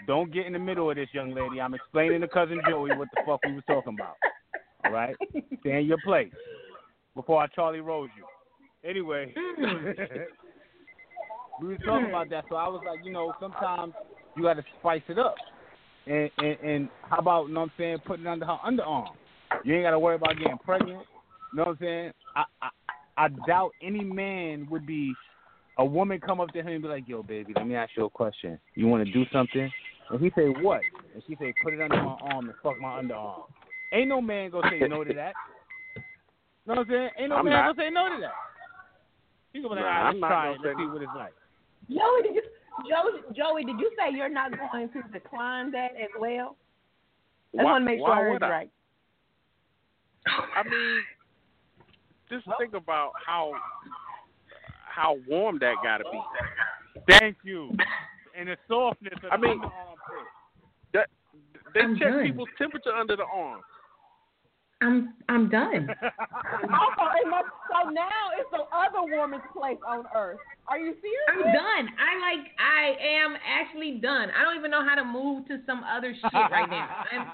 Don't 0.06 0.32
get 0.32 0.46
in 0.46 0.52
the 0.52 0.58
middle 0.58 0.90
of 0.90 0.96
this, 0.96 1.08
young 1.12 1.32
lady. 1.34 1.60
I'm 1.60 1.74
explaining 1.74 2.20
to 2.20 2.28
cousin 2.28 2.60
Joey 2.68 2.90
what 2.96 3.08
the 3.14 3.22
fuck 3.24 3.40
we 3.46 3.54
was 3.54 3.62
talking 3.66 3.94
about. 3.94 4.16
All 4.84 4.92
right, 4.92 5.14
stay 5.60 5.78
in 5.78 5.86
your 5.86 5.98
place 6.04 6.32
before 7.14 7.42
I 7.42 7.46
Charlie 7.48 7.80
Rose 7.80 8.10
you. 8.16 8.88
Anyway, 8.88 9.32
we 11.62 11.68
were 11.68 11.78
talking 11.78 12.08
about 12.08 12.28
that, 12.30 12.44
so 12.48 12.56
I 12.56 12.68
was 12.68 12.82
like, 12.84 13.04
you 13.04 13.12
know, 13.12 13.32
sometimes 13.40 13.94
you 14.36 14.42
got 14.42 14.54
to 14.54 14.64
spice 14.80 15.02
it 15.08 15.18
up. 15.18 15.36
And, 16.06 16.30
and 16.38 16.58
and 16.60 16.88
how 17.08 17.18
about, 17.18 17.46
you 17.46 17.54
know 17.54 17.60
what 17.60 17.66
I'm 17.66 17.72
saying, 17.78 17.98
putting 18.04 18.26
it 18.26 18.28
under 18.28 18.44
her 18.44 18.58
underarm? 18.66 19.06
You 19.64 19.74
ain't 19.74 19.84
got 19.84 19.90
to 19.90 19.98
worry 19.98 20.16
about 20.16 20.36
getting 20.38 20.58
pregnant. 20.58 21.02
You 21.52 21.58
know 21.58 21.64
what 21.64 21.68
I'm 21.72 21.78
saying? 21.80 22.12
I, 22.34 22.44
I 22.62 22.68
I 23.16 23.28
doubt 23.46 23.70
any 23.82 24.02
man 24.02 24.66
would 24.70 24.86
be 24.86 25.14
a 25.78 25.84
woman 25.84 26.20
come 26.20 26.40
up 26.40 26.52
to 26.52 26.60
him 26.60 26.68
and 26.68 26.82
be 26.82 26.88
like, 26.88 27.08
"Yo, 27.08 27.22
baby, 27.22 27.52
let 27.54 27.66
me 27.66 27.76
ask 27.76 27.92
you 27.96 28.04
a 28.04 28.10
question. 28.10 28.58
You 28.74 28.88
want 28.88 29.06
to 29.06 29.12
do 29.12 29.24
something?" 29.32 29.70
And 30.10 30.20
he 30.20 30.30
say, 30.36 30.48
"What?" 30.48 30.80
And 31.14 31.22
she 31.26 31.36
say, 31.36 31.54
"Put 31.62 31.74
it 31.74 31.80
under 31.80 32.02
my 32.02 32.16
arm 32.20 32.48
and 32.48 32.54
fuck 32.62 32.78
my 32.80 33.00
underarm." 33.00 33.44
Ain't 33.92 34.08
no 34.08 34.20
man 34.20 34.50
gonna 34.50 34.68
say 34.70 34.86
no 34.88 35.04
to 35.04 35.14
that. 35.14 35.34
You 35.96 36.02
know 36.66 36.74
what 36.74 36.78
I'm 36.78 36.86
saying? 36.88 37.10
Ain't 37.18 37.30
no 37.30 37.36
I'm 37.36 37.44
man 37.44 37.52
not. 37.52 37.76
gonna 37.76 37.88
say 37.88 37.90
no 37.92 38.14
to 38.14 38.20
that. 38.20 38.32
He 39.52 39.62
gonna 39.62 39.76
be 39.76 39.80
like, 39.80 39.84
Nah, 39.84 39.96
"All 39.96 40.04
right, 40.04 40.08
I'm 40.08 40.20
let's 40.20 40.30
try 40.30 40.44
gonna 40.44 40.54
it. 40.54 40.66
Let's 40.66 40.78
see 40.78 40.86
what 40.86 41.02
it's 41.02 41.12
like." 41.16 41.34
Joey, 41.88 42.22
did 42.22 42.34
you, 42.34 42.42
Joey, 42.88 43.34
Joey, 43.36 43.64
did 43.64 43.78
you 43.78 43.90
say 43.96 44.16
you're 44.16 44.28
not 44.28 44.50
going 44.58 44.88
to 44.88 45.02
decline 45.12 45.70
that 45.72 45.92
as 45.92 46.10
well? 46.18 46.56
I 47.52 47.58
just 47.58 47.64
want 47.64 47.82
to 47.82 47.86
make 47.86 48.00
sure 48.00 48.10
I 48.10 48.20
heard 48.20 48.32
would 48.32 48.42
you 48.42 48.46
I? 48.46 48.50
right. 48.50 48.70
I 50.26 50.62
mean, 50.62 51.00
just 52.30 52.46
think 52.58 52.74
about 52.74 53.12
how 53.26 53.52
how 54.88 55.16
warm 55.28 55.58
that 55.60 55.74
got 55.82 55.98
to 55.98 56.04
be. 56.04 56.20
Thank 57.18 57.36
you. 57.44 57.70
And 58.36 58.48
the 58.48 58.56
softness 58.68 59.14
of 59.24 59.30
I 59.32 59.36
mean- 59.36 59.60
underarm 59.60 59.96
fit. 60.92 61.06
They 61.74 61.80
I'm 61.80 61.98
check 61.98 62.08
done. 62.12 62.22
people's 62.26 62.48
temperature 62.56 62.92
under 62.94 63.16
the 63.16 63.24
arm. 63.24 63.60
I'm 64.80 65.14
I'm 65.28 65.48
done. 65.50 65.88
Also, 66.64 67.04
it 67.20 67.28
must, 67.28 67.46
so 67.70 67.90
now 67.90 68.30
it's 68.38 68.50
the 68.50 68.62
other 68.74 69.02
woman's 69.16 69.42
place 69.52 69.78
on 69.86 70.04
earth. 70.14 70.38
Are 70.68 70.78
you 70.78 70.94
serious? 71.00 71.28
I'm 71.28 71.42
done. 71.42 71.88
I 71.98 72.12
like 72.20 72.46
I 72.58 72.96
am 73.22 73.34
actually 73.46 73.98
done. 74.02 74.28
I 74.30 74.42
don't 74.44 74.56
even 74.58 74.70
know 74.70 74.84
how 74.86 74.94
to 74.94 75.04
move 75.04 75.46
to 75.48 75.58
some 75.66 75.82
other 75.84 76.14
shit 76.14 76.32
right 76.32 76.68
now. 76.70 77.04
I'm, 77.12 77.26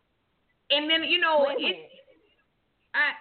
and 0.70 0.90
then 0.90 1.04
you 1.04 1.18
know 1.20 1.44
Wait 1.46 1.56
a 1.56 1.58
it. 1.58 1.62
minute. 1.62 1.90
I 2.94 3.12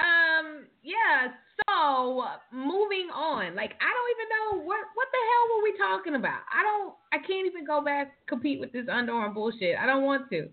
um 0.00 0.66
yeah. 0.82 1.32
So 1.68 2.24
moving 2.52 3.08
on. 3.12 3.54
Like 3.54 3.72
I 3.80 3.88
don't 3.90 4.10
even 4.16 4.28
know 4.32 4.64
what 4.66 4.80
what 4.94 5.08
the 5.12 5.18
hell 5.28 5.44
were 5.56 5.62
we 5.62 5.76
talking 5.78 6.14
about. 6.14 6.40
I 6.52 6.62
don't. 6.62 6.94
I 7.12 7.18
can't 7.18 7.46
even 7.46 7.64
go 7.66 7.82
back 7.84 8.12
compete 8.26 8.60
with 8.60 8.72
this 8.72 8.86
underarm 8.86 9.34
bullshit. 9.34 9.76
I 9.76 9.86
don't 9.86 10.04
want 10.04 10.30
to. 10.30 10.48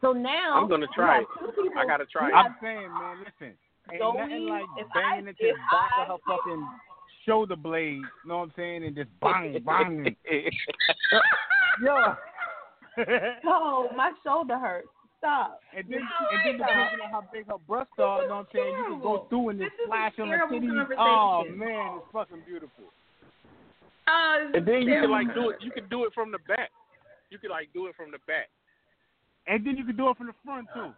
So 0.00 0.12
now 0.12 0.54
I'm 0.60 0.68
gonna 0.68 0.86
try 0.94 1.20
it. 1.20 1.26
people- 1.40 1.70
I 1.78 1.86
gotta 1.86 2.06
try 2.06 2.28
it. 2.28 2.32
I'm 2.34 2.44
have- 2.52 2.56
saying, 2.62 2.92
man, 2.92 3.18
listen. 3.20 3.56
Ain't 3.90 4.00
Joey, 4.00 4.16
nothing 4.18 4.46
like 4.48 4.64
banging 4.94 5.26
I- 5.26 5.30
into 5.30 5.34
the 5.42 5.52
back 5.70 5.90
I- 5.98 6.02
of 6.04 6.08
her 6.08 6.36
fucking 6.36 6.68
shoulder 7.26 7.56
blade, 7.56 7.96
you 7.96 8.04
know 8.28 8.38
what 8.38 8.44
I'm 8.44 8.52
saying, 8.56 8.84
and 8.84 8.94
just 8.96 9.10
bang, 9.20 9.62
bang. 9.64 10.16
Yo. 11.82 12.14
Oh, 13.46 13.88
my 13.96 14.12
shoulder 14.22 14.58
hurts. 14.58 14.88
Stop. 15.22 15.62
And 15.70 15.86
then, 15.86 16.02
No, 16.02 16.26
and 16.34 16.40
then 16.42 16.58
depending 16.58 16.98
on 16.98 17.10
how 17.14 17.22
big 17.32 17.46
her 17.46 17.62
breasts 17.70 17.94
are, 18.02 18.22
you 18.22 18.28
know 18.28 18.42
what 18.42 18.50
I'm 18.50 18.58
saying, 18.58 18.74
you 18.74 18.84
can 18.90 19.00
go 19.00 19.26
through 19.30 19.54
and 19.54 19.60
just 19.62 19.70
This 19.78 19.86
flash 19.86 20.18
on 20.18 20.26
her 20.26 20.50
titties. 20.50 20.98
Oh 20.98 21.44
man, 21.54 22.02
it's 22.02 22.10
fucking 22.12 22.42
beautiful. 22.44 22.90
Oh, 24.10 24.50
this 24.50 24.58
and 24.58 24.66
then 24.66 24.82
you 24.82 24.98
can 24.98 25.14
like 25.14 25.30
do 25.32 25.50
it. 25.50 25.62
You 25.62 25.70
can 25.70 25.86
do 25.88 26.02
it 26.10 26.12
from 26.12 26.32
the 26.32 26.42
back. 26.50 26.74
You 27.30 27.38
can 27.38 27.50
like 27.50 27.70
do 27.72 27.86
it 27.86 27.94
from 27.94 28.10
the 28.10 28.18
back. 28.26 28.50
And 29.46 29.64
then 29.64 29.76
you 29.76 29.84
can 29.86 29.94
do 29.96 30.10
it 30.10 30.16
from 30.18 30.26
the 30.26 30.34
front 30.44 30.66
too. 30.74 30.90
Oh, 30.90 30.94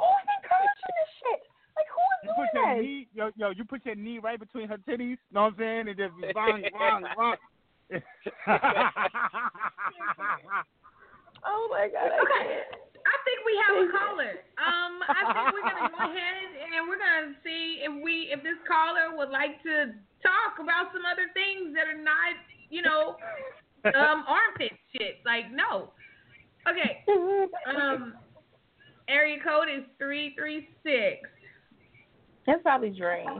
who 0.00 0.08
is 0.08 0.24
encouraging 0.40 0.94
this 0.96 1.12
shit? 1.20 1.44
Like, 1.76 1.88
who 1.92 2.00
is 2.00 2.24
You 2.24 2.32
put 2.32 2.48
doing 2.56 2.64
your 2.64 2.64
that? 2.64 2.80
knee, 2.80 3.06
yo, 3.12 3.28
yo, 3.36 3.50
you 3.52 3.64
put 3.68 3.84
your 3.84 3.94
knee 3.94 4.20
right 4.24 4.40
between 4.40 4.68
her 4.68 4.78
titties. 4.88 5.20
Know 5.32 5.52
what 5.52 5.52
I'm 5.52 5.58
saying? 5.58 5.88
And 5.88 5.96
just 6.00 6.16
bang, 6.32 6.64
bang, 6.64 7.04
bang. 7.12 7.36
Oh 11.44 11.68
my 11.70 11.88
god, 11.92 12.08
I 12.08 12.24
can't. 12.24 12.87
I 13.38 13.40
think 13.40 13.46
we 13.46 13.56
have 13.62 13.76
a 13.78 13.92
caller. 13.94 14.34
Um, 14.58 14.98
I 15.06 15.22
think 15.30 15.54
we're 15.54 15.62
gonna 15.62 15.94
go 15.94 16.10
ahead 16.10 16.50
and 16.58 16.88
we're 16.88 16.98
gonna 16.98 17.38
see 17.44 17.86
if 17.86 17.92
we 18.02 18.34
if 18.34 18.42
this 18.42 18.58
caller 18.66 19.14
would 19.14 19.30
like 19.30 19.62
to 19.62 19.94
talk 20.26 20.58
about 20.58 20.90
some 20.90 21.06
other 21.06 21.30
things 21.34 21.70
that 21.74 21.86
are 21.86 21.94
not, 21.94 22.34
you 22.70 22.82
know, 22.82 23.14
um, 23.94 24.24
armpit 24.28 24.72
shit. 24.90 25.22
Like 25.24 25.52
no. 25.52 25.92
Okay. 26.66 27.04
Um, 27.68 28.14
area 29.08 29.36
code 29.42 29.68
is 29.68 29.84
three 29.98 30.34
three 30.36 30.68
six. 30.82 31.28
That's 32.46 32.62
probably 32.62 32.90
Dre. 32.90 33.24
I 33.24 33.32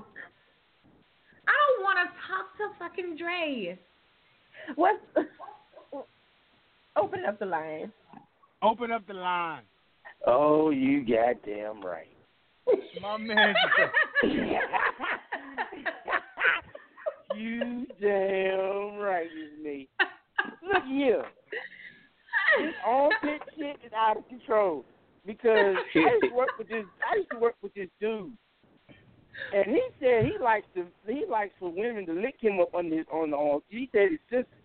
don't 1.52 1.82
want 1.82 1.98
to 1.98 2.06
talk 2.28 2.56
to 2.58 2.78
fucking 2.78 3.16
Dre. 3.16 3.78
What's 4.76 4.98
open 6.96 7.24
up 7.26 7.38
the 7.38 7.46
line? 7.46 7.92
Open 8.62 8.92
up 8.92 9.06
the 9.06 9.14
line. 9.14 9.62
Oh, 10.26 10.70
you 10.70 11.00
goddamn 11.00 11.80
right. 11.84 12.08
My 13.00 13.16
man. 13.16 13.54
you 17.36 17.86
damn 18.00 18.98
right 18.98 19.26
is 19.26 19.64
me. 19.64 19.88
Look 20.62 20.84
here. 20.86 21.24
this 22.58 22.74
all 22.86 23.10
pit 23.22 23.40
shit 23.56 23.76
is 23.84 23.92
out 23.96 24.18
of 24.18 24.28
control 24.28 24.84
because 25.24 25.76
I 25.94 25.98
used 25.98 26.24
to 26.24 26.34
work 26.34 26.50
with 26.58 26.68
this. 26.68 26.84
I 27.10 27.16
used 27.16 27.30
to 27.30 27.38
work 27.38 27.54
with 27.62 27.74
this 27.74 27.88
dude, 28.00 28.32
and 29.54 29.66
he 29.66 29.82
said 30.00 30.24
he 30.24 30.36
likes 30.42 30.66
to 30.74 30.86
he 31.06 31.24
likes 31.30 31.52
for 31.58 31.70
women 31.70 32.06
to 32.06 32.12
lick 32.12 32.36
him 32.40 32.60
up 32.60 32.74
on 32.74 32.90
his 32.90 33.06
on 33.12 33.30
the 33.30 33.36
arm. 33.36 33.60
He 33.68 33.88
said 33.92 34.10
his 34.10 34.20
sister. 34.30 34.57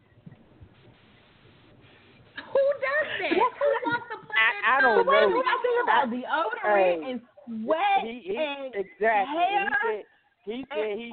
Who 2.53 2.63
does 2.79 3.07
that? 3.19 3.33
Who 3.33 3.69
wants 3.89 4.05
to 4.13 4.17
put 4.21 4.29
that 4.29 4.53
I, 4.63 4.77
I 4.77 4.81
don't 4.81 5.05
know. 5.05 5.27
we 5.27 5.41
gotta 5.43 5.61
think 5.65 5.77
about 5.83 6.05
deodorant 6.13 6.61
Hey. 6.63 7.11
and 7.11 7.19
sweat 7.45 7.99
He, 8.05 8.13
he 8.23 8.37
and 8.37 8.71
exactly. 8.75 9.35
hair. 9.35 9.65
He 9.65 9.73
said 9.81 10.03
he 10.45 10.65
said 10.75 10.91
he 10.97 11.07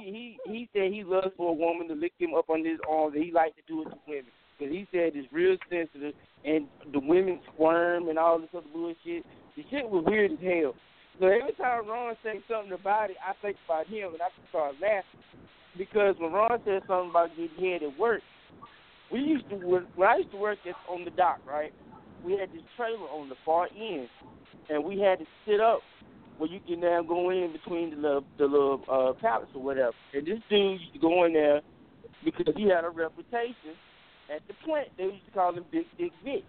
he 0.45 0.51
he 0.51 0.69
said 0.73 0.93
he 0.93 1.05
loves 1.05 1.31
for 1.37 1.51
a 1.51 1.53
woman 1.53 1.87
to 1.89 1.95
lick 1.95 2.13
him 2.19 2.35
up 2.35 2.51
on 2.51 2.65
his 2.65 2.79
arms. 2.89 3.15
And 3.15 3.25
he 3.25 3.31
likes 3.33 3.55
to 3.57 3.63
do 3.67 3.83
it 3.83 3.91
to 3.91 3.99
women 4.07 4.31
because 4.59 4.73
he 4.75 4.87
said 4.93 5.13
it's 5.15 5.31
real 5.33 5.57
sensitive 5.71 6.15
and 6.45 6.67
the 6.93 7.01
women 7.01 7.41
squirm 7.55 8.09
and 8.09 8.19
all 8.19 8.39
this 8.39 8.49
other 8.57 8.67
bullshit. 8.73 9.25
The 9.57 9.63
shit 9.71 9.89
was 9.89 10.05
weird 10.07 10.33
as 10.33 10.39
hell. 10.43 10.75
So 11.21 11.27
every 11.27 11.53
time 11.59 11.87
Ron 11.87 12.17
says 12.25 12.41
something 12.49 12.73
about 12.73 13.11
it, 13.11 13.17
I 13.21 13.35
think 13.43 13.57
about 13.67 13.87
him 13.87 14.15
and 14.15 14.23
I 14.23 14.29
just 14.37 14.49
start 14.49 14.75
laughing 14.81 15.21
because 15.77 16.15
when 16.19 16.33
Ron 16.33 16.59
said 16.65 16.83
something 16.89 17.11
about 17.11 17.31
getting 17.37 17.55
head 17.61 17.83
at 17.83 17.99
work, 17.99 18.23
we 19.13 19.21
used 19.21 19.49
to 19.51 19.57
work 19.57 19.85
when 19.97 20.09
I 20.09 20.17
used 20.17 20.31
to 20.33 20.37
work 20.37 20.59
at, 20.67 20.75
on 20.89 21.05
the 21.05 21.11
dock, 21.11 21.41
right? 21.47 21.73
We 22.25 22.33
had 22.33 22.51
this 22.53 22.63
trailer 22.77 23.09
on 23.09 23.29
the 23.29 23.35
far 23.45 23.69
end, 23.77 24.09
and 24.69 24.85
we 24.85 25.01
had 25.01 25.19
to 25.19 25.25
sit 25.47 25.61
up 25.61 25.81
where 26.39 26.51
you 26.51 26.61
can 26.67 26.81
now 26.81 27.03
go 27.03 27.31
in 27.31 27.53
between 27.53 27.91
the 27.91 27.97
little, 27.97 28.25
the 28.39 28.45
little 28.45 28.81
uh, 28.91 29.13
pallets 29.21 29.51
or 29.55 29.63
whatever. 29.63 29.93
And 30.15 30.27
this 30.27 30.39
dude 30.49 30.81
used 30.81 30.93
to 30.95 30.99
go 30.99 31.25
in 31.25 31.33
there 31.33 31.61
because 32.25 32.55
he 32.57 32.69
had 32.69 32.85
a 32.85 32.91
reputation 32.91 33.77
at 34.35 34.41
the 34.49 34.55
plant. 34.65 34.89
They 34.97 35.05
used 35.05 35.27
to 35.27 35.33
call 35.33 35.55
him 35.55 35.65
Big 35.71 35.85
Dick 35.99 36.13
Vic. 36.25 36.45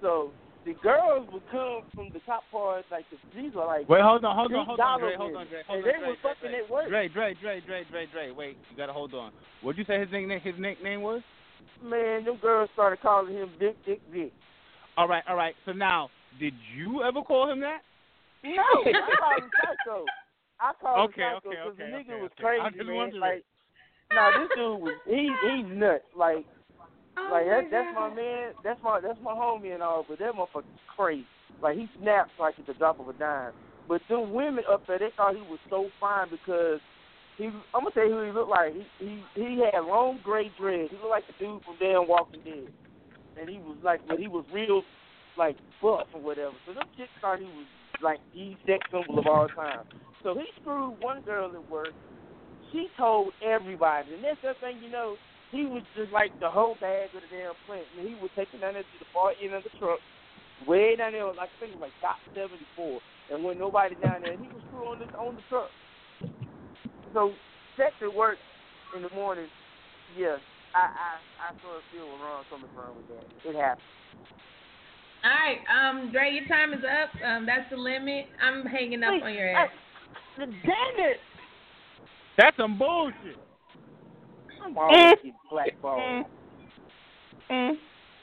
So 0.00 0.32
the 0.64 0.74
girls 0.82 1.28
would 1.32 1.42
come 1.50 1.82
from 1.94 2.10
the 2.12 2.20
top 2.26 2.42
part, 2.50 2.84
like 2.90 3.04
the, 3.10 3.16
these 3.40 3.52
are 3.56 3.66
like 3.66 3.88
Wait, 3.88 4.02
hold 4.02 4.24
on, 4.24 4.36
hold 4.36 4.52
on, 4.52 4.66
hold 4.66 4.80
on, 4.80 5.00
Dre, 5.00 5.16
hold 5.16 5.36
on. 5.36 5.46
Dre, 5.46 5.58
and 5.58 5.66
hold 5.66 5.78
on, 5.78 5.84
they 5.84 5.98
Dre, 5.98 6.08
were 6.08 6.16
fucking 6.22 6.50
Dre. 6.50 6.60
at 6.60 6.70
work. 6.70 6.88
Dre, 6.88 7.08
Dre, 7.08 7.34
Dre, 7.40 7.60
Dre, 7.66 7.84
Dre, 7.90 8.06
Dre. 8.12 8.30
Wait, 8.30 8.56
you 8.70 8.76
gotta 8.76 8.92
hold 8.92 9.14
on. 9.14 9.32
What'd 9.62 9.78
you 9.78 9.84
say 9.84 10.00
his 10.00 10.08
nickname? 10.10 10.40
His 10.40 10.54
nickname 10.58 11.02
was? 11.02 11.22
Man, 11.82 12.24
them 12.24 12.38
girls 12.40 12.70
started 12.74 13.00
calling 13.00 13.34
him 13.34 13.50
Dick, 13.58 13.76
Dick 13.84 14.00
Dick. 14.12 14.32
All 14.96 15.08
right, 15.08 15.24
all 15.28 15.36
right. 15.36 15.54
So 15.64 15.72
now, 15.72 16.10
did 16.38 16.54
you 16.76 17.02
ever 17.02 17.22
call 17.22 17.50
him 17.50 17.60
that? 17.60 17.80
No, 18.44 18.60
I 18.60 19.10
call 19.18 19.42
him 19.42 19.50
Psycho. 19.56 20.06
I 20.60 20.72
call 20.80 21.04
Okay, 21.04 21.22
him 21.22 21.40
Psycho 21.42 21.50
because 21.50 21.66
okay, 21.68 21.82
the 21.82 21.88
nigga 21.90 22.14
okay, 22.14 22.22
was 22.22 22.30
okay. 22.34 22.44
crazy, 22.44 22.78
I 22.80 22.84
man. 22.84 22.96
wondered. 22.96 23.20
Like, 23.20 23.44
nah, 24.12 24.30
this 24.30 24.50
dude 24.54 24.80
was 24.80 24.94
he 25.06 25.30
he's 25.46 25.78
nuts. 25.78 26.04
Like, 26.16 26.44
Oh 27.18 27.28
like 27.30 27.46
my 27.46 27.50
that's 27.50 27.66
that's 27.70 27.94
my 27.94 28.14
man. 28.14 28.52
That's 28.64 28.80
my 28.82 29.00
that's 29.00 29.18
my 29.22 29.32
homie 29.32 29.74
and 29.74 29.82
all, 29.82 30.04
but 30.08 30.18
that 30.18 30.34
motherfucker's 30.34 30.80
crazy. 30.96 31.26
Like 31.62 31.76
he 31.76 31.88
snaps 32.00 32.30
like 32.38 32.54
at 32.58 32.66
the 32.66 32.74
drop 32.74 33.00
of 33.00 33.08
a 33.08 33.12
dime. 33.14 33.52
But 33.88 34.00
them 34.08 34.32
women 34.32 34.64
up 34.70 34.86
there, 34.86 34.98
they 34.98 35.10
thought 35.16 35.34
he 35.34 35.42
was 35.42 35.58
so 35.68 35.88
fine 36.00 36.28
because 36.30 36.80
he. 37.38 37.46
I'm 37.46 37.82
gonna 37.82 37.90
tell 37.94 38.06
you 38.06 38.14
who 38.14 38.26
he 38.26 38.32
looked 38.32 38.50
like. 38.50 38.72
He 38.74 38.84
he 39.04 39.22
he 39.34 39.62
had 39.62 39.84
long 39.84 40.20
gray 40.22 40.50
dreads. 40.58 40.90
He 40.90 40.96
looked 40.96 41.10
like 41.10 41.26
the 41.26 41.34
dude 41.38 41.62
from 41.64 41.76
damn 41.78 42.08
Walking 42.08 42.40
Dead, 42.44 42.68
and 43.40 43.48
he 43.48 43.58
was 43.58 43.76
like, 43.82 44.00
but 44.08 44.18
he 44.18 44.28
was 44.28 44.44
real 44.52 44.82
like 45.36 45.56
buff 45.80 46.06
or 46.14 46.20
whatever. 46.20 46.52
So 46.66 46.74
them 46.74 46.88
chicks 46.96 47.10
thought 47.20 47.38
he 47.38 47.46
was 47.46 47.66
like 48.02 48.20
the 48.34 48.56
sex 48.66 48.84
symbol 48.90 49.18
of 49.18 49.26
all 49.26 49.48
time. 49.48 49.84
So 50.22 50.34
he 50.34 50.44
screwed 50.60 51.00
one 51.00 51.22
girl 51.22 51.50
at 51.52 51.70
work. 51.70 51.94
She 52.70 52.88
told 52.96 53.32
everybody, 53.44 54.14
and 54.14 54.24
that's 54.24 54.40
the 54.42 54.54
thing, 54.60 54.80
you 54.82 54.90
know. 54.90 55.16
He 55.50 55.68
was 55.68 55.84
just 55.94 56.10
like 56.12 56.32
the 56.40 56.48
whole 56.48 56.80
bag 56.80 57.12
of 57.12 57.20
the 57.20 57.28
damn 57.28 57.52
plant. 57.68 57.84
And 57.98 58.08
he 58.08 58.16
was 58.16 58.32
taking 58.32 58.60
down 58.64 58.72
there 58.72 58.88
to 58.88 58.98
the 58.98 59.04
far 59.12 59.36
end 59.36 59.52
of 59.52 59.62
the 59.62 59.68
truck, 59.76 60.00
way 60.66 60.96
down 60.96 61.12
there, 61.12 61.28
like 61.28 61.52
I 61.52 61.56
think 61.60 61.76
it 61.76 61.80
was 61.80 61.92
like 61.92 62.16
seventy 62.32 62.64
four, 62.74 63.00
and 63.30 63.44
when 63.44 63.58
nobody 63.58 63.94
down 64.00 64.22
there, 64.24 64.32
he 64.32 64.48
was 64.48 64.64
screwed 64.68 64.88
on 64.88 64.98
the 64.98 65.06
on 65.20 65.36
the 65.36 65.44
truck. 65.52 65.68
So 67.12 67.32
sex 67.76 67.92
at 68.02 68.12
work 68.12 68.38
in 68.96 69.02
the 69.02 69.10
morning, 69.10 69.46
yeah, 70.16 70.36
I 70.74 70.80
I 70.80 71.10
I 71.48 71.62
sort 71.62 71.76
of 71.76 71.82
feel 71.92 72.06
where 72.06 72.24
Ron's 72.24 72.46
coming 72.50 72.70
from 72.74 72.96
with 72.96 73.08
that. 73.08 73.48
It 73.48 73.56
happens. 73.56 73.86
All 75.24 75.30
right, 75.30 75.60
um, 75.70 76.10
Dre, 76.10 76.32
your 76.32 76.48
time 76.48 76.72
is 76.72 76.82
up. 76.82 77.10
Um, 77.22 77.46
that's 77.46 77.70
the 77.70 77.76
limit. 77.76 78.26
I'm 78.42 78.66
hanging 78.66 79.04
up 79.04 79.12
Wait, 79.12 79.22
on 79.22 79.34
your 79.34 79.54
ass. 79.54 79.70
I- 80.38 80.44
damn 80.46 80.98
it! 80.98 81.18
That's 82.38 82.56
some 82.56 82.78
bullshit. 82.78 83.38
I'm 84.64 84.76
always 84.76 85.14
get 85.22 85.34
blackballed. 85.50 86.24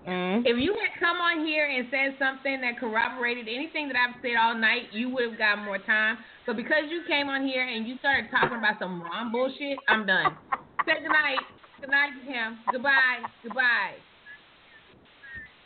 Mm. 0.08 0.44
If 0.46 0.58
you 0.58 0.74
had 0.80 1.00
come 1.00 1.18
on 1.18 1.46
here 1.46 1.68
and 1.68 1.88
said 1.92 2.16
something 2.18 2.62
that 2.62 2.80
corroborated 2.80 3.48
anything 3.50 3.90
that 3.90 3.98
I've 3.98 4.16
said 4.22 4.36
all 4.40 4.56
night, 4.56 4.84
you 4.94 5.10
would 5.10 5.30
have 5.32 5.38
got 5.38 5.60
more 5.64 5.78
time. 5.78 6.18
But 6.46 6.56
because 6.56 6.88
you 6.90 7.04
came 7.08 7.28
on 7.28 7.46
here 7.46 7.68
and 7.68 7.86
you 7.88 7.98
started 8.00 8.32
talking 8.32 8.58
about 8.58 8.80
some 8.80 9.02
wrong 9.04 9.32
bullshit, 9.32 9.78
I'm 9.88 10.06
done. 10.06 10.38
Say 10.86 10.94
good 11.04 11.12
night. 11.12 11.40
Good 11.82 11.92
night, 11.92 12.12
Kim. 12.26 12.58
Goodbye. 12.72 13.20
Goodbye. 13.44 13.96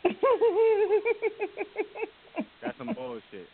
That's 2.62 2.76
some 2.78 2.92
bullshit. 2.94 3.46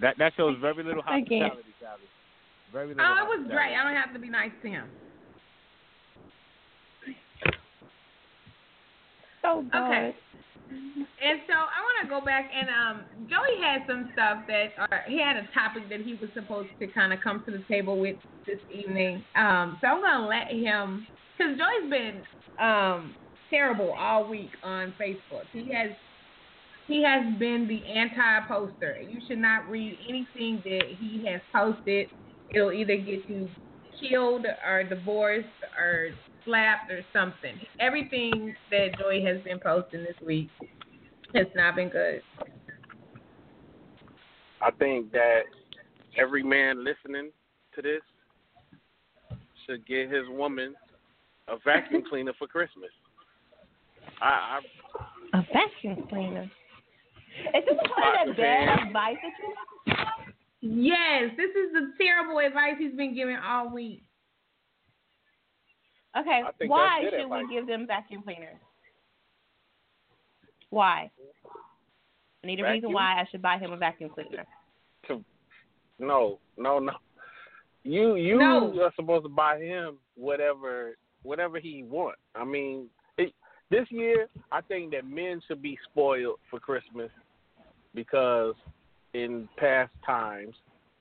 That 0.00 0.18
that 0.18 0.32
shows 0.36 0.56
very 0.60 0.82
little 0.82 1.02
I 1.06 1.22
can't. 1.22 1.54
hospitality, 1.54 1.74
Sally. 1.80 2.02
Very 2.72 2.88
little. 2.88 3.04
Oh, 3.06 3.22
it 3.22 3.28
was 3.38 3.46
great. 3.48 3.76
I 3.76 3.84
don't 3.84 3.94
have 3.94 4.12
to 4.12 4.18
be 4.18 4.28
nice 4.28 4.50
to 4.62 4.68
him. 4.68 4.88
So 9.42 9.64
Okay. 9.74 10.14
And 10.74 11.40
so 11.46 11.54
I 11.54 11.78
want 11.80 11.96
to 12.02 12.08
go 12.08 12.24
back 12.24 12.50
and 12.52 12.68
um, 12.68 13.04
Joey 13.30 13.56
had 13.62 13.82
some 13.86 14.10
stuff 14.12 14.38
that, 14.48 14.76
or 14.78 14.98
he 15.06 15.20
had 15.20 15.36
a 15.36 15.48
topic 15.54 15.88
that 15.88 16.00
he 16.00 16.14
was 16.14 16.30
supposed 16.34 16.68
to 16.78 16.86
kind 16.88 17.12
of 17.12 17.20
come 17.22 17.42
to 17.46 17.52
the 17.52 17.64
table 17.68 17.98
with 17.98 18.16
this 18.46 18.58
evening. 18.72 19.24
Um, 19.36 19.78
so 19.80 19.86
I'm 19.88 20.02
gonna 20.02 20.26
let 20.26 20.48
him, 20.52 21.06
because 21.36 21.56
Joey's 21.56 21.90
been 21.90 22.22
um, 22.60 23.14
terrible 23.50 23.94
all 23.98 24.28
week 24.28 24.50
on 24.62 24.92
Facebook. 25.00 25.44
He 25.52 25.72
has 25.72 25.90
he 26.86 27.02
has 27.02 27.38
been 27.38 27.66
the 27.66 27.80
anti-poster. 27.90 28.98
You 29.08 29.18
should 29.26 29.38
not 29.38 29.70
read 29.70 29.96
anything 30.06 30.60
that 30.64 30.82
he 31.00 31.24
has 31.30 31.40
posted. 31.50 32.08
It'll 32.54 32.72
either 32.72 32.96
get 32.96 33.26
you 33.26 33.48
killed 33.98 34.44
or 34.66 34.84
divorced 34.84 35.46
or 35.78 36.10
slapped 36.44 36.90
or 36.90 37.02
something. 37.12 37.54
Everything 37.80 38.54
that 38.70 38.98
Joy 38.98 39.22
has 39.24 39.42
been 39.42 39.58
posting 39.58 40.02
this 40.02 40.16
week 40.24 40.48
has 41.34 41.46
not 41.54 41.76
been 41.76 41.88
good. 41.88 42.22
I 44.60 44.70
think 44.72 45.12
that 45.12 45.42
every 46.18 46.42
man 46.42 46.84
listening 46.84 47.30
to 47.74 47.82
this 47.82 48.00
should 49.66 49.86
get 49.86 50.10
his 50.10 50.24
woman 50.28 50.74
a 51.48 51.56
vacuum 51.64 52.02
cleaner 52.10 52.32
for 52.38 52.46
Christmas. 52.46 52.90
I, 54.20 54.60
I 55.34 55.38
A 55.38 55.46
vacuum 55.52 56.06
cleaner. 56.08 56.50
Is 57.54 57.64
this 57.66 57.78
kind 58.00 58.30
of 58.30 58.36
bad 58.36 58.86
advice 58.86 59.16
that 59.22 59.32
you 59.40 59.54
Yes, 60.66 61.30
this 61.36 61.50
is 61.50 61.74
the 61.74 61.92
terrible 62.02 62.38
advice 62.38 62.76
he's 62.78 62.96
been 62.96 63.14
giving 63.14 63.36
all 63.36 63.68
week. 63.74 64.02
Okay, 66.16 66.42
why 66.66 67.00
should 67.10 67.30
we 67.30 67.48
give 67.52 67.66
them 67.66 67.86
vacuum 67.86 68.22
cleaners? 68.22 68.56
Why? 70.70 71.10
I 72.42 72.46
need 72.46 72.60
a 72.60 72.64
reason 72.64 72.92
why 72.92 73.20
I 73.20 73.24
should 73.30 73.42
buy 73.42 73.58
him 73.58 73.72
a 73.72 73.76
vacuum 73.76 74.10
cleaner. 74.10 74.44
no, 75.98 76.38
no, 76.56 76.78
no. 76.78 76.92
You 77.84 78.16
you 78.16 78.38
No. 78.38 78.82
are 78.82 78.92
supposed 78.96 79.24
to 79.24 79.28
buy 79.28 79.58
him 79.58 79.98
whatever 80.14 80.96
whatever 81.22 81.58
he 81.58 81.82
wants. 81.82 82.20
I 82.34 82.44
mean, 82.44 82.88
it, 83.18 83.32
this 83.70 83.86
year 83.90 84.28
I 84.52 84.60
think 84.62 84.92
that 84.92 85.06
men 85.06 85.40
should 85.46 85.62
be 85.62 85.78
spoiled 85.90 86.38
for 86.50 86.60
Christmas 86.60 87.10
because 87.94 88.54
in 89.14 89.48
past 89.56 89.92
times 90.04 90.54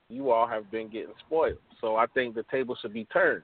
you 0.09 0.31
all 0.31 0.47
have 0.47 0.69
been 0.71 0.89
getting 0.89 1.13
spoiled. 1.25 1.57
So 1.81 1.95
I 1.95 2.05
think 2.07 2.35
the 2.35 2.45
table 2.51 2.77
should 2.81 2.93
be 2.93 3.05
turned. 3.05 3.43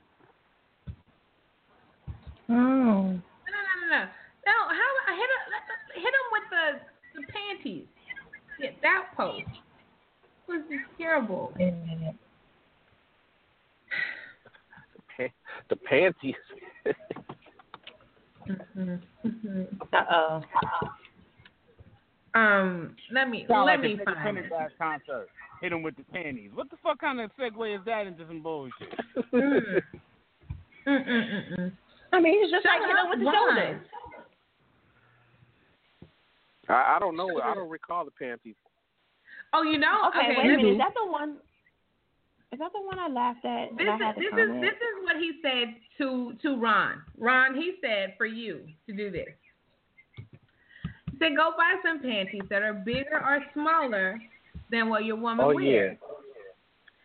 Oh. 2.50 2.56
No, 2.56 3.10
no, 3.14 3.74
no, 3.82 3.88
no. 3.90 4.04
No, 4.46 4.56
how 4.68 4.92
hit 5.14 5.30
him, 5.30 5.42
hit 5.96 6.14
him 6.14 6.28
with 6.32 6.48
the 6.50 6.66
the 7.16 7.24
panties. 7.32 7.88
Yeah, 8.60 8.72
that 8.82 9.04
post 9.16 9.44
was 10.48 10.62
terrible. 10.98 11.54
Wait 11.58 11.70
a 11.70 11.72
minute. 11.72 12.16
The 15.70 15.76
panties. 15.76 16.36
Mm-hmm. 18.48 19.64
Uh 19.94 20.04
oh. 20.12 20.42
Um, 22.34 22.96
let 23.12 23.30
me 23.30 23.46
Sound 23.48 23.66
let 23.66 23.80
like 23.80 23.82
me 23.82 24.00
find 24.04 24.38
it. 24.38 24.52
Minaj 24.52 24.70
concert. 24.80 25.28
Hit 25.62 25.72
him 25.72 25.84
with 25.84 25.96
the 25.98 26.04
panties. 26.12 26.52
What 26.54 26.70
the 26.72 26.78
fuck 26.82 27.00
kind 27.00 27.20
of 27.20 27.30
segue 27.40 27.76
is 27.76 27.82
that 27.86 28.08
into 28.08 28.26
some 28.28 28.42
bullshit? 28.42 28.94
Mm. 29.34 29.82
Mm-mm-mm-mm. 30.88 31.72
I 32.12 32.20
mean, 32.20 32.42
he's 32.42 32.52
just 32.52 32.64
Shut 32.64 32.80
like 32.80 32.90
hit 32.90 32.98
up, 32.98 33.06
him 33.06 33.10
with 33.12 33.20
the 33.20 33.26
Vaughn. 33.26 33.36
shoulders. 33.36 33.82
I, 36.68 36.96
I 36.96 37.00
don't 37.00 37.16
know. 37.16 37.42
I 37.44 37.54
don't 37.56 37.70
recall 37.70 38.06
the 38.06 38.12
panties. 38.12 38.56
Oh, 39.54 39.64
you 39.64 39.78
know? 39.80 40.10
Okay, 40.10 40.36
wait 40.38 40.46
a 40.54 40.58
minute. 40.58 40.72
Is 40.74 40.78
that 40.78 40.94
the 40.94 41.10
one? 41.12 41.38
Is 42.52 42.60
that 42.60 42.72
the 42.74 42.82
one 42.82 42.98
I 43.00 43.08
laughed 43.08 43.46
at? 43.46 43.70
This 43.78 43.88
and 43.88 43.90
I 43.90 43.96
is 43.96 44.02
had 44.02 44.16
to 44.16 44.22
this 44.22 44.34
is 44.46 44.62
this 44.62 44.74
is 44.74 45.04
what 45.04 45.16
he 45.18 45.32
said 45.42 45.76
to 46.00 46.34
to 46.42 46.58
Ron. 46.60 47.02
Ron, 47.18 47.56
he 47.56 47.74
said 47.82 48.16
for 48.18 48.26
you 48.26 48.66
to 48.88 48.94
do 48.96 49.12
this. 49.12 49.28
He 51.12 51.18
said 51.20 51.36
go 51.38 51.52
buy 51.58 51.76
some 51.84 52.02
panties 52.02 52.42
that 52.50 52.62
are 52.64 52.74
bigger 52.74 53.20
or 53.24 53.40
smaller 53.54 54.20
than 54.72 54.90
what 54.90 55.06
your 55.06 55.16
woman 55.16 55.46
Oh 55.46 55.54
wears. 55.54 55.98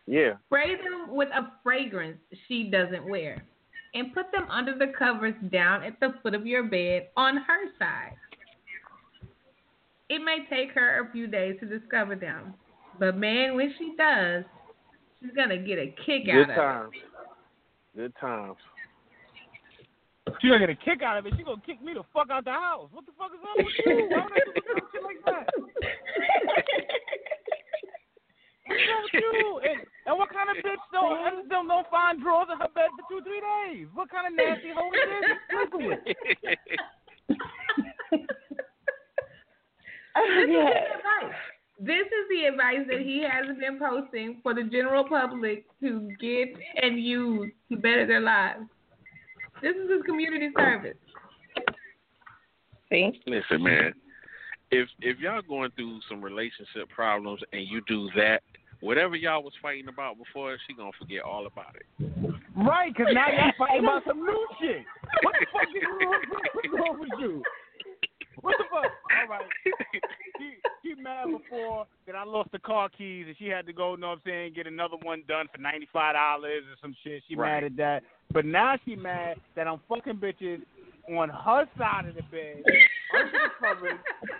yeah, 0.07 0.19
yeah. 0.19 0.33
Spray 0.47 0.75
them 0.75 1.15
with 1.15 1.29
a 1.29 1.51
fragrance 1.63 2.17
she 2.47 2.63
doesn't 2.71 3.07
wear, 3.07 3.43
and 3.95 4.13
put 4.13 4.31
them 4.31 4.45
under 4.51 4.77
the 4.77 4.91
covers 4.99 5.33
down 5.51 5.83
at 5.83 5.99
the 6.01 6.13
foot 6.21 6.35
of 6.35 6.45
your 6.45 6.63
bed 6.63 7.07
on 7.15 7.37
her 7.37 7.71
side. 7.79 8.17
It 10.09 10.19
may 10.19 10.45
take 10.49 10.71
her 10.73 11.07
a 11.07 11.11
few 11.11 11.25
days 11.25 11.55
to 11.61 11.65
discover 11.65 12.15
them, 12.15 12.53
but 12.99 13.17
man, 13.17 13.55
when 13.55 13.73
she 13.79 13.93
does, 13.97 14.43
she's 15.19 15.31
gonna 15.35 15.57
get 15.57 15.79
a 15.79 15.95
kick 16.05 16.25
Good 16.25 16.51
out 16.51 16.85
of 16.85 16.93
it. 16.93 16.99
Good 17.95 18.13
times. 18.13 18.13
Good 18.13 18.13
times. 18.21 18.57
She 20.41 20.49
gonna 20.49 20.59
get 20.59 20.69
a 20.69 20.75
kick 20.75 21.01
out 21.01 21.17
of 21.17 21.25
it. 21.25 21.33
She 21.37 21.43
gonna 21.43 21.61
kick 21.65 21.81
me 21.81 21.93
the 21.93 22.03
fuck 22.13 22.29
out 22.29 22.45
the 22.45 22.51
house. 22.51 22.89
What 22.91 23.05
the 23.05 23.13
fuck 23.17 23.31
is 23.33 23.39
wrong 23.43 23.57
with 23.57 23.73
you? 23.85 24.07
Why 24.09 24.23
would 24.23 24.33
I 24.33 24.39
do 24.53 24.61
some 24.67 24.81
shit 24.91 25.03
like 25.03 25.25
that? 25.25 25.49
What's 28.65 28.81
wrong 28.89 29.03
with 29.13 29.23
you? 29.23 29.59
And, 29.63 29.79
and 30.07 30.17
what 30.17 30.29
kind 30.33 30.49
of 30.49 30.57
bitch 30.63 30.81
don't 30.91 31.47
don't, 31.49 31.67
don't 31.67 31.89
find 31.89 32.21
drawers 32.21 32.47
in 32.51 32.57
her 32.59 32.67
bed 32.73 32.89
for 32.97 33.03
two 33.09 33.21
three 33.23 33.41
days? 33.41 33.87
What 33.93 34.09
kind 34.09 34.27
of 34.27 34.33
nasty 34.33 34.69
hoe 34.73 34.89
is 34.89 35.09
this? 35.13 35.37
Sleeping 35.49 35.87
with? 35.89 35.99
Oh, 40.17 40.23
this 40.29 40.47
is 40.47 40.49
the 40.49 40.59
advice. 40.95 41.35
This 41.77 42.07
is 42.07 42.25
the 42.29 42.45
advice 42.45 42.87
that 42.89 43.01
he 43.01 43.21
has 43.21 43.47
been 43.57 43.77
posting 43.77 44.39
for 44.41 44.53
the 44.53 44.63
general 44.63 45.03
public 45.03 45.65
to 45.81 46.09
get 46.21 46.55
and 46.81 46.97
use 47.03 47.51
to 47.69 47.75
better 47.77 48.05
their 48.07 48.21
lives. 48.21 48.61
This 49.61 49.75
is 49.75 49.89
his 49.89 50.01
community 50.05 50.51
service. 50.57 50.95
See? 52.89 53.21
Listen, 53.27 53.61
man. 53.63 53.93
If 54.71 54.89
if 55.01 55.19
y'all 55.19 55.41
going 55.41 55.71
through 55.71 55.99
some 56.09 56.23
relationship 56.23 56.89
problems 56.93 57.41
and 57.53 57.67
you 57.67 57.81
do 57.87 58.09
that, 58.15 58.41
whatever 58.81 59.15
y'all 59.15 59.43
was 59.43 59.53
fighting 59.61 59.87
about 59.87 60.17
before, 60.17 60.57
she 60.67 60.73
gonna 60.73 60.91
forget 60.99 61.21
all 61.21 61.45
about 61.45 61.75
it. 61.75 61.85
Right, 62.55 62.91
because 62.95 63.13
now 63.13 63.27
y'all 63.29 63.51
fighting 63.57 63.83
about 63.83 64.03
some 64.07 64.25
new 64.25 64.47
shit. 64.59 64.83
What 65.21 65.35
the 65.39 65.45
fuck 65.51 65.67
is 65.75 66.71
wrong, 66.71 66.99
with 66.99 67.09
you? 67.19 67.43
What 68.41 68.55
the 68.57 68.65
fuck? 68.69 68.91
All 69.21 69.27
right. 69.27 69.45
She, 70.37 70.51
she 70.83 71.01
mad 71.01 71.27
before 71.31 71.87
that 72.05 72.15
I 72.15 72.23
lost 72.23 72.51
the 72.51 72.59
car 72.59 72.89
keys 72.89 73.25
and 73.27 73.35
she 73.37 73.47
had 73.47 73.65
to 73.65 73.73
go, 73.73 73.95
you 73.95 74.01
know 74.01 74.09
what 74.09 74.13
I'm 74.17 74.21
saying, 74.25 74.53
get 74.55 74.67
another 74.67 74.97
one 75.01 75.23
done 75.27 75.47
for 75.53 75.61
$95 75.61 76.43
or 76.43 76.49
some 76.81 76.95
shit. 77.03 77.23
She 77.27 77.35
Right. 77.35 77.55
mad 77.55 77.63
at 77.63 77.77
that. 77.77 78.03
But 78.31 78.45
now 78.45 78.75
she 78.85 78.95
mad 78.95 79.37
that 79.55 79.67
I'm 79.67 79.79
fucking 79.89 80.17
bitches 80.17 80.61
on 81.09 81.29
her 81.29 81.67
side 81.77 82.05
of 82.05 82.15
the 82.15 82.23
bed, 82.23 82.63
under 83.17 83.31
the 83.31 83.49
covers, 83.59 83.99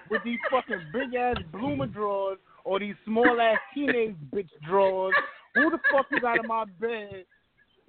with 0.10 0.24
these 0.24 0.40
fucking 0.52 0.82
big 0.94 1.14
ass 1.16 1.38
bloomer 1.52 1.88
drawers 1.88 2.38
or 2.64 2.80
these 2.80 2.96
small 3.06 3.40
ass 3.40 3.58
teenage 3.74 4.16
bitch 4.34 4.50
drawers. 4.68 5.14
Who 5.56 5.70
the 5.70 5.80
fuck 5.92 6.08
is 6.12 6.24
out 6.24 6.40
of 6.40 6.46
my 6.48 6.66
bed? 6.80 7.26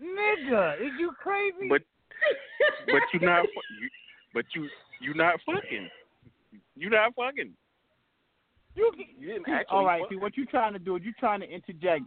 Nigga, 0.01 0.77
is 0.81 0.93
you 0.99 1.13
crazy? 1.23 1.69
But 1.69 1.83
but 2.87 3.03
you 3.13 3.21
not 3.27 3.43
fu- 3.43 3.75
you, 3.81 3.89
but 4.35 4.45
you 4.55 4.69
you 5.01 5.15
not 5.15 5.41
fucking. 5.45 5.89
You 6.77 6.91
not 6.91 7.15
fucking. 7.15 7.53
You, 8.75 8.93
You 9.19 9.27
didn't 9.29 9.49
actually 9.49 9.77
all 9.77 9.87
right. 9.87 10.03
fuck. 10.03 10.11
See, 10.11 10.17
what 10.17 10.37
you're 10.37 10.47
trying 10.47 10.75
to 10.75 10.79
do 10.79 10.97
is 10.97 11.03
you 11.03 11.13
trying 11.19 11.41
to 11.41 11.49
interject 11.49 12.03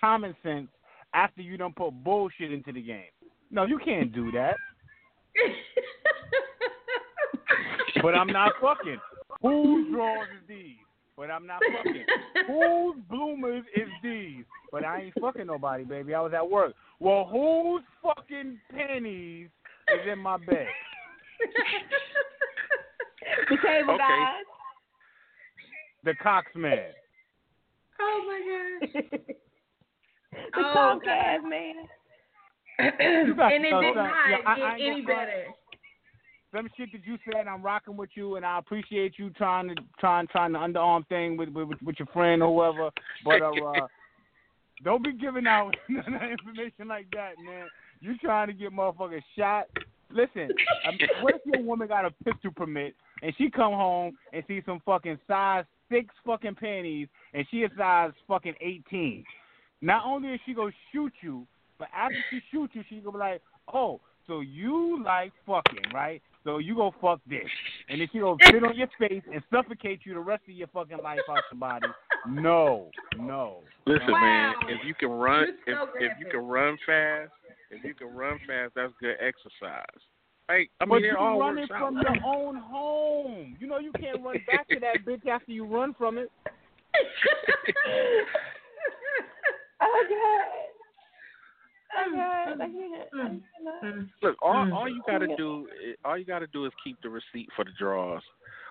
common 0.00 0.34
sense 0.42 0.68
after 1.14 1.42
you 1.42 1.56
don't 1.56 1.74
put 1.76 1.92
bullshit 1.92 2.52
into 2.52 2.72
the 2.72 2.82
game. 2.82 3.04
No, 3.50 3.64
you 3.64 3.78
can't 3.84 4.12
do 4.12 4.30
that. 4.32 4.56
But 8.02 8.14
I'm 8.14 8.28
not 8.28 8.52
fucking. 8.60 8.98
Whose 9.42 9.92
drawers 9.92 10.28
is 10.40 10.48
these? 10.48 10.76
But 11.16 11.30
I'm 11.30 11.46
not 11.46 11.62
fucking. 11.72 12.04
Whose 12.46 12.96
bloomers 13.10 13.64
is 13.74 13.88
these? 14.02 14.44
But 14.70 14.84
I 14.84 15.02
ain't 15.02 15.14
fucking 15.20 15.46
nobody, 15.46 15.84
baby. 15.84 16.14
I 16.14 16.20
was 16.20 16.32
at 16.34 16.48
work. 16.48 16.74
Well, 17.00 17.24
whose 17.26 17.82
fucking 18.02 18.58
panties 18.74 19.48
is 19.92 20.12
in 20.12 20.18
my 20.18 20.36
bed? 20.36 20.66
The 23.50 23.56
cable 23.56 23.94
Okay. 23.94 23.98
guys. 23.98 24.44
The 26.04 26.14
Coxman. 26.24 26.90
oh 28.00 28.24
my 28.26 28.88
god. 28.90 29.20
The 30.54 30.60
Oh, 30.60 30.98
Comcast 31.04 31.42
God. 31.42 31.48
man. 31.48 31.74
And 32.78 32.94
it 33.00 33.80
did 33.80 33.94
not. 33.96 34.12
Yeah, 34.30 34.36
get 34.38 34.46
I 34.46 34.74
ain't 34.76 34.82
any 34.82 35.02
gonna 35.02 35.04
front. 35.04 35.28
better. 35.28 35.44
Some 36.54 36.68
shit 36.76 36.92
that 36.92 37.06
you 37.06 37.18
said, 37.24 37.46
I'm 37.46 37.62
rocking 37.62 37.96
with 37.96 38.10
you, 38.14 38.36
and 38.36 38.44
I 38.44 38.58
appreciate 38.58 39.18
you 39.18 39.30
trying 39.30 39.68
to 39.68 39.74
trying 39.98 40.26
trying 40.28 40.52
the 40.52 40.58
underarm 40.58 41.06
thing 41.08 41.36
with 41.36 41.50
with, 41.50 41.80
with 41.84 41.96
your 41.98 42.06
friend 42.06 42.42
or 42.42 42.72
whoever. 42.72 42.90
But 43.24 43.42
uh, 43.42 43.50
uh, 43.50 43.86
don't 44.84 45.04
be 45.04 45.12
giving 45.12 45.46
out 45.46 45.76
information 45.88 46.88
like 46.88 47.06
that, 47.12 47.32
man. 47.44 47.66
You 48.00 48.16
trying 48.18 48.46
to 48.46 48.52
get 48.52 48.72
motherfuckers 48.72 49.22
shot? 49.36 49.66
Listen, 50.10 50.48
um, 50.86 50.96
what 51.20 51.34
if 51.34 51.42
your 51.44 51.62
woman 51.62 51.88
got 51.88 52.06
a 52.06 52.10
pistol 52.24 52.50
permit 52.56 52.94
and 53.22 53.34
she 53.36 53.50
come 53.50 53.72
home 53.72 54.16
and 54.32 54.42
see 54.48 54.62
some 54.64 54.80
fucking 54.86 55.18
size 55.28 55.64
six 55.90 56.14
fucking 56.24 56.54
panties 56.54 57.08
and 57.34 57.46
she 57.50 57.58
is 57.58 57.70
size 57.76 58.12
fucking 58.26 58.54
eighteen? 58.60 59.24
Not 59.82 60.04
only 60.06 60.30
is 60.30 60.40
she 60.46 60.54
gonna 60.54 60.72
shoot 60.92 61.12
you, 61.20 61.46
but 61.78 61.88
after 61.94 62.16
she 62.30 62.40
shoot 62.50 62.70
you, 62.72 62.82
she 62.88 63.00
gonna 63.00 63.12
be 63.12 63.18
like, 63.18 63.42
oh. 63.72 64.00
So 64.26 64.40
you 64.40 65.02
like 65.02 65.32
fucking, 65.46 65.90
right? 65.94 66.20
So 66.44 66.58
you 66.58 66.74
go 66.76 66.94
fuck 67.00 67.20
this, 67.28 67.48
and 67.88 68.00
then 68.00 68.08
she 68.12 68.20
gonna 68.20 68.38
sit 68.50 68.64
on 68.64 68.76
your 68.76 68.88
face 68.98 69.22
and 69.32 69.42
suffocate 69.52 70.00
you 70.04 70.14
the 70.14 70.20
rest 70.20 70.42
of 70.48 70.54
your 70.54 70.68
fucking 70.68 71.02
life 71.02 71.20
out 71.28 71.42
your 71.50 71.58
body. 71.58 71.86
No, 72.26 72.90
no. 73.18 73.62
Listen, 73.86 74.10
Wow. 74.12 74.20
man. 74.20 74.54
If 74.70 74.84
you 74.86 74.94
can 74.94 75.10
run, 75.10 75.48
if 75.48 75.54
You're 75.66 75.76
so 75.76 75.88
if 75.98 76.12
you 76.18 76.26
can 76.26 76.46
run 76.46 76.78
fast, 76.86 77.32
if 77.70 77.84
you 77.84 77.94
can 77.94 78.08
run 78.14 78.38
fast, 78.46 78.74
that's 78.74 78.92
good 79.00 79.16
exercise. 79.20 79.84
Hey, 80.48 80.68
I 80.80 80.86
But 80.86 80.96
mean, 80.96 81.04
it 81.04 81.08
you 81.12 81.18
all 81.18 81.38
run 81.38 81.56
works 81.56 81.68
it 81.70 81.74
out. 81.74 81.80
from 81.80 81.98
your 82.00 82.16
own 82.24 82.56
home. 82.56 83.56
You 83.60 83.66
know 83.66 83.78
you 83.78 83.92
can't 83.92 84.22
run 84.24 84.36
back 84.46 84.68
to 84.68 84.80
that 84.80 85.04
bitch 85.04 85.26
after 85.26 85.52
you 85.52 85.64
run 85.66 85.94
from 85.94 86.18
it. 86.18 86.30
Oh 89.80 90.04
God. 90.08 90.67
God. 91.94 91.98
I 91.98 92.08
mm, 92.08 92.14
can't. 92.14 92.60
I 92.60 92.64
mm, 93.16 93.40
cannot. 93.56 93.82
Mm, 93.82 94.08
Look, 94.22 94.36
all 94.42 94.54
Mm. 94.54 94.72
all 94.74 94.88
you 94.88 95.02
gotta 95.06 95.28
do, 95.36 95.68
eh, 95.84 95.94
all 96.04 96.16
you 96.18 96.24
gotta 96.24 96.46
do 96.48 96.64
is 96.66 96.72
keep 96.82 97.00
the 97.02 97.08
receipt 97.08 97.48
for 97.56 97.64
the 97.64 97.70
draws, 97.78 98.22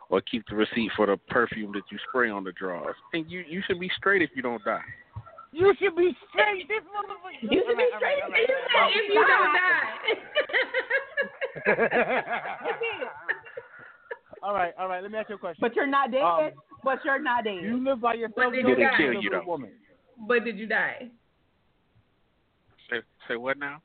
or 0.10 0.22
keep 0.22 0.46
the 0.50 0.56
receipt 0.56 0.92
for 0.96 1.06
the 1.08 1.18
perfume 1.30 1.72
that 1.74 1.84
you 1.92 1.98
spray 2.10 2.30
on 2.30 2.44
the 2.44 2.52
draws, 2.54 2.96
and 3.14 3.30
you 3.30 3.44
you 3.48 3.62
should 3.68 3.80
be 3.80 3.90
straight 3.98 4.22
if 4.22 4.30
you 4.36 4.42
don't 4.42 4.64
die. 4.64 4.82
You 5.52 5.74
should 5.80 5.96
be 5.96 6.16
straight. 6.30 6.68
This 6.68 6.84
motherfucker. 6.94 7.42
You 7.42 7.64
should 7.68 7.78
be 7.78 7.90
straight 7.98 8.18
if 8.18 8.28
you 8.28 8.34
right, 8.34 8.50
all 8.76 8.82
right, 8.82 8.96
if 8.96 9.10
you 9.10 9.26
don't 9.26 9.54
die. 9.56 9.94
all 14.44 14.54
right, 14.54 14.74
all 14.78 14.88
right. 14.88 15.02
Let 15.02 15.12
me 15.12 15.18
ask 15.18 15.30
you 15.30 15.36
a 15.36 15.40
question. 15.40 15.60
But 15.62 15.76
you're 15.76 15.88
not 15.88 16.12
dead. 16.12 16.22
Um, 16.22 16.52
but 16.84 17.00
you're 17.04 17.20
not 17.22 17.44
dead. 17.46 17.64
you 17.64 17.84
live 17.84 18.02
by 18.02 18.14
yourself. 18.16 18.36
But 18.36 18.52
did 18.52 18.66
or 18.66 18.70
you 18.70 18.76
die? 18.76 18.92
Kill 18.98 19.08
live 19.08 19.24
you, 19.24 19.30
with 19.32 19.40
a 19.40 19.42
though. 19.44 19.50
woman? 19.52 19.72
but 20.28 20.44
did 20.44 20.58
you 20.58 20.66
die? 20.68 21.10
Say, 23.28 23.34
say 23.34 23.38
what 23.38 23.58
now? 23.58 23.82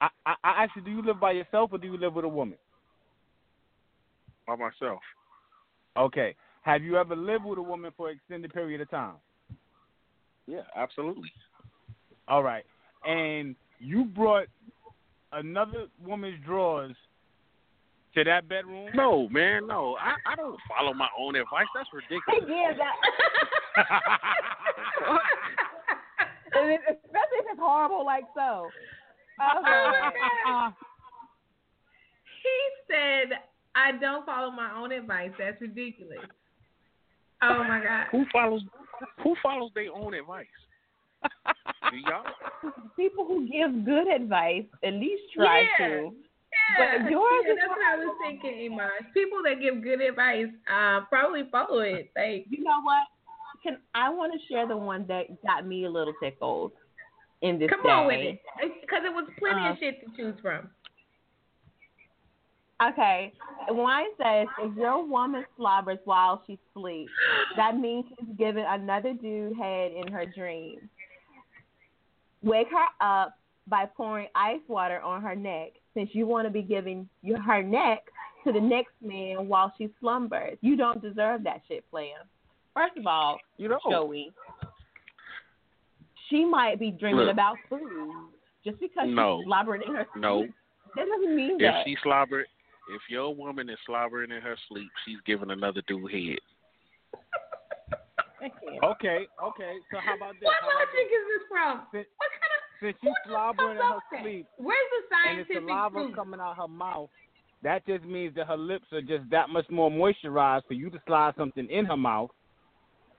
I, 0.00 0.08
I, 0.26 0.34
I 0.42 0.64
asked 0.64 0.72
you, 0.76 0.82
do 0.82 0.90
you 0.90 1.02
live 1.02 1.20
by 1.20 1.32
yourself 1.32 1.70
or 1.72 1.78
do 1.78 1.86
you 1.86 1.98
live 1.98 2.14
with 2.14 2.24
a 2.24 2.28
woman? 2.28 2.58
By 4.46 4.56
myself. 4.56 5.00
Okay. 5.96 6.34
Have 6.62 6.82
you 6.82 6.96
ever 6.96 7.16
lived 7.16 7.44
with 7.44 7.58
a 7.58 7.62
woman 7.62 7.92
for 7.96 8.10
an 8.10 8.16
extended 8.16 8.52
period 8.52 8.80
of 8.80 8.90
time? 8.90 9.14
Yeah, 10.46 10.62
absolutely. 10.76 11.30
All 12.28 12.42
right. 12.42 12.64
And 13.04 13.56
you 13.78 14.04
brought 14.04 14.46
another 15.32 15.86
woman's 16.04 16.42
drawers 16.44 16.96
to 18.14 18.24
that 18.24 18.48
bedroom? 18.48 18.88
No, 18.94 19.28
man, 19.28 19.66
no. 19.68 19.96
I 20.00 20.16
I 20.32 20.34
don't 20.34 20.58
follow 20.68 20.92
my 20.92 21.08
own 21.18 21.36
advice. 21.36 21.66
That's 21.74 21.88
ridiculous. 21.92 22.44
yeah, 22.48 22.72
that. 23.76 24.00
and 26.54 26.70
it, 26.70 26.80
especially 26.86 27.38
if 27.40 27.46
it's 27.52 27.60
horrible 27.60 28.04
like 28.04 28.24
so. 28.34 28.68
Oh, 29.40 29.62
God. 29.64 30.72
he 32.42 32.58
said, 32.88 33.38
I 33.74 33.92
don't 33.92 34.26
follow 34.26 34.50
my 34.50 34.72
own 34.74 34.92
advice. 34.92 35.30
That's 35.38 35.60
ridiculous. 35.60 36.18
Oh 37.42 37.64
my 37.64 37.80
God. 37.82 38.06
Who 38.12 38.26
follows 38.32 38.62
who 39.22 39.34
follows 39.42 39.70
their 39.74 39.92
own 39.94 40.12
advice? 40.12 40.46
Do 41.90 41.96
y'all? 41.96 42.24
People 42.96 43.24
who 43.24 43.48
give 43.48 43.84
good 43.84 44.08
advice 44.08 44.64
at 44.84 44.92
least 44.94 45.22
try 45.34 45.62
Yeah. 45.78 45.86
to. 45.86 46.14
But 46.76 47.10
yours 47.10 47.44
yeah, 47.46 47.54
that's 47.54 47.68
what 47.68 47.78
I 47.82 47.96
was 47.96 48.14
thinking, 48.22 48.72
Iman. 48.72 48.90
People 49.14 49.38
that 49.44 49.60
give 49.60 49.82
good 49.82 50.00
advice 50.00 50.46
uh, 50.70 51.00
probably 51.08 51.48
follow 51.50 51.80
it. 51.80 52.10
Like, 52.16 52.46
You 52.50 52.62
know 52.62 52.80
what? 52.82 53.06
Can 53.62 53.78
I 53.94 54.08
want 54.10 54.32
to 54.32 54.38
share 54.52 54.66
the 54.66 54.76
one 54.76 55.04
that 55.08 55.26
got 55.42 55.66
me 55.66 55.84
a 55.84 55.90
little 55.90 56.14
tickled 56.22 56.72
in 57.42 57.58
this 57.58 57.68
come 57.70 57.82
day? 57.82 57.88
on 57.90 58.06
with 58.06 58.20
it, 58.20 58.40
because 58.80 59.02
it 59.04 59.12
was 59.12 59.28
plenty 59.38 59.60
Uh, 59.66 59.72
of 59.72 59.78
shit 59.78 60.00
to 60.00 60.16
choose 60.16 60.38
from. 60.40 60.70
Okay. 62.82 63.32
Wine 63.68 64.06
says 64.16 64.46
if 64.60 64.74
your 64.76 65.04
woman 65.06 65.44
slobbers 65.56 65.98
while 66.04 66.42
she 66.46 66.58
sleeps, 66.72 67.12
that 67.56 67.76
means 67.76 68.06
she's 68.08 68.28
giving 68.38 68.64
another 68.66 69.12
dude 69.12 69.56
head 69.56 69.92
in 69.92 70.10
her 70.10 70.24
dreams. 70.24 70.80
Wake 72.42 72.68
her 72.70 73.06
up 73.06 73.34
by 73.66 73.84
pouring 73.84 74.28
ice 74.34 74.60
water 74.66 75.00
on 75.00 75.20
her 75.20 75.36
neck, 75.36 75.72
since 75.92 76.08
you 76.14 76.26
want 76.26 76.46
to 76.46 76.50
be 76.50 76.62
giving 76.62 77.06
your, 77.22 77.40
her 77.42 77.62
neck 77.62 78.04
to 78.44 78.52
the 78.52 78.60
next 78.60 78.94
man 79.02 79.46
while 79.46 79.72
she 79.76 79.90
slumbers. 80.00 80.56
You 80.62 80.74
don't 80.76 81.02
deserve 81.02 81.44
that 81.44 81.60
shit, 81.68 81.88
player. 81.90 82.24
First 82.80 82.96
of 82.96 83.06
all, 83.06 83.38
You 83.58 83.68
know. 83.68 83.78
Joey, 83.90 84.32
she 86.30 86.44
might 86.46 86.78
be 86.78 86.90
dreaming 86.90 87.26
Look. 87.26 87.32
about 87.32 87.56
food 87.68 88.30
just 88.64 88.80
because 88.80 89.06
No. 89.08 89.38
she's 89.40 89.46
slobbering 89.46 89.82
in 89.86 89.94
her 89.94 90.06
sleep. 90.12 90.22
No. 90.22 90.40
sleep. 90.42 90.54
That 90.96 91.06
doesn't 91.06 91.36
mean 91.36 91.52
If 91.56 91.60
that. 91.60 91.84
she 91.84 91.96
slobbered, 92.02 92.46
if 92.94 93.02
your 93.10 93.34
woman 93.34 93.68
is 93.68 93.78
slobbering 93.84 94.30
in 94.30 94.40
her 94.40 94.56
sleep, 94.68 94.90
she's 95.04 95.20
giving 95.26 95.50
another 95.50 95.82
dude 95.86 96.10
head. 96.10 96.38
I. 98.42 98.48
Okay, 98.82 99.26
okay. 99.42 99.76
So 99.92 99.98
how 100.00 100.16
about 100.16 100.32
this? 100.40 100.44
What 100.44 100.54
How 100.62 100.68
about 100.68 100.88
logic 100.88 101.12
is 101.12 101.24
this 101.28 101.48
from? 101.50 101.86
Since, 101.92 102.06
What 102.16 102.30
kind 102.40 102.52
of 102.56 102.62
since 102.80 102.96
she's 103.02 103.30
slobbering 103.30 103.70
in 103.72 103.76
her 103.76 103.98
that? 104.10 104.22
sleep 104.22 104.46
Where's 104.56 104.78
the 104.90 105.16
and 105.28 105.40
it's 105.40 105.48
scientific 105.50 105.68
saliva 105.68 105.90
proof? 105.94 106.14
coming 106.16 106.40
out 106.40 106.56
her 106.56 106.66
mouth, 106.68 107.10
that 107.62 107.84
just 107.86 108.04
means 108.04 108.34
that 108.36 108.46
her 108.46 108.56
lips 108.56 108.86
are 108.92 109.02
just 109.02 109.28
that 109.30 109.50
much 109.50 109.68
more 109.68 109.90
moisturized 109.90 110.64
for 110.66 110.72
you 110.72 110.88
to 110.88 110.98
slide 111.06 111.34
something 111.36 111.68
in 111.68 111.84
her 111.84 111.96
mouth. 111.98 112.30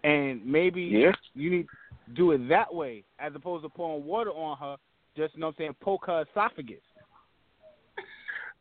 And 0.03 0.45
maybe 0.45 0.81
Yeah. 0.83 1.13
you 1.33 1.49
need 1.49 1.67
to 1.69 2.13
do 2.13 2.31
it 2.31 2.47
that 2.49 2.73
way 2.73 3.03
as 3.19 3.33
opposed 3.35 3.63
to 3.63 3.69
pouring 3.69 4.05
water 4.05 4.31
on 4.31 4.57
her, 4.57 4.77
just, 5.15 5.35
you 5.35 5.41
know 5.41 5.47
what 5.47 5.55
I'm 5.59 5.63
saying, 5.63 5.75
poke 5.81 6.05
her 6.07 6.25
esophagus. 6.29 6.81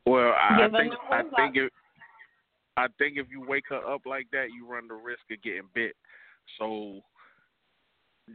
Well, 0.07 0.33
I, 0.33 0.65
I 0.65 0.71
think 0.71 0.95
I 1.11 1.23
think 1.37 1.57
if 1.57 1.73
I 2.77 2.87
think 2.99 3.19
if 3.19 3.27
you 3.31 3.43
wake 3.47 3.65
her 3.69 3.85
up 3.87 4.03
like 4.07 4.27
that, 4.33 4.47
you 4.55 4.67
run 4.67 4.89
the 4.89 4.95
risk 4.95 5.21
of 5.31 5.43
getting 5.43 5.69
bit. 5.75 5.95
So 6.59 7.01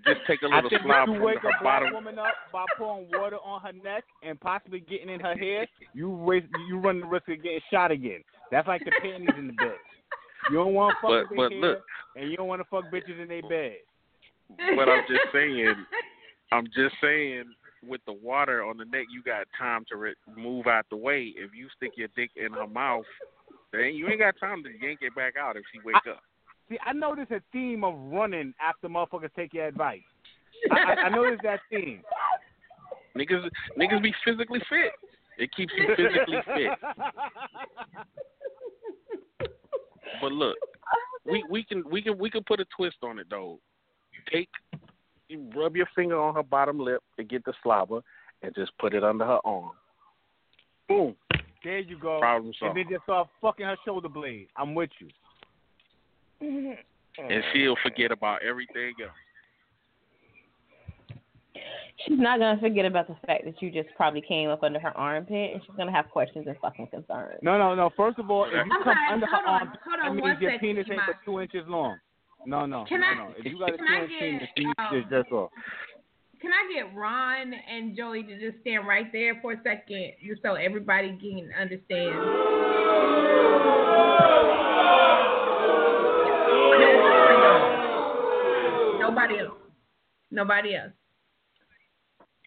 just 0.06 0.20
take 0.28 0.42
a 0.44 0.48
little 0.48 0.70
think 0.70 0.84
slob 0.84 1.10
if 1.10 1.14
you 1.14 1.20
from 1.20 1.26
wake 1.26 1.40
her 1.40 1.50
a 1.50 1.52
black 1.62 1.82
bottom. 1.82 1.94
woman 1.94 2.20
up 2.20 2.36
by 2.52 2.66
pouring 2.78 3.08
water 3.12 3.38
on 3.38 3.62
her 3.62 3.72
neck 3.72 4.04
and 4.22 4.40
possibly 4.40 4.82
getting 4.82 5.10
in 5.10 5.20
her 5.20 5.36
hair, 5.36 5.66
you 5.94 6.10
waste, 6.10 6.48
you 6.68 6.80
run 6.80 7.00
the 7.00 7.08
risk 7.08 7.28
of 7.30 7.42
getting 7.42 7.62
shot 7.72 7.92
again. 7.92 8.22
That's 8.52 8.68
like 8.68 8.84
the 8.86 8.92
panties 9.02 9.30
in 9.38 9.48
the 9.48 9.54
bed. 9.54 9.78
You 10.52 10.58
don't 10.58 10.74
want 10.74 10.96
to 10.96 11.02
fuck 11.02 11.30
But 11.30 11.36
but 11.36 11.52
look, 11.54 11.80
and 12.16 12.30
you 12.30 12.38
don't 12.38 12.48
want 12.48 12.62
to 12.62 12.68
fuck 12.70 12.86
bitches 12.92 13.22
in 13.22 13.28
their 13.28 13.42
bed. 13.42 13.78
but 14.76 14.90
I'm 14.90 15.04
just 15.08 15.24
saying, 15.34 15.76
I'm 16.52 16.66
just 16.68 16.96
saying, 17.02 17.46
with 17.88 18.02
the 18.06 18.14
water 18.14 18.64
on 18.64 18.78
the 18.78 18.86
neck, 18.86 19.06
you 19.12 19.24
got 19.24 19.48
time 19.58 19.86
to 19.90 19.98
re- 19.98 20.16
move 20.36 20.68
out 20.68 20.86
the 20.90 20.98
way. 20.98 21.34
If 21.36 21.52
you 21.56 21.68
stick 21.76 21.92
your 21.96 22.10
dick 22.16 22.32
in 22.36 22.54
her 22.54 22.68
mouth, 22.68 23.06
then 23.72 23.96
you 23.96 24.08
ain't 24.08 24.20
got 24.20 24.36
time 24.40 24.64
to 24.64 24.70
yank 24.86 25.00
it 25.02 25.16
back 25.16 25.34
out 25.38 25.58
if 25.58 25.64
she 25.74 25.80
wake 25.84 25.96
up. 26.10 26.20
See, 26.70 26.78
I 26.86 26.94
notice 26.94 27.28
a 27.32 27.42
theme 27.52 27.84
of 27.84 27.96
running 27.96 28.54
after 28.60 28.88
motherfuckers 28.90 29.30
take 29.36 29.54
your 29.54 29.68
advice. 29.68 30.02
I, 30.72 30.76
I, 30.76 30.94
I 31.06 31.10
notice 31.10 31.40
that 31.44 31.60
theme. 31.70 32.02
Niggas, 33.16 33.50
niggas 33.78 34.02
be 34.02 34.14
physically 34.24 34.60
fit. 34.70 34.92
It 35.38 35.54
keeps 35.56 35.74
you 35.78 35.88
physically 35.96 36.40
fit. 36.46 36.72
But 40.22 40.32
look, 40.32 40.58
we 41.26 41.44
we 41.50 41.64
can 41.64 41.84
we 41.90 42.02
can 42.02 42.18
we 42.18 42.30
can 42.30 42.44
put 42.44 42.60
a 42.60 42.66
twist 42.76 42.98
on 43.04 43.20
it 43.20 43.28
though. 43.30 43.60
Take, 44.32 44.50
you 45.28 45.50
rub 45.56 45.76
your 45.76 45.88
finger 45.96 46.20
on 46.20 46.36
her 46.36 46.44
bottom 46.44 46.80
lip 46.80 47.02
to 47.18 47.24
get 47.24 47.44
the 47.46 47.54
slobber, 47.62 48.02
and 48.42 48.54
just 48.56 48.72
put 48.80 48.94
it 48.94 49.04
under 49.04 49.26
her 49.26 49.40
arm. 49.44 49.72
Boom. 50.88 51.16
There 51.64 51.80
you 51.80 51.98
go. 51.98 52.20
Problem 52.20 52.54
and 52.62 52.78
then 52.78 52.86
just 52.90 53.04
start 53.04 53.28
fucking 53.42 53.66
her 53.66 53.76
shoulder 53.84 54.10
blade. 54.10 54.48
I'm 54.56 54.76
with 54.76 54.92
you. 55.00 56.76
And 57.18 57.44
she'll 57.54 57.78
forget 57.82 58.12
about 58.12 58.44
everything 58.44 58.94
else. 59.02 59.14
She's 62.16 62.22
not 62.24 62.40
gonna 62.40 62.58
forget 62.62 62.86
about 62.86 63.08
the 63.10 63.16
fact 63.28 63.44
that 63.44 63.62
you 63.62 63.70
just 63.70 63.90
probably 63.98 64.22
came 64.22 64.48
up 64.50 64.64
under 64.64 64.80
her 64.80 64.96
armpit, 64.98 65.52
and 65.52 65.62
she's 65.62 65.76
gonna 65.76 65.92
have 65.92 66.10
questions 66.10 66.48
and 66.48 66.56
fucking 66.62 66.88
concerns. 66.88 67.40
No, 67.42 67.58
no, 67.58 67.76
no. 67.76 67.90
First 67.98 68.20
of 68.20 68.32
all, 68.32 68.46
if 68.46 68.54
you 68.54 68.60
I'm 68.60 68.70
come 68.70 68.84
sorry, 68.86 68.96
under 69.12 69.26
her 69.26 69.36
hold 69.36 69.46
on, 69.48 69.54
arm, 69.54 69.68
hold 69.84 70.00
that 70.00 70.08
on 70.08 70.16
means 70.16 70.22
one 70.24 70.38
your 70.42 70.52
second, 70.52 70.60
penis 70.62 70.86
ain't 70.90 71.02
Iman. 71.02 71.06
but 71.08 71.26
two 71.30 71.42
inches 71.42 71.68
long. 71.68 71.98
No, 72.46 72.66
no, 72.66 72.86
Can 72.88 73.02
no, 73.02 73.06
I- 73.08 73.16
no. 73.16 73.34
If 73.38 73.46
you 73.46 73.60
got 73.60 73.74
a 73.74 73.78
can 73.78 73.86
two 73.86 73.94
I 73.94 74.02
inch 74.04 74.12
get, 74.12 74.20
penis, 74.22 74.50
you 74.56 74.74
um, 74.78 74.88
just 74.94 75.10
jerk 75.10 75.32
off. 75.34 75.52
Can 76.42 76.52
I 76.54 76.74
get 76.74 76.96
Ron 76.96 77.54
and 77.54 77.98
Joey 77.98 78.24
to 78.24 78.40
just 78.40 78.62
stand 78.62 78.88
right 78.88 79.12
there 79.12 79.36
for 79.42 79.52
a 79.52 79.58
second, 79.62 80.14
just 80.26 80.42
so 80.42 80.54
everybody 80.54 81.18
can 81.20 81.50
understand? 81.60 82.16
Nobody 89.00 89.40
else. 89.40 89.58
Nobody 90.32 90.76
else. 90.76 90.92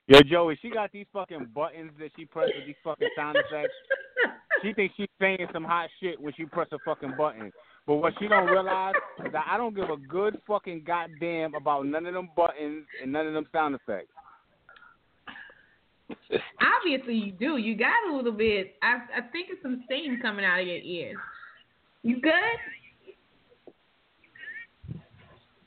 Yo, 0.08 0.22
Joey, 0.22 0.58
she 0.62 0.70
got 0.70 0.90
these 0.90 1.04
fucking 1.12 1.48
buttons 1.54 1.92
that 1.98 2.10
she 2.16 2.24
presses 2.24 2.54
these 2.66 2.74
fucking 2.82 3.08
sound 3.14 3.36
effects. 3.36 3.74
She 4.62 4.72
thinks 4.72 4.94
she's 4.96 5.08
saying 5.20 5.46
some 5.52 5.64
hot 5.64 5.90
shit 6.00 6.18
when 6.18 6.32
she 6.34 6.46
press 6.46 6.68
a 6.72 6.78
fucking 6.82 7.14
button. 7.16 7.52
But 7.86 7.96
what 7.96 8.14
she 8.18 8.26
don't 8.26 8.46
realize 8.46 8.94
is 9.24 9.32
that 9.32 9.44
I 9.48 9.58
don't 9.58 9.76
give 9.76 9.90
a 9.90 9.98
good 9.98 10.40
fucking 10.46 10.84
goddamn 10.86 11.54
about 11.54 11.84
none 11.86 12.06
of 12.06 12.14
them 12.14 12.30
buttons 12.34 12.86
and 13.02 13.12
none 13.12 13.26
of 13.26 13.34
them 13.34 13.46
sound 13.52 13.74
effects. 13.74 14.12
Obviously, 16.78 17.14
you 17.14 17.32
do. 17.32 17.58
You 17.58 17.76
got 17.76 17.92
a 18.10 18.16
little 18.16 18.32
bit. 18.32 18.76
I 18.82 19.00
I 19.18 19.20
think 19.30 19.48
it's 19.50 19.62
some 19.62 19.82
steam 19.84 20.20
coming 20.22 20.44
out 20.44 20.60
of 20.60 20.66
your 20.66 20.78
ears. 20.78 21.16
You 22.02 22.20
good? 22.20 22.32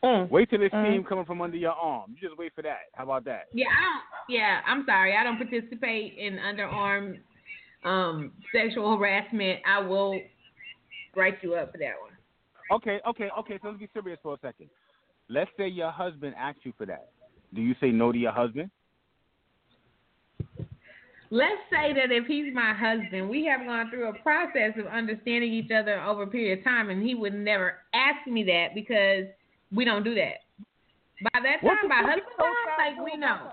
Mm. 0.04 0.30
Wait 0.30 0.50
till 0.50 0.60
this 0.60 0.72
Mm. 0.72 0.86
steam 0.86 1.04
coming 1.04 1.26
from 1.26 1.42
under 1.42 1.58
your 1.58 1.74
arm. 1.74 2.16
You 2.16 2.28
just 2.28 2.38
wait 2.38 2.54
for 2.56 2.64
that. 2.64 2.90
How 2.94 3.04
about 3.04 3.24
that? 3.26 3.46
Yeah, 3.54 3.68
I 3.70 3.82
don't. 3.82 4.04
Yeah, 4.30 4.62
I'm 4.66 4.86
sorry. 4.86 5.16
I 5.16 5.24
don't 5.24 5.38
participate 5.38 6.18
in 6.18 6.38
underarm 6.38 7.20
um, 7.84 8.32
sexual 8.52 8.98
harassment. 8.98 9.60
I 9.66 9.80
will 9.80 10.20
write 11.16 11.38
you 11.44 11.56
up 11.56 11.72
for 11.72 11.78
that 11.80 11.94
one. 12.02 12.12
Okay, 12.72 13.00
okay, 13.08 13.30
okay. 13.38 13.60
So 13.62 13.70
let's 13.70 13.80
be 13.80 13.90
serious 13.94 14.20
for 14.24 14.36
a 14.36 14.40
second. 14.40 14.70
Let's 15.30 15.52
say 15.58 15.68
your 15.68 15.92
husband 15.92 16.36
asks 16.38 16.62
you 16.64 16.74
for 16.78 16.86
that. 16.86 17.10
Do 17.54 17.62
you 17.62 17.76
say 17.82 17.92
no 17.92 18.12
to 18.12 18.18
your 18.18 18.32
husband? 18.32 18.72
Let's 21.34 21.62
say 21.72 21.94
that 21.94 22.12
if 22.12 22.26
he's 22.28 22.54
my 22.54 22.74
husband, 22.74 23.30
we 23.30 23.46
have 23.46 23.66
gone 23.66 23.90
through 23.90 24.10
a 24.10 24.14
process 24.20 24.74
of 24.78 24.86
understanding 24.88 25.54
each 25.54 25.72
other 25.72 26.02
over 26.02 26.24
a 26.24 26.28
period 26.28 26.60
of 26.60 26.64
time, 26.66 26.90
and 26.90 27.02
he 27.02 27.16
would 27.16 27.34
never 27.34 27.78
ask 27.94 28.28
me 28.28 28.44
that 28.44 28.76
because 28.76 29.26
we 29.74 29.86
don't 29.86 30.04
do 30.04 30.16
that. 30.16 30.44
By 31.34 31.40
that 31.42 31.62
time, 31.62 31.88
by 31.88 32.02
fuck 32.02 32.06
husband 32.06 32.24
you 32.28 32.34
so 32.38 32.44
time, 32.44 32.96
like 32.98 33.14
we 33.14 33.20
know. 33.20 33.52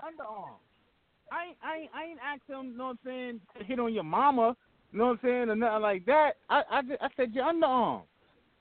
I 1.31 1.45
ain't, 1.45 1.57
I 1.63 1.75
ain't, 1.77 1.91
I 1.93 2.03
ain't 2.05 2.19
asked 2.25 2.49
him, 2.49 2.71
you 2.71 2.77
know 2.77 2.85
what 2.85 2.89
I'm 2.91 2.99
saying, 3.05 3.41
to 3.57 3.63
hit 3.63 3.79
on 3.79 3.93
your 3.93 4.03
mama, 4.03 4.55
you 4.91 4.97
know 4.97 5.05
what 5.05 5.11
I'm 5.11 5.19
saying, 5.23 5.49
or 5.49 5.55
nothing 5.55 5.81
like 5.81 6.05
that. 6.05 6.31
I, 6.49 6.63
I, 6.71 6.79
I 6.79 7.07
said 7.15 7.33
your 7.33 7.45
underarm. 7.45 8.01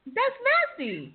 That's 0.07 0.79
nasty. 0.79 1.15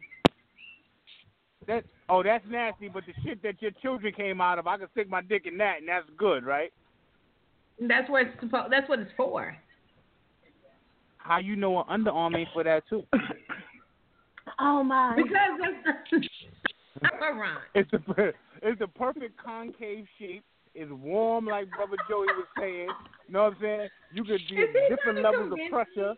That, 1.68 1.84
oh, 2.10 2.24
that's 2.24 2.44
nasty, 2.50 2.90
but 2.90 3.04
the 3.06 3.14
shit 3.24 3.42
that 3.44 3.62
your 3.62 3.72
children 3.82 4.14
came 4.14 4.42
out 4.42 4.60
of, 4.60 4.68
I 4.68 4.78
can 4.78 4.88
stick 4.92 5.10
my 5.10 5.22
dick 5.22 5.46
in 5.46 5.58
that, 5.60 5.78
and 5.80 5.88
that's 5.88 6.08
good, 6.18 6.44
right? 6.44 6.74
That's 7.80 8.10
what 8.10 8.24
it's 8.24 8.40
supposed. 8.40 8.72
That's 8.72 8.90
what 8.90 9.00
it's 9.00 9.12
for. 9.16 9.56
How 11.18 11.38
you 11.38 11.56
know 11.56 11.84
an 11.84 12.06
underarm 12.06 12.36
ain't 12.36 12.50
for 12.54 12.64
that 12.64 12.84
too? 12.90 13.04
Oh 14.60 14.84
my. 14.84 15.16
Because 15.16 15.32
that's 15.84 16.26
I'm 17.22 17.58
It's 17.76 17.92
the 17.92 18.00
per- 18.00 18.34
it's 18.62 18.80
the 18.80 18.88
perfect 18.88 19.38
concave 19.44 20.06
shape. 20.20 20.44
It's 20.76 20.92
warm, 20.92 21.46
like 21.46 21.70
Brother 21.72 21.98
Joey 22.10 22.26
was 22.28 22.48
saying. 22.58 22.88
You 23.28 23.34
know 23.34 23.44
what 23.44 23.54
I'm 23.54 23.58
saying? 23.62 23.90
You 24.14 24.24
could 24.24 24.42
Is 24.42 24.50
get 24.50 24.74
different 24.90 25.22
levels 25.22 25.52
of 25.52 25.58
convince 25.60 25.70
pressure. 25.72 26.14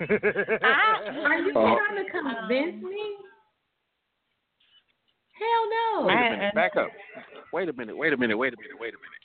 Are 0.64 1.38
you 1.38 1.50
Uh, 1.50 1.76
trying 1.76 2.04
to 2.04 2.10
convince 2.10 2.82
me? 2.82 3.16
Hell 5.38 5.64
no. 5.70 6.06
Wait 6.06 6.14
a 6.14 6.16
I- 6.16 6.30
minute. 6.30 6.54
Back 6.54 6.76
up. 6.76 6.88
Wait 7.52 7.68
a 7.68 7.72
minute. 7.72 7.96
Wait 7.96 8.12
a 8.12 8.16
minute. 8.16 8.36
Wait 8.36 8.54
a 8.54 8.56
minute. 8.56 8.78
Wait 8.80 8.94
a 8.94 8.98
minute. 8.98 9.22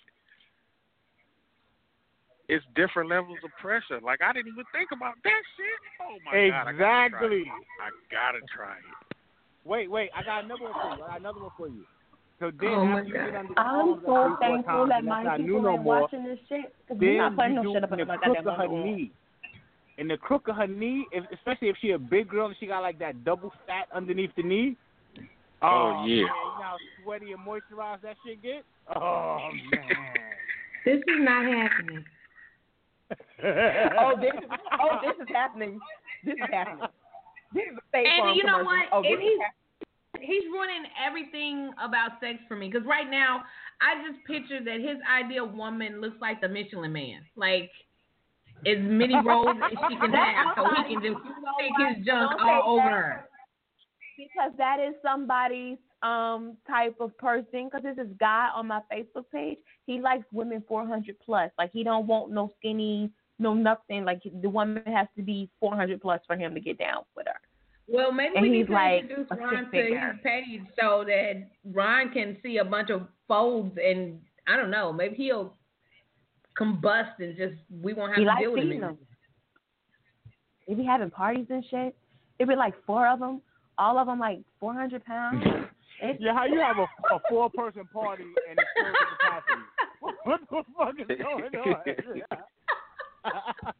It's 2.50 2.64
different 2.76 3.10
levels 3.10 3.40
of 3.44 3.52
pressure. 3.62 4.00
Like 4.02 4.22
I 4.22 4.32
didn't 4.32 4.48
even 4.54 4.64
think 4.72 4.90
about 4.94 5.16
that 5.24 5.42
shit. 5.58 5.80
Oh 6.02 6.18
my 6.26 6.50
god! 6.50 6.70
exactly. 6.72 6.78
I 6.80 6.80
gotta 6.80 7.20
try 7.20 7.36
it. 7.36 7.52
I 7.82 7.90
gotta 8.12 8.40
try 8.56 8.74
it. 8.78 9.18
Wait, 9.68 9.92
wait. 9.92 10.10
I 10.16 10.24
got 10.24 10.46
another 10.46 10.64
one 10.64 10.74
for 10.74 10.96
you. 10.96 11.04
I 11.04 11.08
got 11.08 11.20
another 11.20 11.42
one 11.42 11.52
for 11.58 11.68
you. 11.68 11.84
So 12.40 12.52
then 12.62 12.70
Oh, 12.70 12.86
my 12.86 13.00
after 13.00 13.08
you 13.08 13.14
get 13.14 13.36
under 13.36 13.54
the 13.54 13.60
I'm 13.60 13.76
arms 13.76 14.02
so 14.06 14.12
like 14.12 14.28
three, 14.28 14.38
four 14.38 14.40
thankful 14.40 14.74
times, 14.74 14.90
that 14.90 14.98
and 15.00 15.08
my 15.08 15.24
that's 15.24 15.26
not 15.26 15.40
new 15.42 15.46
people 15.48 15.62
no 15.64 15.74
ain't 15.74 15.84
more, 15.84 16.02
watching 16.02 16.24
this 16.24 16.40
shit. 16.48 16.66
Cause 16.88 16.98
then 17.00 17.10
we 17.10 17.18
not 17.18 17.36
putting 17.36 17.56
no 17.56 17.74
shit 17.74 17.84
up 17.84 17.92
in 17.92 18.00
in 18.00 18.08
the 18.08 18.14
my 18.14 18.18
crook 18.18 18.36
goddamn 18.38 18.48
of 18.48 18.58
her 18.58 18.64
underwear. 18.64 18.86
knee. 18.96 19.12
In 19.98 20.08
the 20.08 20.18
crook 20.18 20.48
of 20.48 20.56
her 20.56 20.68
knee, 20.68 21.08
if, 21.12 21.24
especially 21.34 21.68
if 21.70 21.76
she 21.82 21.92
a 21.92 21.98
big 22.00 22.30
girl 22.30 22.48
and 22.48 22.56
she 22.60 22.68
got 22.68 22.80
like 22.80 23.00
that 23.00 23.26
double 23.26 23.52
fat 23.66 23.88
underneath 23.94 24.30
the 24.38 24.44
knee. 24.44 24.78
Oh, 25.62 25.68
oh 25.68 26.06
yeah. 26.06 26.06
Man, 26.06 26.16
you 26.16 26.26
know 26.28 26.62
how 26.62 26.76
sweaty 27.04 27.32
and 27.34 27.42
moisturized 27.42 28.04
that 28.04 28.16
shit 28.24 28.42
get? 28.42 28.64
Oh 28.96 29.50
man. 29.74 30.14
This 30.86 30.98
is 31.00 31.20
not 31.20 31.44
happening. 31.44 32.06
Oh, 33.12 34.14
this 34.20 34.34
is 34.34 34.50
oh, 34.82 34.98
this 35.04 35.16
is 35.22 35.28
happening. 35.34 35.80
This 36.26 36.34
is 36.36 36.50
happening. 36.52 36.88
This 37.54 37.64
is 37.72 37.78
a 37.78 37.82
fake 37.92 38.08
And 38.08 38.36
you 38.36 38.44
know 38.44 38.60
commercial. 38.60 38.66
what? 38.66 38.86
Oh, 38.92 39.04
And 39.04 39.22
he's 39.22 39.40
he's 40.20 40.44
ruining 40.52 40.84
everything 41.06 41.72
about 41.82 42.20
sex 42.20 42.40
for 42.48 42.56
me. 42.56 42.70
Because 42.70 42.86
right 42.88 43.10
now, 43.10 43.44
I 43.82 43.96
just 44.08 44.24
picture 44.26 44.64
that 44.64 44.80
his 44.82 44.98
ideal 45.08 45.48
woman 45.48 46.02
looks 46.02 46.18
like 46.20 46.42
the 46.42 46.50
Michelin 46.50 46.92
Man, 46.92 47.22
like 47.36 47.72
as 48.66 48.78
many 48.82 49.16
rolls 49.26 49.56
as 49.64 49.72
she 49.90 49.96
can 49.96 50.12
have, 50.12 50.56
so 50.58 50.66
he 50.88 50.94
can 50.96 51.04
just 51.04 51.22
take 51.60 51.96
his 51.98 52.06
junk 52.06 52.32
all 52.42 52.78
over 52.78 52.90
her. 52.90 53.30
because 54.18 54.52
that 54.58 54.80
is 54.80 54.96
somebody's 55.02 55.78
um 56.04 56.58
type 56.68 56.96
of 57.00 57.18
person. 57.18 57.66
Because 57.66 57.82
there's 57.84 57.98
this 57.98 58.08
guy 58.20 58.50
on 58.56 58.68
my 58.68 58.82
Facebook 58.92 59.26
page. 59.32 59.58
He 59.86 60.00
likes 60.00 60.26
women 60.32 60.64
400 60.68 61.16
plus. 61.24 61.52
Like 61.58 61.72
he 61.72 61.84
don't 61.84 62.08
want 62.08 62.32
no 62.32 62.54
skinny, 62.60 63.12
no 63.40 63.54
nothing. 63.54 64.06
Like 64.06 64.22
the 64.42 64.50
woman 64.50 64.84
has 64.86 65.08
to 65.16 65.24
be 65.24 65.50
400 65.60 66.02
plus 66.02 66.22
for 66.28 66.36
him 66.36 66.54
to 66.54 66.60
get 66.60 66.78
down 66.78 67.04
with 67.16 67.28
her. 67.28 67.40
Well, 67.90 68.12
maybe 68.12 68.34
And 68.36 68.42
we 68.44 68.50
need 68.50 68.58
he's 68.60 68.68
to 68.68 68.74
like 68.74 69.02
introduce 69.04 69.28
a 69.32 69.36
Ron 69.36 69.50
to 69.72 69.78
his 69.78 70.22
page 70.24 70.62
so 70.80 71.04
that 71.08 71.48
Ron 71.72 72.12
can 72.12 72.38
see 72.44 72.58
a 72.58 72.66
bunch 72.66 72.90
of 72.90 73.08
folds 73.28 73.78
and 73.84 74.20
I 74.48 74.56
don't 74.58 74.72
know, 74.72 74.92
maybe 74.92 75.16
he'll 75.16 75.54
combust 76.60 77.20
and 77.20 77.38
just 77.38 77.56
we 77.82 77.94
won't 77.94 78.12
have 78.12 78.20
He 78.20 78.26
to 78.26 78.36
deal 78.40 78.52
with 78.52 78.64
him. 78.64 78.72
anymore. 78.72 78.90
them. 78.90 78.98
They 80.68 80.74
be 80.74 80.84
having 80.84 81.10
parties 81.12 81.46
and 81.50 81.64
shit. 81.70 81.96
It 82.40 82.48
be 82.48 82.56
like 82.56 82.74
four 82.86 83.08
of 83.08 83.20
them. 83.20 83.42
All 83.78 83.98
of 83.98 84.08
them 84.08 84.20
like 84.20 84.40
400 84.60 85.06
pounds. 85.06 85.44
It's- 86.02 86.18
Yeah, 86.20 86.34
how 86.34 86.46
you 86.46 86.60
have 86.60 86.78
a, 86.78 86.88
a 87.14 87.20
four 87.30 87.50
person 87.50 87.86
party 87.94 88.24
and 88.50 88.58
it's 88.60 88.70
full 88.78 88.92
to 88.94 89.06
capacity? 89.18 89.64
What 90.24 90.42
the 90.50 90.64
fuck 90.78 90.96
is 91.00 91.08
going 91.18 91.56
on? 91.56 91.82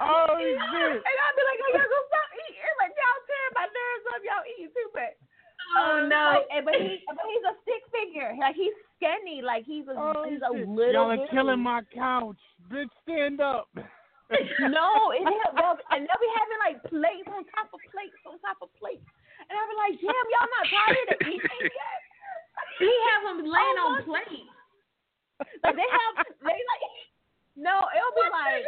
oh 0.00 0.36
shit! 0.38 1.00
And 1.00 1.16
I'll 1.22 1.36
be 1.36 1.44
like, 1.46 1.60
oh, 1.64 1.70
y'all 1.72 1.88
gonna 1.88 2.08
stop 2.08 2.28
eating. 2.46 2.74
Like, 2.80 2.92
y'all 2.96 3.20
tearing 3.26 3.54
my 3.56 3.66
nerves 3.68 4.04
up. 4.12 4.20
Y'all 4.24 4.46
eating 4.52 4.70
too 4.72 4.88
much. 4.92 5.16
Oh 5.76 5.98
Um, 6.02 6.08
no. 6.08 6.44
Like, 6.50 6.64
but 6.64 6.74
he, 6.76 7.00
but 7.08 7.16
he's 7.26 7.44
a 7.48 7.54
stick 7.64 7.82
figure. 7.92 8.32
Like 8.38 8.54
he's 8.56 8.76
skinny. 8.96 9.40
Like 9.42 9.64
he's 9.64 9.86
a, 9.88 9.94
Oh, 9.96 10.24
he's 10.28 10.40
a 10.44 10.50
shit. 10.56 10.68
little. 10.68 10.92
Y'all 10.92 11.10
are 11.12 11.16
dude. 11.20 11.30
killing 11.30 11.60
my 11.60 11.82
couch. 11.94 12.38
Bitch, 12.70 12.90
stand 13.04 13.40
up. 13.40 13.68
No, 14.58 15.14
and 15.14 15.22
they'll, 15.22 15.54
they'll, 15.54 15.78
and 15.94 16.02
they'll 16.02 16.18
be 16.18 16.32
having 16.34 16.58
like 16.58 16.82
plates 16.90 17.30
on 17.30 17.46
top 17.54 17.70
of 17.70 17.78
plates 17.94 18.18
on 18.26 18.34
top 18.42 18.58
of 18.60 18.66
plates. 18.74 19.06
And 19.44 19.54
I'll 19.54 19.70
be 19.70 19.76
like, 19.76 19.94
damn, 20.00 20.26
y'all 20.32 20.50
not 20.50 20.66
tired 20.72 21.08
of 21.12 21.18
eating 21.28 21.68
yet? 21.82 22.00
He 22.80 22.90
have 23.12 23.22
them 23.36 23.40
laying 23.46 23.78
Oh, 23.80 23.96
on 23.96 24.04
plates. 24.04 24.48
Like 25.64 25.76
they 25.76 25.84
have, 25.88 26.14
they 26.40 26.56
like, 26.56 26.84
no, 27.56 27.84
it'll 27.92 28.16
be 28.16 28.24
What 28.28 28.32
like. 28.32 28.64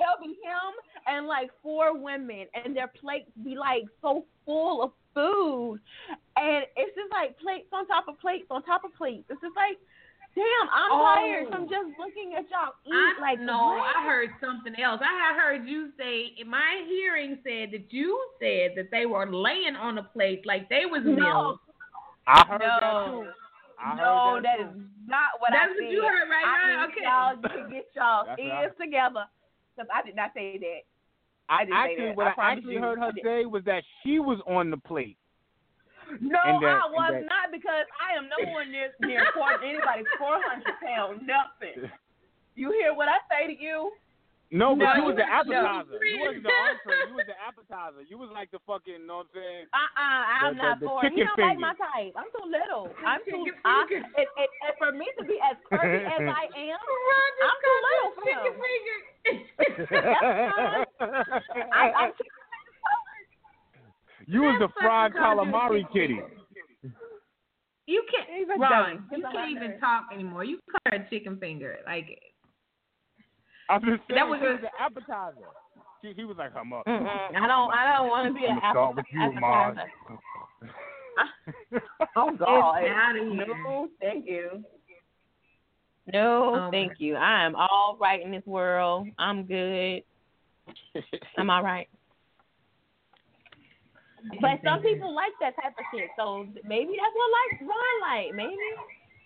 it'll 0.00 0.20
be 0.22 0.36
him 0.44 0.72
and 1.06 1.26
like 1.26 1.50
four 1.62 1.96
women 1.96 2.46
and 2.54 2.76
their 2.76 2.88
plates 2.88 3.30
be 3.44 3.56
like 3.56 3.84
so 4.02 4.24
full 4.44 4.82
of 4.82 4.92
food 5.14 5.80
and 6.36 6.64
it's 6.76 6.94
just 6.94 7.10
like 7.10 7.38
plates 7.40 7.68
on 7.72 7.86
top 7.88 8.06
of 8.08 8.18
plates 8.20 8.46
on 8.50 8.62
top 8.62 8.84
of 8.84 8.94
plates 8.94 9.24
it's 9.28 9.40
just 9.40 9.56
like 9.56 9.76
damn 10.38 10.68
i'm 10.70 10.92
Oh. 10.94 11.02
tired 11.18 11.46
from 11.50 11.66
oh. 11.66 11.70
just 11.74 11.90
looking 11.98 12.34
at 12.38 12.46
y'all 12.46 12.78
eat 12.86 13.14
I, 13.18 13.20
like 13.20 13.40
no, 13.42 13.74
what? 13.74 13.82
I 13.96 14.06
heard 14.06 14.30
something 14.40 14.78
else. 14.78 15.00
I 15.02 15.10
had 15.18 15.34
heard 15.34 15.66
you 15.66 15.90
say 15.98 16.32
in 16.38 16.48
my 16.48 16.86
hearing 16.86 17.38
said 17.42 17.74
that 17.74 17.90
you 17.90 18.14
said 18.38 18.78
that 18.78 18.90
they 18.94 19.04
were 19.06 19.26
laying 19.26 19.74
on 19.74 19.96
the 19.96 20.06
plate 20.14 20.46
like 20.46 20.68
they 20.70 20.86
was 20.86 21.02
No. 21.04 21.14
meals. 21.18 21.58
I 22.26 22.46
heard 22.46 22.60
No. 22.62 22.78
that 22.78 23.06
too. 23.10 23.26
I 23.82 23.96
no 23.96 24.04
heard 24.38 24.44
that 24.44 24.58
that 24.58 24.60
is 24.70 24.80
not 25.06 25.38
what 25.42 25.50
That's 25.50 25.70
i 25.70 25.82
what 25.82 25.90
you 25.90 26.02
heard, 26.02 26.28
right, 26.30 26.46
I 26.46 26.54
Ryan? 26.54 26.78
need 26.78 26.94
Okay. 26.94 27.04
y'all 27.04 27.34
to 27.42 27.70
get 27.74 27.86
y'all 27.94 28.24
That's 28.26 28.38
what 28.38 28.46
ears 28.46 28.72
together 28.80 29.24
because 29.74 29.88
i 29.94 30.02
did 30.06 30.16
not 30.16 30.30
say 30.34 30.58
that 30.58 30.80
I, 31.50 31.62
I 31.62 31.64
didn't 31.64 31.74
say 31.76 31.92
actually, 31.92 32.06
that. 32.06 32.16
what 32.16 32.26
I 32.38 32.42
I, 32.42 32.52
actually 32.52 32.74
you, 32.74 32.80
heard 32.80 32.98
her 32.98 33.12
say 33.22 33.44
was 33.46 33.64
that 33.64 33.82
she 34.02 34.18
was 34.18 34.38
on 34.46 34.70
the 34.70 34.76
plate. 34.76 35.17
No, 36.20 36.60
that- 36.60 36.80
I 36.82 36.88
was 36.90 37.12
that- 37.12 37.24
not 37.28 37.50
because 37.52 37.86
I 38.00 38.14
am 38.16 38.28
nowhere 38.28 38.64
near 38.64 38.92
near 39.00 39.26
four, 39.34 39.52
anybody's 39.62 40.06
four 40.18 40.40
hundred 40.42 40.74
pounds. 40.80 41.22
Nothing. 41.26 41.90
You 42.54 42.72
hear 42.72 42.94
what 42.94 43.08
I 43.08 43.18
say 43.30 43.46
to 43.54 43.56
you? 43.62 43.92
No, 44.50 44.72
but 44.74 44.84
No, 44.84 44.94
you 44.96 45.04
was 45.12 45.16
the 45.20 45.28
no. 45.28 45.36
appetizer. 45.44 46.00
You 46.02 46.20
wasn't 46.24 46.42
the 46.42 46.48
entree. 46.48 47.04
You 47.12 47.14
was 47.20 47.26
the 47.28 47.36
appetizer. 47.36 48.00
You 48.08 48.16
was 48.16 48.30
like 48.32 48.48
the 48.50 48.58
fucking, 48.64 49.04
you 49.04 49.06
know 49.06 49.20
what 49.20 49.28
I'm 49.36 49.44
saying? 49.44 49.66
Uh 49.76 49.76
uh 49.76 50.00
I'm 50.00 50.56
The- 50.56 50.56
the- 50.56 50.62
not 50.64 50.80
the 50.80 50.86
for 50.88 51.04
it. 51.04 51.12
He 51.12 51.20
don't 51.20 51.36
like 51.38 51.58
my 51.60 51.74
type. 51.76 52.16
I'm 52.16 52.32
too 52.32 52.48
little. 52.48 52.88
I'm 53.04 53.20
too. 53.28 53.44
I, 53.68 53.84
finger. 53.86 54.08
it, 54.16 54.28
it, 54.40 54.50
and 54.64 54.72
for 54.80 54.90
me 54.96 55.04
to 55.20 55.24
be 55.28 55.36
as 55.44 55.56
curvy 55.68 56.00
as 56.00 56.20
I 56.24 56.48
am, 56.64 56.80
I'm 57.44 57.56
too 57.60 57.76
little 57.84 58.10
for 58.16 58.24
him. 58.24 58.56
I, 61.72 61.84
I'm 61.92 62.12
too 62.16 62.24
you 64.28 64.42
was 64.42 64.56
the 64.60 64.68
fried 64.80 65.12
fucking 65.12 65.22
called 65.22 65.46
you 65.48 65.54
a 65.54 65.58
calamari 65.58 65.92
kitty. 65.92 66.20
You 67.86 68.04
can't, 68.10 68.28
He's 68.36 68.46
a 68.54 68.58
Ron. 68.58 69.04
You 69.10 69.22
can't 69.32 69.50
even 69.50 69.70
nerd. 69.72 69.80
talk 69.80 70.04
anymore. 70.12 70.44
You 70.44 70.58
call 70.70 70.92
her 70.92 71.04
a 71.04 71.08
chicken 71.10 71.38
finger. 71.38 71.76
Like 71.86 72.06
I'm 73.70 73.80
just 73.80 74.02
saying, 74.08 74.16
That 74.18 74.28
was 74.28 74.40
she 74.40 74.46
a- 74.46 74.50
was 74.50 74.60
the 74.62 74.82
appetizer. 74.82 75.48
She, 76.02 76.12
he 76.14 76.24
was 76.24 76.36
like, 76.36 76.52
come 76.54 76.72
up. 76.72 76.84
I 76.86 76.92
don't. 77.46 77.72
I 77.72 77.96
don't 77.96 78.08
want 78.08 78.28
to 78.28 78.34
be 78.38 78.44
an 78.46 78.58
I'ma 78.62 78.70
start 78.72 78.96
with 78.96 79.04
you, 79.10 79.32
Mars. 79.40 79.76
appetizer. 79.78 79.92
Oh 82.16 82.30
God. 82.38 82.80
Get 82.82 82.90
outta 82.92 83.18
here. 83.34 83.46
No, 83.48 83.88
thank 84.00 84.26
you. 84.26 84.62
No, 86.12 86.54
Oh, 86.54 86.70
thank 86.70 86.92
you. 86.98 87.16
I 87.16 87.44
am 87.44 87.54
all 87.56 87.98
right 88.00 88.22
in 88.24 88.30
this 88.30 88.46
world. 88.46 89.08
I'm 89.18 89.44
good. 89.44 90.02
I'm 91.36 91.50
all 91.50 91.62
right. 91.62 91.88
But 94.40 94.58
some 94.64 94.82
people 94.82 95.14
like 95.14 95.32
that 95.40 95.54
type 95.56 95.74
of 95.78 95.84
shit, 95.94 96.10
so 96.18 96.46
maybe 96.66 96.98
that's 96.98 97.14
what 97.14 97.30
like 97.38 97.52
Ron 97.62 97.94
like. 98.02 98.34
Maybe 98.34 98.58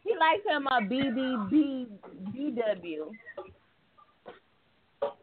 he 0.05 0.13
likes 0.19 0.45
him 0.45 0.67
a 0.69 0.81
BBB 0.85 1.89
BW. 2.33 3.11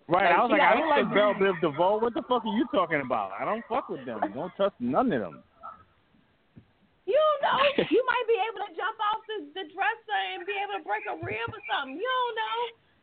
Right, 0.10 0.34
I 0.34 0.42
was 0.42 0.50
Like, 0.50 0.58
like, 0.58 0.74
I 0.74 0.74
don't 0.74 0.90
like. 0.90 1.06
Bell 1.14 1.38
Biv 1.38 1.54
DeVoe. 1.62 2.02
What 2.02 2.18
the 2.18 2.26
fuck 2.26 2.42
are 2.42 2.56
you 2.58 2.66
talking 2.74 3.02
about? 3.06 3.30
I 3.38 3.46
don't 3.46 3.62
fuck 3.70 3.90
with 3.94 4.06
them. 4.10 4.20
Don't 4.34 4.50
trust 4.58 4.74
none 4.82 5.14
of 5.14 5.22
them. 5.22 5.44
You 7.06 7.14
don't 7.14 7.42
know. 7.46 7.62
you 7.78 8.02
might 8.06 8.26
be 8.26 8.38
able 8.42 8.66
to 8.66 8.72
jump 8.74 8.98
off 8.98 9.22
the, 9.30 9.38
the 9.54 9.66
dresser 9.70 10.22
and 10.34 10.46
be 10.50 10.54
able 10.58 10.82
to 10.82 10.84
break 10.86 11.06
a 11.10 11.16
rib 11.22 11.50
or 11.54 11.62
something. 11.70 11.94
You 11.94 12.10
don't 12.10 12.36
know. 12.42 12.58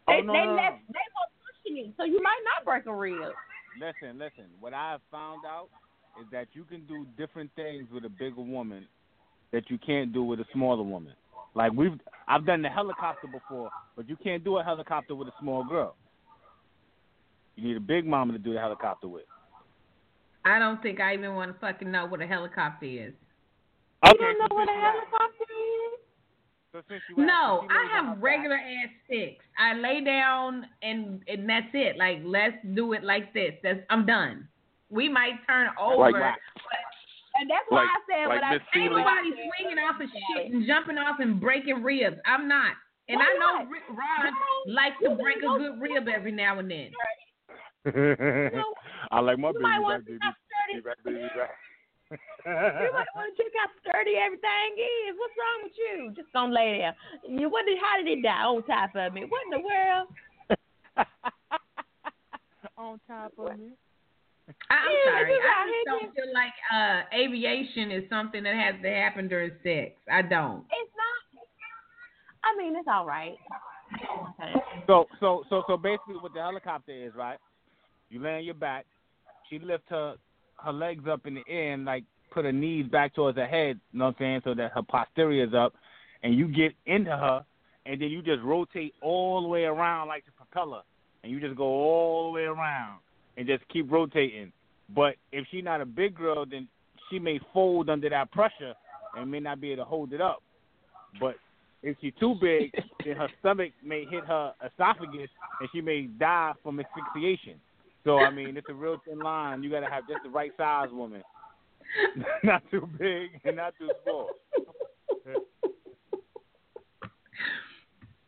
Oh, 0.06 0.10
they 0.10 0.18
Oh, 0.18 0.22
no, 0.22 0.32
they 0.34 0.46
no, 0.46 0.54
let 0.58 0.72
no. 0.78 0.94
they 0.94 1.06
pushing 1.46 1.74
you, 1.78 1.86
so 1.98 2.02
you 2.06 2.18
might 2.22 2.42
not 2.42 2.66
break 2.66 2.86
a 2.86 2.94
rib. 2.94 3.34
Listen, 3.78 4.18
listen. 4.18 4.46
What 4.58 4.74
I 4.74 4.98
have 4.98 5.04
found 5.10 5.46
out 5.46 5.70
is 6.20 6.26
that 6.32 6.48
you 6.52 6.64
can 6.64 6.84
do 6.86 7.06
different 7.16 7.50
things 7.56 7.86
with 7.92 8.04
a 8.04 8.08
bigger 8.08 8.40
woman 8.42 8.86
that 9.52 9.70
you 9.70 9.78
can't 9.78 10.12
do 10.12 10.22
with 10.22 10.40
a 10.40 10.44
smaller 10.52 10.82
woman. 10.82 11.12
Like 11.54 11.72
we've, 11.72 11.98
I've 12.28 12.44
done 12.46 12.62
the 12.62 12.68
helicopter 12.68 13.26
before, 13.28 13.70
but 13.96 14.08
you 14.08 14.16
can't 14.16 14.44
do 14.44 14.58
a 14.58 14.62
helicopter 14.64 15.14
with 15.14 15.28
a 15.28 15.32
small 15.40 15.64
girl. 15.64 15.94
You 17.56 17.68
need 17.68 17.76
a 17.76 17.80
big 17.80 18.06
mama 18.06 18.32
to 18.34 18.38
do 18.38 18.52
the 18.52 18.60
helicopter 18.60 19.08
with. 19.08 19.24
I 20.44 20.58
don't 20.58 20.80
think 20.82 21.00
I 21.00 21.14
even 21.14 21.34
want 21.34 21.52
to 21.54 21.58
fucking 21.58 21.90
know 21.90 22.06
what 22.06 22.20
a 22.20 22.26
helicopter 22.26 22.86
is. 22.86 23.12
You 24.04 24.12
don't 24.18 24.38
know 24.38 24.46
so 24.50 24.54
what 24.54 24.68
a 24.68 24.72
since 24.72 24.76
you 24.76 24.84
asked- 24.84 24.96
helicopter 24.96 25.44
is? 25.44 26.00
So 26.72 26.82
since 26.88 27.02
you 27.08 27.14
asked, 27.16 27.26
No, 27.26 27.60
since 27.62 27.72
I 27.72 27.94
have 27.96 28.04
about 28.12 28.22
regular 28.22 28.56
ass 28.56 28.88
sticks. 29.06 29.44
I 29.58 29.72
lay 29.74 30.04
down 30.04 30.66
and 30.82 31.22
and 31.26 31.48
that's 31.48 31.66
it. 31.72 31.96
Like 31.96 32.18
let's 32.24 32.56
do 32.74 32.92
it 32.92 33.02
like 33.02 33.32
this. 33.32 33.52
That's 33.62 33.80
I'm 33.90 34.04
done. 34.06 34.46
We 34.90 35.08
might 35.08 35.34
turn 35.46 35.68
over. 35.80 36.10
Like- 36.10 36.34
And 37.38 37.50
that's 37.50 37.66
why 37.68 37.84
Like- 37.84 37.90
I 37.90 38.00
said 38.08 38.26
like 38.28 38.40
what 38.40 38.44
I 38.44 38.52
Miss 38.54 38.62
said. 38.72 38.80
Ain't 38.80 38.92
nobody 38.96 39.30
swinging 39.58 39.78
off 39.84 40.00
of 40.00 40.08
shit 40.08 40.52
and 40.52 40.66
jumping 40.66 40.96
off 40.98 41.20
and 41.20 41.38
breaking 41.40 41.82
ribs. 41.82 42.16
I'm 42.24 42.48
not. 42.48 42.72
And 43.08 43.18
Why 43.18 43.26
I 43.26 43.32
know 43.38 43.58
not? 43.64 43.68
Rick 43.68 43.82
Ron 43.90 44.32
likes 44.66 44.96
to 45.02 45.10
break 45.16 45.38
a 45.38 45.58
good 45.58 45.78
rib 45.80 46.08
every 46.08 46.32
now 46.32 46.58
and 46.58 46.70
then. 46.70 46.90
that. 47.84 48.64
I 49.12 49.20
like 49.20 49.38
my 49.38 49.48
You 49.48 49.54
baby 49.54 49.62
might 49.62 49.78
back, 49.86 49.98
to 50.00 50.04
baby. 50.06 50.18
check 50.18 50.22
how 50.22 50.32
sturdy. 50.32 50.72
Baby 50.74 50.80
back, 50.86 50.98
baby 51.04 51.28
back. 51.36 51.50
You 52.46 52.92
might 52.94 53.10
want 53.14 53.36
to 53.36 53.42
check 53.42 53.52
how 53.58 53.68
sturdy 53.82 54.14
everything 54.16 54.70
is. 54.78 55.14
What's 55.18 55.34
wrong 55.36 55.60
with 55.64 55.76
you? 55.76 56.12
Just 56.16 56.32
gonna 56.32 56.52
lay 56.54 56.78
there. 56.78 56.94
You 57.28 57.48
what 57.50 57.66
did 57.66 57.78
how 57.78 57.96
did 58.02 58.06
it 58.18 58.22
die 58.22 58.44
on 58.44 58.62
top 58.64 58.94
of 58.96 59.12
me? 59.12 59.24
What 59.28 59.42
in 59.44 59.50
the 59.50 59.60
world? 59.66 60.08
On 62.78 63.00
top 63.08 63.32
of 63.38 63.58
me. 63.58 63.72
I- 64.70 64.74
I'm 64.74 64.92
Yeah, 64.92 65.12
sorry. 65.12 65.32
I 65.32 65.36
out 65.36 65.66
just 65.66 65.86
don't 65.86 66.14
feel 66.14 66.34
like 66.34 66.52
uh 66.72 67.02
aviation 67.14 67.90
is 67.90 68.08
something 68.08 68.42
that 68.42 68.54
has 68.54 68.74
to 68.82 68.90
happen 68.90 69.28
during 69.28 69.52
sex. 69.62 69.92
I 70.10 70.22
don't. 70.22 70.64
It's 70.70 70.92
not. 70.96 71.42
I 72.44 72.56
mean, 72.56 72.76
it's 72.76 72.88
all 72.88 73.06
right. 73.06 73.36
So 74.86 75.06
so 75.20 75.44
so 75.50 75.62
so 75.66 75.76
basically, 75.76 76.16
what 76.16 76.32
the 76.32 76.40
helicopter 76.40 76.92
is, 76.92 77.14
right? 77.14 77.38
You 78.08 78.20
lay 78.20 78.36
on 78.36 78.44
your 78.44 78.54
back. 78.54 78.86
She 79.50 79.58
lifts 79.58 79.86
her 79.90 80.14
her 80.58 80.72
legs 80.72 81.04
up 81.08 81.26
in 81.26 81.34
the 81.34 81.44
air 81.48 81.72
and 81.74 81.84
like 81.84 82.04
put 82.30 82.44
her 82.44 82.52
knees 82.52 82.86
back 82.86 83.14
towards 83.14 83.36
her 83.38 83.46
head. 83.46 83.80
You 83.92 83.98
know 83.98 84.06
what 84.06 84.16
I'm 84.16 84.20
saying? 84.20 84.40
So 84.44 84.54
that 84.54 84.72
her 84.72 84.82
posterior 84.82 85.44
is 85.44 85.54
up, 85.54 85.74
and 86.22 86.34
you 86.34 86.46
get 86.48 86.72
into 86.86 87.10
her, 87.10 87.44
and 87.84 88.00
then 88.00 88.10
you 88.10 88.22
just 88.22 88.42
rotate 88.42 88.94
all 89.02 89.42
the 89.42 89.48
way 89.48 89.64
around 89.64 90.08
like 90.08 90.24
the 90.24 90.32
propeller, 90.32 90.82
and 91.22 91.32
you 91.32 91.40
just 91.40 91.56
go 91.56 91.64
all 91.64 92.30
the 92.30 92.34
way 92.36 92.44
around 92.44 93.00
and 93.36 93.46
just 93.46 93.66
keep 93.68 93.90
rotating. 93.90 94.52
But 94.94 95.16
if 95.32 95.46
she's 95.50 95.64
not 95.64 95.80
a 95.80 95.86
big 95.86 96.14
girl, 96.14 96.46
then 96.46 96.68
she 97.10 97.18
may 97.18 97.40
fold 97.52 97.90
under 97.90 98.08
that 98.10 98.30
pressure 98.32 98.74
and 99.16 99.30
may 99.30 99.40
not 99.40 99.60
be 99.60 99.72
able 99.72 99.84
to 99.84 99.88
hold 99.88 100.12
it 100.12 100.20
up. 100.20 100.42
But 101.20 101.36
if 101.82 101.96
she's 102.00 102.12
too 102.18 102.34
big, 102.40 102.72
then 103.04 103.16
her 103.16 103.28
stomach 103.40 103.72
may 103.84 104.04
hit 104.04 104.24
her 104.24 104.52
esophagus 104.64 105.30
and 105.60 105.68
she 105.72 105.80
may 105.80 106.02
die 106.02 106.52
from 106.62 106.80
asphyxiation. 106.80 107.60
So 108.04 108.18
I 108.18 108.30
mean, 108.30 108.56
it's 108.56 108.68
a 108.70 108.74
real 108.74 109.00
thin 109.06 109.18
line. 109.18 109.62
You 109.62 109.70
got 109.70 109.80
to 109.80 109.90
have 109.90 110.06
just 110.08 110.22
the 110.22 110.30
right 110.30 110.52
size 110.56 110.88
woman, 110.92 111.22
not 112.44 112.62
too 112.70 112.88
big 112.98 113.30
and 113.44 113.56
not 113.56 113.74
too 113.78 113.90
small. 114.04 114.30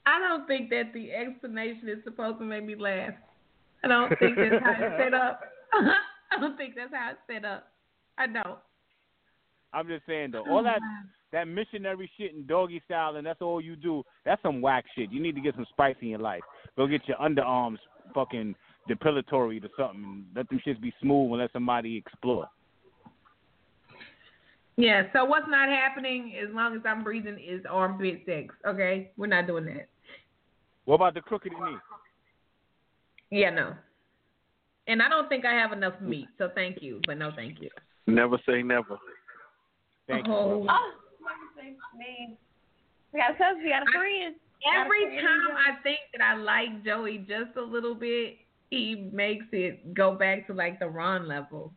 I 0.05 0.19
don't 0.21 0.47
think 0.47 0.71
that 0.71 0.93
the 0.95 1.13
explanation 1.13 1.89
is 1.89 1.99
supposed 2.03 2.39
to 2.39 2.45
make 2.45 2.65
me 2.65 2.75
laugh. 2.75 3.13
I 3.85 3.89
don't 3.89 4.19
think 4.19 4.37
that's 4.37 4.55
how 4.65 4.73
it's 4.73 5.03
set 5.03 5.15
up. 5.15 5.41
I 6.31 6.41
don't 6.41 6.57
think 6.57 6.75
that's 6.75 6.93
how 6.93 7.11
it's 7.13 7.21
set 7.27 7.45
up. 7.45 7.73
I 8.17 8.27
don't. 8.27 8.59
I'm 9.73 9.87
just 9.87 10.07
saying 10.07 10.31
though, 10.33 10.45
oh, 10.49 10.57
all 10.57 10.63
that 10.63 10.81
that 11.33 11.47
missionary 11.47 12.11
shit 12.17 12.35
and 12.35 12.47
doggy 12.47 12.83
style, 12.87 13.17
and 13.17 13.27
that's 13.27 13.43
all 13.43 13.61
you 13.61 13.77
do. 13.77 14.03
That's 14.25 14.43
some 14.43 14.61
whack 14.61 14.85
shit. 14.97 15.13
You 15.13 15.21
need 15.21 15.35
to 15.35 15.41
get 15.41 15.55
some 15.55 15.67
spice 15.71 15.97
in 16.01 16.09
your 16.09 16.19
life. 16.19 16.41
Go 16.77 16.87
get 16.87 17.07
your 17.07 17.19
underarms 17.19 17.79
fucking 18.15 18.55
depilatory 18.89 19.63
or 19.63 19.69
something. 19.77 20.25
Let 20.35 20.49
them 20.49 20.61
shits 20.67 20.81
be 20.81 20.93
smooth 21.03 21.33
and 21.33 21.41
let 21.41 21.53
somebody 21.53 21.97
explore. 21.97 22.49
Yeah, 24.77 25.03
so 25.13 25.25
what's 25.25 25.49
not 25.49 25.69
happening 25.69 26.35
as 26.41 26.55
long 26.55 26.77
as 26.77 26.83
I'm 26.87 27.03
breathing 27.03 27.39
is 27.45 27.63
armpit 27.69 28.23
sex, 28.25 28.55
okay? 28.65 29.11
We're 29.17 29.27
not 29.27 29.49
doing 29.49 29.65
that. 29.67 29.89
What 30.85 30.95
about 30.95 31.15
the 31.15 31.21
crooked 31.21 31.51
knee? 31.53 31.77
Yeah, 33.31 33.51
no. 33.51 33.75
And 34.87 35.03
I 35.03 35.09
don't 35.09 35.29
think 35.29 35.45
I 35.45 35.53
have 35.53 35.73
enough 35.73 36.01
meat, 36.01 36.29
so 36.39 36.51
thank 36.55 36.83
you, 36.83 37.01
but 37.07 37.19
no 37.19 37.31
thank 37.37 37.61
you. 37.61 37.69
Never 38.07 38.39
say 38.47 38.63
never. 38.63 38.97
Thank 40.07 40.27
Oh. 40.29 40.63
you. 40.63 40.67
Oh, 40.71 40.93
me. 41.97 42.39
We 43.13 43.21
got 43.21 43.33
a 43.33 43.35
cousin. 43.35 43.63
We 43.63 43.71
got 43.71 43.83
a 43.83 43.93
friend. 43.93 44.35
Every 44.75 45.05
Gotta 45.05 45.21
time. 45.21 45.57
I 45.57 45.83
think 45.83 45.99
that 46.13 46.23
I 46.23 46.35
like 46.35 46.85
Joey 46.85 47.19
just 47.19 47.57
a 47.57 47.63
little 47.63 47.95
bit, 47.95 48.39
he 48.71 49.09
makes 49.13 49.47
it 49.53 49.95
go 49.95 50.15
back 50.15 50.47
to 50.49 50.55
like 50.55 50.79
the 50.79 50.89
Ron 50.89 51.29
level. 51.29 51.73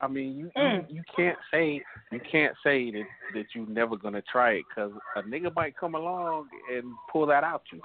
I 0.00 0.06
mean, 0.06 0.36
you 0.36 0.50
Mm. 0.56 0.88
you, 0.88 0.96
you 0.96 1.02
can't 1.16 1.38
say 1.50 1.82
you 2.12 2.20
can't 2.20 2.56
say 2.62 2.90
that 2.90 3.06
that 3.34 3.46
you're 3.54 3.66
never 3.66 3.96
gonna 3.96 4.22
try 4.22 4.52
it 4.52 4.64
because 4.68 4.92
a 5.16 5.22
nigga 5.22 5.54
might 5.54 5.76
come 5.76 5.94
along 5.94 6.48
and 6.72 6.94
pull 7.10 7.26
that 7.26 7.44
out 7.44 7.62
you. 7.72 7.80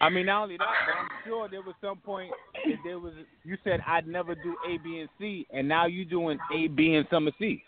I 0.00 0.10
mean, 0.10 0.26
not 0.26 0.42
only 0.42 0.56
that, 0.58 0.66
but 0.86 0.94
I'm 0.98 1.08
sure 1.24 1.48
there 1.48 1.62
was 1.62 1.74
some 1.80 1.98
point 1.98 2.30
that 2.66 2.76
there 2.84 2.98
was. 2.98 3.12
You 3.44 3.56
said 3.64 3.80
I'd 3.86 4.06
never 4.06 4.34
do 4.34 4.56
A, 4.68 4.76
B, 4.78 5.00
and 5.00 5.08
C, 5.18 5.46
and 5.52 5.66
now 5.66 5.86
you're 5.86 6.04
doing 6.04 6.38
A, 6.54 6.68
B, 6.68 6.94
and 6.94 7.06
some 7.10 7.28
of 7.28 7.34
C. 7.38 7.62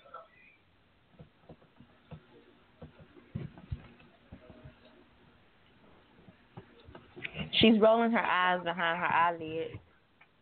She's 7.61 7.81
rolling 7.81 8.11
her 8.11 8.19
eyes 8.19 8.63
behind 8.65 8.99
her 8.99 9.07
eyelids. 9.07 9.79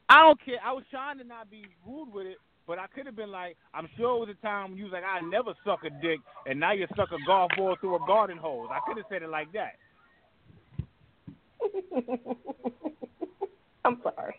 I 0.08 0.20
don't 0.20 0.44
care. 0.44 0.58
I 0.64 0.72
was 0.72 0.84
trying 0.90 1.18
to 1.18 1.24
not 1.24 1.50
be 1.50 1.64
rude 1.86 2.12
with 2.12 2.26
it, 2.26 2.38
but 2.66 2.78
I 2.78 2.86
could 2.88 3.06
have 3.06 3.14
been 3.14 3.30
like, 3.30 3.56
I'm 3.72 3.88
sure 3.96 4.16
it 4.16 4.26
was 4.26 4.36
a 4.36 4.46
time 4.46 4.70
when 4.70 4.78
you 4.78 4.84
was 4.84 4.92
like, 4.92 5.04
I 5.04 5.20
never 5.20 5.54
suck 5.64 5.84
a 5.84 5.90
dick, 6.02 6.18
and 6.46 6.58
now 6.58 6.72
you 6.72 6.86
suck 6.96 7.10
a 7.12 7.26
golf 7.26 7.52
ball 7.56 7.76
through 7.80 7.96
a 7.96 8.06
garden 8.06 8.36
hose. 8.36 8.68
I 8.70 8.80
could 8.86 8.96
have 8.96 9.06
said 9.08 9.22
it 9.22 9.28
like 9.28 9.52
that. 9.52 9.74
I'm 13.84 14.00
sorry. 14.02 14.34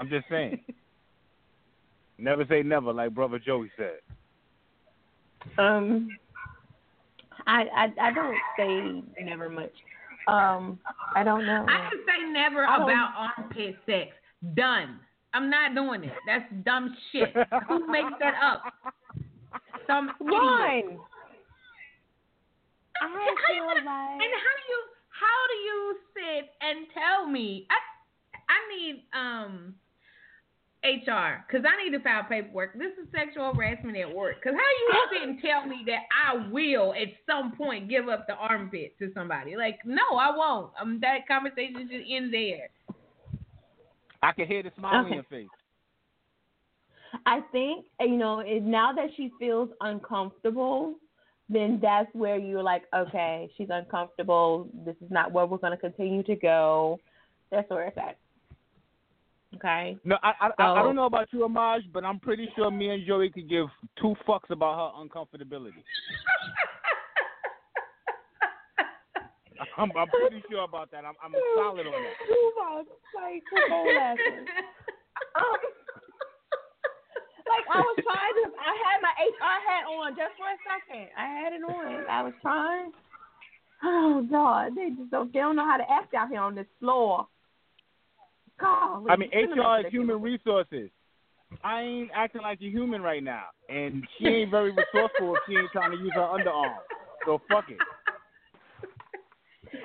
I'm 0.00 0.08
just 0.08 0.26
saying. 0.28 0.60
never 2.18 2.44
say 2.48 2.62
never, 2.62 2.92
like 2.92 3.14
brother 3.14 3.38
Joey 3.38 3.70
said. 3.76 3.98
Um, 5.58 6.08
I 7.46 7.64
I 7.76 7.92
I 8.00 8.12
don't 8.12 8.36
say 8.58 9.02
never 9.24 9.48
much. 9.48 9.70
Um, 10.26 10.78
I 11.14 11.22
don't 11.22 11.46
know. 11.46 11.64
I 11.68 11.90
can 11.90 12.00
say 12.06 12.32
never 12.32 12.64
I 12.66 12.78
don't- 12.78 12.90
about 12.90 13.30
armpit 13.38 13.76
sex. 13.86 14.10
Done. 14.54 14.98
I'm 15.32 15.48
not 15.50 15.74
doing 15.74 16.04
it. 16.04 16.12
That's 16.26 16.44
dumb 16.64 16.94
shit. 17.10 17.34
Who 17.68 17.86
makes 17.90 18.12
that 18.20 18.34
up? 18.42 18.62
Some 19.86 20.10
idiot. 20.20 20.32
One. 20.32 20.98
I 23.02 23.08
feel 23.08 23.66
like 23.66 23.78
And 23.78 23.86
how 23.86 24.54
do 24.54 24.62
you 24.68 24.80
how 25.20 25.38
do 25.48 25.54
you 25.54 25.96
sit 26.14 26.50
and 26.60 26.86
tell 26.92 27.26
me? 27.26 27.66
I 27.70 27.78
I 28.48 28.58
need 28.74 29.04
um 29.14 29.74
HR 30.84 31.44
because 31.46 31.64
I 31.64 31.82
need 31.82 31.96
to 31.96 32.02
file 32.02 32.24
paperwork. 32.28 32.74
This 32.74 32.92
is 33.00 33.08
sexual 33.14 33.54
harassment 33.54 33.96
at 33.96 34.14
work. 34.14 34.36
Because 34.42 34.58
how 34.58 34.60
you 34.60 35.18
sit 35.20 35.28
and 35.28 35.40
tell 35.40 35.66
me 35.66 35.82
that 35.86 36.02
I 36.12 36.50
will 36.50 36.92
at 36.94 37.08
some 37.26 37.52
point 37.56 37.88
give 37.88 38.08
up 38.08 38.26
the 38.26 38.34
armpit 38.34 38.98
to 38.98 39.10
somebody? 39.14 39.56
Like, 39.56 39.78
no, 39.86 40.02
I 40.18 40.36
won't. 40.36 40.72
Um, 40.80 40.98
that 41.00 41.26
conversation 41.26 41.88
should 41.90 42.04
end 42.08 42.34
there. 42.34 42.68
I 44.22 44.32
can 44.32 44.46
hear 44.46 44.62
the 44.62 44.72
smile 44.78 45.04
on 45.04 45.06
Okay. 45.06 45.14
your 45.14 45.24
face. 45.24 45.48
I 47.26 47.40
think 47.52 47.86
you 48.00 48.16
know 48.16 48.40
it, 48.40 48.62
now 48.62 48.92
that 48.92 49.08
she 49.16 49.30
feels 49.38 49.70
uncomfortable, 49.80 50.96
then 51.48 51.78
that's 51.82 52.08
where 52.14 52.38
you're 52.38 52.62
like, 52.62 52.84
okay, 52.94 53.50
she's 53.56 53.68
uncomfortable. 53.70 54.68
This 54.84 54.96
is 55.04 55.10
not 55.10 55.32
where 55.32 55.46
we're 55.46 55.58
going 55.58 55.72
to 55.72 55.78
continue 55.78 56.22
to 56.24 56.36
go. 56.36 56.98
That's 57.50 57.68
where 57.70 57.84
it's 57.84 57.98
at. 57.98 58.16
Okay. 59.56 59.96
No, 60.04 60.16
I 60.22 60.32
I, 60.40 60.50
I 60.58 60.80
I 60.80 60.82
don't 60.82 60.96
know 60.96 61.04
about 61.04 61.28
you, 61.32 61.40
Amaj, 61.40 61.82
but 61.92 62.04
I'm 62.04 62.18
pretty 62.18 62.48
sure 62.56 62.70
me 62.70 62.88
and 62.88 63.06
Joey 63.06 63.30
could 63.30 63.48
give 63.48 63.66
two 64.00 64.16
fucks 64.26 64.50
about 64.50 64.74
her 64.96 65.04
uncomfortability. 65.04 65.84
I'm 69.78 69.90
I'm 69.96 70.08
pretty 70.08 70.42
sure 70.50 70.64
about 70.64 70.90
that. 70.90 71.04
I'm 71.04 71.14
I'm 71.22 71.32
solid 71.56 71.86
on 71.86 71.92
that. 71.92 72.14
Move 72.28 72.54
on. 72.68 72.84
Like, 73.14 73.42
come 73.48 73.72
on, 73.72 73.96
laughing. 73.96 74.46
Um, 75.36 75.83
like 77.68 77.76
I 77.76 77.80
was 77.80 77.96
trying 78.04 78.36
to. 78.44 78.44
I 78.58 78.72
had 78.84 78.98
my 79.02 79.12
HR 79.18 79.58
hat 79.66 79.84
on 79.88 80.16
just 80.16 80.34
for 80.36 80.48
a 80.48 80.58
second. 80.64 81.08
I 81.16 81.26
had 81.26 81.52
it 81.52 81.62
on. 81.62 82.04
I 82.10 82.22
was 82.22 82.32
trying. 82.42 82.92
Oh 83.82 84.26
God, 84.30 84.72
they 84.76 84.90
just 84.96 85.10
don't. 85.10 85.32
They 85.32 85.40
don't 85.40 85.56
know 85.56 85.64
how 85.66 85.76
to 85.76 85.90
act 85.90 86.14
out 86.14 86.28
here 86.28 86.40
on 86.40 86.54
this 86.54 86.66
floor. 86.80 87.26
God, 88.60 89.06
I 89.10 89.16
mean, 89.16 89.30
HR 89.34 89.80
is 89.86 89.92
human 89.92 90.22
resources. 90.22 90.90
I 91.62 91.82
ain't 91.82 92.10
acting 92.14 92.42
like 92.42 92.60
a 92.62 92.68
human 92.70 93.02
right 93.02 93.22
now, 93.22 93.44
and 93.68 94.04
she 94.18 94.26
ain't 94.26 94.50
very 94.50 94.70
resourceful 94.70 95.36
if 95.36 95.42
she 95.46 95.56
ain't 95.56 95.70
trying 95.72 95.90
to 95.92 95.98
use 95.98 96.12
her 96.14 96.20
underarm. 96.22 96.76
So 97.26 97.40
fuck 97.50 97.64
it. 97.70 97.78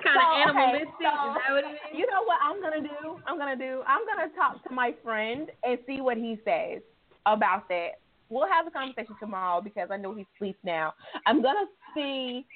kind 0.04 0.16
of 0.16 0.22
So, 0.24 0.50
okay, 0.50 0.60
animalistic. 0.60 0.94
so- 1.00 1.28
is 1.30 1.34
that 1.34 1.50
what 1.50 1.64
it 1.64 1.74
is? 1.74 1.98
You 1.98 2.06
know 2.06 2.22
what 2.24 2.38
I'm 2.42 2.60
gonna 2.62 2.80
do? 2.80 3.20
I'm 3.26 3.38
gonna 3.38 3.56
do. 3.56 3.82
I'm 3.86 4.06
gonna 4.06 4.28
talk 4.34 4.62
to 4.64 4.72
my 4.72 4.94
friend 5.02 5.50
and 5.64 5.78
see 5.86 6.00
what 6.00 6.16
he 6.16 6.38
says 6.44 6.80
about 7.26 7.68
that. 7.68 8.00
We'll 8.28 8.48
have 8.48 8.66
a 8.66 8.70
conversation 8.70 9.16
tomorrow 9.18 9.60
because 9.60 9.88
I 9.90 9.96
know 9.96 10.14
he 10.14 10.26
sleeps 10.38 10.58
now. 10.62 10.94
I'm 11.26 11.42
gonna 11.42 11.66
see 11.94 12.46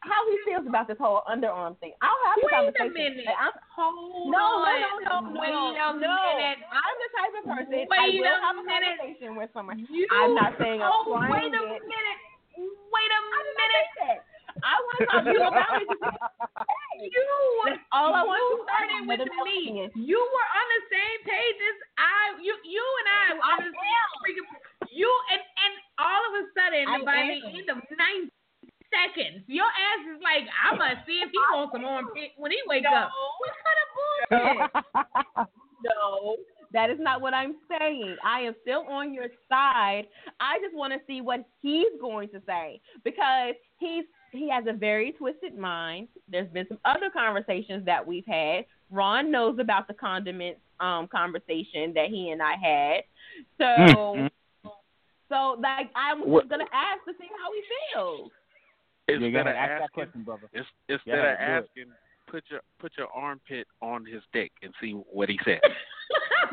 how 0.00 0.18
he 0.30 0.34
feels 0.48 0.66
about 0.66 0.88
this 0.88 0.98
whole 0.98 1.22
underarm 1.30 1.78
thing. 1.78 1.92
I'll 2.02 2.18
have 2.26 2.38
a 2.40 2.42
Wait 2.42 2.50
a 2.50 2.72
conversation. 2.74 3.22
minute. 3.22 3.36
I'm, 3.38 3.52
Hold 3.76 4.34
no, 4.34 4.38
on. 4.38 4.66
no, 4.66 4.90
no, 4.98 5.14
no, 5.30 5.40
Wait 5.40 5.52
no, 5.52 5.70
a 5.70 5.94
no. 5.94 6.16
minute. 6.34 6.58
I'm 6.72 6.96
the 6.98 7.10
type 7.14 7.34
of 7.38 7.44
person 7.46 7.86
I 7.86 7.86
Wait 7.86 8.18
will 8.18 8.26
a 8.26 8.42
have 8.42 8.56
a 8.58 8.64
minute. 8.66 8.98
conversation 8.98 9.36
with 9.38 9.50
someone. 9.54 9.86
You, 9.86 10.08
I'm 10.10 10.34
not 10.34 10.58
saying 10.58 10.82
I'm 10.82 10.90
oh, 10.90 11.06
wait 11.06 11.54
a 11.54 11.62
it. 11.70 11.82
minute. 11.86 12.20
Wait 12.58 13.10
a 13.14 13.20
I 13.22 13.40
minute. 13.60 14.22
I 14.60 14.74
want 14.76 14.96
to 15.00 15.06
talk 15.08 15.22
to 15.24 15.32
you 15.32 15.42
about 15.42 15.72
it. 15.80 15.88
You 17.02 17.24
all 17.90 18.14
I 18.14 18.22
want 18.22 18.38
you 18.38 18.62
to 18.62 18.68
started 18.68 19.02
with 19.10 19.26
me. 19.42 19.90
You 20.06 20.20
were 20.22 20.48
on 20.54 20.66
the 20.70 20.82
same 20.86 21.18
page 21.26 21.58
as 21.58 21.78
I. 21.98 22.38
You, 22.38 22.54
you 22.62 22.84
and 23.02 23.08
I 23.10 23.24
were 23.34 23.42
on 23.42 23.58
the 23.66 23.74
same 23.74 24.06
freaking. 24.22 24.46
You 24.92 25.10
and 25.32 25.42
and 25.42 25.74
all 25.98 26.22
of 26.30 26.32
a 26.38 26.44
sudden, 26.54 26.84
I 26.86 27.02
by 27.02 27.26
the 27.26 27.38
end 27.58 27.66
of 27.74 27.82
nine 27.98 28.30
seconds, 28.92 29.42
your 29.48 29.66
ass 29.66 30.02
is 30.14 30.20
like, 30.22 30.46
I'm 30.62 30.78
gonna 30.78 31.02
see 31.08 31.18
if 31.24 31.32
he 31.32 31.40
wants 31.50 31.72
some 31.74 31.82
armpit 31.84 32.36
when 32.36 32.52
he 32.52 32.60
wake 32.68 32.86
up. 32.86 33.10
What 33.40 33.54
kind 33.64 33.78
of 33.82 33.88
bullshit? 33.96 35.48
no, 35.84 36.36
That 36.72 36.90
is 36.90 36.98
not 37.00 37.20
what 37.20 37.34
I'm 37.34 37.56
saying. 37.68 38.16
I 38.24 38.40
am 38.40 38.54
still 38.62 38.84
on 38.88 39.12
your 39.12 39.28
side. 39.48 40.06
I 40.40 40.58
just 40.62 40.74
want 40.76 40.92
to 40.92 41.00
see 41.06 41.20
what 41.20 41.40
he's 41.60 41.92
going 42.00 42.28
to 42.30 42.40
say 42.46 42.80
because 43.02 43.54
he's 43.78 44.04
he 44.32 44.48
has 44.50 44.64
a 44.66 44.72
very 44.72 45.12
twisted 45.12 45.56
mind. 45.56 46.08
There's 46.28 46.48
been 46.50 46.66
some 46.68 46.78
other 46.84 47.10
conversations 47.10 47.84
that 47.86 48.04
we've 48.06 48.26
had. 48.26 48.64
Ron 48.90 49.30
knows 49.30 49.58
about 49.58 49.86
the 49.88 49.94
condiments 49.94 50.60
um 50.80 51.06
conversation 51.08 51.92
that 51.94 52.08
he 52.08 52.30
and 52.30 52.42
I 52.42 52.54
had. 52.56 53.04
So 53.58 53.64
Mhm. 53.64 54.30
so 55.28 55.56
like 55.60 55.90
I'm 55.94 56.28
What- 56.28 56.48
gonna 56.48 56.66
ask 56.72 57.04
to 57.04 57.14
see 57.20 57.28
how 57.38 57.52
he 57.52 57.62
feels. 57.92 58.30
Yeah, 59.08 59.16
go 59.18 59.24
Instead 59.26 59.46
ahead, 59.46 59.46
of 59.46 59.56
ask 59.56 59.68
that 59.68 59.82
asking, 59.82 59.88
question, 59.94 60.22
brother. 60.22 60.48
ins- 60.54 60.66
instead 60.88 61.10
Yeah, 61.18 61.32
of 61.32 61.38
do 61.38 61.44
it. 61.44 61.84
asking, 61.86 61.92
put 62.26 62.50
your 62.50 62.60
put 62.78 62.96
your 62.96 63.08
armpit 63.12 63.66
on 63.80 64.04
his 64.06 64.22
dick 64.32 64.52
and 64.62 64.74
see 64.80 64.92
what 64.92 65.28
he 65.28 65.38
says. 65.44 65.60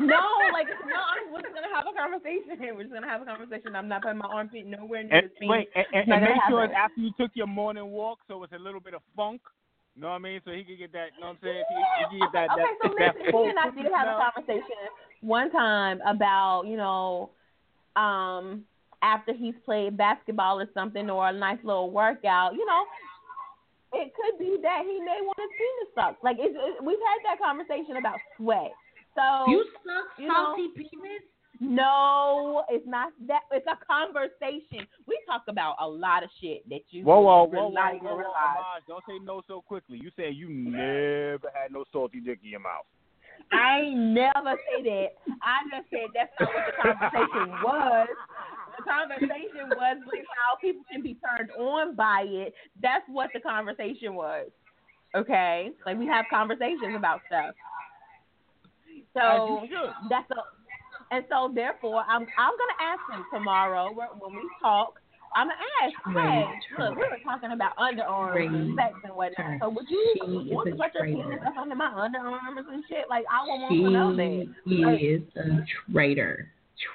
no, 0.00 0.24
like 0.52 0.68
no, 0.88 0.96
I'm 0.96 1.28
just 1.30 1.54
gonna 1.54 1.72
have 1.74 1.86
a 1.86 1.94
conversation. 1.94 2.58
We're 2.76 2.84
just 2.84 2.94
gonna 2.94 3.08
have 3.08 3.22
a 3.22 3.24
conversation. 3.24 3.76
I'm 3.76 3.88
not 3.88 4.02
putting 4.02 4.18
my 4.18 4.28
armpit 4.28 4.66
nowhere 4.66 5.04
near 5.04 5.18
And, 5.18 5.30
feet. 5.38 5.48
wait, 5.48 5.68
and, 5.74 5.86
and, 5.92 6.12
and 6.12 6.22
make 6.24 6.40
sure 6.48 6.64
it's 6.64 6.74
after 6.76 7.00
you 7.00 7.10
took 7.18 7.30
your 7.34 7.46
morning 7.46 7.90
walk, 7.90 8.18
so 8.28 8.42
it's 8.42 8.52
a 8.52 8.58
little 8.58 8.80
bit 8.80 8.94
of 8.94 9.02
funk. 9.16 9.40
You 9.96 10.02
know 10.02 10.08
what 10.08 10.14
I 10.14 10.18
mean? 10.18 10.40
So 10.44 10.52
he 10.52 10.64
could 10.64 10.78
get 10.78 10.92
that. 10.92 11.12
You 11.14 11.20
know 11.20 11.34
what 11.34 11.42
I'm 11.42 11.44
saying? 11.44 11.64
He, 11.68 11.76
he 11.76 12.20
could 12.20 12.20
get 12.20 12.32
that. 12.32 12.48
okay, 12.54 12.62
that, 12.62 12.76
so 12.82 12.94
that 12.98 13.14
listen, 13.18 13.44
he 13.44 13.50
and 13.50 13.58
I 13.58 13.68
did 13.70 13.92
have 13.92 14.08
a 14.08 14.30
conversation 14.30 14.80
one 15.20 15.50
time 15.50 16.00
about, 16.06 16.64
you 16.66 16.76
know, 16.76 17.30
um, 17.96 18.64
after 19.02 19.32
he's 19.34 19.54
played 19.64 19.96
basketball 19.96 20.60
or 20.60 20.68
something 20.74 21.10
or 21.10 21.28
a 21.28 21.32
nice 21.32 21.58
little 21.64 21.90
workout, 21.90 22.54
you 22.54 22.64
know, 22.66 22.84
it 23.92 24.12
could 24.14 24.38
be 24.38 24.56
that 24.62 24.82
he 24.86 25.00
may 25.00 25.18
want 25.20 25.38
his 25.38 25.50
penis 25.58 25.90
sucked. 25.94 26.22
Like 26.22 26.36
it's, 26.38 26.54
it, 26.54 26.84
we've 26.84 26.98
had 27.02 27.20
that 27.26 27.42
conversation 27.42 27.96
about 27.96 28.16
sweat. 28.36 28.70
So 29.14 29.44
You 29.48 29.64
suck 29.84 30.18
You 30.18 30.28
know- 30.28 30.34
salty 30.56 30.68
penis? 30.76 31.22
no, 31.60 32.64
it's 32.70 32.86
not 32.86 33.12
that. 33.26 33.42
It's 33.52 33.66
a 33.66 33.76
conversation. 33.84 34.86
We 35.06 35.18
talk 35.26 35.42
about 35.48 35.76
a 35.80 35.86
lot 35.86 36.22
of 36.22 36.30
shit 36.40 36.66
that 36.70 36.80
you 36.90 37.04
Whoa, 37.04 37.20
whoa, 37.20 37.44
will 37.44 37.50
whoa, 37.50 37.68
whoa, 37.68 37.74
not 37.74 38.02
whoa, 38.02 38.16
whoa, 38.16 38.80
Don't 38.88 39.04
say 39.06 39.18
no 39.22 39.42
so 39.46 39.60
quickly. 39.60 39.98
You 40.02 40.10
said 40.16 40.34
you 40.34 40.48
never 40.48 41.50
had 41.52 41.70
no 41.72 41.84
salty 41.92 42.20
dick 42.20 42.38
in 42.42 42.50
your 42.50 42.60
mouth. 42.60 42.86
I 43.52 43.80
ain't 43.80 43.98
never 43.98 44.54
say 44.70 44.82
that. 44.84 45.08
I 45.42 45.56
just 45.70 45.90
said 45.90 46.08
that's 46.14 46.30
not 46.38 46.48
what 46.54 46.64
the 46.66 46.82
conversation 46.82 47.50
was. 47.64 48.08
The 48.78 48.84
conversation 48.84 49.68
was 49.70 49.96
like 50.06 50.24
how 50.36 50.56
people 50.60 50.82
can 50.90 51.02
be 51.02 51.16
turned 51.20 51.50
on 51.58 51.94
by 51.96 52.24
it. 52.26 52.54
That's 52.80 53.04
what 53.08 53.30
the 53.34 53.40
conversation 53.40 54.14
was. 54.14 54.48
Okay, 55.16 55.70
like 55.84 55.98
we 55.98 56.06
have 56.06 56.26
conversations 56.30 56.94
about 56.96 57.20
stuff. 57.26 57.54
So 59.14 59.66
that's 60.08 60.30
a, 60.30 60.36
and 61.10 61.24
so 61.28 61.50
therefore 61.54 62.04
I'm 62.08 62.22
I'm 62.38 62.54
gonna 62.54 62.78
ask 62.80 63.00
him 63.12 63.24
tomorrow 63.32 63.92
when 63.92 64.34
we 64.34 64.48
talk. 64.62 64.94
I'm 65.34 65.46
gonna 65.46 65.58
ask, 65.84 65.94
hey, 66.12 66.44
look, 66.78 66.96
we 66.96 67.02
were 67.02 67.18
talking 67.24 67.52
about 67.52 67.76
underarms 67.76 68.46
and 68.54 68.76
sex 68.76 68.94
and 69.04 69.14
whatnot. 69.14 69.60
So 69.60 69.68
would 69.68 69.88
you 69.88 70.14
She 70.14 70.52
want 70.52 70.68
to 70.70 70.74
put 70.76 70.92
your 70.94 71.04
penis 71.04 71.38
up 71.46 71.56
under 71.56 71.76
my 71.76 71.90
underarms 71.90 72.66
and 72.72 72.82
shit? 72.88 73.04
Like 73.08 73.24
I 73.30 73.42
would 73.42 73.60
want 73.60 73.72
She 73.72 73.82
to 73.82 73.90
know 73.90 74.16
that. 74.16 74.98
is 75.00 75.22
a 75.36 75.64
traitor. 75.92 76.50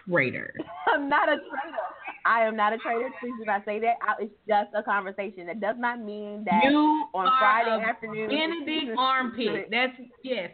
Traitor. 0.09 0.53
I'm 0.87 1.07
not 1.07 1.29
a 1.29 1.35
traitor. 1.37 1.77
I 2.25 2.41
am 2.41 2.55
not 2.55 2.73
a 2.73 2.77
traitor. 2.77 3.09
Please 3.19 3.33
do 3.39 3.45
not 3.45 3.63
say 3.65 3.79
that. 3.79 3.95
I, 4.01 4.23
it's 4.23 4.33
just 4.47 4.69
a 4.75 4.81
conversation. 4.81 5.45
That 5.45 5.61
does 5.61 5.75
not 5.77 6.01
mean 6.01 6.43
that 6.45 6.63
You 6.65 7.05
on 7.13 7.27
are 7.27 7.37
Friday 7.39 7.83
a 7.85 7.87
afternoon. 7.87 8.29
Benedict 8.29 8.97
armpit. 8.97 9.67
That's 9.69 9.93
yes. 10.23 10.49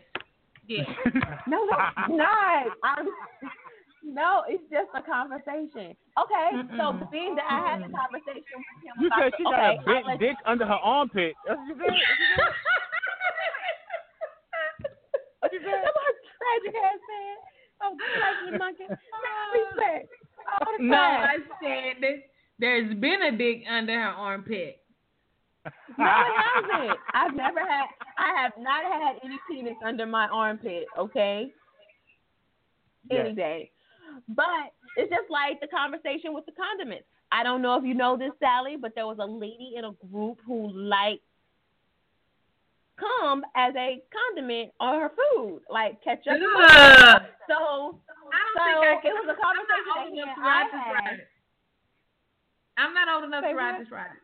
Yes. 0.71 0.87
No, 1.47 1.67
that's 1.69 2.09
not. 2.09 2.63
I'm, 2.83 3.05
no, 4.03 4.43
it's 4.47 4.63
just 4.71 4.87
a 4.95 5.01
conversation. 5.01 5.95
Okay, 6.15 6.47
so 6.77 6.93
being 7.11 7.35
that 7.35 7.47
I 7.49 7.59
had 7.73 7.79
a 7.81 7.89
conversation 7.91 8.55
with 8.61 8.77
him 8.85 8.93
You 9.01 9.07
about 9.07 9.19
said 9.19 9.31
she 9.37 9.43
okay, 9.43 9.51
got 9.51 9.59
a 9.59 9.79
I'll 9.79 9.85
big 9.85 10.05
let 10.05 10.19
dick 10.19 10.37
under 10.45 10.65
her 10.65 10.79
armpit. 10.79 11.33
That's 11.47 11.59
what 11.59 11.67
you 11.67 11.75
said. 11.75 11.97
What 15.39 15.51
you 15.53 15.59
said? 15.65 15.81
That's 15.83 15.97
what 15.97 16.15
tragic 16.37 16.75
ass 16.77 17.01
man. 17.09 17.37
Oh, 17.81 17.97
tragic 17.97 18.59
monkey. 18.59 18.87
Respect. 18.87 20.07
All 20.61 20.73
the 20.77 20.83
No. 20.85 20.97
I 20.97 21.37
said 21.59 22.01
that 22.01 22.17
there's 22.59 22.93
been 22.99 23.21
a 23.23 23.31
dick 23.37 23.63
under 23.69 23.93
her 23.93 24.09
armpit. 24.13 24.80
No, 25.65 25.71
it 26.05 26.35
hasn't. 26.55 26.99
I've 27.13 27.35
never 27.35 27.59
had. 27.59 27.85
I 28.17 28.41
have 28.41 28.53
not 28.57 28.83
had 28.83 29.17
any 29.23 29.37
penis 29.49 29.75
under 29.85 30.05
my 30.05 30.27
armpit. 30.27 30.85
Okay. 30.97 31.51
Any 33.09 33.33
day. 33.33 33.71
But 34.29 34.73
it's 34.97 35.09
just 35.09 35.29
like 35.29 35.59
the 35.61 35.67
conversation 35.67 36.33
with 36.33 36.45
the 36.45 36.51
condiments. 36.53 37.05
I 37.31 37.43
don't 37.43 37.61
know 37.61 37.77
if 37.77 37.85
you 37.85 37.93
know 37.93 38.17
this, 38.17 38.31
Sally, 38.39 38.75
but 38.79 38.93
there 38.95 39.07
was 39.07 39.17
a 39.19 39.25
lady 39.25 39.73
in 39.77 39.85
a 39.85 39.91
group 40.11 40.39
who 40.45 40.71
liked 40.73 41.23
cum 42.99 43.43
as 43.55 43.73
a 43.75 44.01
condiment 44.11 44.71
on 44.79 44.99
her 44.99 45.09
food, 45.09 45.61
like 45.69 46.03
ketchup. 46.03 46.37
Ugh. 46.37 47.21
So, 47.49 47.99
I 48.29 48.39
don't 48.45 48.57
so 48.57 48.63
think 48.81 49.05
I 49.05 49.09
it 49.09 49.13
was 49.13 49.27
a 49.29 49.37
conversation 49.41 49.91
I'm 49.91 49.97
not 49.97 49.97
old 49.97 50.13
that 50.13 50.25
enough 50.25 50.35
to 50.35 50.41
he 50.41 50.41
ride 50.41 50.67
and 50.71 50.81
I 50.81 51.09
had. 51.09 51.19
I'm 52.77 52.93
not 52.93 53.07
old 53.09 53.23
enough 53.25 53.43
Say 53.43 53.51
to 53.51 53.57
ride 53.57 53.81
this 53.81 53.91
ride. 53.91 54.17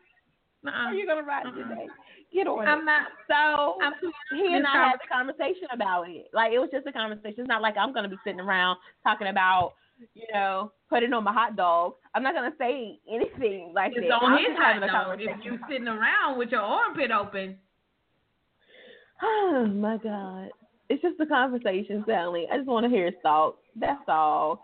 Are 0.66 0.70
Nuh-uh. 0.90 0.92
you 0.92 1.06
gonna 1.06 1.22
ride 1.22 1.46
Uh-uh. 1.46 1.54
today? 1.54 1.86
Get 2.34 2.46
on 2.46 2.66
I'm 2.66 2.80
it. 2.80 2.84
not. 2.84 3.06
So 3.28 3.78
I'm 3.82 3.92
too 4.00 4.12
he 4.36 4.54
and 4.54 4.66
I 4.66 4.88
had 4.90 4.96
a 5.02 5.08
conversation 5.12 5.68
about 5.72 6.08
it. 6.10 6.26
Like 6.34 6.52
it 6.52 6.58
was 6.58 6.68
just 6.72 6.86
a 6.86 6.92
conversation. 6.92 7.40
It's 7.40 7.48
not 7.48 7.62
like 7.62 7.76
I'm 7.76 7.92
gonna 7.94 8.08
be 8.08 8.18
sitting 8.24 8.40
around 8.40 8.76
talking 9.02 9.28
about, 9.28 9.74
you 10.14 10.26
know, 10.32 10.72
putting 10.90 11.12
on 11.12 11.24
my 11.24 11.32
hot 11.32 11.56
dog. 11.56 11.94
I'm 12.14 12.22
not 12.22 12.34
gonna 12.34 12.52
say 12.58 12.98
anything 13.10 13.72
like 13.74 13.92
It's 13.96 14.06
that. 14.08 14.14
on 14.22 14.32
I'm 14.32 14.38
his 14.38 14.58
hot 14.58 14.80
dog. 14.80 15.20
If 15.22 15.44
you 15.44 15.58
sitting 15.70 15.88
around 15.88 16.38
with 16.38 16.50
your 16.50 16.60
armpit 16.62 17.10
open, 17.10 17.56
Oh 19.22 19.66
my 19.66 19.96
God. 19.96 20.50
It's 20.90 21.02
just 21.02 21.20
a 21.20 21.26
conversation, 21.26 22.02
Sally. 22.06 22.46
I 22.52 22.56
just 22.56 22.68
want 22.68 22.84
to 22.84 22.90
hear 22.90 23.06
his 23.06 23.14
thoughts. 23.22 23.58
That's 23.76 24.00
all. 24.08 24.62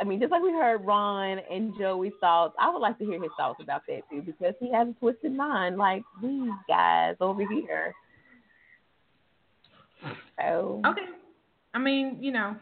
I 0.00 0.04
mean, 0.04 0.18
just 0.18 0.32
like 0.32 0.42
we 0.42 0.50
heard 0.50 0.84
Ron 0.84 1.38
and 1.50 1.72
Joey's 1.78 2.12
thoughts, 2.20 2.54
I 2.58 2.70
would 2.70 2.80
like 2.80 2.98
to 2.98 3.04
hear 3.04 3.22
his 3.22 3.30
thoughts 3.36 3.60
about 3.62 3.82
that 3.88 4.00
too, 4.10 4.22
because 4.22 4.54
he 4.58 4.72
has 4.72 4.88
a 4.88 4.92
twisted 4.98 5.32
mind 5.32 5.76
like 5.76 6.02
these 6.20 6.50
guys 6.68 7.14
over 7.20 7.42
here. 7.46 7.94
So 10.40 10.82
okay. 10.84 11.02
I 11.74 11.78
mean, 11.78 12.18
you 12.20 12.32
know, 12.32 12.56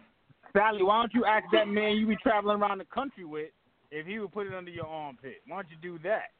Sally, 0.52 0.82
why 0.82 1.00
don't 1.00 1.14
you 1.14 1.24
ask 1.24 1.46
that 1.52 1.68
man 1.68 1.96
you 1.96 2.06
be 2.06 2.16
traveling 2.16 2.60
around 2.60 2.78
the 2.78 2.84
country 2.86 3.24
with 3.24 3.50
if 3.90 4.06
he 4.06 4.18
would 4.18 4.32
put 4.32 4.46
it 4.46 4.54
under 4.54 4.70
your 4.70 4.86
armpit? 4.86 5.36
Why 5.46 5.62
don't 5.62 5.70
you 5.70 5.76
do 5.80 5.98
that? 6.02 6.30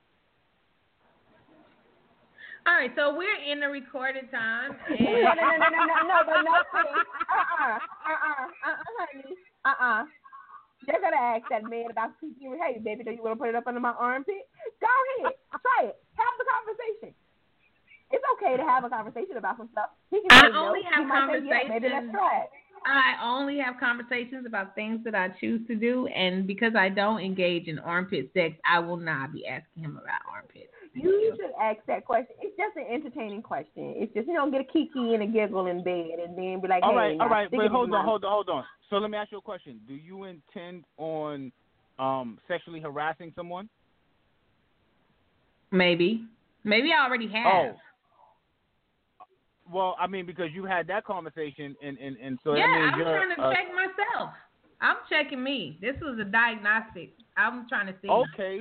All 2.67 2.75
right, 2.75 2.91
so 2.95 3.17
we're 3.17 3.41
in 3.51 3.61
the 3.61 3.69
recorded 3.69 4.31
time. 4.31 4.77
no, 4.91 4.97
And 4.97 5.25
no, 5.25 5.33
no, 5.33 5.57
no, 5.57 5.69
no, 5.71 5.85
no, 5.87 6.03
no, 6.05 6.19
but 6.27 6.43
no, 6.45 6.53
please. 6.71 7.07
Uh-uh, 7.33 7.79
uh-uh, 8.05 8.45
uh-uh, 8.67 8.77
honey, 8.99 9.35
uh-uh. 9.65 10.05
They're 10.87 11.01
gonna 11.01 11.21
ask 11.21 11.45
that 11.51 11.65
man 11.69 11.91
about 11.91 12.17
speaking. 12.19 12.57
Hey, 12.57 12.81
baby, 12.81 13.05
do 13.05 13.13
you 13.13 13.23
want 13.23 13.37
to 13.37 13.41
put 13.41 13.49
it 13.49 13.55
up 13.55 13.67
under 13.67 13.81
my 13.81 13.93
armpit? 13.93 14.49
Go 14.81 14.89
ahead, 15.25 15.35
try 15.53 15.93
it. 15.93 15.97
Have 16.17 16.35
the 16.39 16.47
conversation. 16.49 17.15
It's 18.11 18.25
okay 18.35 18.57
to 18.57 18.65
have 18.65 18.85
a 18.85 18.91
conversation 18.91 19.37
about 19.37 19.57
some 19.57 19.69
stuff. 19.73 19.91
He 20.11 20.21
can 20.21 20.31
I 20.31 20.47
say 20.47 20.53
no. 20.53 20.67
only 20.67 20.81
He 20.81 20.89
have 20.91 21.07
might 21.07 21.39
say, 21.39 21.47
yeah, 21.47 21.69
maybe 21.69 21.89
let's 21.89 22.11
try 22.11 22.43
it. 22.43 22.51
I 22.85 23.15
only 23.23 23.59
have 23.59 23.79
conversations 23.79 24.47
about 24.47 24.75
things 24.75 25.05
that 25.05 25.15
I 25.15 25.29
choose 25.41 25.67
to 25.69 25.75
do, 25.75 26.07
and 26.09 26.47
because 26.47 26.75
I 26.75 26.89
don't 26.89 27.21
engage 27.21 27.69
in 27.69 27.79
armpit 27.79 28.31
sex, 28.33 28.57
I 28.65 28.79
will 28.79 28.97
not 28.97 29.33
be 29.33 29.47
asking 29.47 29.85
him 29.85 30.01
about 30.03 30.21
armpits. 30.33 30.73
You 30.95 31.37
should 31.37 31.53
ask 31.61 31.79
that 31.87 32.05
question. 32.05 32.35
It's 32.41 32.57
just 32.57 32.77
an 32.77 32.87
entertaining 32.91 33.43
question. 33.43 33.95
It's 33.97 34.13
just 34.15 34.27
you 34.27 34.35
know 34.35 34.51
get 34.51 34.63
a 34.63 34.65
kiki 34.65 35.15
and 35.15 35.23
a 35.23 35.27
giggle 35.27 35.67
in 35.67 35.85
bed 35.85 36.19
and 36.25 36.37
then 36.37 36.61
be 36.61 36.69
like, 36.69 36.83
all 36.83 36.93
hey, 36.93 36.97
right, 36.97 37.21
all 37.21 37.29
right, 37.29 37.51
but 37.51 37.61
it 37.61 37.67
in 37.67 37.71
hold 37.71 37.95
on, 37.95 38.05
hold 38.05 38.25
on, 38.25 38.31
hold 38.33 38.49
on. 38.49 38.65
So 38.91 38.97
let 38.97 39.11
me 39.11 39.17
ask 39.17 39.31
you 39.31 39.39
a 39.39 39.43
question. 39.43 39.81
Do 39.87 39.95
you 39.95 40.25
intend 40.25 40.85
on 40.99 41.53
um 41.99 42.39
sexually 42.49 42.81
harassing 42.81 43.33
someone? 43.37 43.69
Maybe, 45.71 46.25
maybe 46.65 46.91
I 46.93 47.07
already 47.07 47.29
have. 47.29 47.47
Oh. 47.47 47.77
Well, 49.73 49.97
I 50.01 50.09
mean, 50.09 50.27
because 50.27 50.49
you 50.53 50.65
had 50.65 50.89
that 50.89 51.05
conversation, 51.05 51.77
and 51.83 51.97
and, 51.99 52.17
and 52.17 52.39
so 52.43 52.55
yeah, 52.55 52.67
that 52.67 52.81
means 52.81 52.91
I'm 52.93 52.99
you're 52.99 53.17
trying 53.17 53.37
to 53.37 53.43
uh, 53.43 53.55
check 53.55 53.67
myself. 53.73 54.31
I'm 54.81 54.97
checking 55.09 55.43
me. 55.43 55.79
This 55.81 55.95
was 56.03 56.19
a 56.21 56.25
diagnostic. 56.25 57.11
I'm 57.37 57.69
trying 57.69 57.87
to 57.87 57.95
see. 58.03 58.09
okay. 58.09 58.61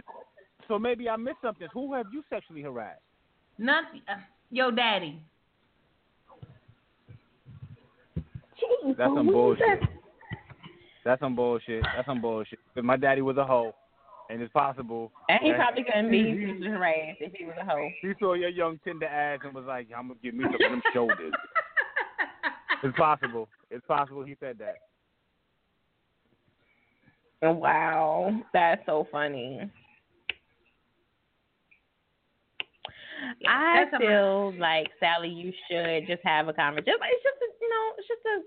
So 0.68 0.77
maybe 0.77 1.10
I 1.10 1.15
missed 1.15 1.38
something. 1.41 1.68
Who 1.73 1.93
have 1.95 2.06
you 2.14 2.22
sexually 2.30 2.61
harassed? 2.61 3.01
Nothing. 3.57 4.01
Uh, 4.07 4.18
yo, 4.51 4.69
daddy. 4.69 5.19
Jeez, 8.15 8.97
That's 8.97 9.10
some 9.10 9.27
Louise, 9.27 9.57
bullshit. 9.57 9.98
That's 11.05 11.19
some 11.21 11.35
bullshit. 11.35 11.84
That's 11.95 12.05
some 12.05 12.21
bullshit. 12.21 12.59
Because 12.73 12.85
my 12.85 12.97
daddy 12.97 13.21
was 13.21 13.38
a 13.38 13.45
hoe, 13.45 13.73
and 14.30 14.41
it's 14.41 14.51
possible. 14.51 15.11
And 15.30 15.39
he 15.41 15.53
probably 15.53 15.84
couldn't 15.84 16.11
be 16.11 16.23
he- 16.23 16.45
sexually 16.47 16.67
harassed 16.69 17.17
if 17.21 17.34
he 17.34 17.45
was 17.45 17.55
a 17.59 17.65
hoe. 17.65 17.89
He 18.01 18.11
saw 18.19 18.34
your 18.34 18.49
young 18.49 18.80
tender 18.84 19.05
ass 19.07 19.39
and 19.43 19.53
was 19.53 19.65
like, 19.65 19.88
"I'm 19.95 20.09
gonna 20.09 20.19
give 20.21 20.35
me 20.35 20.43
some 20.45 20.53
of 20.53 20.59
them 20.59 20.81
shoulders." 20.93 21.34
It's 22.81 22.97
possible. 22.97 23.49
It's 23.69 23.85
possible 23.85 24.23
he 24.23 24.38
said 24.39 24.57
that. 24.59 24.77
Wow, 27.41 28.31
that's 28.53 28.81
so 28.85 29.05
funny. 29.11 29.69
I 33.47 33.85
feel 33.99 34.53
like 34.57 34.88
Sally, 34.99 35.30
you 35.30 35.51
should 35.69 36.07
just 36.07 36.21
have 36.23 36.47
a 36.47 36.53
conversation. 36.53 36.95
It's 37.01 37.23
just, 37.23 37.38
a, 37.41 37.47
you 37.61 37.69
know, 37.69 37.93
it's 37.97 38.07
just 38.07 38.26
a 38.26 38.41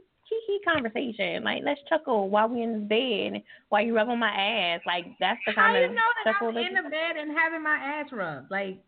kiki 0.46 0.64
conversation. 0.64 1.44
Like, 1.44 1.62
let's 1.64 1.80
chuckle 1.88 2.28
while 2.30 2.48
we 2.48 2.62
in 2.62 2.80
this 2.80 2.88
bed, 2.88 3.42
while 3.68 3.82
you 3.82 3.94
rub 3.94 4.08
on 4.08 4.18
my 4.18 4.30
ass. 4.30 4.80
Like, 4.86 5.06
that's 5.20 5.40
the 5.46 5.52
kind 5.52 5.76
How 5.76 5.82
kind 5.82 5.90
you 5.90 5.96
know 5.96 6.02
that 6.24 6.34
I'm 6.40 6.54
that 6.54 6.66
in 6.66 6.74
the 6.74 6.90
bed 6.90 7.16
and 7.18 7.36
having 7.36 7.62
my 7.62 7.76
ass 7.76 8.06
rubbed? 8.12 8.50
Like, 8.50 8.78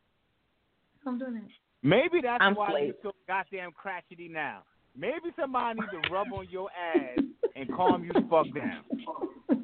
I'm 1.07 1.19
doing 1.19 1.35
that. 1.35 1.43
Maybe 1.83 2.21
that's 2.23 2.39
I'm 2.41 2.55
why 2.55 2.81
you're 2.81 2.95
so 3.03 3.13
goddamn 3.29 3.73
crotchety 3.73 4.29
now. 4.29 4.63
Maybe 4.97 5.31
somebody 5.39 5.81
needs 5.81 5.93
to 5.93 6.13
rub 6.13 6.33
on 6.33 6.49
your 6.51 6.71
ass 6.71 7.19
and 7.57 7.73
calm 7.75 8.05
you 8.05 8.13
the 8.13 8.27
fuck 8.31 8.47
down. 8.55 8.85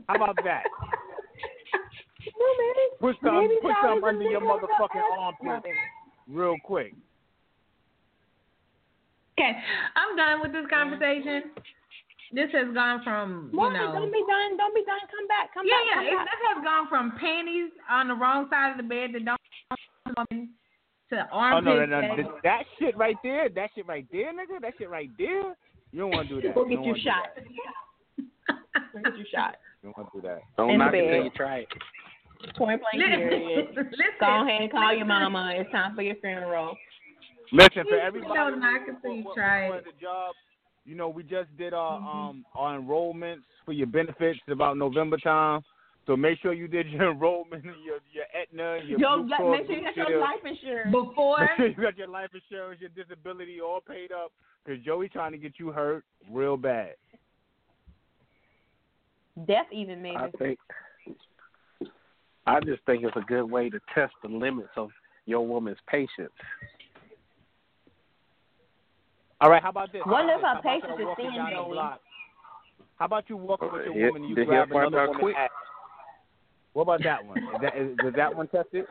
How 0.09 0.17
about 0.17 0.37
that? 0.45 0.65
Put 3.01 3.17
some, 3.25 3.39
maybe 3.39 3.55
put 3.63 3.73
Sally's 3.81 4.03
some 4.03 4.05
under 4.05 4.25
your 4.25 4.41
motherfucking 4.41 5.03
ass 5.19 5.19
armpit 5.19 5.73
real 6.29 6.57
quick. 6.65 6.95
Okay, 9.41 9.57
I'm 9.97 10.17
done 10.21 10.43
with 10.45 10.53
this 10.53 10.69
conversation. 10.69 11.57
This 12.33 12.53
has 12.53 12.69
gone 12.75 13.01
from 13.03 13.49
you 13.53 13.59
Why? 13.59 13.73
know. 13.73 13.93
Don't 13.97 14.13
be 14.13 14.21
done. 14.29 14.57
Don't 14.61 14.75
be 14.75 14.85
done. 14.85 15.01
Come 15.09 15.27
back. 15.33 15.49
Come 15.57 15.65
yeah, 15.65 15.81
back. 15.81 15.89
yeah. 15.89 15.97
come 15.97 16.05
It, 16.05 16.17
back. 16.21 16.27
this 16.29 16.43
has 16.53 16.59
gone 16.65 16.87
from 16.93 17.05
panties 17.19 17.71
on 17.89 18.09
the 18.09 18.15
wrong 18.15 18.47
side 18.53 18.73
of 18.73 18.77
the 18.77 18.85
bed 18.85 19.11
that 19.17 19.25
don't 19.25 20.55
to 21.11 21.27
Oh 21.33 21.39
armpits. 21.41 21.65
no, 21.67 21.87
no, 21.87 22.01
no, 22.01 22.17
that- 22.17 22.43
that 22.45 22.63
shit 22.79 22.97
right 22.97 23.17
there, 23.25 23.49
that 23.49 23.71
shit 23.75 23.87
right 23.87 24.07
there, 24.13 24.31
nigga, 24.33 24.61
that 24.61 24.75
shit 24.79 24.91
right 24.91 25.11
there. 25.19 25.57
You 25.91 26.01
don't 26.07 26.11
want 26.11 26.29
to 26.29 26.41
do 26.41 26.47
that. 26.47 26.55
we'll 26.55 26.67
get 26.69 26.77
don't 26.77 26.85
you 26.85 26.95
shot. 27.03 27.35
that. 27.35 28.55
Go 28.93 29.01
get 29.11 29.19
you 29.19 29.25
shot. 29.35 29.57
You 29.83 29.89
don't 29.91 29.97
want 29.97 30.13
to 30.13 30.21
do 30.21 30.29
that. 30.29 30.41
Don't 30.57 30.71
In 30.71 30.79
knock 30.79 30.93
the 30.93 30.99
it 30.99 31.01
till 31.01 31.11
bed. 31.11 31.25
you 31.25 31.31
try 31.35 31.57
it. 31.65 31.69
Point 32.57 32.81
blank 32.81 32.95
period. 33.17 33.69
Listen, 33.75 33.91
Go 34.21 34.47
ahead 34.47 34.63
and 34.63 34.71
call 34.71 34.95
your 34.95 35.07
mama. 35.07 35.53
It's 35.57 35.71
time 35.73 35.97
for 35.97 36.03
your 36.03 36.15
funeral. 36.17 36.77
Listen, 37.53 37.71
for 37.85 37.85
Please 37.85 38.01
everybody 38.03 38.35
don't 38.35 38.61
knock 38.61 38.83
who- 38.87 38.93
you 38.93 39.23
who- 39.23 39.29
who 39.29 39.35
try 39.35 39.63
has 39.73 39.85
it. 39.87 39.95
a 39.97 40.01
job, 40.01 40.35
you 40.85 40.95
know, 40.95 41.09
we 41.09 41.23
just 41.23 41.55
did 41.57 41.73
our 41.75 41.99
Mm-hmm. 41.99 42.07
um 42.09 42.47
our 42.55 42.79
enrollments 42.79 43.43
for 43.65 43.73
your 43.73 43.87
benefits 43.87 44.41
about 44.49 44.77
November 44.77 45.17
time. 45.19 45.63
So 46.07 46.17
make 46.17 46.39
sure 46.41 46.53
you 46.53 46.67
did 46.69 46.89
your 46.89 47.11
enrollment, 47.13 47.65
your 47.65 47.99
your 48.13 48.25
Aetna, 48.35 48.79
your 48.85 48.99
Yo, 48.99 49.23
Blue 49.23 49.37
Cross 49.37 49.59
make 49.59 49.67
sure 49.67 49.77
you 49.77 49.83
got 49.83 49.97
your 49.97 50.07
Shield. 50.07 50.21
life 50.21 50.45
insurance. 50.45 50.91
Before 50.93 51.39
Make 51.41 51.57
sure 51.57 51.67
you 51.69 51.75
got 51.75 51.99
your 51.99 52.09
life 52.09 52.31
insurance, 52.35 52.81
your 52.81 52.91
disability 52.91 53.61
all 53.61 53.81
paid 53.81 54.13
up, 54.13 54.33
because 54.65 54.83
Joey 54.85 55.09
trying 55.09 55.33
to 55.33 55.39
get 55.39 55.59
you 55.59 55.71
hurt 55.73 56.05
real 56.31 56.57
bad. 56.57 56.95
Death 59.47 59.67
even 59.73 60.03
made 60.03 60.17
I 60.17 60.31
think. 60.33 60.59
I 62.47 62.59
just 62.61 62.83
think 62.85 63.05
it's 63.05 63.17
a 63.17 63.21
good 63.29 63.45
way 63.45 63.71
to 63.71 63.79
test 63.95 64.13
the 64.23 64.29
limits 64.29 64.71
of 64.77 64.91
your 65.27 65.47
woman's 65.47 65.79
patience. 65.87 66.33
All 69.41 69.49
right, 69.51 69.63
how 69.63 69.71
about 69.71 69.93
this? 69.93 70.03
What 70.05 70.27
How 70.27 70.33
if 70.35 70.39
about 70.39 70.57
her 70.57 70.63
this? 70.63 70.83
patience 70.83 70.83
How 70.83 70.95
about 70.95 71.01
is 71.01 71.07
walking 71.07 71.25
thin, 71.25 71.35
down 71.35 71.51
the 71.51 71.57
Joey? 71.57 71.73
block? 71.73 72.01
How 72.97 73.05
about 73.07 73.25
you 73.29 73.37
walking 73.37 73.73
with 73.73 73.85
your 73.87 73.95
Yeah, 73.95 74.07
woman 74.09 74.23
and 74.23 74.31
you 74.31 74.37
did 74.37 74.47
grab 74.47 74.71
another 74.71 75.07
woman's 75.07 75.21
quick? 75.21 75.37
ass? 75.37 75.51
What 76.75 76.83
about 76.83 77.03
that 77.03 77.25
one? 77.25 77.39
Is 77.39 77.61
that, 77.63 77.77
is, 77.77 77.99
was 78.03 78.15
that 78.17 78.35
one 78.35 78.49
tested? 78.49 78.85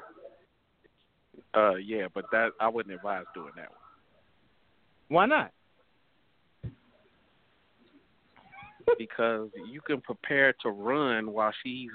Uh, 1.55 1.75
yeah, 1.75 2.07
but 2.13 2.25
that 2.31 2.49
I 2.59 2.67
wouldn't 2.67 2.93
advise 2.93 3.25
doing 3.33 3.51
that 3.55 3.69
one. 3.69 3.79
Why 5.09 5.25
not? 5.25 5.51
because 8.97 9.49
you 9.71 9.81
can 9.81 10.01
prepare 10.01 10.53
to 10.61 10.69
run 10.69 11.31
while 11.31 11.53
she's 11.63 11.89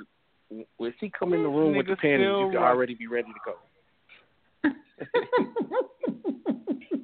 when 0.76 0.94
she 1.00 1.10
come 1.10 1.32
in 1.34 1.42
the 1.42 1.48
room 1.48 1.76
with 1.76 1.86
the 1.86 1.92
Nigga 1.92 1.98
panties, 1.98 2.26
you 2.40 2.48
can 2.52 2.62
already 2.62 2.94
be 2.94 3.06
ready 3.06 3.28
to 3.28 3.40
go. 3.44 3.56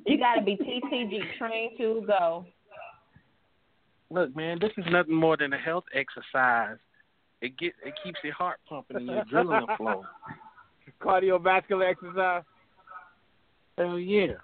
You 0.07 0.19
gotta 0.19 0.43
be 0.43 0.57
TCG 0.57 1.21
trained 1.39 1.79
to 1.79 2.05
go. 2.07 2.47
Look, 4.11 4.35
man, 4.35 4.59
this 4.61 4.73
is 4.77 4.85
nothing 4.91 5.15
more 5.15 5.37
than 5.37 5.53
a 5.53 5.59
health 5.59 5.85
exercise. 5.95 6.79
It 7.41 7.57
get 7.59 7.73
it 7.85 7.95
keeps 8.03 8.19
your 8.25 8.35
heart 8.35 8.59
pumping 8.69 8.97
and 8.97 9.07
your 9.07 9.25
adrenaline 9.25 9.77
flowing. 9.77 10.07
Cardiovascular 11.01 11.91
exercise. 11.91 12.43
Hell 13.79 13.99
yeah. 13.99 14.35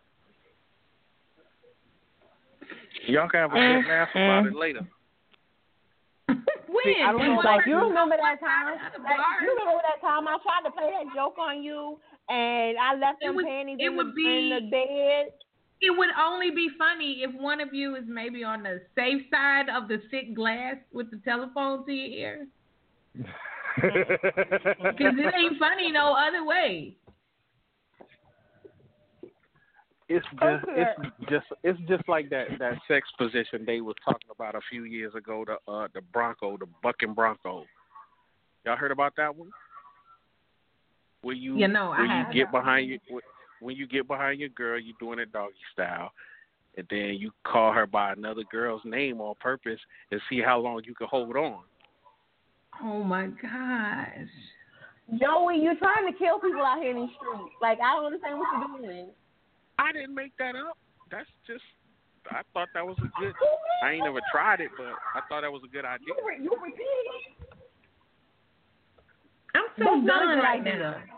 Y'all 3.06 3.28
can 3.28 3.40
have 3.40 3.50
a 3.50 3.54
good 3.54 3.60
mm-hmm. 3.60 3.88
laugh 3.88 4.08
about 4.14 4.46
it 4.46 4.54
later. 4.56 4.80
when? 6.26 6.36
See, 6.84 6.96
I 7.04 7.12
don't 7.12 7.20
When 7.20 7.34
know, 7.34 7.40
Like 7.44 7.66
you 7.66 7.76
remember 7.76 8.16
that 8.16 8.40
time? 8.40 8.74
Like, 8.74 9.18
you 9.42 9.48
remember 9.50 9.82
that 9.82 10.00
time 10.00 10.26
I 10.26 10.38
tried 10.42 10.64
to 10.64 10.70
play 10.72 10.90
that 10.90 11.14
joke 11.14 11.36
on 11.38 11.62
you 11.62 11.98
and 12.28 12.78
I 12.78 12.94
left 12.94 13.18
It 13.22 13.26
them 13.26 13.36
would- 13.36 13.44
panties 13.46 13.76
it 13.78 13.86
in, 13.86 13.96
would 13.96 14.08
the, 14.08 14.12
be- 14.12 14.38
in 14.38 14.48
the 14.50 14.70
bed. 14.70 15.32
It 15.80 15.96
would 15.96 16.08
only 16.18 16.50
be 16.50 16.68
funny 16.78 17.22
if 17.22 17.34
one 17.38 17.60
of 17.60 17.74
you 17.74 17.96
is 17.96 18.04
maybe 18.06 18.42
on 18.42 18.62
the 18.62 18.80
safe 18.94 19.22
side 19.30 19.66
of 19.68 19.88
the 19.88 19.98
thick 20.10 20.34
glass 20.34 20.76
with 20.92 21.10
the 21.10 21.18
telephone 21.18 21.84
to 21.86 21.92
your 21.92 22.18
ear. 22.18 22.46
Because 23.76 25.14
it 25.18 25.34
ain't 25.38 25.58
funny 25.58 25.92
no 25.92 26.14
other 26.14 26.46
way. 26.46 26.96
It's 30.08 30.24
just 30.40 30.64
it's 30.68 31.00
just 31.28 31.46
it's 31.64 31.78
just 31.88 32.08
like 32.08 32.30
that 32.30 32.46
that 32.60 32.74
sex 32.86 33.08
position 33.18 33.64
they 33.66 33.80
was 33.80 33.96
talking 34.04 34.28
about 34.32 34.54
a 34.54 34.60
few 34.70 34.84
years 34.84 35.14
ago, 35.16 35.44
the 35.44 35.54
uh 35.70 35.88
the 35.94 36.00
Bronco, 36.12 36.56
the 36.56 36.66
bucking 36.82 37.12
Bronco. 37.12 37.64
Y'all 38.64 38.76
heard 38.76 38.92
about 38.92 39.14
that 39.16 39.34
one? 39.34 39.50
Where 41.22 41.34
you 41.34 41.58
You 41.58 41.68
know, 41.68 41.90
I 41.90 41.98
where 41.98 42.06
you 42.06 42.24
have. 42.24 42.32
get 42.34 42.52
behind 42.52 42.88
you 42.88 42.98
when 43.60 43.76
you 43.76 43.86
get 43.86 44.06
behind 44.06 44.40
your 44.40 44.48
girl, 44.50 44.78
you're 44.78 44.96
doing 45.00 45.18
it 45.18 45.32
doggy 45.32 45.54
style, 45.72 46.12
and 46.76 46.86
then 46.90 47.16
you 47.18 47.30
call 47.44 47.72
her 47.72 47.86
by 47.86 48.12
another 48.12 48.42
girl's 48.50 48.82
name 48.84 49.20
on 49.20 49.34
purpose 49.40 49.80
and 50.10 50.20
see 50.28 50.40
how 50.40 50.58
long 50.58 50.82
you 50.84 50.94
can 50.94 51.06
hold 51.08 51.34
on. 51.36 51.62
Oh 52.82 53.02
my 53.02 53.28
gosh. 53.40 54.28
Joey, 55.20 55.60
you're 55.62 55.76
trying 55.76 56.12
to 56.12 56.18
kill 56.18 56.38
people 56.40 56.62
out 56.62 56.78
here 56.78 56.90
in 56.90 57.02
these 57.02 57.14
streets. 57.16 57.54
Like 57.62 57.78
I 57.80 57.94
don't 57.94 58.06
understand 58.06 58.38
what 58.38 58.48
you're 58.58 58.78
doing. 58.78 59.08
I 59.78 59.92
didn't 59.92 60.14
make 60.14 60.36
that 60.38 60.56
up. 60.56 60.76
That's 61.10 61.28
just 61.46 61.62
I 62.30 62.42
thought 62.52 62.68
that 62.74 62.84
was 62.84 62.96
a 62.98 63.20
good. 63.20 63.32
I 63.84 63.92
ain't 63.92 64.04
never 64.04 64.20
tried 64.32 64.60
it, 64.60 64.70
but 64.76 64.86
I 65.14 65.20
thought 65.28 65.42
that 65.42 65.52
was 65.52 65.62
a 65.64 65.68
good 65.68 65.84
idea. 65.84 66.06
You, 66.08 66.16
re- 66.26 66.42
you 66.42 66.50
repeated 66.50 67.06
it. 67.14 67.56
I'm 69.54 69.64
so 69.78 70.02
That's 70.04 70.06
done 70.06 70.38
right 70.38 70.60
idea. 70.60 70.78
now. 70.78 71.15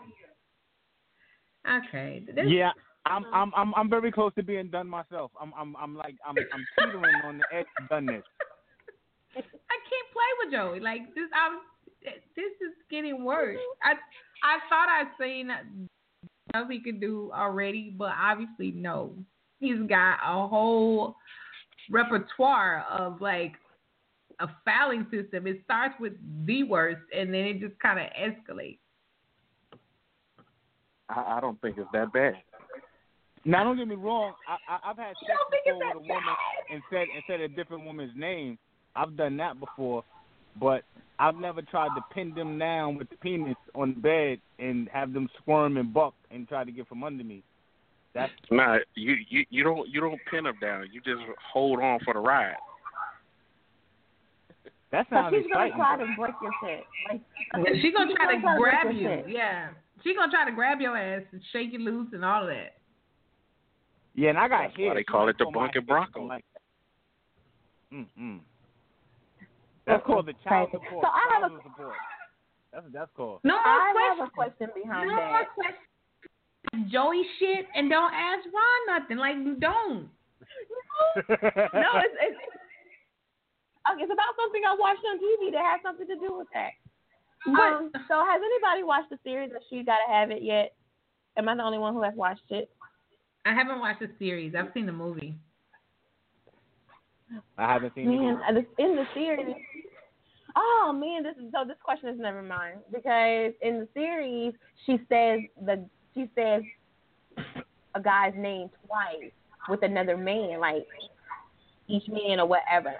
Okay. 1.67 2.23
This, 2.25 2.45
yeah, 2.47 2.71
I'm 3.05 3.25
um, 3.25 3.31
I'm 3.33 3.53
I'm 3.55 3.73
I'm 3.75 3.89
very 3.89 4.11
close 4.11 4.33
to 4.35 4.43
being 4.43 4.69
done 4.69 4.87
myself. 4.87 5.31
I'm 5.39 5.53
I'm 5.57 5.75
I'm 5.75 5.95
like 5.95 6.15
I'm 6.25 6.35
I'm 6.37 6.65
teetering 6.77 7.15
on 7.25 7.37
the 7.39 7.45
edge 7.55 7.65
of 7.81 7.89
doneness. 7.89 8.23
I 9.35 9.77
can't 9.89 10.09
play 10.13 10.31
with 10.43 10.53
Joey. 10.53 10.79
Like 10.79 11.13
this, 11.15 11.29
I'm. 11.33 11.59
This 12.01 12.53
is 12.61 12.73
getting 12.89 13.25
worse. 13.25 13.57
I 13.83 13.91
I 14.41 14.59
thought 14.69 14.87
I'd 14.87 15.11
seen 15.19 15.51
stuff 16.49 16.69
he 16.69 16.81
could 16.81 17.01
do 17.01 17.29
already, 17.35 17.93
but 17.97 18.13
obviously 18.17 18.71
no. 18.71 19.13
He's 19.59 19.79
got 19.89 20.19
a 20.25 20.47
whole 20.47 21.15
repertoire 21.91 22.85
of 22.89 23.19
like 23.19 23.53
a 24.39 24.47
fouling 24.63 25.05
system. 25.11 25.45
It 25.45 25.61
starts 25.65 25.95
with 25.99 26.13
the 26.45 26.63
worst, 26.63 27.01
and 27.15 27.33
then 27.33 27.41
it 27.41 27.59
just 27.59 27.77
kind 27.79 27.99
of 27.99 28.05
escalates. 28.17 28.79
I, 31.09 31.37
I 31.37 31.39
don't 31.41 31.59
think 31.61 31.77
it's 31.77 31.89
that 31.93 32.13
bad. 32.13 32.33
Now, 33.45 33.63
don't 33.63 33.77
get 33.77 33.87
me 33.87 33.95
wrong. 33.95 34.33
I, 34.47 34.73
I 34.73 34.91
I've 34.91 34.97
had 34.97 35.15
sex 35.15 35.27
don't 35.27 35.49
think 35.49 35.63
it's 35.65 35.77
before 35.77 35.95
with 35.95 36.03
a 36.03 36.07
that 36.07 36.13
woman 36.13 36.35
and 36.71 36.81
said 36.91 37.07
and 37.13 37.23
said 37.27 37.39
a 37.41 37.47
different 37.47 37.85
woman's 37.85 38.11
name. 38.15 38.57
I've 38.95 39.15
done 39.15 39.37
that 39.37 39.59
before, 39.59 40.03
but 40.59 40.83
I've 41.19 41.35
never 41.35 41.61
tried 41.61 41.89
to 41.95 42.03
pin 42.13 42.33
them 42.35 42.59
down 42.59 42.95
with 42.97 43.09
the 43.09 43.15
penis 43.17 43.55
on 43.75 43.93
the 43.95 43.99
bed 44.01 44.39
and 44.59 44.89
have 44.89 45.13
them 45.13 45.29
squirm 45.41 45.77
and 45.77 45.93
buck 45.93 46.13
and 46.31 46.47
try 46.47 46.63
to 46.63 46.71
get 46.71 46.87
from 46.87 47.03
under 47.03 47.23
me. 47.23 47.43
That's 48.13 48.31
Nah, 48.51 48.77
you 48.95 49.15
you 49.29 49.45
you 49.49 49.63
don't 49.63 49.87
you 49.87 50.01
don't 50.01 50.19
pin 50.29 50.43
them 50.43 50.55
down. 50.59 50.87
You 50.91 50.99
just 51.01 51.21
hold 51.53 51.79
on 51.79 51.99
for 52.03 52.13
the 52.13 52.19
ride. 52.19 52.55
that 54.91 55.05
So 55.09 55.15
sounds 55.15 55.35
she's 55.35 55.45
gonna 55.53 55.69
try 55.75 55.97
to 55.97 56.05
break 56.17 56.33
your 56.41 56.51
shit. 56.63 56.83
Like 57.09 57.21
She's 57.81 57.93
gonna 57.93 58.13
try 58.15 58.35
to 58.35 58.41
break 58.41 58.57
grab 58.57 58.93
you. 58.93 59.07
shit. 59.07 59.25
Yeah, 59.29 59.69
she's 60.03 60.15
gonna 60.15 60.31
try 60.31 60.45
to 60.45 60.51
grab 60.55 60.79
your 60.81 60.97
ass 60.97 61.23
and 61.31 61.41
shake 61.51 61.73
you 61.73 61.79
loose 61.79 62.09
and 62.13 62.23
all 62.25 62.43
of 62.43 62.49
that. 62.49 62.77
Yeah, 64.15 64.29
and 64.29 64.37
I 64.37 64.47
got 64.47 64.63
That's 64.63 64.77
hair. 64.77 64.87
why 64.89 64.93
they 64.95 65.03
call 65.03 65.25
might 65.25 65.29
it 65.31 65.37
the 65.37 65.45
pull 65.45 65.53
Bucking 65.53 65.85
Bronco. 65.85 66.25
Like 66.25 66.45
mm 67.93 68.05
mm. 68.19 68.39
That's 69.85 70.05
called 70.05 70.27
the 70.27 70.33
child 70.43 70.69
support. 70.71 71.03
So 71.03 71.09
I 71.09 71.39
have 71.41 71.51
a- 71.51 71.63
support. 71.63 71.95
That's 72.73 72.85
that's 72.93 73.11
called. 73.15 73.39
No 73.43 73.55
more 73.55 73.63
I 73.65 73.91
questions. 73.93 74.19
have 74.19 74.27
a 74.27 74.31
question 74.31 74.67
behind 74.83 75.09
no 75.09 75.15
that. 75.15 75.31
more 75.31 75.45
questions. 75.55 76.91
Joey 76.91 77.23
shit 77.39 77.65
and 77.73 77.89
don't 77.89 78.13
ask 78.13 78.45
Ron 78.45 78.99
nothing. 78.99 79.17
Like 79.17 79.37
don't. 79.59 80.09
no, 81.29 81.89
it's, 82.05 82.15
it's 82.21 82.37
Okay, 83.89 84.03
it's 84.05 84.11
about 84.13 84.37
something 84.37 84.61
I 84.67 84.75
watched 84.77 85.01
on 85.01 85.17
TV 85.17 85.49
that 85.53 85.65
has 85.65 85.81
something 85.81 86.05
to 86.05 86.15
do 86.19 86.37
with 86.37 86.47
that. 86.53 86.77
Um, 87.47 87.91
so 88.07 88.25
has 88.25 88.41
anybody 88.43 88.83
watched 88.83 89.09
the 89.09 89.19
series 89.23 89.51
of 89.51 89.61
She 89.69 89.83
Gotta 89.83 90.11
Have 90.11 90.31
It 90.31 90.43
yet? 90.43 90.73
Am 91.37 91.47
I 91.47 91.55
the 91.55 91.63
only 91.63 91.77
one 91.77 91.93
who 91.93 92.03
has 92.03 92.13
watched 92.15 92.49
it? 92.49 92.69
I 93.45 93.53
haven't 93.53 93.79
watched 93.79 94.01
the 94.01 94.09
series. 94.19 94.53
I've 94.55 94.71
seen 94.73 94.85
the 94.85 94.91
movie. 94.91 95.35
I 97.57 97.73
haven't 97.73 97.93
seen 97.95 98.07
Man, 98.07 98.39
it. 98.49 98.57
uh, 98.57 98.83
in 98.83 98.95
the 98.95 99.05
series. 99.13 99.55
Oh 100.55 100.91
man, 100.93 101.23
this 101.23 101.35
is 101.37 101.51
so. 101.53 101.63
This 101.65 101.77
question 101.83 102.09
is 102.09 102.19
never 102.19 102.41
mind 102.41 102.79
because 102.91 103.53
in 103.61 103.79
the 103.79 103.87
series 103.93 104.53
she 104.85 104.99
says 105.07 105.39
the 105.63 105.85
she 106.15 106.29
says 106.35 106.63
a 107.95 108.01
guy's 108.01 108.33
name 108.35 108.69
twice 108.85 109.31
with 109.69 109.83
another 109.83 110.17
man, 110.17 110.59
like 110.59 110.87
each 111.89 112.07
man 112.07 112.39
or 112.39 112.45
whatever. 112.45 112.93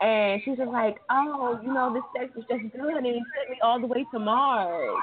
And 0.00 0.40
she's 0.44 0.56
just 0.56 0.70
like, 0.70 0.96
oh, 1.10 1.60
you 1.62 1.72
know, 1.72 1.92
this 1.92 2.02
sex 2.16 2.34
was 2.34 2.44
just 2.48 2.72
good, 2.74 2.96
and 2.96 3.06
he 3.06 3.12
took 3.12 3.50
me 3.50 3.58
all 3.62 3.80
the 3.80 3.86
way 3.86 4.06
to 4.12 4.18
Mars. 4.18 4.96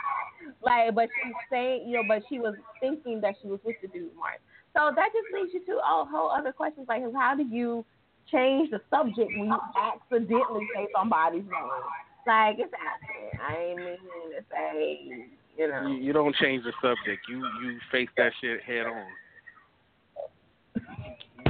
Like, 0.63 0.95
but 0.95 1.07
she's 1.23 1.33
saying, 1.51 1.87
you 1.87 1.97
know, 1.97 2.03
but 2.07 2.23
she 2.27 2.39
was 2.39 2.55
thinking 2.79 3.21
that 3.21 3.35
she 3.41 3.47
was 3.47 3.59
with 3.63 3.75
the 3.81 3.87
dude 3.89 4.15
Mars. 4.15 4.39
So 4.75 4.91
that 4.95 5.09
just 5.13 5.27
leads 5.33 5.53
you 5.53 5.65
to 5.65 5.77
a 5.77 6.05
whole 6.09 6.29
other 6.29 6.51
questions 6.51 6.87
like, 6.89 7.03
how 7.13 7.35
do 7.35 7.43
you 7.43 7.85
change 8.31 8.71
the 8.71 8.81
subject 8.89 9.31
when 9.37 9.47
you 9.47 9.59
accidentally 9.77 10.67
say 10.75 10.87
somebody's 10.95 11.43
name? 11.43 11.71
Like, 12.25 12.57
it's 12.59 12.73
accident. 12.73 13.41
I 13.41 13.55
ain't 13.55 13.77
meaning 13.79 13.97
to 14.35 14.43
say, 14.51 15.27
you 15.57 15.67
know. 15.67 15.87
You, 15.87 15.95
you 15.95 16.13
don't 16.13 16.35
change 16.35 16.63
the 16.63 16.73
subject. 16.81 17.21
You 17.29 17.37
you 17.63 17.79
face 17.91 18.09
that 18.17 18.33
shit 18.41 18.61
head 18.63 18.85
on. 18.85 19.05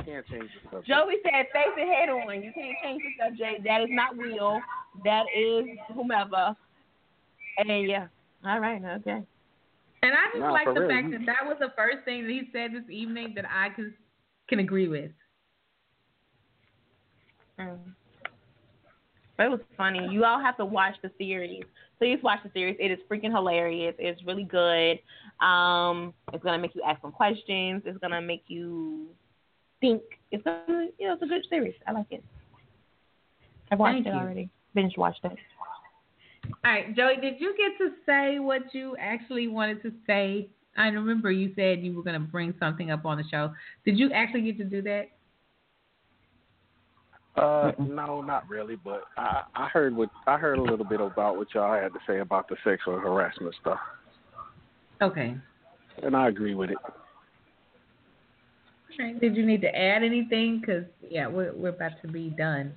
You 0.07 0.13
can't 0.13 0.27
change 0.27 0.49
the 0.63 0.69
subject. 0.69 0.87
Joey 0.87 1.15
said, 1.23 1.45
face 1.51 1.75
it 1.75 1.93
head 1.93 2.09
on. 2.09 2.41
You 2.41 2.51
can't 2.53 2.77
change 2.81 3.03
the 3.03 3.25
subject. 3.25 3.63
That 3.65 3.81
is 3.81 3.89
not 3.91 4.15
Will. 4.15 4.61
That 5.03 5.25
is 5.35 5.65
whomever. 5.93 6.55
And 7.57 7.89
yeah. 7.89 8.07
All 8.45 8.59
right. 8.59 8.81
Okay. 8.81 9.21
And 10.03 10.11
I 10.13 10.27
just 10.31 10.39
Nah, 10.39 10.51
like 10.51 10.73
the 10.73 10.79
real, 10.79 10.89
fact 10.89 11.11
that 11.11 11.25
that 11.25 11.45
was 11.45 11.57
the 11.59 11.73
first 11.75 12.05
thing 12.05 12.23
that 12.23 12.29
he 12.31 12.43
said 12.53 12.71
this 12.71 12.89
evening 12.89 13.33
that 13.35 13.45
I 13.49 13.69
can 13.69 13.93
can 14.47 14.59
agree 14.59 14.87
with. 14.87 15.11
Mm. 17.59 17.77
But 19.35 19.47
it 19.47 19.49
was 19.49 19.59
funny. 19.75 20.07
You 20.09 20.23
all 20.23 20.39
have 20.39 20.55
to 20.57 20.65
watch 20.65 20.95
the 21.03 21.11
series. 21.17 21.63
Please 21.97 22.19
watch 22.23 22.39
the 22.43 22.51
series. 22.53 22.77
It 22.79 22.91
is 22.91 22.99
freaking 23.11 23.33
hilarious. 23.33 23.95
It's 23.99 24.23
really 24.23 24.45
good. 24.45 24.99
Um, 25.45 26.13
it's 26.31 26.43
gonna 26.43 26.59
make 26.59 26.75
you 26.75 26.81
ask 26.87 27.01
some 27.01 27.11
questions. 27.11 27.81
It's 27.85 27.97
gonna 27.97 28.21
make 28.21 28.43
you 28.47 29.07
think. 29.81 30.01
It's 30.31 30.43
gonna, 30.43 30.87
you 30.99 31.07
know, 31.07 31.13
it's 31.13 31.23
a 31.23 31.27
good 31.27 31.45
series. 31.49 31.75
I 31.87 31.91
like 31.91 32.07
it. 32.11 32.23
I've 33.71 33.79
watched 33.79 33.95
Thank 33.95 34.07
it 34.07 34.13
you. 34.13 34.15
already. 34.15 34.49
Binge 34.73 34.97
watched 34.97 35.23
it. 35.23 35.37
All 36.63 36.71
right, 36.71 36.95
Joey, 36.95 37.17
did 37.21 37.35
you 37.39 37.55
get 37.57 37.77
to 37.77 37.93
say 38.05 38.39
what 38.39 38.73
you 38.73 38.95
actually 38.99 39.47
wanted 39.47 39.81
to 39.83 39.91
say? 40.05 40.49
I 40.77 40.87
remember 40.87 41.31
you 41.31 41.51
said 41.55 41.81
you 41.81 41.93
were 41.93 42.03
going 42.03 42.19
to 42.19 42.27
bring 42.27 42.53
something 42.59 42.91
up 42.91 43.05
on 43.05 43.17
the 43.17 43.23
show. 43.29 43.51
Did 43.85 43.97
you 43.97 44.11
actually 44.13 44.43
get 44.43 44.57
to 44.59 44.63
do 44.63 44.81
that? 44.83 45.09
Uh, 47.35 47.71
no, 47.79 48.21
not 48.21 48.47
really. 48.49 48.75
But 48.75 49.03
I 49.15 49.43
I 49.55 49.67
heard 49.67 49.95
what 49.95 50.09
I 50.25 50.37
heard 50.37 50.57
a 50.57 50.61
little 50.61 50.85
bit 50.85 50.99
about 50.99 51.37
what 51.37 51.47
y'all 51.53 51.79
had 51.79 51.93
to 51.93 51.99
say 52.07 52.19
about 52.19 52.49
the 52.49 52.55
sexual 52.63 52.99
harassment 52.99 53.53
stuff, 53.61 53.79
Okay. 55.01 55.35
and 56.01 56.15
I 56.15 56.29
agree 56.29 56.55
with 56.55 56.71
it. 56.71 56.77
All 58.99 59.05
right. 59.05 59.19
Did 59.19 59.35
you 59.35 59.45
need 59.45 59.61
to 59.61 59.75
add 59.75 60.03
anything? 60.03 60.59
Because 60.59 60.85
yeah, 61.09 61.27
we're 61.27 61.53
we're 61.53 61.69
about 61.69 61.93
to 62.01 62.07
be 62.07 62.29
done. 62.31 62.73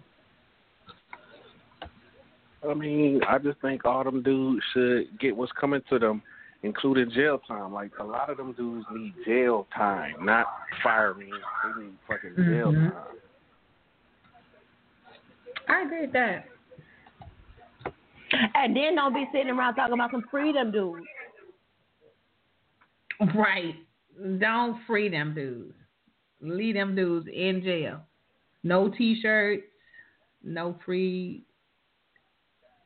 I 2.69 2.75
mean, 2.75 3.23
I 3.27 3.39
just 3.39 3.59
think 3.61 3.85
all 3.87 4.05
them 4.05 4.23
dudes 4.23 4.63
should 4.75 5.19
get 5.19 5.35
what's 5.35 5.53
coming 5.59 5.81
to 5.89 5.99
them, 5.99 6.23
including 6.63 7.11
jail 7.11 7.41
time. 7.49 7.73
Like 7.73 7.93
a 7.99 8.05
lot 8.05 8.29
of 8.29 8.37
them 8.37 8.53
dudes 8.53 8.85
need 8.93 9.15
jail 9.25 9.67
time, 9.75 10.25
not 10.25 10.47
firing. 10.83 11.31
They 11.31 11.83
need 11.83 11.95
fucking 12.07 12.37
jail 12.37 12.73
Mhm. 12.73 12.93
time. 12.93 13.17
I 15.69 15.83
agree 15.83 16.03
with 16.03 16.13
that. 16.13 16.47
And 18.55 18.77
then 18.77 18.95
don't 18.95 19.15
be 19.15 19.27
sitting 19.33 19.51
around 19.51 19.75
talking 19.75 19.95
about 19.95 20.11
some 20.11 20.23
freedom, 20.31 20.71
dude. 20.71 21.03
Right. 23.35 23.75
Don't 24.39 24.83
free 24.87 25.09
them 25.09 25.35
dudes. 25.35 25.75
Leave 26.41 26.75
them 26.75 26.95
dudes 26.95 27.29
in 27.33 27.63
jail. 27.63 28.01
No 28.63 28.89
t-shirts. 28.89 29.65
No 30.43 30.77
free 30.85 31.45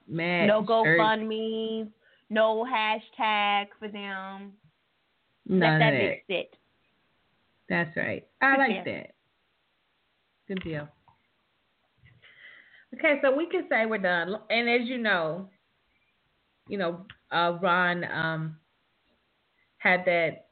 mad 0.08 0.46
No. 0.46 0.62
GoFundMe. 0.62 1.88
No 2.30 2.64
hashtag 2.64 3.66
for 3.78 3.88
them. 3.88 4.52
None 5.46 5.60
Let 5.60 5.78
that 5.78 5.90
that. 5.90 6.16
sit. 6.26 6.56
That's 7.68 7.96
right. 7.96 8.26
I 8.40 8.56
Good 8.56 8.58
like 8.58 8.84
deal. 8.84 8.94
that. 8.94 9.14
Good 10.48 10.62
deal. 10.64 10.88
Okay, 12.94 13.18
so 13.22 13.34
we 13.34 13.46
can 13.46 13.66
say 13.68 13.86
we're 13.86 13.98
done. 13.98 14.36
And 14.50 14.68
as 14.68 14.88
you 14.88 14.98
know, 14.98 15.48
you 16.68 16.78
know, 16.78 17.06
uh, 17.30 17.58
Ron 17.60 18.04
um, 18.04 18.56
had 19.78 20.04
that. 20.06 20.43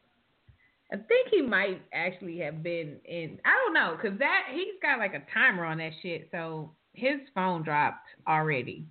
I 0.93 0.97
think 0.97 1.29
he 1.31 1.41
might 1.41 1.81
actually 1.95 2.39
have 2.41 2.63
been 2.63 2.99
in. 3.07 3.39
I 3.45 3.51
don't 3.65 3.75
know, 3.75 3.97
cause 4.01 4.19
that 4.19 4.49
he's 4.53 4.75
got 4.83 4.99
like 4.99 5.15
a 5.15 5.23
timer 5.33 5.65
on 5.65 5.79
that 5.79 5.93
shit. 6.03 6.29
So 6.31 6.73
his 6.93 7.21
phone 7.35 7.63
dropped 7.63 8.07
already. 8.29 8.87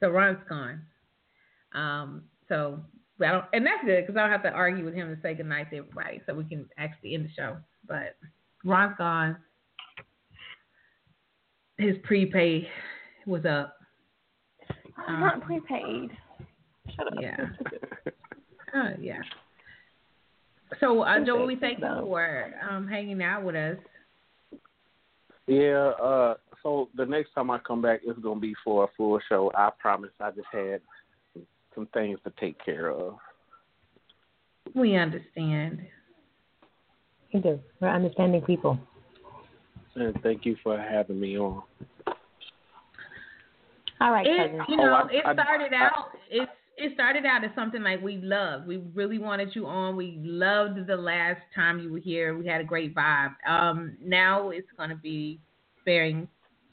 So 0.00 0.08
Ron's 0.08 0.38
gone. 0.48 0.80
Um, 1.74 2.22
so 2.48 2.80
I 3.20 3.30
don't, 3.32 3.44
and 3.52 3.66
that's 3.66 3.84
good 3.84 4.06
because 4.06 4.18
I 4.18 4.22
don't 4.22 4.30
have 4.30 4.42
to 4.44 4.50
argue 4.50 4.84
with 4.84 4.94
him 4.94 5.14
to 5.14 5.20
say 5.20 5.34
goodnight 5.34 5.70
to 5.70 5.78
everybody, 5.78 6.22
so 6.26 6.34
we 6.34 6.44
can 6.44 6.66
actually 6.78 7.14
end 7.14 7.26
the 7.26 7.32
show. 7.36 7.58
But 7.86 8.16
Ron's 8.64 8.96
gone. 8.96 9.36
His 11.76 11.96
prepay 12.04 12.66
was 13.26 13.44
up. 13.44 13.76
I'm 15.06 15.20
not 15.20 15.42
prepaid. 15.42 16.10
Shut 16.96 17.06
up. 17.06 17.14
Yeah. 17.20 17.46
Uh, 18.74 18.90
yeah. 19.00 19.20
So, 20.80 21.02
uh, 21.02 21.24
Joe, 21.24 21.44
we 21.46 21.56
thank 21.56 21.78
you 21.80 21.86
for 22.04 22.54
um, 22.68 22.88
hanging 22.88 23.22
out 23.22 23.42
with 23.44 23.54
us. 23.54 23.76
Yeah. 25.46 25.92
Uh. 26.02 26.34
So 26.62 26.88
the 26.94 27.06
next 27.06 27.32
time 27.34 27.50
I 27.50 27.58
come 27.58 27.80
back, 27.80 28.00
it's 28.04 28.18
gonna 28.18 28.38
be 28.40 28.54
for 28.62 28.84
a 28.84 28.88
full 28.96 29.18
show. 29.28 29.50
I 29.54 29.70
promise. 29.78 30.10
I 30.20 30.30
just 30.30 30.46
had 30.52 30.80
some, 31.32 31.46
some 31.74 31.86
things 31.94 32.18
to 32.24 32.32
take 32.38 32.62
care 32.64 32.90
of. 32.90 33.14
We 34.74 34.96
understand. 34.96 35.80
We 37.32 37.40
do. 37.40 37.58
We're 37.80 37.88
understanding 37.88 38.42
people. 38.42 38.78
And 39.96 40.14
thank 40.22 40.44
you 40.44 40.56
for 40.62 40.78
having 40.78 41.18
me 41.18 41.38
on. 41.38 41.62
All 44.02 44.12
right, 44.12 44.26
It, 44.26 44.36
cousin. 44.36 44.64
you 44.68 44.76
Oh, 44.80 44.84
know, 44.86 44.94
I- 44.94 45.08
it 45.10 45.22
started 45.22 45.72
I- 45.72 45.84
out. 45.86 46.10
It 46.30 46.48
it 46.80 46.94
started 46.94 47.26
out 47.26 47.44
as 47.44 47.50
something 47.54 47.82
like 47.82 48.00
we 48.00 48.16
loved. 48.16 48.66
We 48.66 48.78
really 48.94 49.18
wanted 49.18 49.54
you 49.54 49.66
on. 49.66 49.96
We 49.96 50.18
loved 50.22 50.86
the 50.86 50.96
last 50.96 51.42
time 51.54 51.78
you 51.78 51.92
were 51.92 51.98
here. 51.98 52.36
We 52.38 52.46
had 52.46 52.62
a 52.62 52.64
great 52.64 52.94
vibe. 52.94 53.34
Um, 53.46 53.98
now 54.02 54.48
it's 54.48 54.66
going 54.78 54.88
to 54.88 54.96
be 54.96 55.40
sparing, 55.82 56.26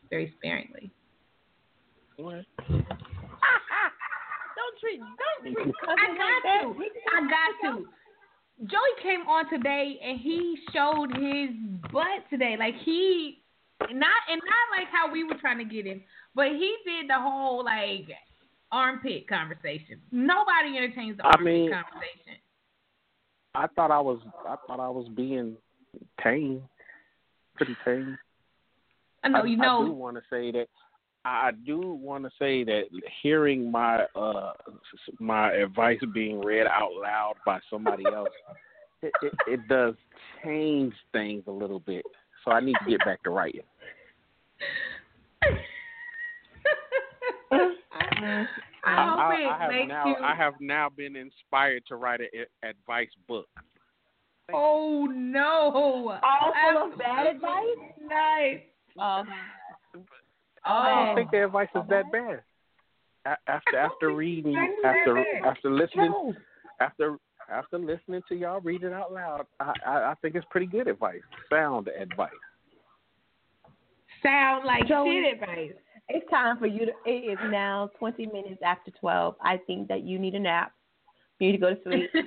very 0.09 0.33
sparingly. 0.37 0.91
What? 2.15 2.45
don't 2.57 2.85
treat 4.79 4.99
don't 4.99 5.53
treat 5.53 5.75
I 5.83 6.07
got 6.17 6.43
that. 6.43 6.61
to. 6.63 6.73
I 7.13 7.21
got 7.29 7.75
to. 7.75 7.85
Joey 8.61 9.03
came 9.03 9.27
on 9.27 9.49
today 9.49 9.99
and 10.03 10.19
he 10.19 10.57
showed 10.73 11.11
his 11.15 11.49
butt 11.91 12.23
today. 12.29 12.55
Like 12.57 12.75
he 12.83 13.43
not 13.81 13.91
and 14.31 14.41
not 14.43 14.79
like 14.79 14.87
how 14.91 15.11
we 15.11 15.23
were 15.23 15.35
trying 15.35 15.59
to 15.59 15.65
get 15.65 15.85
him, 15.85 16.01
but 16.33 16.47
he 16.47 16.75
did 16.85 17.09
the 17.09 17.19
whole 17.19 17.63
like 17.63 18.07
armpit 18.71 19.27
conversation. 19.27 19.99
Nobody 20.11 20.77
entertains 20.77 21.17
the 21.17 21.25
I 21.25 21.29
armpit 21.31 21.45
mean- 21.45 21.71
conversation. 21.71 22.41
I 23.55 23.65
thought 23.75 23.89
I 23.89 23.99
was. 23.99 24.19
I 24.47 24.55
thought 24.67 24.79
I 24.79 24.89
was 24.89 25.07
being 25.15 25.57
tame. 26.23 26.61
Pretty 27.55 27.75
tame. 27.83 28.15
I 29.23 29.29
know 29.29 29.39
I, 29.41 29.45
you 29.45 29.57
know. 29.57 29.81
I 29.81 29.85
do 29.85 29.93
want 29.93 30.17
to 30.17 30.21
say 30.29 30.51
that. 30.51 30.67
I 31.25 31.51
do 31.65 31.79
want 31.81 32.23
to 32.23 32.29
say 32.39 32.63
that 32.63 32.83
hearing 33.23 33.71
my 33.71 34.05
uh 34.15 34.53
my 35.19 35.51
advice 35.53 35.97
being 36.13 36.39
read 36.39 36.67
out 36.67 36.91
loud 36.93 37.33
by 37.45 37.59
somebody 37.69 38.03
else, 38.05 38.29
it, 39.01 39.11
it, 39.23 39.33
it 39.47 39.67
does 39.67 39.95
change 40.43 40.93
things 41.11 41.43
a 41.47 41.51
little 41.51 41.79
bit. 41.79 42.05
So 42.45 42.51
I 42.51 42.59
need 42.59 42.75
to 42.83 42.89
get 42.89 43.03
back 43.05 43.23
to 43.23 43.31
writing. 43.31 43.61
Mm-hmm. 48.21 48.43
I 48.83 48.91
I, 48.91 49.55
I 49.55 49.59
have 49.59 49.87
now 49.87 50.05
you 50.07 50.15
I 50.23 50.35
have 50.35 50.53
now 50.59 50.89
been 50.89 51.15
inspired 51.15 51.83
to 51.87 51.95
write 51.95 52.21
an 52.21 52.27
advice 52.63 53.09
book. 53.27 53.47
Oh 54.53 55.07
no. 55.13 56.19
All 56.23 56.53
full 56.73 56.91
of 56.93 56.97
bad 56.97 57.27
advice? 57.27 57.63
Nice. 58.07 58.61
Oh, 58.99 59.23
oh. 59.95 60.01
I 60.65 61.01
Oh, 61.01 61.05
don't 61.07 61.15
think 61.15 61.31
the 61.31 61.45
advice 61.45 61.67
is 61.75 61.81
that 61.89 62.11
bad. 62.11 62.41
After 63.47 63.77
after 63.77 64.11
reading, 64.13 64.55
after 64.85 65.23
after 65.45 65.69
listening, 65.71 66.33
after 66.79 67.17
after 67.51 67.77
listening 67.77 68.21
to 68.29 68.35
y'all 68.35 68.61
read 68.61 68.83
it 68.83 68.93
out 68.93 69.11
loud, 69.11 69.45
I, 69.59 69.73
I 69.85 70.11
I 70.11 70.13
think 70.21 70.35
it's 70.35 70.45
pretty 70.49 70.65
good 70.67 70.87
advice, 70.87 71.21
sound 71.49 71.89
advice. 71.89 72.29
sound 74.23 74.65
like 74.65 74.87
Joey. 74.87 75.23
shit 75.23 75.33
advice. 75.41 75.73
It's 76.09 76.29
time 76.29 76.57
for 76.57 76.67
you 76.67 76.85
to. 76.85 76.91
It 77.05 77.31
is 77.33 77.39
now 77.51 77.89
20 77.99 78.27
minutes 78.27 78.61
after 78.65 78.91
12. 78.91 79.35
I 79.41 79.57
think 79.67 79.87
that 79.89 80.03
you 80.03 80.17
need 80.19 80.35
a 80.35 80.39
nap. 80.39 80.71
You 81.39 81.47
need 81.51 81.57
to 81.57 81.61
go 81.61 81.73
to 81.73 81.81
sleep. 81.83 82.09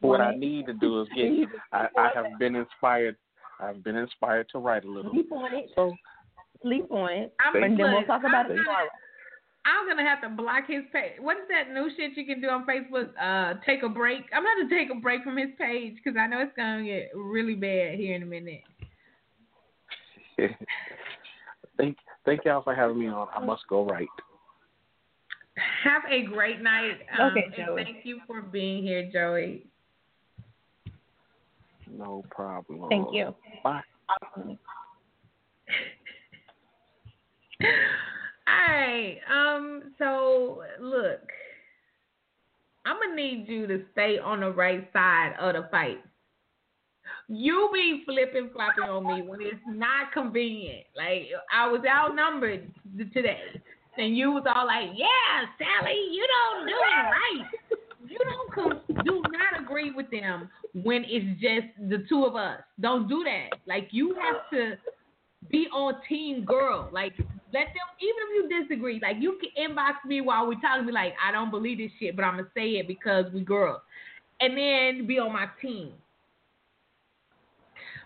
What 0.00 0.20
I 0.20 0.34
need 0.34 0.66
to 0.66 0.72
do 0.74 1.00
is 1.02 1.08
get. 1.16 1.30
I, 1.72 1.86
I 1.96 2.10
have 2.14 2.26
been 2.38 2.56
inspired. 2.56 3.16
I've 3.60 3.84
been 3.84 3.94
inspired 3.96 4.48
to 4.50 4.58
write 4.58 4.84
a 4.84 4.90
little. 4.90 5.12
Sleep 5.12 5.30
on 5.32 5.54
it. 5.54 5.70
So 5.76 5.94
Sleep 6.62 6.90
on 6.90 7.12
it. 7.12 7.34
I'm, 7.40 7.62
and 7.62 7.78
then 7.78 7.92
we'll 7.92 8.02
talk 8.04 8.20
about 8.22 8.46
I'm 8.46 8.52
it 8.52 8.54
gonna- 8.56 8.62
tomorrow. 8.64 8.88
I'm 9.64 9.86
gonna 9.88 10.02
have 10.08 10.20
to 10.22 10.28
block 10.28 10.64
his 10.66 10.82
page. 10.92 11.12
What 11.20 11.36
is 11.36 11.44
that 11.50 11.72
new 11.72 11.88
shit 11.96 12.16
you 12.16 12.26
can 12.26 12.40
do 12.40 12.48
on 12.48 12.66
Facebook? 12.66 13.10
Uh, 13.20 13.60
take 13.64 13.84
a 13.84 13.88
break. 13.88 14.22
I'm 14.34 14.42
gonna 14.42 14.60
have 14.62 14.68
to 14.68 14.74
take 14.74 14.90
a 14.90 14.98
break 15.00 15.22
from 15.22 15.36
his 15.36 15.50
page 15.56 15.94
because 16.02 16.18
I 16.18 16.26
know 16.26 16.40
it's 16.40 16.50
gonna 16.56 16.82
get 16.84 17.10
really 17.14 17.54
bad 17.54 17.94
here 17.96 18.16
in 18.16 18.22
a 18.24 18.26
minute. 18.26 18.62
thank 21.76 21.96
thank 22.24 22.44
y'all 22.44 22.62
for 22.62 22.74
having 22.74 22.98
me 22.98 23.08
on. 23.08 23.28
I 23.34 23.44
must 23.44 23.62
go 23.68 23.84
right. 23.84 24.08
Have 25.84 26.02
a 26.10 26.24
great 26.24 26.62
night. 26.62 26.98
Um, 27.18 27.30
Okay, 27.30 27.44
and 27.44 27.54
Joey. 27.54 27.84
Thank 27.84 28.04
you 28.04 28.20
for 28.26 28.42
being 28.42 28.82
here, 28.82 29.10
Joey. 29.12 29.66
No 31.90 32.24
problem. 32.30 32.88
Thank 32.88 33.08
you. 33.12 33.34
Bye. 33.62 33.82
All 38.48 38.68
right. 38.68 39.18
Um. 39.30 39.94
So 39.98 40.62
look, 40.80 41.20
I'm 42.86 42.96
gonna 43.00 43.14
need 43.14 43.46
you 43.48 43.66
to 43.66 43.82
stay 43.92 44.18
on 44.18 44.40
the 44.40 44.50
right 44.50 44.88
side 44.92 45.34
of 45.38 45.54
the 45.54 45.68
fight. 45.70 46.02
You 47.28 47.70
be 47.72 48.02
flipping 48.04 48.50
flopping 48.52 48.84
on 48.84 49.06
me 49.06 49.22
when 49.22 49.40
it's 49.40 49.60
not 49.66 50.12
convenient. 50.12 50.84
Like 50.96 51.28
I 51.52 51.68
was 51.68 51.80
outnumbered 51.88 52.70
today, 53.12 53.40
and 53.96 54.16
you 54.16 54.32
was 54.32 54.44
all 54.46 54.66
like, 54.66 54.90
"Yeah, 54.94 55.46
Sally, 55.58 56.08
you 56.10 56.26
don't 56.26 56.66
do 56.66 56.74
it 56.74 57.04
right. 57.10 57.46
You 58.08 58.18
don't 58.18 58.52
com- 58.52 59.04
do 59.04 59.22
not 59.30 59.62
agree 59.62 59.92
with 59.92 60.10
them 60.10 60.50
when 60.74 61.04
it's 61.06 61.40
just 61.40 61.66
the 61.88 62.04
two 62.08 62.24
of 62.24 62.36
us. 62.36 62.60
Don't 62.80 63.08
do 63.08 63.24
that. 63.24 63.58
Like 63.66 63.88
you 63.90 64.14
have 64.14 64.50
to 64.52 64.76
be 65.50 65.66
on 65.72 65.94
team 66.08 66.44
girl. 66.44 66.88
Like 66.92 67.14
let 67.18 67.66
them 67.66 67.88
even 68.00 68.22
if 68.30 68.50
you 68.50 68.62
disagree, 68.62 69.00
like 69.00 69.16
you 69.20 69.38
can 69.40 69.70
inbox 69.70 70.06
me 70.06 70.20
while 70.20 70.46
we're 70.46 70.60
talking, 70.60 70.86
be 70.86 70.92
like, 70.92 71.14
I 71.26 71.32
don't 71.32 71.50
believe 71.50 71.78
this 71.78 71.90
shit, 71.98 72.16
but 72.16 72.24
I'm 72.24 72.36
gonna 72.36 72.48
say 72.54 72.72
it 72.72 72.88
because 72.88 73.26
we 73.32 73.42
girls. 73.42 73.80
And 74.40 74.56
then 74.56 75.06
be 75.06 75.18
on 75.18 75.32
my 75.32 75.46
team. 75.60 75.92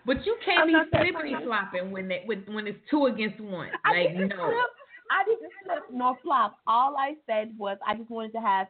But 0.07 0.25
you 0.25 0.37
can't 0.45 0.61
I'm 0.61 0.67
be 0.69 0.73
not 0.73 0.89
flippity 0.91 1.35
flopping 1.45 1.91
when 1.91 2.07
they, 2.09 2.23
with, 2.27 2.47
when 2.49 2.67
it's 2.67 2.79
two 2.89 3.07
against 3.07 3.41
one. 3.41 3.71
I 3.85 3.93
Like 3.93 4.09
didn't 4.13 4.29
no. 4.29 4.37
slip. 4.37 4.71
I 5.11 5.25
didn't 5.25 5.53
slip 5.65 5.83
nor 5.93 6.17
flop. 6.23 6.59
All 6.67 6.97
I 6.97 7.15
said 7.27 7.53
was 7.59 7.77
I 7.87 7.97
just 7.97 8.11
wanted 8.11 8.33
to 8.33 8.41
have 8.41 8.69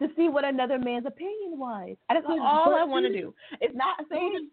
to 0.00 0.08
see 0.16 0.28
what 0.28 0.44
another 0.44 0.78
man's 0.78 1.06
opinion 1.06 1.58
was. 1.58 1.96
That's 2.08 2.24
all 2.28 2.74
I 2.74 2.84
want 2.84 3.06
to 3.06 3.12
do. 3.12 3.34
It's 3.60 3.74
not 3.74 3.96
saying 4.10 4.48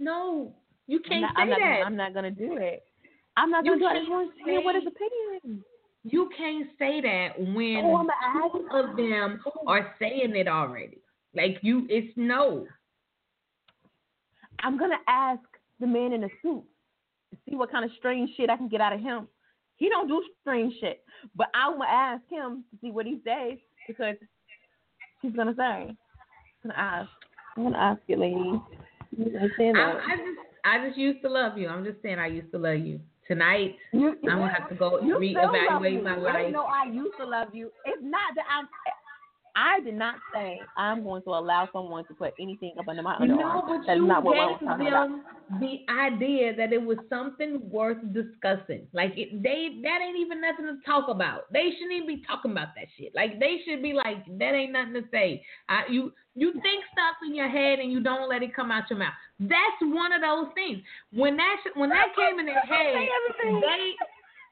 No, 0.00 0.54
you 0.88 1.00
I'm 1.04 1.08
can't 1.10 1.36
say 1.36 1.42
I'm 1.42 1.48
not, 1.50 1.60
that. 1.60 1.82
I'm 1.86 1.96
not 1.96 2.14
gonna 2.14 2.30
do 2.30 2.56
it. 2.56 2.82
I'm 3.36 3.50
not 3.50 3.64
gonna 3.64 3.78
do 3.78 3.86
it. 3.86 3.90
I 3.90 3.98
just 4.00 4.10
want 4.10 4.30
to 4.36 4.44
hear 4.50 4.60
what 4.60 4.74
his 4.74 4.84
opinion. 4.86 5.64
You 6.04 6.28
can't 6.36 6.66
say 6.78 7.00
that 7.00 7.38
when 7.38 7.84
Oh, 7.84 7.96
I'm 7.96 8.06
gonna 8.06 8.12
ask. 8.24 8.52
two 8.52 8.68
of 8.72 8.96
them 8.96 9.40
are 9.68 9.94
saying 10.00 10.34
it 10.34 10.48
already. 10.48 10.98
Like 11.34 11.58
you, 11.62 11.86
it's 11.88 12.12
no. 12.16 12.66
I'm 14.62 14.78
gonna 14.78 15.00
ask 15.08 15.42
the 15.80 15.86
man 15.86 16.12
in 16.12 16.22
the 16.22 16.30
suit 16.40 16.62
to 17.30 17.36
see 17.48 17.56
what 17.56 17.70
kind 17.70 17.84
of 17.84 17.90
strange 17.98 18.30
shit 18.36 18.50
I 18.50 18.56
can 18.56 18.68
get 18.68 18.80
out 18.80 18.92
of 18.92 19.00
him. 19.00 19.28
He 19.76 19.88
don't 19.88 20.06
do 20.06 20.22
strange 20.40 20.74
shit, 20.80 21.02
but 21.34 21.48
I'm 21.54 21.72
gonna 21.72 21.90
ask 21.90 22.22
him 22.28 22.64
to 22.70 22.78
see 22.80 22.90
what 22.90 23.06
he 23.06 23.20
says 23.24 23.58
because 23.88 24.16
he's 25.20 25.32
gonna 25.32 25.54
say. 25.56 25.62
I'm 26.64 26.70
gonna 26.70 26.74
ask. 26.78 27.10
I'm 27.56 27.64
gonna 27.64 27.78
ask 27.78 28.00
you, 28.06 28.16
lady. 28.16 28.60
Understand 29.18 29.76
I, 29.76 29.92
that? 29.92 30.00
I 30.06 30.16
just, 30.16 30.38
I 30.64 30.86
just 30.86 30.98
used 30.98 31.22
to 31.22 31.28
love 31.28 31.58
you. 31.58 31.68
I'm 31.68 31.84
just 31.84 32.00
saying, 32.02 32.18
I 32.18 32.28
used 32.28 32.50
to 32.52 32.58
love 32.58 32.78
you. 32.78 33.00
Tonight, 33.28 33.76
You, 33.92 34.16
I'm 34.24 34.38
gonna 34.38 34.52
have 34.52 34.68
to 34.68 34.74
go 34.74 35.00
you 35.00 35.14
still 35.14 35.46
love 35.46 35.52
reevaluate 35.52 36.02
my 36.02 36.16
I 36.28 36.50
know 36.50 36.64
I 36.64 36.90
used 36.90 37.14
to 37.18 37.26
love 37.26 37.54
you. 37.54 37.70
It's 37.84 38.02
not 38.02 38.34
that 38.34 38.44
I'm. 38.50 38.68
I 39.54 39.80
did 39.80 39.94
not 39.94 40.16
say 40.32 40.60
I'm 40.76 41.02
going 41.02 41.22
to 41.22 41.30
allow 41.30 41.68
someone 41.72 42.06
to 42.06 42.14
put 42.14 42.34
anything 42.40 42.74
up 42.78 42.88
under 42.88 43.02
my 43.02 43.18
No, 43.24 43.64
but 43.66 43.94
you 43.94 44.06
not 44.06 44.24
what 44.24 44.34
gave 44.34 44.68
talking 44.68 44.68
about. 44.68 45.08
them 45.08 45.24
the 45.60 45.84
idea 45.90 46.54
that 46.56 46.72
it 46.72 46.80
was 46.80 46.98
something 47.10 47.60
worth 47.68 47.98
discussing. 48.12 48.86
Like 48.92 49.12
it, 49.16 49.42
they, 49.42 49.80
that 49.82 49.98
ain't 50.00 50.18
even 50.18 50.40
nothing 50.40 50.66
to 50.66 50.78
talk 50.86 51.08
about. 51.08 51.52
They 51.52 51.70
shouldn't 51.72 51.92
even 51.92 52.06
be 52.06 52.22
talking 52.26 52.52
about 52.52 52.68
that 52.76 52.86
shit. 52.96 53.14
Like 53.14 53.38
they 53.38 53.58
should 53.66 53.82
be 53.82 53.92
like, 53.92 54.24
that 54.38 54.54
ain't 54.54 54.72
nothing 54.72 54.94
to 54.94 55.04
say. 55.10 55.44
I, 55.68 55.82
you, 55.90 56.12
you 56.34 56.52
think 56.52 56.84
stuff 56.92 57.16
in 57.26 57.34
your 57.34 57.48
head 57.48 57.80
and 57.80 57.92
you 57.92 58.00
don't 58.00 58.28
let 58.28 58.42
it 58.42 58.54
come 58.54 58.70
out 58.70 58.88
your 58.88 58.98
mouth. 58.98 59.12
That's 59.40 59.80
one 59.82 60.12
of 60.12 60.22
those 60.22 60.46
things. 60.54 60.80
When 61.12 61.36
that, 61.36 61.56
sh- 61.64 61.76
when 61.76 61.90
that 61.90 62.16
came 62.16 62.38
in 62.38 62.46
their 62.46 62.60
head, 62.60 62.94
they, 63.42 63.92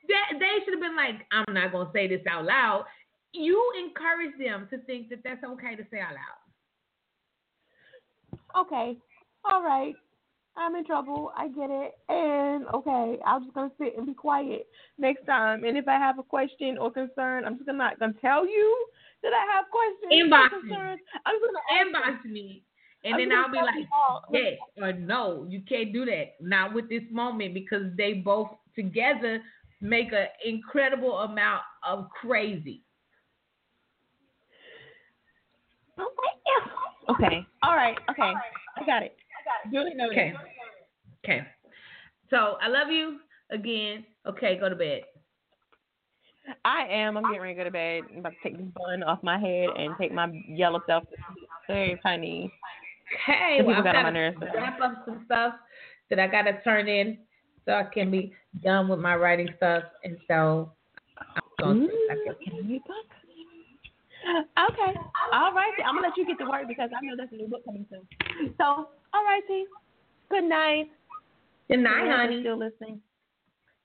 they, 0.09 0.39
they 0.39 0.55
should 0.64 0.74
have 0.74 0.82
been 0.82 0.97
like, 0.97 1.24
I'm 1.32 1.55
not 1.55 1.72
gonna 1.72 1.90
say 1.94 2.09
this 2.09 2.27
out 2.28 2.44
loud. 2.44 2.85
You 3.32 3.62
encourage 3.85 4.36
them 4.39 4.66
to 4.70 4.78
think 4.86 5.09
that 5.11 5.20
that's 5.24 5.44
okay 5.44 5.77
to 5.77 5.85
say 5.90 6.01
out 6.01 6.15
loud. 6.15 6.40
okay, 8.66 8.97
all 9.44 9.62
right, 9.62 9.94
I'm 10.57 10.74
in 10.74 10.85
trouble. 10.85 11.32
I 11.36 11.48
get 11.48 11.70
it. 11.70 11.93
And 12.09 12.66
okay, 12.74 13.19
I'm 13.24 13.43
just 13.44 13.55
gonna 13.55 13.70
sit 13.78 13.97
and 13.97 14.07
be 14.07 14.15
quiet 14.15 14.66
next 14.98 15.24
time. 15.27 15.65
And 15.65 15.77
if 15.77 15.86
I 15.89 15.98
have 15.98 16.19
a 16.19 16.23
question 16.23 16.77
or 16.78 16.90
concern, 16.90 17.44
I'm 17.44 17.55
just 17.55 17.66
gonna 17.66 17.78
not 17.78 17.98
gonna 17.98 18.15
tell 18.20 18.47
you 18.47 18.86
that 19.23 19.32
I 19.32 19.57
have 19.57 19.66
questions 19.70 20.12
Inbox 20.12 20.52
or 20.52 20.62
me. 20.62 20.69
concerns. 20.70 21.01
I'm 21.24 21.35
just 21.36 21.52
gonna 21.52 21.85
Inbox 21.85 22.24
me, 22.31 22.62
and 23.05 23.15
I'm 23.15 23.20
then 23.20 23.39
I'll 23.39 23.51
be 23.51 23.59
like, 23.59 23.86
yes 24.32 24.59
or 24.77 24.93
no. 24.93 25.47
You 25.48 25.62
can't 25.69 25.93
do 25.93 26.05
that. 26.07 26.35
Not 26.40 26.74
with 26.74 26.89
this 26.89 27.05
moment 27.11 27.55
because 27.55 27.85
they 27.97 28.15
both 28.15 28.48
together 28.74 29.40
make 29.81 30.12
an 30.12 30.27
incredible 30.44 31.19
amount 31.20 31.62
of 31.89 32.09
crazy. 32.11 32.82
Okay. 37.09 37.47
All 37.62 37.74
right. 37.74 37.97
Okay. 38.10 38.32
I 38.77 38.86
got 38.86 39.02
it. 39.02 39.16
Duly 39.72 39.94
noted. 39.94 40.12
Okay. 40.12 40.32
Okay. 41.24 41.47
So 42.31 42.56
I 42.62 42.68
love 42.68 42.89
you 42.90 43.18
again. 43.51 44.05
Okay, 44.27 44.59
go 44.59 44.68
to 44.68 44.77
bed. 44.77 45.02
I 46.64 46.86
am. 46.89 47.16
I'm 47.16 47.24
getting 47.24 47.40
ready 47.40 47.55
to 47.55 47.59
go 47.59 47.64
to 47.64 47.70
bed. 47.70 48.02
I'm 48.12 48.20
about 48.20 48.31
to 48.31 48.36
take 48.43 48.56
this 48.56 48.66
bun 48.74 49.02
off 49.02 49.22
my 49.22 49.39
head 49.39 49.68
and 49.77 49.94
take 50.01 50.12
my 50.12 50.28
yellow 50.48 50.81
self 50.86 51.05
to 51.05 51.16
sleep, 51.66 51.98
honey. 52.02 52.52
Okay, 53.28 53.59
The 53.59 53.64
well, 53.64 53.77
people 53.77 53.89
I've 53.89 53.94
got 53.94 54.06
on 54.06 54.14
got 54.14 54.40
my 54.40 54.47
to 54.47 54.52
wrap 54.56 54.81
up 54.81 55.02
some 55.05 55.22
stuff 55.27 55.55
that 56.09 56.18
I 56.18 56.27
got 56.27 56.43
to 56.43 56.62
turn 56.62 56.89
in 56.89 57.18
so 57.64 57.72
I 57.72 57.85
can 57.85 58.10
be 58.10 58.32
done 58.62 58.89
with 58.89 59.01
my 59.01 59.16
writing 59.16 59.48
stuff. 59.56 59.85
And 60.05 60.16
so 60.28 60.72
I'm 61.59 61.77
going 61.77 61.81
to 61.81 61.86
see 61.86 61.97
if 62.06 62.10
I 62.10 62.44
can. 62.44 62.81
Okay. 64.26 64.98
All 65.32 65.52
right. 65.52 65.72
I'm 65.86 65.94
gonna 65.94 66.09
let 66.09 66.16
you 66.16 66.26
get 66.26 66.38
to 66.38 66.44
work 66.44 66.68
because 66.68 66.90
I 66.94 67.05
know 67.05 67.14
there's 67.16 67.30
a 67.32 67.36
new 67.36 67.48
book 67.48 67.64
coming 67.64 67.86
soon. 67.90 68.55
So, 68.59 68.64
all 68.64 69.24
right, 69.24 69.42
T. 69.48 69.66
Good 70.30 70.44
night. 70.44 70.90
Good 71.68 71.80
night, 71.80 72.10
honey. 72.10 72.40
Still 72.42 72.59
listening. 72.59 73.01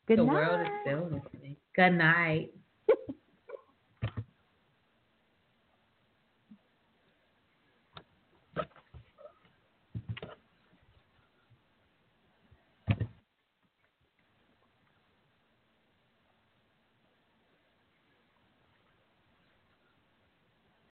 Good 0.07 0.19
the 0.19 0.23
night. 0.23 0.33
world 0.33 0.61
is 0.61 0.67
still 0.83 1.03
listening. 1.03 1.55
Good 1.75 1.91
night. 1.91 2.51